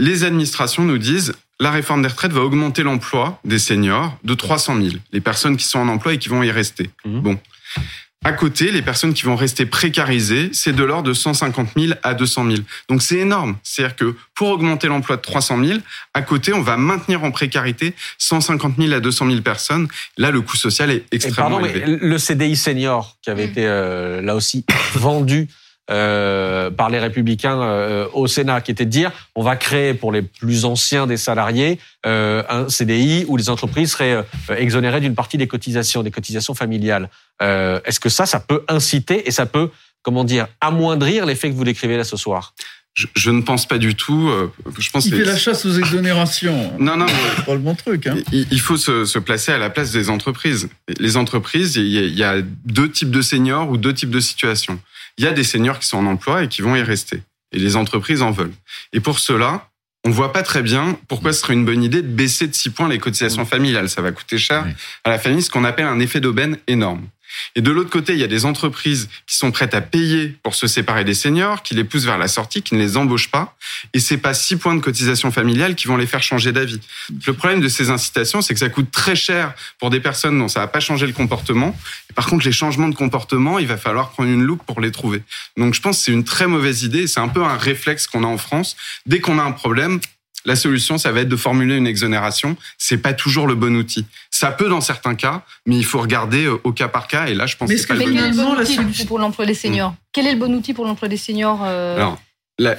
les 0.01 0.24
administrations 0.24 0.82
nous 0.82 0.98
disent 0.98 1.34
la 1.61 1.70
réforme 1.70 2.01
des 2.01 2.09
retraites 2.09 2.32
va 2.32 2.40
augmenter 2.40 2.82
l'emploi 2.82 3.38
des 3.44 3.59
seniors 3.59 4.16
de 4.24 4.32
300 4.32 4.80
000, 4.80 4.94
les 5.12 5.20
personnes 5.20 5.59
qui 5.59 5.66
sont 5.66 5.78
en 5.78 5.88
emploi 5.88 6.14
et 6.14 6.18
qui 6.18 6.30
vont 6.30 6.42
y 6.42 6.51
rester. 6.51 6.88
Mmh. 7.05 7.20
Bon. 7.20 7.38
À 8.24 8.32
côté, 8.32 8.70
les 8.70 8.80
personnes 8.80 9.12
qui 9.12 9.24
vont 9.24 9.36
rester 9.36 9.66
précarisées, 9.66 10.51
c'est 10.53 10.74
de 10.74 10.84
l'ordre 10.84 11.09
de 11.09 11.14
150 11.14 11.68
000 11.76 11.92
à 12.03 12.14
200 12.14 12.46
000. 12.46 12.57
Donc 12.88 13.03
c'est 13.03 13.18
énorme. 13.18 13.57
C'est-à-dire 13.62 13.96
que 13.96 14.14
pour 14.34 14.48
augmenter 14.48 14.88
l'emploi 14.88 15.16
de 15.16 15.22
300 15.22 15.62
000, 15.64 15.78
à 16.14 16.22
côté, 16.22 16.55
on 16.55 16.62
va 16.62 16.78
maintenir 16.78 17.22
en 17.22 17.30
précarité 17.30 17.94
150 18.18 18.76
000 18.78 18.92
à 18.92 19.01
200 19.01 19.26
000 19.26 19.40
personnes. 19.42 19.88
Là, 20.16 20.30
le 20.30 20.40
coût 20.40 20.57
social 20.57 20.90
est 20.90 21.05
extrêmement 21.12 21.59
pardon, 21.59 21.64
élevé. 21.66 21.84
Mais 21.86 22.09
le 22.09 22.18
CDI 22.18 22.57
senior, 22.57 23.18
qui 23.22 23.30
avait 23.30 23.46
mmh. 23.46 23.51
été 23.51 23.66
euh, 23.66 24.22
là 24.22 24.34
aussi 24.34 24.64
vendu 24.94 25.48
euh, 25.91 26.70
par 26.70 26.88
les 26.88 27.01
républicains 27.01 27.61
euh, 27.61 28.07
au 28.12 28.28
Sénat, 28.28 28.61
qui 28.61 28.70
était 28.70 28.84
de 28.84 28.91
dire 28.91 29.11
on 29.34 29.43
va 29.43 29.57
créer 29.57 29.93
pour 29.93 30.12
les 30.12 30.22
plus 30.22 30.64
anciens 30.64 31.09
des 31.09 31.16
salariés 31.16 31.80
euh, 32.07 32.45
un 32.49 32.68
CDI 32.68 33.24
où 33.26 33.36
les 33.36 33.51
entreprises 33.51 33.93
seraient 33.93 34.24
exonérées 34.57 35.01
d'une 35.01 35.16
partie 35.16 35.36
des 35.36 35.49
cotisations, 35.49 36.05
des 36.05 36.12
cotisations 36.12 36.55
familiales. 36.55 37.11
Est-ce 37.41 37.99
que 37.99 38.09
ça, 38.09 38.24
ça 38.26 38.38
peut 38.38 38.64
inciter 38.68 39.26
et 39.26 39.30
ça 39.30 39.47
peut, 39.47 39.70
comment 40.03 40.24
dire, 40.24 40.47
amoindrir 40.61 41.26
l'effet 41.26 41.51
que 41.51 41.55
vous 41.55 41.64
décrivez 41.64 41.97
là 41.97 42.05
ce 42.05 42.16
soir? 42.16 42.55
Je, 42.95 43.30
ne 43.30 43.41
pense 43.41 43.66
pas 43.66 43.78
du 43.78 43.95
tout. 43.95 44.30
Je 44.78 44.91
pense 44.91 45.07
il 45.07 45.14
fait 45.14 45.24
la 45.24 45.36
chasse 45.36 45.64
aux 45.64 45.72
exonérations. 45.72 46.72
non, 46.78 46.97
non, 46.97 47.07
c'est 47.36 47.47
pas 47.47 47.55
le 47.55 47.61
bon 47.61 47.74
truc. 47.74 48.07
Hein. 48.07 48.16
Il, 48.30 48.61
faut 48.61 48.76
se, 48.76 49.07
se, 49.07 49.18
placer 49.18 49.53
à 49.53 49.59
la 49.59 49.70
place 49.70 49.91
des 49.91 50.11
entreprises. 50.11 50.68
Les 50.99 51.16
entreprises, 51.16 51.76
il 51.76 52.16
y 52.16 52.22
a 52.22 52.43
deux 52.64 52.91
types 52.91 53.11
de 53.11 53.22
seniors 53.22 53.70
ou 53.70 53.76
deux 53.76 53.95
types 53.95 54.11
de 54.11 54.20
situations 54.20 54.78
il 55.21 55.25
y 55.25 55.27
a 55.27 55.33
des 55.33 55.45
seniors 55.45 55.79
qui 55.79 55.87
sont 55.87 55.99
en 55.99 56.07
emploi 56.07 56.45
et 56.45 56.49
qui 56.49 56.62
vont 56.62 56.75
y 56.75 56.83
rester. 56.83 57.23
Et 57.53 57.59
les 57.59 57.77
entreprises 57.77 58.23
en 58.23 58.31
veulent. 58.31 58.55
Et 58.95 59.01
pour 59.01 59.18
cela, 59.18 59.68
on 60.07 60.11
voit 60.11 60.33
pas 60.33 60.43
très 60.43 60.62
bien 60.62 60.99
pourquoi 61.09 61.35
ce 61.35 61.41
serait 61.41 61.53
une 61.53 61.66
bonne 61.66 61.83
idée 61.83 62.01
de 62.01 62.09
baisser 62.09 62.49
de 62.49 62.55
6 62.55 62.71
points 62.71 62.89
les 62.89 62.99
cotisations 62.99 63.45
familiales. 63.45 63.91
Ça 63.91 64.01
va 64.01 64.12
coûter 64.12 64.39
cher 64.39 64.64
à 65.05 65.11
la 65.11 65.18
famille, 65.18 65.43
ce 65.43 65.51
qu'on 65.51 65.64
appelle 65.64 65.85
un 65.85 66.01
effet 66.01 66.21
d'aubaine 66.21 66.57
énorme. 66.68 67.07
Et 67.55 67.61
de 67.61 67.70
l'autre 67.70 67.91
côté, 67.91 68.12
il 68.12 68.18
y 68.18 68.24
a 68.24 68.28
des 68.28 68.45
entreprises 68.45 69.09
qui 69.26 69.37
sont 69.37 69.51
prêtes 69.51 69.74
à 69.74 69.81
payer 69.81 70.37
pour 70.43 70.55
se 70.55 70.66
séparer 70.66 71.05
des 71.05 71.14
seniors, 71.14 71.62
qui 71.62 71.74
les 71.74 71.85
poussent 71.85 72.05
vers 72.05 72.18
la 72.18 72.28
sortie, 72.28 72.62
qui 72.62 72.74
ne 72.74 72.81
les 72.81 72.97
embauchent 72.97 73.31
pas. 73.31 73.57
Et 73.95 74.01
c'est 74.01 74.18
pas 74.18 74.35
six 74.35 74.57
points 74.57 74.74
de 74.74 74.81
cotisation 74.81 75.31
familiale 75.31 75.74
qui 75.74 75.87
vont 75.87 75.97
les 75.97 76.07
faire 76.07 76.22
changer 76.22 76.53
d'avis. 76.53 76.81
Le 77.26 77.33
problème 77.33 77.61
de 77.61 77.68
ces 77.68 77.91
incitations, 77.91 78.43
c'est 78.43 78.55
que 78.55 78.61
ça 78.61 78.68
coûte 78.68 78.91
très 78.91 79.16
cher 79.16 79.55
pour 79.78 79.91
des 79.91 80.01
personnes 80.01 80.39
dont 80.39 80.49
ça 80.49 80.61
va 80.61 80.66
pas 80.66 80.81
changer 80.81 81.07
le 81.07 81.12
comportement. 81.12 81.76
Et 82.11 82.12
par 82.12 82.26
contre, 82.26 82.45
les 82.45 82.53
changements 82.53 82.89
de 82.89 82.95
comportement, 82.95 83.59
il 83.59 83.66
va 83.66 83.76
falloir 83.76 84.11
prendre 84.11 84.31
une 84.31 84.43
loupe 84.43 84.64
pour 84.64 84.81
les 84.81 84.91
trouver. 84.91 85.22
Donc, 85.57 85.74
je 85.74 85.81
pense 85.81 85.99
que 85.99 86.05
c'est 86.05 86.12
une 86.12 86.24
très 86.24 86.47
mauvaise 86.47 86.83
idée. 86.83 87.07
C'est 87.07 87.20
un 87.20 87.28
peu 87.28 87.45
un 87.45 87.57
réflexe 87.57 88.07
qu'on 88.07 88.24
a 88.24 88.26
en 88.26 88.39
France. 88.39 88.76
Dès 89.07 89.20
qu'on 89.20 89.39
a 89.39 89.43
un 89.43 89.53
problème, 89.53 90.01
la 90.45 90.57
solution, 90.57 90.99
ça 90.99 91.12
va 91.12 91.20
être 91.20 91.28
de 91.28 91.36
formuler 91.36 91.76
une 91.76 91.86
exonération. 91.86 92.57
C'est 92.78 92.99
pas 92.99 93.12
toujours 93.12 93.47
le 93.47 93.55
bon 93.55 93.76
outil. 93.76 94.07
Ça 94.30 94.51
peut 94.51 94.68
dans 94.68 94.80
certains 94.80 95.14
cas, 95.14 95.43
mais 95.66 95.76
il 95.76 95.84
faut 95.84 96.01
regarder 96.01 96.45
euh, 96.45 96.61
au 96.64 96.72
cas 96.72 96.88
par 96.88 97.09
cas. 97.09 97.26
Et 97.26 97.34
là, 97.34 97.47
je 97.47 97.57
pense 97.57 97.68
mais 97.68 97.74
que 97.74 97.80
c'est 97.80 97.86
pas 97.86 97.95
le 97.95 98.36
bon 98.36 98.88
outil 98.88 99.07
pour 99.07 99.18
l'emploi 99.18 99.47
des 99.47 99.55
seniors? 99.55 99.95
Quel 100.12 100.26
est 100.26 100.32
le 100.32 100.38
bon 100.38 100.55
outil 100.55 100.74
pour 100.74 100.86
l'emploi 100.86 101.09
des 101.09 101.16
seniors 101.16 101.61
euh, 101.64 102.11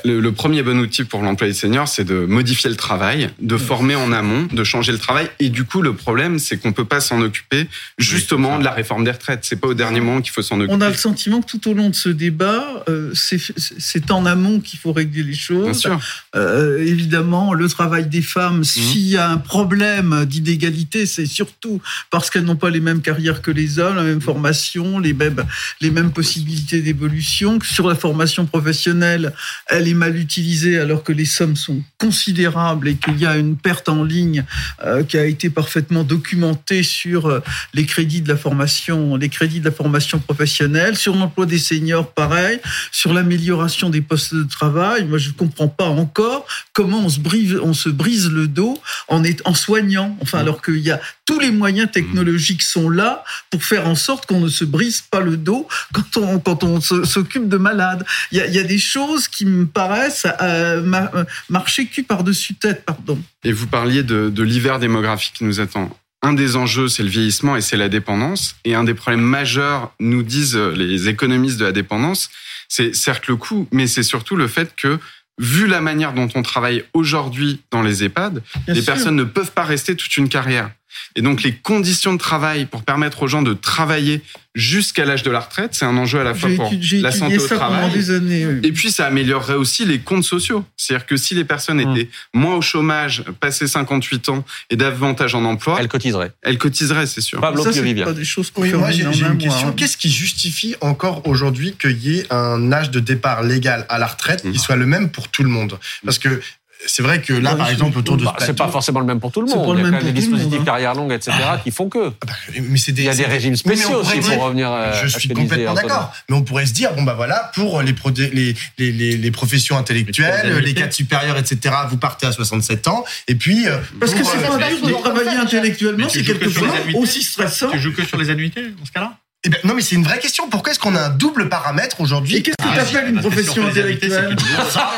le, 0.03 0.29
premier 0.31 0.61
bon 0.63 0.79
outil 0.79 1.03
pour 1.03 1.21
l'employé 1.21 1.53
senior, 1.53 1.87
c'est 1.87 2.03
de 2.03 2.25
modifier 2.25 2.69
le 2.69 2.75
travail, 2.75 3.29
de 3.41 3.57
former 3.57 3.95
en 3.95 4.11
amont, 4.11 4.47
de 4.51 4.63
changer 4.63 4.91
le 4.91 4.97
travail. 4.97 5.29
Et 5.39 5.49
du 5.49 5.63
coup, 5.63 5.81
le 5.81 5.93
problème, 5.93 6.39
c'est 6.39 6.57
qu'on 6.57 6.71
peut 6.71 6.85
pas 6.85 6.99
s'en 6.99 7.21
occuper 7.21 7.67
justement 7.97 8.59
de 8.59 8.63
la 8.63 8.71
réforme 8.71 9.03
des 9.03 9.11
retraites. 9.11 9.39
C'est 9.43 9.59
pas 9.59 9.67
au 9.67 9.73
dernier 9.73 9.99
moment 9.99 10.21
qu'il 10.21 10.31
faut 10.31 10.41
s'en 10.41 10.59
occuper. 10.59 10.73
On 10.73 10.81
a 10.81 10.89
le 10.89 10.95
sentiment 10.95 11.41
que 11.41 11.47
tout 11.47 11.69
au 11.69 11.73
long 11.73 11.89
de 11.89 11.95
ce 11.95 12.09
débat, 12.09 12.83
euh, 12.89 13.11
c'est 13.13 14.11
en 14.11 14.25
amont 14.25 14.59
qu'il 14.59 14.79
faut 14.79 14.93
régler 14.93 15.23
les 15.23 15.33
choses. 15.33 15.63
Bien 15.63 15.73
sûr. 15.73 15.99
Euh, 16.35 16.79
évidemment, 16.85 17.53
le 17.53 17.67
travail 17.67 18.05
des 18.05 18.21
femmes, 18.21 18.59
mmh. 18.59 18.63
s'il 18.63 19.07
y 19.07 19.17
a 19.17 19.29
un 19.29 19.37
problème 19.37 20.25
d'inégalité, 20.25 21.05
c'est 21.05 21.25
surtout 21.25 21.81
parce 22.09 22.29
qu'elles 22.29 22.45
n'ont 22.45 22.55
pas 22.55 22.69
les 22.69 22.79
mêmes 22.79 23.01
carrières 23.01 23.41
que 23.41 23.51
les 23.51 23.79
hommes, 23.79 23.95
la 23.95 24.03
même 24.03 24.21
formation, 24.21 24.99
les 24.99 25.13
mêmes, 25.13 25.43
les 25.81 25.91
mêmes 25.91 26.11
possibilités 26.11 26.81
d'évolution. 26.81 27.59
Sur 27.63 27.87
la 27.87 27.95
formation 27.95 28.45
professionnelle, 28.45 29.33
elle 29.71 29.87
est 29.87 29.93
mal 29.93 30.17
utilisée 30.17 30.77
alors 30.77 31.03
que 31.03 31.13
les 31.13 31.25
sommes 31.25 31.55
sont 31.55 31.81
considérables 31.97 32.89
et 32.89 32.95
qu'il 32.95 33.17
y 33.17 33.25
a 33.25 33.37
une 33.37 33.55
perte 33.55 33.87
en 33.87 34.03
ligne 34.03 34.43
euh, 34.83 35.03
qui 35.03 35.17
a 35.17 35.25
été 35.25 35.49
parfaitement 35.49 36.03
documentée 36.03 36.83
sur 36.83 37.27
euh, 37.27 37.39
les 37.73 37.85
crédits 37.85 38.21
de 38.21 38.27
la 38.27 38.35
formation, 38.37 39.15
les 39.15 39.29
crédits 39.29 39.61
de 39.61 39.65
la 39.65 39.71
formation 39.71 40.19
professionnelle, 40.19 40.97
sur 40.97 41.15
l'emploi 41.15 41.45
des 41.45 41.57
seniors, 41.57 42.11
pareil, 42.11 42.59
sur 42.91 43.13
l'amélioration 43.13 43.89
des 43.89 44.01
postes 44.01 44.35
de 44.35 44.43
travail. 44.43 45.05
Moi, 45.05 45.17
je 45.17 45.29
ne 45.29 45.33
comprends 45.33 45.69
pas 45.69 45.87
encore 45.87 46.45
comment 46.73 47.05
on 47.05 47.09
se 47.09 47.21
brise, 47.21 47.57
on 47.63 47.73
se 47.73 47.89
brise 47.89 48.29
le 48.29 48.47
dos 48.47 48.77
en, 49.07 49.23
est, 49.23 49.41
en 49.45 49.53
soignant, 49.53 50.17
enfin, 50.21 50.39
mmh. 50.39 50.41
alors 50.41 50.61
qu'il 50.61 50.79
y 50.79 50.91
a 50.91 50.99
tous 51.25 51.39
les 51.39 51.51
moyens 51.51 51.89
technologiques 51.89 52.61
sont 52.61 52.89
là 52.89 53.23
pour 53.49 53.63
faire 53.63 53.87
en 53.87 53.95
sorte 53.95 54.25
qu'on 54.25 54.41
ne 54.41 54.49
se 54.49 54.65
brise 54.65 54.99
pas 54.99 55.21
le 55.21 55.37
dos 55.37 55.65
quand 55.93 56.17
on, 56.17 56.39
quand 56.39 56.65
on 56.65 56.81
s'occupe 56.81 57.47
de 57.47 57.55
malades. 57.55 58.03
Il 58.33 58.37
y, 58.37 58.41
a, 58.41 58.47
il 58.47 58.53
y 58.53 58.59
a 58.59 58.63
des 58.63 58.77
choses 58.77 59.29
qui 59.29 59.45
me 59.51 59.65
paraissent 59.65 60.27
euh, 60.41 60.81
euh, 61.13 61.25
marcher 61.49 61.85
cul 61.85 62.03
par-dessus 62.03 62.55
tête, 62.55 62.83
pardon. 62.85 63.19
Et 63.43 63.51
vous 63.51 63.67
parliez 63.67 64.03
de, 64.03 64.29
de 64.29 64.43
l'hiver 64.43 64.79
démographique 64.79 65.33
qui 65.35 65.43
nous 65.43 65.59
attend. 65.59 65.95
Un 66.23 66.33
des 66.33 66.55
enjeux, 66.55 66.87
c'est 66.87 67.03
le 67.03 67.09
vieillissement 67.09 67.55
et 67.55 67.61
c'est 67.61 67.77
la 67.77 67.89
dépendance. 67.89 68.55
Et 68.63 68.75
un 68.75 68.83
des 68.83 68.93
problèmes 68.93 69.21
majeurs, 69.21 69.93
nous 69.99 70.23
disent 70.23 70.55
les 70.55 71.09
économistes 71.09 71.59
de 71.59 71.65
la 71.65 71.71
dépendance, 71.71 72.29
c'est 72.67 72.95
certes 72.95 73.27
le 73.27 73.35
coût, 73.35 73.67
mais 73.71 73.87
c'est 73.87 74.03
surtout 74.03 74.35
le 74.35 74.47
fait 74.47 74.75
que 74.75 74.99
vu 75.39 75.65
la 75.67 75.81
manière 75.81 76.13
dont 76.13 76.29
on 76.35 76.43
travaille 76.43 76.83
aujourd'hui 76.93 77.61
dans 77.71 77.81
les 77.81 78.03
EHPAD, 78.03 78.43
les 78.67 78.81
personnes 78.83 79.15
ne 79.15 79.23
peuvent 79.23 79.51
pas 79.51 79.63
rester 79.63 79.95
toute 79.95 80.15
une 80.17 80.29
carrière. 80.29 80.69
Et 81.15 81.21
donc 81.21 81.43
les 81.43 81.53
conditions 81.53 82.13
de 82.13 82.17
travail 82.17 82.65
pour 82.65 82.83
permettre 82.83 83.23
aux 83.23 83.27
gens 83.27 83.41
de 83.41 83.53
travailler 83.53 84.21
jusqu'à 84.53 85.05
l'âge 85.05 85.23
de 85.23 85.31
la 85.31 85.39
retraite, 85.39 85.73
c'est 85.73 85.85
un 85.85 85.95
enjeu 85.97 86.19
à 86.19 86.23
la 86.23 86.33
fois 86.33 86.49
pour 86.55 86.71
la 86.93 87.11
santé 87.11 87.37
au 87.37 87.47
travail. 87.47 87.91
Des 87.91 88.11
années, 88.11 88.45
Et 88.63 88.71
puis 88.71 88.91
ça 88.91 89.05
améliorerait 89.05 89.55
aussi 89.55 89.85
les 89.85 89.99
comptes 89.99 90.23
sociaux. 90.23 90.65
C'est-à-dire 90.75 91.05
que 91.05 91.15
si 91.15 91.35
les 91.35 91.45
personnes 91.45 91.77
mmh. 91.77 91.95
étaient 91.95 92.09
moins 92.33 92.55
au 92.55 92.61
chômage, 92.61 93.23
passé 93.39 93.67
58 93.67 94.29
ans 94.29 94.43
et 94.69 94.75
davantage 94.75 95.35
en 95.35 95.45
emploi, 95.45 95.77
elles 95.79 95.87
cotiseraient. 95.87 96.31
Elles 96.41 96.57
cotiseraient, 96.57 97.07
c'est 97.07 97.21
sûr. 97.21 97.39
Pablo 97.39 97.63
ça, 97.63 97.71
c'est 97.71 97.95
pas 98.03 98.13
des 98.13 98.25
choses 98.25 98.51
oui, 98.57 98.73
moi 98.73 98.91
j'ai 98.91 99.03
une 99.03 99.37
question. 99.37 99.69
Hein. 99.69 99.73
Qu'est-ce 99.75 99.97
qui 99.97 100.11
justifie 100.11 100.75
encore 100.81 101.27
aujourd'hui 101.27 101.75
qu'il 101.79 101.97
y 101.97 102.19
ait 102.19 102.27
un 102.31 102.71
âge 102.71 102.91
de 102.91 102.99
départ 102.99 103.43
légal 103.43 103.85
à 103.89 103.97
la 103.97 104.07
retraite 104.07 104.41
qui 104.41 104.49
mmh. 104.49 104.57
soit 104.57 104.75
le 104.75 104.85
même 104.85 105.09
pour 105.09 105.29
tout 105.29 105.43
le 105.43 105.49
monde? 105.49 105.79
Parce 106.03 106.19
que 106.19 106.41
c'est 106.85 107.03
vrai 107.03 107.21
que 107.21 107.33
là, 107.33 107.55
par 107.55 107.69
exemple, 107.69 107.97
autour 107.97 108.17
de. 108.17 108.23
Bah, 108.23 108.35
c'est 108.39 108.55
pas 108.55 108.67
forcément 108.67 108.99
le 108.99 109.05
même 109.05 109.19
pour 109.19 109.31
tout 109.31 109.41
le 109.41 109.47
monde. 109.47 109.77
Il 109.77 109.81
y 109.81 109.81
a 109.81 109.83
quand 109.83 109.91
même 109.91 110.03
des 110.03 110.11
dispositifs 110.11 110.61
hein. 110.61 110.65
carrière 110.65 110.93
longue, 110.93 111.11
etc., 111.11 111.37
qui 111.63 111.71
font 111.71 111.89
que. 111.89 112.11
Ah 112.21 112.25
bah, 112.25 112.33
mais 112.61 112.77
c'est 112.77 112.91
des, 112.91 113.03
Il 113.03 113.05
y 113.05 113.09
a 113.09 113.15
des 113.15 113.25
régimes 113.25 113.55
spéciaux 113.55 114.01
aussi 114.01 114.19
pour 114.19 114.43
revenir. 114.43 114.71
Euh, 114.71 114.93
je 115.03 115.19
suis 115.19 115.29
complètement 115.29 115.73
d'accord. 115.73 116.13
Mais 116.29 116.35
on 116.35 116.43
pourrait 116.43 116.65
se 116.65 116.73
dire, 116.73 116.93
bon, 116.93 117.03
bah 117.03 117.13
voilà, 117.15 117.51
pour 117.53 117.81
les, 117.81 117.93
les, 118.33 118.55
les, 118.77 119.17
les, 119.17 119.31
professions 119.31 119.77
intellectuelles, 119.77 120.59
les 120.59 120.73
cadres 120.73 120.93
supérieurs, 120.93 121.37
etc., 121.37 121.75
vous 121.89 121.97
partez 121.97 122.27
à 122.27 122.31
67 122.31 122.87
ans. 122.87 123.03
Et 123.27 123.35
puis. 123.35 123.67
Euh, 123.67 123.77
Parce 123.99 124.13
que 124.13 124.23
c'est 124.23 124.41
pas 124.41 124.57
de 124.57 125.01
travailler 125.01 125.37
intellectuellement, 125.37 126.07
c'est 126.09 126.23
quelquefois 126.23 126.67
aussi 126.95 127.23
stressant. 127.23 127.69
Tu 127.71 127.79
joues 127.79 127.93
que 127.93 128.05
sur 128.05 128.17
les 128.17 128.29
annuités, 128.29 128.63
dans 128.77 128.85
ce 128.85 128.91
cas-là? 128.91 129.17
Eh 129.43 129.49
ben, 129.49 129.59
non, 129.63 129.73
mais 129.73 129.81
c'est 129.81 129.95
une 129.95 130.03
vraie 130.03 130.19
question. 130.19 130.47
Pourquoi 130.49 130.71
est-ce 130.71 130.79
qu'on 130.79 130.95
a 130.95 131.01
un 131.01 131.09
double 131.09 131.49
paramètre 131.49 131.99
aujourd'hui 131.99 132.35
Et 132.35 132.43
qu'est-ce 132.43 132.57
que 132.57 132.73
tu 132.73 132.79
ah, 132.79 132.81
appelles 132.81 133.09
une 133.09 133.21
profession 133.21 133.65
intellectuelle 133.65 134.35
Ça, 134.69 134.91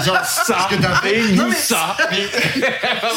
genre, 0.04 0.24
ça, 0.24 0.66
que 0.68 0.74
t'as 0.74 0.96
fait 0.96 1.22
non, 1.30 1.46
mais, 1.48 1.54
ça. 1.54 1.96
Mais, 2.10 2.28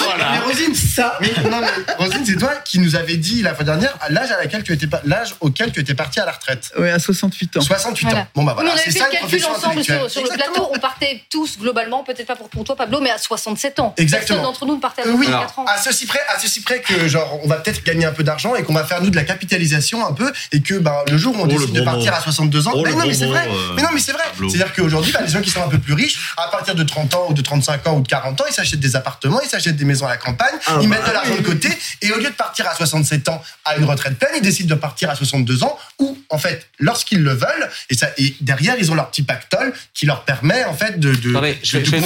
voilà. 0.05 0.31
mais 0.33 0.39
Rosine, 0.39 0.75
ça. 0.75 1.17
Mais, 1.19 1.31
non, 1.49 1.61
mais 1.61 1.93
Rosine, 1.97 2.23
c'est 2.23 2.35
toi 2.35 2.51
qui 2.63 2.77
nous 2.77 2.95
avais 2.95 3.17
dit 3.17 3.41
la 3.41 3.55
fois 3.55 3.63
dernière 3.63 3.97
l'âge 4.09 4.31
à 4.31 4.37
laquelle 4.37 4.61
tu 4.61 4.71
étais 4.71 4.85
l'âge 5.03 5.33
auquel 5.39 5.71
tu 5.71 5.79
étais 5.79 5.95
parti 5.95 6.19
à 6.19 6.25
la 6.25 6.31
retraite. 6.31 6.71
Oui, 6.77 6.89
à 6.89 6.99
68 6.99 7.57
ans. 7.57 7.61
68 7.61 8.13
ans. 8.13 8.27
Bon 8.35 8.43
bah 8.43 8.53
voilà. 8.53 8.69
on 8.69 8.73
avait 8.73 8.83
fait 8.83 8.99
le 8.99 9.11
calcul 9.11 9.45
ensemble 9.45 9.83
sur, 9.83 10.11
sur 10.11 10.21
le 10.21 10.29
plateau. 10.29 10.69
On 10.71 10.77
partait 10.77 11.23
tous 11.31 11.57
globalement, 11.57 12.03
peut-être 12.03 12.27
pas 12.27 12.35
pour, 12.35 12.63
toi 12.63 12.75
Pablo, 12.75 13.01
mais 13.01 13.09
à 13.09 13.17
67 13.17 13.79
ans. 13.79 13.95
Exactement. 13.97 14.27
Personne 14.27 14.43
d'entre 14.43 14.65
nous 14.67 14.75
ne 14.75 14.81
partait 14.81 15.01
à 15.01 15.05
64 15.05 15.59
ans. 15.59 15.65
À 15.65 15.77
ceci 15.79 16.05
près, 16.05 16.21
à 16.29 16.37
ceci 16.37 16.61
près 16.61 16.81
que 16.81 17.07
genre 17.07 17.39
on 17.43 17.47
va 17.47 17.55
peut-être 17.55 17.83
gagner 17.83 18.05
un 18.05 18.11
peu 18.11 18.23
d'argent 18.23 18.55
et 18.55 18.63
qu'on 18.63 18.73
va 18.73 18.83
faire 18.83 19.01
nous 19.01 19.09
de 19.09 19.15
la 19.15 19.23
capitalisation 19.23 20.05
un 20.05 20.13
peu 20.13 20.31
et 20.51 20.59
que 20.67 20.75
ben 20.75 20.93
le 21.09 21.17
jour 21.17 21.35
où 21.35 21.39
on 21.39 21.43
oh, 21.43 21.47
décide 21.47 21.71
de 21.71 21.81
partir 21.81 22.13
à 22.13 22.21
62 22.21 22.67
ans, 22.67 22.71
oh, 22.75 22.83
ben 22.83 22.95
non 22.95 23.05
mais 23.05 23.13
c'est 23.13 23.25
vrai. 23.25 23.47
Euh, 23.47 23.73
mais 23.75 23.81
non 23.81 23.89
mais 23.93 23.99
c'est 23.99 24.11
vrai. 24.11 24.23
C'est-à-dire 24.37 24.73
qu'aujourd'hui, 24.73 25.11
ben, 25.11 25.21
les 25.21 25.31
gens 25.31 25.41
qui 25.41 25.49
sont 25.49 25.63
un 25.63 25.69
peu 25.69 25.79
plus 25.79 25.93
riches, 25.93 26.33
à 26.37 26.49
partir 26.49 26.75
de 26.75 26.83
30 26.83 27.13
ans 27.15 27.27
ou 27.29 27.33
de 27.33 27.41
35 27.41 27.87
ans 27.87 27.97
ou 27.97 28.01
de 28.01 28.07
40 28.07 28.41
ans, 28.41 28.45
ils 28.49 28.53
s'achètent 28.53 28.79
des 28.79 28.95
appartements, 28.95 29.39
ils 29.41 29.49
s'achètent 29.49 29.77
des 29.77 29.85
maisons 29.85 30.05
à 30.05 30.09
la 30.09 30.17
campagne, 30.17 30.55
ah, 30.67 30.79
ils 30.81 30.89
bah 30.89 30.95
mettent 30.95 31.07
de 31.07 31.13
l'argent 31.13 31.35
de 31.35 31.41
côté 31.41 31.69
et 32.01 32.11
au 32.11 32.17
lieu 32.17 32.29
de 32.29 32.35
partir 32.35 32.67
à 32.67 32.75
67 32.75 33.29
ans 33.29 33.41
à 33.65 33.77
une 33.77 33.85
retraite 33.85 34.17
pleine, 34.17 34.31
ils 34.35 34.41
décident 34.41 34.75
de 34.75 34.79
partir 34.79 35.09
à 35.09 35.15
62 35.15 35.63
ans 35.63 35.77
ou 35.99 36.17
en 36.29 36.37
fait, 36.37 36.67
lorsqu'ils 36.79 37.23
le 37.23 37.31
veulent, 37.31 37.69
et, 37.89 37.95
ça, 37.95 38.09
et 38.17 38.35
derrière 38.41 38.75
ils 38.77 38.91
ont 38.91 38.95
leur 38.95 39.09
petit 39.09 39.23
pactole 39.23 39.73
qui 39.93 40.05
leur 40.05 40.23
permet 40.23 40.65
en 40.65 40.73
fait 40.73 40.99
de. 40.99 41.13
de, 41.13 41.33
je, 41.63 41.79
fais, 41.79 41.97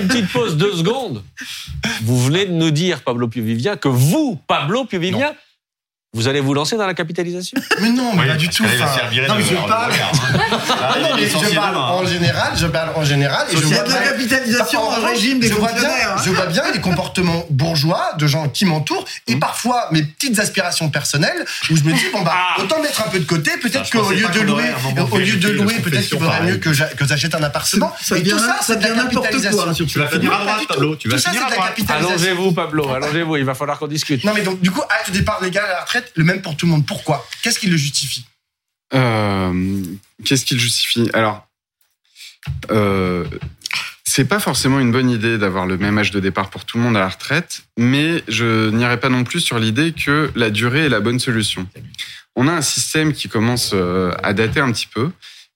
une 0.00 0.08
petite 0.08 0.28
pause, 0.28 0.56
deux 0.56 0.76
secondes. 0.76 1.22
Vous 2.02 2.22
venez 2.22 2.46
de 2.46 2.52
nous 2.52 2.70
dire, 2.70 3.02
Pablo 3.02 3.28
Piovivia, 3.28 3.76
que 3.76 3.88
vous, 3.88 4.40
Pablo 4.46 4.84
Piovivia, 4.84 5.34
vous 6.14 6.28
allez 6.28 6.40
vous 6.40 6.54
lancer 6.54 6.76
dans 6.76 6.86
la 6.86 6.94
capitalisation? 6.94 7.58
Mais 7.80 7.90
non, 7.90 8.14
mais 8.14 8.28
pas 8.28 8.36
du 8.36 8.48
tout. 8.48 8.62
non, 8.62 8.68
mais 9.36 9.42
je 9.42 9.54
parle. 9.66 9.92
je 11.18 11.54
parle 11.54 11.76
en 11.76 12.06
général. 12.06 12.52
Je 12.56 12.66
parle 12.66 12.90
en 12.94 13.04
général. 13.04 13.46
Et 13.50 13.56
je 13.56 13.62
vois 13.62 13.82
de 13.82 13.90
la 13.90 13.98
capitalisation 13.98 14.80
en 14.80 15.04
régime 15.04 15.40
des 15.40 15.50
fonctionnaires. 15.50 16.16
Je 16.24 16.30
vois 16.30 16.46
bien 16.46 16.62
les 16.72 16.80
comportements 16.80 17.44
bourgeois 17.50 18.12
de 18.16 18.28
gens 18.28 18.48
qui 18.48 18.64
m'entourent 18.64 19.04
et 19.26 19.34
mmh. 19.34 19.40
parfois 19.40 19.88
mes 19.90 20.02
petites 20.02 20.38
aspirations 20.38 20.88
personnelles 20.88 21.44
où 21.70 21.76
je 21.76 21.82
me 21.82 21.92
dis 21.92 22.04
bon 22.12 22.22
bah 22.22 22.32
ah. 22.34 22.60
autant 22.60 22.80
mettre 22.80 23.02
un 23.04 23.10
peu 23.10 23.18
de 23.18 23.24
côté. 23.24 23.50
Peut-être 23.60 23.90
qu'au 23.90 24.10
lieu 24.12 24.28
de 24.28 24.40
louer, 24.40 24.70
au 25.10 25.18
lieu 25.18 25.36
de 25.36 25.48
louer, 25.48 25.74
peut-être 25.74 26.08
qu'il 26.08 26.18
vaudrait 26.18 26.42
mieux 26.42 26.58
que 26.58 26.72
j'achète 26.72 27.34
un 27.34 27.42
appartement. 27.42 27.92
Et 28.14 28.22
tout 28.22 28.38
ça, 28.38 28.58
c'est 28.62 28.78
de 28.78 28.82
la 28.86 29.02
capitalisation. 29.02 29.72
Tu 29.84 29.98
vas 29.98 30.06
finir 30.06 30.32
à 30.32 30.38
droite, 30.38 30.66
Pablo. 30.68 30.96
Tu 30.96 31.08
vas 31.08 31.18
finir 31.18 31.44
à 31.46 31.50
droite. 31.50 31.76
Allongez-vous, 31.88 32.52
Pablo. 32.52 32.88
Allongez-vous. 32.88 33.36
Il 33.36 33.44
va 33.44 33.54
falloir 33.54 33.80
qu'on 33.80 33.88
discute. 33.88 34.22
Non, 34.22 34.32
mais 34.32 34.42
donc 34.42 34.60
du 34.60 34.70
coup, 34.70 34.82
âge 34.82 35.08
de 35.08 35.18
départ 35.18 35.42
légal 35.42 35.64
à 35.64 35.72
la 35.72 35.80
retraite 35.80 36.03
le 36.14 36.24
même 36.24 36.42
pour 36.42 36.56
tout 36.56 36.66
le 36.66 36.72
monde. 36.72 36.86
Pourquoi? 36.86 37.26
Qu'est-ce 37.42 37.58
qui 37.58 37.68
le 37.68 37.76
justifie? 37.76 38.24
Euh, 38.94 39.82
Qu'est-ce 40.24 40.44
qui 40.44 40.54
le 40.54 40.60
justifie? 40.60 41.08
Alors, 41.12 41.46
euh, 42.70 43.24
c'est 44.04 44.26
pas 44.26 44.38
forcément 44.40 44.80
une 44.80 44.92
bonne 44.92 45.10
idée 45.10 45.38
d'avoir 45.38 45.66
le 45.66 45.76
même 45.78 45.98
âge 45.98 46.10
de 46.10 46.20
départ 46.20 46.50
pour 46.50 46.64
tout 46.64 46.78
le 46.78 46.84
monde 46.84 46.96
à 46.96 47.00
la 47.00 47.08
retraite, 47.08 47.64
mais 47.78 48.22
je 48.28 48.70
n'irai 48.70 49.00
pas 49.00 49.08
non 49.08 49.24
plus 49.24 49.40
sur 49.40 49.58
l'idée 49.58 49.92
que 49.92 50.30
la 50.36 50.50
durée 50.50 50.86
est 50.86 50.88
la 50.88 51.00
bonne 51.00 51.18
solution. 51.18 51.66
On 52.36 52.48
a 52.48 52.52
un 52.52 52.62
système 52.62 53.12
qui 53.12 53.28
commence 53.28 53.72
euh, 53.74 54.12
à 54.22 54.32
dater 54.32 54.60
un 54.60 54.72
petit 54.72 54.86
peu. 54.86 55.10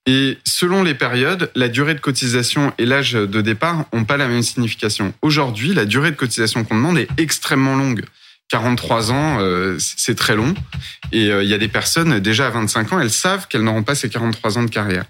Et 0.07 0.39
selon 0.47 0.83
les 0.83 0.95
périodes, 0.95 1.51
la 1.55 1.69
durée 1.69 1.95
de 1.95 2.01
cotisation 2.01 2.73
et 2.79 2.87
l'âge 2.87 3.13
de 3.13 3.41
départ 3.43 3.85
n'ont 3.93 4.05
pas 4.05 4.17
la 4.17 4.27
même 4.27 4.43
signification. 4.43 5.13
Aujourd'hui, 5.21 5.75
la 5.75 5.85
durée 5.85 6.11
de 6.11 6.17
cotisation 6.17 6.65
qu'on 6.65 6.77
demande 6.77 6.97
est 6.97 7.09
extrêmement 7.19 7.77
longue. 7.77 8.05
43 8.49 9.13
ans, 9.13 9.39
euh, 9.41 9.77
c'est 9.79 10.15
très 10.15 10.35
long. 10.35 10.55
Et 11.13 11.31
euh, 11.31 11.43
il 11.43 11.49
y 11.49 11.55
a 11.55 11.59
des 11.59 11.69
personnes, 11.69 12.19
déjà 12.19 12.47
à 12.47 12.51
25 12.51 12.93
ans, 12.93 13.01
elles 13.01 13.11
savent 13.11 13.47
qu'elles 13.49 13.63
n'auront 13.63 13.83
pas 13.83 13.95
ces 13.95 14.09
43 14.09 14.59
ans 14.59 14.63
de 14.63 14.71
carrière. 14.71 15.05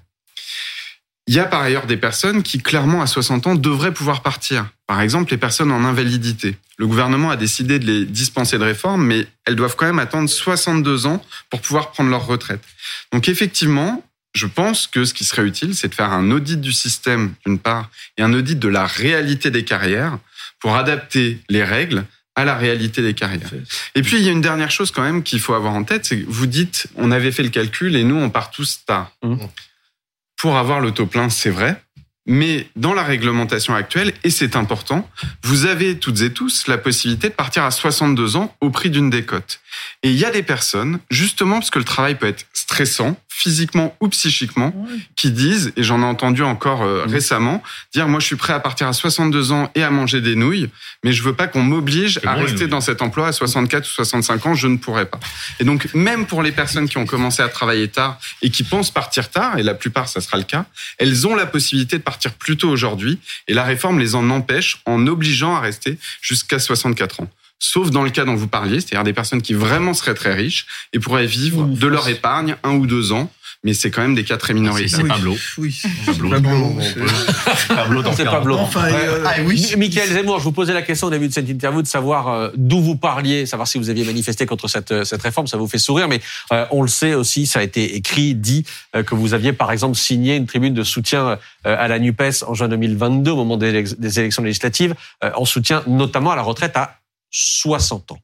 Il 1.29 1.35
y 1.35 1.41
a 1.41 1.45
par 1.45 1.61
ailleurs 1.61 1.87
des 1.87 1.99
personnes 1.99 2.43
qui, 2.43 2.59
clairement, 2.59 3.03
à 3.03 3.07
60 3.07 3.47
ans, 3.47 3.55
devraient 3.55 3.93
pouvoir 3.93 4.23
partir. 4.23 4.67
Par 4.87 5.03
exemple, 5.03 5.31
les 5.31 5.37
personnes 5.37 5.71
en 5.71 5.85
invalidité. 5.85 6.57
Le 6.79 6.87
gouvernement 6.87 7.31
a 7.31 7.37
décidé 7.37 7.79
de 7.79 7.85
les 7.85 8.07
dispenser 8.07 8.57
de 8.57 8.65
réforme, 8.65 9.05
mais 9.05 9.27
elles 9.45 9.55
doivent 9.55 9.77
quand 9.77 9.85
même 9.85 9.99
attendre 9.99 10.29
62 10.29 11.07
ans 11.07 11.23
pour 11.51 11.61
pouvoir 11.61 11.91
prendre 11.91 12.09
leur 12.09 12.27
retraite. 12.27 12.63
Donc 13.13 13.29
effectivement, 13.29 14.03
je 14.35 14.47
pense 14.47 14.87
que 14.87 15.05
ce 15.05 15.13
qui 15.13 15.25
serait 15.25 15.45
utile, 15.45 15.75
c'est 15.75 15.89
de 15.89 15.95
faire 15.95 16.13
un 16.13 16.31
audit 16.31 16.61
du 16.61 16.73
système, 16.73 17.35
d'une 17.45 17.59
part, 17.59 17.91
et 18.17 18.23
un 18.23 18.33
audit 18.33 18.59
de 18.59 18.69
la 18.69 18.87
réalité 18.87 19.51
des 19.51 19.65
carrières 19.65 20.19
pour 20.61 20.77
adapter 20.77 21.41
les 21.51 21.65
règles 21.65 22.05
à 22.39 22.45
la 22.45 22.55
réalité 22.55 23.03
des 23.03 23.15
carrières. 23.15 23.51
Et 23.97 24.03
puis, 24.03 24.19
il 24.19 24.23
y 24.23 24.29
a 24.29 24.31
une 24.31 24.41
dernière 24.41 24.71
chose 24.71 24.93
quand 24.93 25.03
même 25.03 25.25
qu'il 25.25 25.41
faut 25.41 25.55
avoir 25.55 25.75
en 25.75 25.83
tête, 25.83 26.05
c'est 26.05 26.21
que 26.21 26.25
vous 26.29 26.47
dites, 26.47 26.87
on 26.95 27.11
avait 27.11 27.33
fait 27.33 27.43
le 27.43 27.49
calcul 27.49 27.97
et 27.97 28.05
nous, 28.05 28.15
on 28.15 28.31
part 28.31 28.53
tous 28.53 28.85
tard. 28.87 29.11
Mmh. 29.25 29.39
Pour 30.37 30.57
avoir 30.57 30.79
le 30.79 30.93
taux 30.93 31.07
plein, 31.07 31.31
c'est 31.31 31.51
vrai. 31.51 31.83
Mais 32.27 32.69
dans 32.77 32.95
la 32.95 33.03
réglementation 33.03 33.75
actuelle, 33.75 34.13
et 34.23 34.31
c'est 34.31 34.55
important, 34.55 35.11
vous 35.43 35.67
avez 35.67 35.99
toutes 35.99 36.21
et 36.21 36.33
tous 36.33 36.69
la 36.69 36.79
possibilité 36.79 37.29
de 37.29 37.35
partir 37.35 37.65
à 37.65 37.73
62 37.73 38.37
ans 38.37 38.55
au 38.61 38.71
prix 38.71 38.91
d'une 38.91 39.11
décote. 39.11 39.59
Et 40.05 40.11
il 40.11 40.17
y 40.17 40.25
a 40.25 40.31
des 40.31 40.45
personnes, 40.45 41.01
justement 41.11 41.57
parce 41.57 41.71
que 41.71 41.81
le 41.81 41.85
travail 41.85 42.15
peut 42.15 42.29
être 42.29 42.47
stressant, 42.53 43.17
physiquement 43.39 43.95
ou 44.01 44.09
psychiquement, 44.09 44.75
qui 45.15 45.31
disent, 45.31 45.73
et 45.77 45.85
j'en 45.85 46.03
ai 46.03 46.05
entendu 46.05 46.43
encore 46.43 46.83
euh, 46.83 47.07
mmh. 47.07 47.11
récemment, 47.11 47.63
dire 47.95 48.09
moi 48.09 48.19
je 48.19 48.27
suis 48.27 48.35
prêt 48.35 48.53
à 48.53 48.59
partir 48.59 48.89
à 48.89 48.93
62 48.93 49.53
ans 49.53 49.71
et 49.77 49.85
à 49.85 49.91
manger 49.91 50.21
des 50.21 50.35
nouilles, 50.35 50.69
mais 51.05 51.13
je 51.13 51.23
veux 51.23 51.35
pas 51.35 51.47
qu'on 51.47 51.63
m'oblige 51.63 52.19
à 52.27 52.35
rester 52.35 52.67
dans 52.67 52.81
cet 52.81 53.01
emploi 53.01 53.29
à 53.29 53.33
64 53.33 53.85
ou 53.85 53.89
65 53.89 54.47
ans, 54.47 54.55
je 54.55 54.67
ne 54.67 54.77
pourrais 54.77 55.07
pas. 55.07 55.21
Et 55.61 55.65
donc 55.65 55.89
même 55.95 56.27
pour 56.27 56.43
les 56.43 56.51
personnes 56.51 56.89
qui 56.89 56.99
ont 56.99 57.07
commencé 57.07 57.41
à 57.41 57.49
travailler 57.49 57.87
tard 57.87 58.19
et 58.43 58.51
qui 58.51 58.65
pensent 58.65 58.91
partir 58.91 59.31
tard, 59.31 59.57
et 59.57 59.63
la 59.63 59.75
plupart 59.75 60.09
ça 60.09 60.21
sera 60.21 60.37
le 60.37 60.43
cas, 60.43 60.65
elles 60.99 61.29
ont 61.29 61.37
la 61.37 61.47
possibilité 61.47 61.97
de 61.97 62.03
partir 62.03 62.33
plus 62.33 62.57
tôt 62.57 62.69
aujourd'hui, 62.69 63.21
et 63.47 63.55
la 63.55 63.63
réforme 63.63 64.01
les 64.01 64.17
en 64.17 64.31
empêche 64.31 64.79
en 64.85 65.07
obligeant 65.07 65.55
à 65.55 65.61
rester 65.61 65.97
jusqu'à 66.23 66.59
64 66.59 67.21
ans 67.21 67.31
sauf 67.59 67.91
dans 67.91 68.03
le 68.03 68.11
cas 68.11 68.25
dont 68.25 68.35
vous 68.35 68.49
parliez, 68.49 68.81
c'est-à-dire 68.81 69.05
des 69.05 69.13
personnes 69.13 69.43
qui 69.43 69.55
vraiment 69.55 69.95
seraient 69.95 70.15
très 70.15 70.35
riches 70.35 70.67
et 70.93 70.99
pourraient 70.99 71.27
vivre 71.27 71.65
de 71.65 71.87
leur 71.87 72.09
épargne 72.09 72.57
un 72.63 72.75
ou 72.75 72.87
deux 72.87 73.13
ans 73.13 73.31
mais 73.65 73.75
c'est 73.75 73.91
quand 73.91 74.03
même 74.03 74.15
des 74.15 74.25
cas 74.25 74.37
très 74.37 74.55
minoritaires. 74.55 75.01
C'est 75.01 75.09
Pablo. 75.09 75.37
Oui, 75.59 75.77
Pablo. 76.07 76.31
Pablo. 77.69 78.03
C'est 78.17 78.25
Pablo. 78.25 78.57
Enfin, 78.57 78.85
euh, 78.85 79.25
ah, 79.27 79.35
oui. 79.45 79.75
Michael 79.77 80.11
Zemmour, 80.11 80.39
je 80.39 80.45
vous 80.45 80.53
posais 80.53 80.73
la 80.73 80.83
question 80.83 81.09
au 81.09 81.11
début 81.11 81.27
de 81.27 81.33
cette 81.33 81.49
interview 81.49 81.83
de 81.83 81.87
savoir 81.87 82.29
euh, 82.29 82.51
d'où 82.57 82.81
vous 82.81 82.97
parliez, 82.97 83.47
savoir 83.47 83.67
si 83.67 83.79
vous 83.79 83.91
aviez 83.91 84.05
manifesté 84.05 84.47
contre 84.47 84.69
cette, 84.69 84.93
euh, 84.93 85.05
cette 85.05 85.23
réforme. 85.23 85.49
Ça 85.49 85.57
vous 85.57 85.67
fait 85.67 85.79
sourire, 85.79 86.09
mais 86.09 86.21
on 86.71 86.83
le 86.83 86.89
sait 86.89 87.15
aussi, 87.15 87.47
ça 87.47 87.59
a 87.59 87.63
été 87.63 87.97
écrit, 87.97 88.35
dit 88.35 88.65
que 88.93 89.15
vous 89.15 89.35
aviez 89.35 89.53
par 89.53 89.73
exemple 89.73 89.97
signé 89.97 90.37
une 90.37 90.47
tribune 90.47 90.75
de 90.75 90.83
soutien 90.83 91.39
à 91.65 91.89
la 91.89 91.99
NUPES 91.99 92.45
en 92.47 92.55
juin 92.55 92.69
2022 92.69 93.31
au 93.31 93.37
moment 93.37 93.57
des 93.57 94.19
élections 94.19 94.43
législatives, 94.43 94.95
en 95.23 95.45
soutien 95.45 95.83
notamment 95.87 96.31
à 96.31 96.37
la 96.37 96.43
retraite 96.43 96.77
à 96.77 96.99
60 97.31 98.13
ans. 98.13 98.19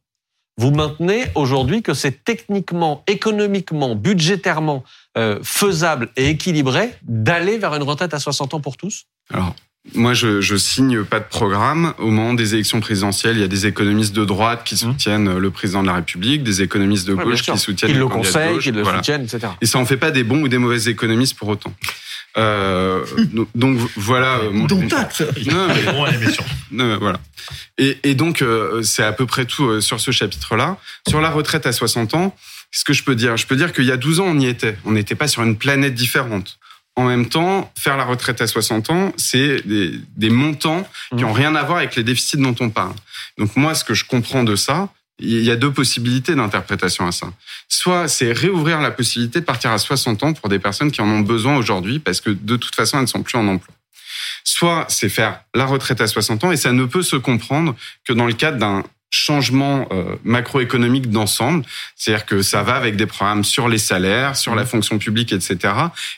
Vous 0.56 0.70
maintenez 0.70 1.24
aujourd'hui 1.34 1.82
que 1.82 1.94
c'est 1.94 2.24
techniquement, 2.24 3.02
économiquement, 3.08 3.96
budgétairement 3.96 4.84
euh, 5.18 5.40
faisable 5.42 6.10
et 6.16 6.28
équilibré 6.28 6.94
d'aller 7.02 7.58
vers 7.58 7.74
une 7.74 7.82
retraite 7.82 8.14
à 8.14 8.20
60 8.20 8.54
ans 8.54 8.60
pour 8.60 8.76
tous? 8.76 9.06
Alors, 9.32 9.56
moi, 9.94 10.14
je, 10.14 10.40
je 10.40 10.56
signe 10.56 11.04
pas 11.04 11.18
de 11.18 11.24
programme. 11.24 11.92
Au 11.98 12.06
moment 12.06 12.34
des 12.34 12.54
élections 12.54 12.80
présidentielles, 12.80 13.36
il 13.36 13.40
y 13.40 13.44
a 13.44 13.48
des 13.48 13.66
économistes 13.66 14.14
de 14.14 14.24
droite 14.24 14.62
qui 14.64 14.74
mmh. 14.74 14.78
soutiennent 14.78 15.36
le 15.36 15.50
président 15.50 15.82
de 15.82 15.88
la 15.88 15.94
République, 15.94 16.42
des 16.44 16.62
économistes 16.62 17.06
de 17.06 17.14
gauche 17.14 17.42
qui 17.42 17.58
soutiennent 17.58 17.98
le 17.98 18.06
conseil, 18.06 18.58
qui 18.60 18.70
le 18.70 18.84
soutiennent, 18.84 19.24
etc. 19.24 19.48
Et 19.60 19.66
ça 19.66 19.78
en 19.78 19.84
fait 19.84 19.96
pas 19.98 20.12
des 20.12 20.24
bons 20.24 20.40
ou 20.42 20.48
des 20.48 20.58
mauvais 20.58 20.88
économistes 20.88 21.36
pour 21.36 21.48
autant. 21.48 21.72
Euh, 22.36 23.04
donc 23.54 23.78
voilà. 23.96 24.38
Euh, 24.38 24.66
Dont 24.66 24.88
acte. 24.96 25.24
Non, 25.46 25.68
mais, 25.68 26.96
voilà. 26.96 27.20
Et, 27.78 27.98
et 28.02 28.14
donc 28.14 28.42
euh, 28.42 28.82
c'est 28.82 29.04
à 29.04 29.12
peu 29.12 29.26
près 29.26 29.44
tout 29.44 29.64
euh, 29.64 29.80
sur 29.80 30.00
ce 30.00 30.10
chapitre-là. 30.10 30.78
Sur 31.08 31.20
la 31.20 31.30
retraite 31.30 31.66
à 31.66 31.72
60 31.72 32.14
ans, 32.14 32.36
ce 32.70 32.84
que 32.84 32.92
je 32.92 33.04
peux 33.04 33.14
dire 33.14 33.36
Je 33.36 33.46
peux 33.46 33.56
dire 33.56 33.72
qu'il 33.72 33.84
y 33.84 33.92
a 33.92 33.96
12 33.96 34.20
ans, 34.20 34.26
on 34.26 34.38
y 34.38 34.46
était. 34.46 34.76
On 34.84 34.92
n'était 34.92 35.14
pas 35.14 35.28
sur 35.28 35.42
une 35.42 35.56
planète 35.56 35.94
différente. 35.94 36.58
En 36.96 37.04
même 37.04 37.28
temps, 37.28 37.72
faire 37.76 37.96
la 37.96 38.04
retraite 38.04 38.40
à 38.40 38.46
60 38.46 38.90
ans, 38.90 39.12
c'est 39.16 39.66
des, 39.66 39.98
des 40.16 40.30
montants 40.30 40.88
qui 41.16 41.24
ont 41.24 41.32
rien 41.32 41.54
à 41.56 41.64
voir 41.64 41.78
avec 41.78 41.96
les 41.96 42.04
déficits 42.04 42.36
dont 42.36 42.54
on 42.60 42.70
parle. 42.70 42.94
Donc 43.36 43.56
moi, 43.56 43.74
ce 43.74 43.82
que 43.82 43.94
je 43.94 44.04
comprends 44.04 44.44
de 44.44 44.54
ça, 44.54 44.90
il 45.18 45.44
y 45.44 45.50
a 45.50 45.56
deux 45.56 45.72
possibilités 45.72 46.34
d'interprétation 46.34 47.06
à 47.06 47.12
ça. 47.12 47.28
Soit 47.68 48.08
c'est 48.08 48.32
réouvrir 48.32 48.80
la 48.80 48.90
possibilité 48.90 49.40
de 49.40 49.44
partir 49.44 49.70
à 49.70 49.78
60 49.78 50.22
ans 50.22 50.32
pour 50.32 50.48
des 50.48 50.58
personnes 50.58 50.90
qui 50.90 51.00
en 51.00 51.08
ont 51.08 51.20
besoin 51.20 51.56
aujourd'hui 51.56 51.98
parce 51.98 52.20
que 52.20 52.30
de 52.30 52.56
toute 52.56 52.74
façon, 52.74 52.98
elles 52.98 53.04
ne 53.04 53.08
sont 53.08 53.22
plus 53.22 53.38
en 53.38 53.46
emploi. 53.46 53.74
Soit 54.42 54.86
c'est 54.88 55.08
faire 55.08 55.40
la 55.54 55.66
retraite 55.66 56.00
à 56.00 56.06
60 56.06 56.44
ans 56.44 56.52
et 56.52 56.56
ça 56.56 56.72
ne 56.72 56.84
peut 56.84 57.02
se 57.02 57.16
comprendre 57.16 57.76
que 58.04 58.12
dans 58.12 58.26
le 58.26 58.32
cadre 58.32 58.58
d'un 58.58 58.84
changement 59.14 59.88
euh, 59.92 60.16
macroéconomique 60.24 61.10
d'ensemble, 61.10 61.64
c'est-à-dire 61.96 62.26
que 62.26 62.42
ça 62.42 62.62
va 62.62 62.74
avec 62.74 62.96
des 62.96 63.06
programmes 63.06 63.44
sur 63.44 63.68
les 63.68 63.78
salaires, 63.78 64.36
sur 64.36 64.54
la 64.54 64.64
mmh. 64.64 64.66
fonction 64.66 64.98
publique, 64.98 65.32
etc. 65.32 65.72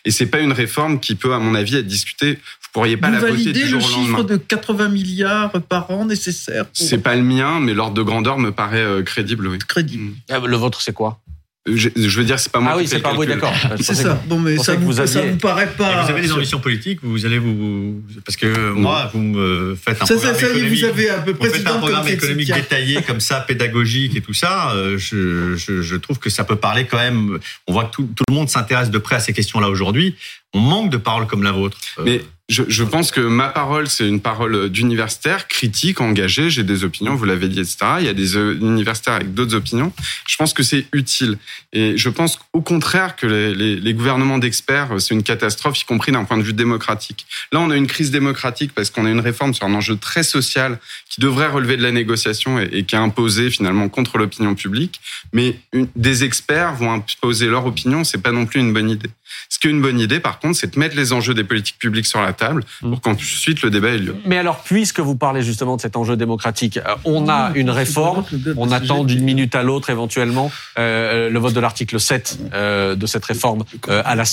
Et 0.04 0.10
c'est 0.10 0.26
pas 0.26 0.40
une 0.40 0.52
réforme 0.52 0.98
qui 0.98 1.14
peut, 1.14 1.34
à 1.34 1.38
mon 1.38 1.54
avis, 1.54 1.76
être 1.76 1.86
discutée. 1.86 2.34
Vous 2.34 2.68
pourriez 2.72 2.96
pas 2.96 3.10
la 3.10 3.20
voter 3.20 3.52
du 3.52 3.66
jour 3.66 3.84
au 3.84 3.88
lendemain. 3.88 4.02
le 4.02 4.06
chiffre 4.06 4.22
de 4.24 4.36
80 4.36 4.88
milliards 4.88 5.52
par 5.68 5.90
an 5.90 6.04
nécessaire. 6.06 6.66
C'est 6.72 7.02
pas 7.02 7.14
le 7.14 7.22
mien, 7.22 7.60
mais 7.60 7.74
l'ordre 7.74 7.94
de 7.94 8.02
grandeur 8.02 8.38
me 8.38 8.50
paraît 8.50 8.82
euh, 8.82 9.02
crédible. 9.02 9.48
Oui. 9.48 9.58
Crédible. 9.58 10.12
Ah, 10.30 10.38
le 10.38 10.56
vôtre, 10.56 10.80
c'est 10.80 10.92
quoi? 10.92 11.20
Je, 11.66 11.88
veux 12.18 12.24
dire, 12.24 12.38
c'est 12.38 12.52
pas 12.52 12.60
moi. 12.60 12.72
Ah 12.74 12.76
oui, 12.76 12.86
c'est 12.86 13.00
pas 13.00 13.12
vous, 13.12 13.24
d'accord. 13.24 13.52
C'est 13.80 13.94
ça. 13.94 14.22
Bon, 14.26 14.38
mais 14.38 14.56
ça 14.58 14.74
vous, 14.74 14.92
ça 14.92 15.22
vous 15.22 15.36
paraît 15.36 15.72
pas. 15.76 16.02
vous 16.02 16.10
avez 16.10 16.20
des 16.20 16.32
ambitions 16.32 16.60
politiques, 16.60 17.00
vous 17.02 17.26
allez 17.26 17.38
vous, 17.38 18.02
parce 18.24 18.36
que 18.36 18.70
moi, 18.70 19.10
vous 19.12 19.20
me 19.20 19.74
faites 19.74 20.00
un 20.02 20.06
programme 20.06 20.34
ça, 20.34 20.46
économique. 20.46 20.78
Vous 20.78 20.84
avez 20.84 21.10
un 21.10 21.20
peu 21.20 21.34
vous 21.38 21.46
faites 21.46 21.66
un 21.66 21.78
programme 21.78 22.08
économique 22.08 22.52
détaillé 22.52 23.02
comme 23.02 23.20
ça, 23.20 23.40
pédagogique 23.40 24.16
et 24.16 24.20
tout 24.20 24.34
ça. 24.34 24.72
Euh, 24.72 24.98
je, 24.98 25.56
je, 25.56 25.82
je, 25.82 25.96
trouve 25.96 26.18
que 26.18 26.30
ça 26.30 26.44
peut 26.44 26.56
parler 26.56 26.84
quand 26.84 26.98
même. 26.98 27.38
On 27.66 27.72
voit 27.72 27.84
que 27.84 27.96
tout, 27.96 28.08
tout 28.14 28.24
le 28.28 28.34
monde 28.34 28.48
s'intéresse 28.48 28.90
de 28.90 28.98
près 28.98 29.16
à 29.16 29.20
ces 29.20 29.32
questions-là 29.32 29.68
aujourd'hui. 29.68 30.14
On 30.56 30.60
manque 30.60 30.90
de 30.90 30.96
paroles 30.96 31.26
comme 31.26 31.42
la 31.42 31.52
vôtre. 31.52 31.76
Mais 32.02 32.22
je, 32.48 32.84
pense 32.84 33.10
que 33.10 33.20
ma 33.20 33.48
parole, 33.48 33.88
c'est 33.88 34.08
une 34.08 34.20
parole 34.20 34.68
d'universitaire, 34.70 35.48
critique, 35.48 36.00
engagée. 36.00 36.48
J'ai 36.48 36.62
des 36.62 36.84
opinions, 36.84 37.16
vous 37.16 37.24
l'avez 37.24 37.48
dit, 37.48 37.58
etc. 37.58 37.76
Il 37.98 38.06
y 38.06 38.08
a 38.08 38.14
des 38.14 38.36
euh, 38.36 38.54
universitaires 38.60 39.14
avec 39.14 39.34
d'autres 39.34 39.56
opinions. 39.56 39.92
Je 40.28 40.36
pense 40.36 40.54
que 40.54 40.62
c'est 40.62 40.86
utile. 40.92 41.38
Et 41.72 41.98
je 41.98 42.08
pense 42.08 42.38
au 42.52 42.60
contraire 42.60 43.16
que 43.16 43.26
les, 43.26 43.94
gouvernements 43.94 44.38
d'experts, 44.38 44.90
c'est 45.00 45.12
une 45.12 45.24
catastrophe, 45.24 45.80
y 45.80 45.84
compris 45.84 46.12
d'un 46.12 46.22
point 46.22 46.38
de 46.38 46.42
vue 46.42 46.52
démocratique. 46.52 47.26
Là, 47.50 47.58
on 47.58 47.70
a 47.70 47.76
une 47.76 47.88
crise 47.88 48.12
démocratique 48.12 48.72
parce 48.72 48.90
qu'on 48.90 49.06
a 49.06 49.10
une 49.10 49.20
réforme 49.20 49.52
sur 49.52 49.66
un 49.66 49.74
enjeu 49.74 49.96
très 49.96 50.22
social 50.22 50.78
qui 51.10 51.20
devrait 51.20 51.48
relever 51.48 51.76
de 51.76 51.82
la 51.82 51.90
négociation 51.90 52.60
et, 52.60 52.84
qui 52.84 52.94
est 52.94 52.98
imposé 52.98 53.50
finalement 53.50 53.88
contre 53.88 54.18
l'opinion 54.18 54.54
publique. 54.54 55.00
Mais 55.32 55.58
des 55.96 56.22
experts 56.22 56.76
vont 56.76 56.92
imposer 56.92 57.46
leur 57.46 57.66
opinion, 57.66 58.04
c'est 58.04 58.22
pas 58.22 58.32
non 58.32 58.46
plus 58.46 58.60
une 58.60 58.72
bonne 58.72 58.90
idée. 58.90 59.10
Ce 59.56 59.58
qui 59.58 59.68
est 59.68 59.70
une 59.70 59.80
bonne 59.80 59.98
idée, 59.98 60.20
par 60.20 60.38
contre, 60.38 60.58
c'est 60.58 60.74
de 60.74 60.78
mettre 60.78 60.94
les 60.96 61.14
enjeux 61.14 61.32
des 61.32 61.42
politiques 61.42 61.78
publiques 61.78 62.04
sur 62.04 62.20
la 62.20 62.34
table 62.34 62.62
pour 62.80 62.90
mm. 62.90 63.00
qu'ensuite 63.00 63.62
le 63.62 63.70
débat 63.70 63.88
ait 63.88 63.96
lieu. 63.96 64.14
Mais 64.26 64.36
alors, 64.36 64.62
puisque 64.62 65.00
vous 65.00 65.16
parlez 65.16 65.40
justement 65.40 65.76
de 65.76 65.80
cet 65.80 65.96
enjeu 65.96 66.14
démocratique, 66.14 66.76
euh, 66.76 66.94
on 67.06 67.26
a 67.30 67.52
une 67.54 67.70
réforme, 67.70 68.26
on 68.58 68.70
attend 68.70 69.02
d'une 69.02 69.24
minute 69.24 69.54
à 69.54 69.62
l'autre 69.62 69.88
éventuellement 69.88 70.52
euh, 70.78 71.30
le 71.30 71.38
vote 71.38 71.54
de 71.54 71.60
l'article 71.60 71.98
7 71.98 72.38
euh, 72.52 72.96
de 72.96 73.06
cette 73.06 73.24
réforme 73.24 73.64
à 73.88 74.14
la, 74.14 74.24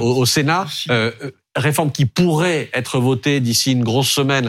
au, 0.00 0.24
Sénat. 0.24 0.66
réforme 1.54 1.92
qui 1.92 2.06
pourrait 2.06 2.70
être 2.72 3.00
votée 3.00 3.40
d'ici 3.40 3.72
une 3.72 3.84
grosse 3.84 4.08
semaine 4.08 4.48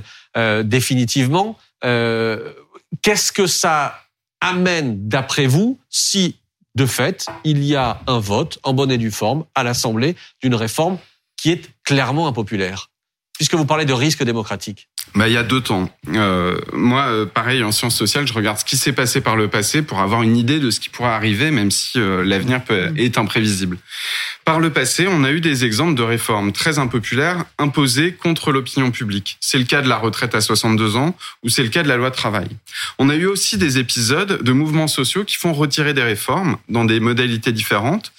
définitivement. 0.63 1.57
Qu'est-ce 1.81 3.33
que 3.33 3.47
ça 3.47 3.99
amène, 4.39 5.09
d'après 5.09 5.45
vous, 5.45 5.77
si 5.89 6.37
de 6.75 6.85
fait, 6.85 7.27
il 7.43 7.63
y 7.63 7.75
a 7.75 8.01
un 8.07 8.19
vote 8.19 8.59
en 8.63 8.73
bonne 8.73 8.91
et 8.91 8.97
due 8.97 9.11
forme 9.11 9.45
à 9.55 9.63
l'Assemblée 9.63 10.15
d'une 10.41 10.55
réforme 10.55 10.97
qui 11.37 11.51
est 11.51 11.69
clairement 11.83 12.27
impopulaire 12.27 12.89
Puisque 13.33 13.55
vous 13.55 13.65
parlez 13.65 13.85
de 13.85 13.93
risque 13.93 14.23
démocratique. 14.23 14.87
Bah, 15.13 15.27
il 15.27 15.33
y 15.33 15.37
a 15.37 15.43
deux 15.43 15.61
temps. 15.61 15.89
Euh, 16.07 16.57
moi, 16.71 17.03
euh, 17.07 17.25
pareil, 17.25 17.63
en 17.63 17.71
sciences 17.71 17.97
sociales, 17.97 18.25
je 18.27 18.33
regarde 18.33 18.57
ce 18.57 18.65
qui 18.65 18.77
s'est 18.77 18.93
passé 18.93 19.19
par 19.19 19.35
le 19.35 19.49
passé 19.49 19.81
pour 19.81 19.99
avoir 19.99 20.23
une 20.23 20.37
idée 20.37 20.59
de 20.59 20.71
ce 20.71 20.79
qui 20.79 20.89
pourrait 20.89 21.09
arriver, 21.09 21.51
même 21.51 21.69
si 21.69 21.99
euh, 21.99 22.23
l'avenir 22.23 22.61
est 22.95 23.17
imprévisible. 23.17 23.77
Par 24.45 24.59
le 24.59 24.69
passé, 24.69 25.07
on 25.09 25.23
a 25.23 25.31
eu 25.31 25.41
des 25.41 25.65
exemples 25.65 25.95
de 25.95 26.03
réformes 26.03 26.51
très 26.51 26.79
impopulaires 26.79 27.43
imposées 27.59 28.13
contre 28.13 28.51
l'opinion 28.51 28.89
publique. 28.89 29.37
C'est 29.39 29.57
le 29.57 29.65
cas 29.65 29.81
de 29.81 29.89
la 29.89 29.97
retraite 29.97 30.33
à 30.33 30.41
62 30.41 30.95
ans 30.95 31.15
ou 31.43 31.49
c'est 31.49 31.63
le 31.63 31.69
cas 31.69 31.83
de 31.83 31.87
la 31.87 31.97
loi 31.97 32.09
travail. 32.09 32.47
On 32.97 33.09
a 33.09 33.15
eu 33.15 33.25
aussi 33.25 33.57
des 33.57 33.77
épisodes 33.77 34.41
de 34.41 34.51
mouvements 34.51 34.87
sociaux 34.87 35.25
qui 35.25 35.37
font 35.37 35.53
retirer 35.53 35.93
des 35.93 36.01
réformes 36.01 36.57
dans 36.69 36.85
des 36.85 36.99
modalités 36.99 37.51
différentes. 37.51 38.13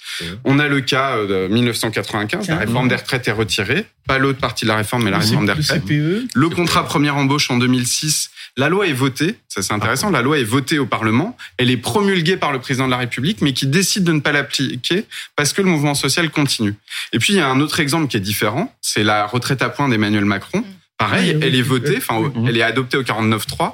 On 0.45 0.59
a 0.59 0.67
le 0.67 0.81
cas 0.81 1.17
de 1.17 1.47
1995, 1.49 2.47
la 2.47 2.57
réforme 2.57 2.87
des 2.87 2.95
retraites 2.95 3.27
est 3.27 3.31
retirée. 3.31 3.85
Pas 4.07 4.17
l'autre 4.17 4.39
partie 4.39 4.65
de 4.65 4.69
la 4.69 4.75
réforme, 4.75 5.03
mais 5.03 5.11
la 5.11 5.19
réforme 5.19 5.45
des 5.45 5.53
retraites. 5.53 5.83
Le 5.87 6.49
contrat 6.49 6.82
première 6.83 7.17
embauche 7.17 7.49
en 7.49 7.57
2006 7.57 8.29
la 8.55 8.69
loi 8.69 8.87
est 8.87 8.93
votée, 8.93 9.35
ça 9.47 9.63
c'est 9.63 9.73
intéressant, 9.73 10.11
la 10.11 10.21
loi 10.21 10.37
est 10.37 10.43
votée 10.43 10.77
au 10.77 10.85
Parlement, 10.85 11.35
elle 11.57 11.71
est 11.71 11.77
promulguée 11.77 12.37
par 12.37 12.51
le 12.51 12.59
président 12.59 12.85
de 12.85 12.91
la 12.91 12.97
République, 12.97 13.41
mais 13.41 13.53
qui 13.53 13.65
décide 13.65 14.03
de 14.03 14.11
ne 14.11 14.19
pas 14.19 14.31
l'appliquer 14.31 15.05
parce 15.35 15.53
que 15.53 15.61
le 15.63 15.69
mouvement 15.69 15.95
social 15.95 16.29
continue. 16.29 16.75
Et 17.13 17.19
puis 17.19 17.33
il 17.33 17.37
y 17.37 17.39
a 17.39 17.47
un 17.47 17.59
autre 17.59 17.79
exemple 17.79 18.07
qui 18.07 18.17
est 18.17 18.21
différent, 18.21 18.73
c'est 18.79 19.03
la 19.03 19.25
retraite 19.25 19.63
à 19.63 19.69
points 19.69 19.89
d'Emmanuel 19.89 20.25
Macron. 20.25 20.63
Pareil, 20.99 21.37
elle 21.41 21.55
est 21.55 21.63
votée, 21.63 21.97
enfin, 21.97 22.31
elle 22.47 22.55
est 22.55 22.61
adoptée 22.61 22.97
au 22.97 23.03
49.3. 23.03 23.73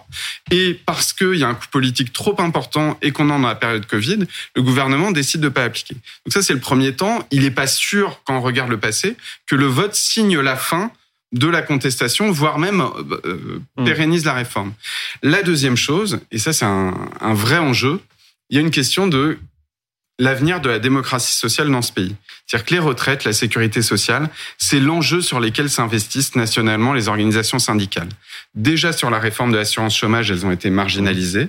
Et 0.52 0.74
parce 0.74 1.12
qu'il 1.12 1.36
y 1.36 1.44
a 1.44 1.50
un 1.50 1.54
coût 1.54 1.68
politique 1.70 2.14
trop 2.14 2.34
important 2.40 2.98
et 3.02 3.12
qu'on 3.12 3.26
est 3.26 3.30
dans 3.30 3.40
la 3.40 3.56
période 3.56 3.86
Covid, 3.86 4.20
le 4.56 4.62
gouvernement 4.64 5.12
décide 5.12 5.42
de 5.42 5.46
ne 5.48 5.50
pas 5.50 5.66
appliquer. 5.66 5.94
Donc 5.94 6.34
ça, 6.34 6.42
c'est 6.42 6.54
le 6.54 6.62
premier 6.62 6.96
temps. 6.96 7.28
Il 7.30 7.42
n'est 7.42 7.52
pas 7.52 7.68
sûr, 7.68 8.22
quand 8.24 8.38
on 8.38 8.42
regarde 8.42 8.70
le 8.70 8.80
passé, 8.80 9.16
que 9.46 9.56
le 9.56 9.68
vote 9.68 9.94
signe 9.94 10.40
la 10.40 10.56
fin 10.56 10.92
de 11.32 11.48
la 11.48 11.62
contestation, 11.62 12.32
voire 12.32 12.58
même 12.58 12.82
euh, 12.82 13.22
euh 13.26 13.62
hmm. 13.78 13.86
pérennise 13.86 14.26
la 14.26 14.34
réforme. 14.34 14.74
La 15.22 15.44
deuxième 15.44 15.78
chose, 15.78 16.20
et 16.32 16.40
ça 16.40 16.54
c'est 16.54 16.66
un, 16.66 16.94
un, 17.22 17.34
vrai 17.34 17.58
enjeu, 17.58 18.02
il 18.50 18.56
y 18.56 18.58
a 18.58 18.62
une 18.62 18.72
question 18.72 19.08
de 19.08 19.38
l'avenir 20.20 20.60
de 20.60 20.70
la 20.70 20.80
démocratie 20.80 21.32
sociale 21.32 21.72
dans 21.72 21.82
ce 21.82 21.94
pays. 21.94 22.16
C'est-à-dire 22.46 22.66
que 22.66 22.74
les 22.74 22.80
retraites, 22.80 23.24
la 23.24 23.34
sécurité 23.34 23.82
sociale, 23.82 24.30
c'est 24.58 24.80
l'enjeu 24.80 25.22
sur 25.22 25.40
lesquels 25.40 25.70
s'investissent 25.70 26.36
nationalement 26.36 26.94
les 26.94 27.08
organisations 27.08 27.58
syndicales. 27.58 28.10
Déjà 28.54 28.92
sur 28.92 29.10
la 29.10 29.20
réforme 29.20 29.52
de 29.52 29.58
l'assurance 29.58 29.96
chômage, 29.96 30.30
elles 30.30 30.46
ont 30.46 30.52
été 30.52 30.70
marginalisées. 30.70 31.48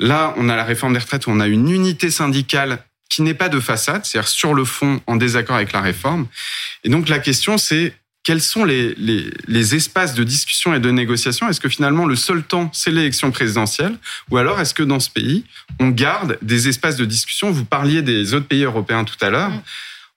Là, 0.00 0.34
on 0.36 0.48
a 0.48 0.56
la 0.56 0.64
réforme 0.64 0.92
des 0.92 0.98
retraites 0.98 1.26
où 1.26 1.30
on 1.30 1.40
a 1.40 1.46
une 1.46 1.70
unité 1.70 2.10
syndicale 2.10 2.84
qui 3.08 3.22
n'est 3.22 3.34
pas 3.34 3.48
de 3.48 3.60
façade, 3.60 4.04
c'est-à-dire 4.04 4.28
sur 4.28 4.54
le 4.54 4.64
fond 4.64 5.00
en 5.06 5.16
désaccord 5.16 5.56
avec 5.56 5.72
la 5.72 5.80
réforme. 5.80 6.26
Et 6.82 6.88
donc 6.88 7.08
la 7.08 7.20
question, 7.20 7.58
c'est 7.58 7.94
quels 8.24 8.40
sont 8.40 8.64
les, 8.64 8.94
les, 8.94 9.30
les, 9.46 9.74
espaces 9.74 10.14
de 10.14 10.24
discussion 10.24 10.74
et 10.74 10.80
de 10.80 10.90
négociation? 10.90 11.48
Est-ce 11.48 11.60
que 11.60 11.68
finalement 11.68 12.06
le 12.06 12.16
seul 12.16 12.42
temps, 12.42 12.70
c'est 12.72 12.90
l'élection 12.90 13.30
présidentielle? 13.30 13.96
Ou 14.30 14.38
alors 14.38 14.58
est-ce 14.60 14.72
que 14.72 14.82
dans 14.82 14.98
ce 14.98 15.10
pays, 15.10 15.44
on 15.78 15.88
garde 15.88 16.38
des 16.40 16.68
espaces 16.68 16.96
de 16.96 17.04
discussion? 17.04 17.50
Vous 17.50 17.66
parliez 17.66 18.00
des 18.00 18.32
autres 18.32 18.46
pays 18.46 18.64
européens 18.64 19.04
tout 19.04 19.22
à 19.22 19.28
l'heure. 19.28 19.50
Mm. 19.50 19.62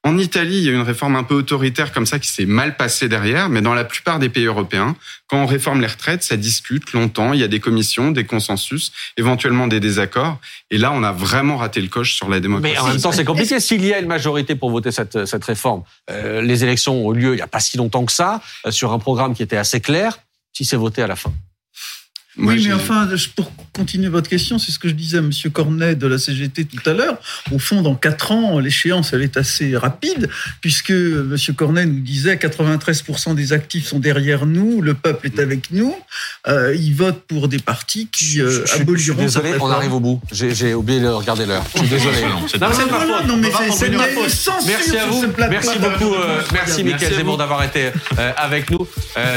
En 0.08 0.18
Italie, 0.18 0.60
il 0.60 0.64
y 0.64 0.70
a 0.70 0.72
une 0.72 0.84
réforme 0.84 1.18
un 1.18 1.24
peu 1.24 1.36
autoritaire 1.36 1.92
comme 1.92 2.06
ça 2.06 2.18
qui 2.18 2.30
s'est 2.30 2.46
mal 2.46 2.78
passée 2.78 3.10
derrière, 3.10 3.50
mais 3.50 3.62
dans 3.62 3.74
la 3.74 3.84
plupart 3.84 4.20
des 4.20 4.30
pays 4.30 4.46
européens, 4.46 4.96
quand 5.28 5.44
on 5.44 5.46
réforme 5.46 5.82
les 5.82 5.88
retraites, 5.88 6.24
ça 6.24 6.38
discute 6.38 6.94
longtemps, 6.94 7.34
il 7.34 7.42
y 7.42 7.44
a 7.44 7.50
des 7.50 7.60
commissions, 7.60 8.12
des 8.12 8.24
consensus, 8.24 8.94
éventuellement 9.18 9.68
des 9.68 9.82
désaccords, 9.82 10.40
et 10.72 10.78
là, 10.78 10.94
on 10.94 11.04
a 11.04 11.12
vraiment 11.12 11.58
raté 11.58 11.82
le 11.82 11.90
coche 11.90 12.16
sur 12.16 12.30
la 12.30 12.40
démocratie. 12.40 12.74
Mais 12.74 12.80
en 12.80 12.88
même 12.88 13.02
temps, 13.02 13.12
c'est 13.12 13.26
compliqué. 13.26 13.60
S'il 13.60 13.84
y 13.84 13.94
a 13.94 14.00
une 14.00 14.08
majorité 14.08 14.56
pour 14.56 14.72
voter 14.72 14.92
cette, 14.92 15.26
cette 15.26 15.44
réforme, 15.44 15.84
euh, 16.10 16.42
les 16.42 16.64
élections 16.64 17.06
ont 17.06 17.12
lieu 17.12 17.34
il 17.34 17.36
n'y 17.36 17.42
a 17.42 17.48
pas 17.48 17.60
si 17.60 17.76
longtemps 17.76 18.06
que 18.06 18.14
ça, 18.14 18.42
euh, 18.66 18.72
sur 18.72 18.94
un 18.94 19.00
programme 19.00 19.36
qui 19.36 19.44
était 19.44 19.58
assez 19.58 19.82
clair, 19.82 20.20
si 20.54 20.64
c'est 20.64 20.78
voté 20.78 21.02
à 21.02 21.08
la 21.08 21.18
fin? 21.18 21.34
Oui, 22.40 22.66
mais 22.68 22.74
enfin, 22.74 23.08
pour 23.36 23.52
continuer 23.74 24.10
votre 24.10 24.30
question, 24.30 24.60
c'est 24.60 24.72
ce 24.72 24.80
que 24.80 24.88
je 24.88 24.94
disais 24.94 25.18
à 25.18 25.22
M. 25.22 25.32
Cornet 25.52 25.96
de 25.96 26.08
la 26.08 26.18
CGT 26.18 26.66
tout 26.66 26.90
à 26.90 26.94
l'heure. 26.94 27.18
Au 27.52 27.60
fond, 27.60 27.82
dans 27.82 27.96
quatre 27.96 28.32
ans, 28.32 28.60
l'échéance, 28.60 29.14
elle 29.14 29.22
est 29.22 29.38
assez 29.38 29.76
rapide, 29.78 30.30
puisque 30.62 30.92
M. 30.92 31.36
Cornet 31.56 31.86
nous 31.86 32.00
disait 32.00 32.36
93% 32.36 33.36
des 33.36 33.54
actifs 33.54 33.88
sont 33.88 34.00
derrière 34.00 34.46
nous, 34.46 34.82
le 34.82 34.94
peuple 34.94 35.28
est 35.28 35.40
avec 35.40 35.72
nous. 35.72 35.96
Euh, 36.48 36.76
ils 36.76 36.94
votent 36.94 37.24
pour 37.28 37.48
des 37.48 37.60
partis 37.60 38.08
qui 38.12 38.42
euh, 38.42 38.64
aboliront. 38.76 38.98
Je 38.98 39.28
suis 39.30 39.42
désolé, 39.42 39.54
on 39.60 39.70
arrive 39.70 39.94
au 39.94 40.00
bout. 40.00 40.22
J'ai 40.32 40.74
oublié 40.74 41.00
de 41.00 41.08
regarder 41.08 41.46
l'heure. 41.46 41.64
Je 41.74 41.80
suis 41.80 41.90
désolé. 41.90 42.22
non, 42.22 42.48
c'est 42.48 42.60
pas 42.60 42.72
faute. 42.72 43.28
Non, 43.28 43.38
mais 43.38 43.50
c'est. 43.72 43.90
Merci 43.90 44.98
à 44.98 45.06
vous. 45.08 45.24
Merci 45.50 45.80
beaucoup. 45.80 46.14
Euh, 46.14 46.42
merci, 46.52 46.84
Michael 46.84 47.14
Zemmour 47.14 47.38
d'avoir 47.38 47.64
été 47.64 47.92
euh, 48.18 48.32
avec 48.38 48.70
nous. 48.70 48.88
Euh, 49.18 49.36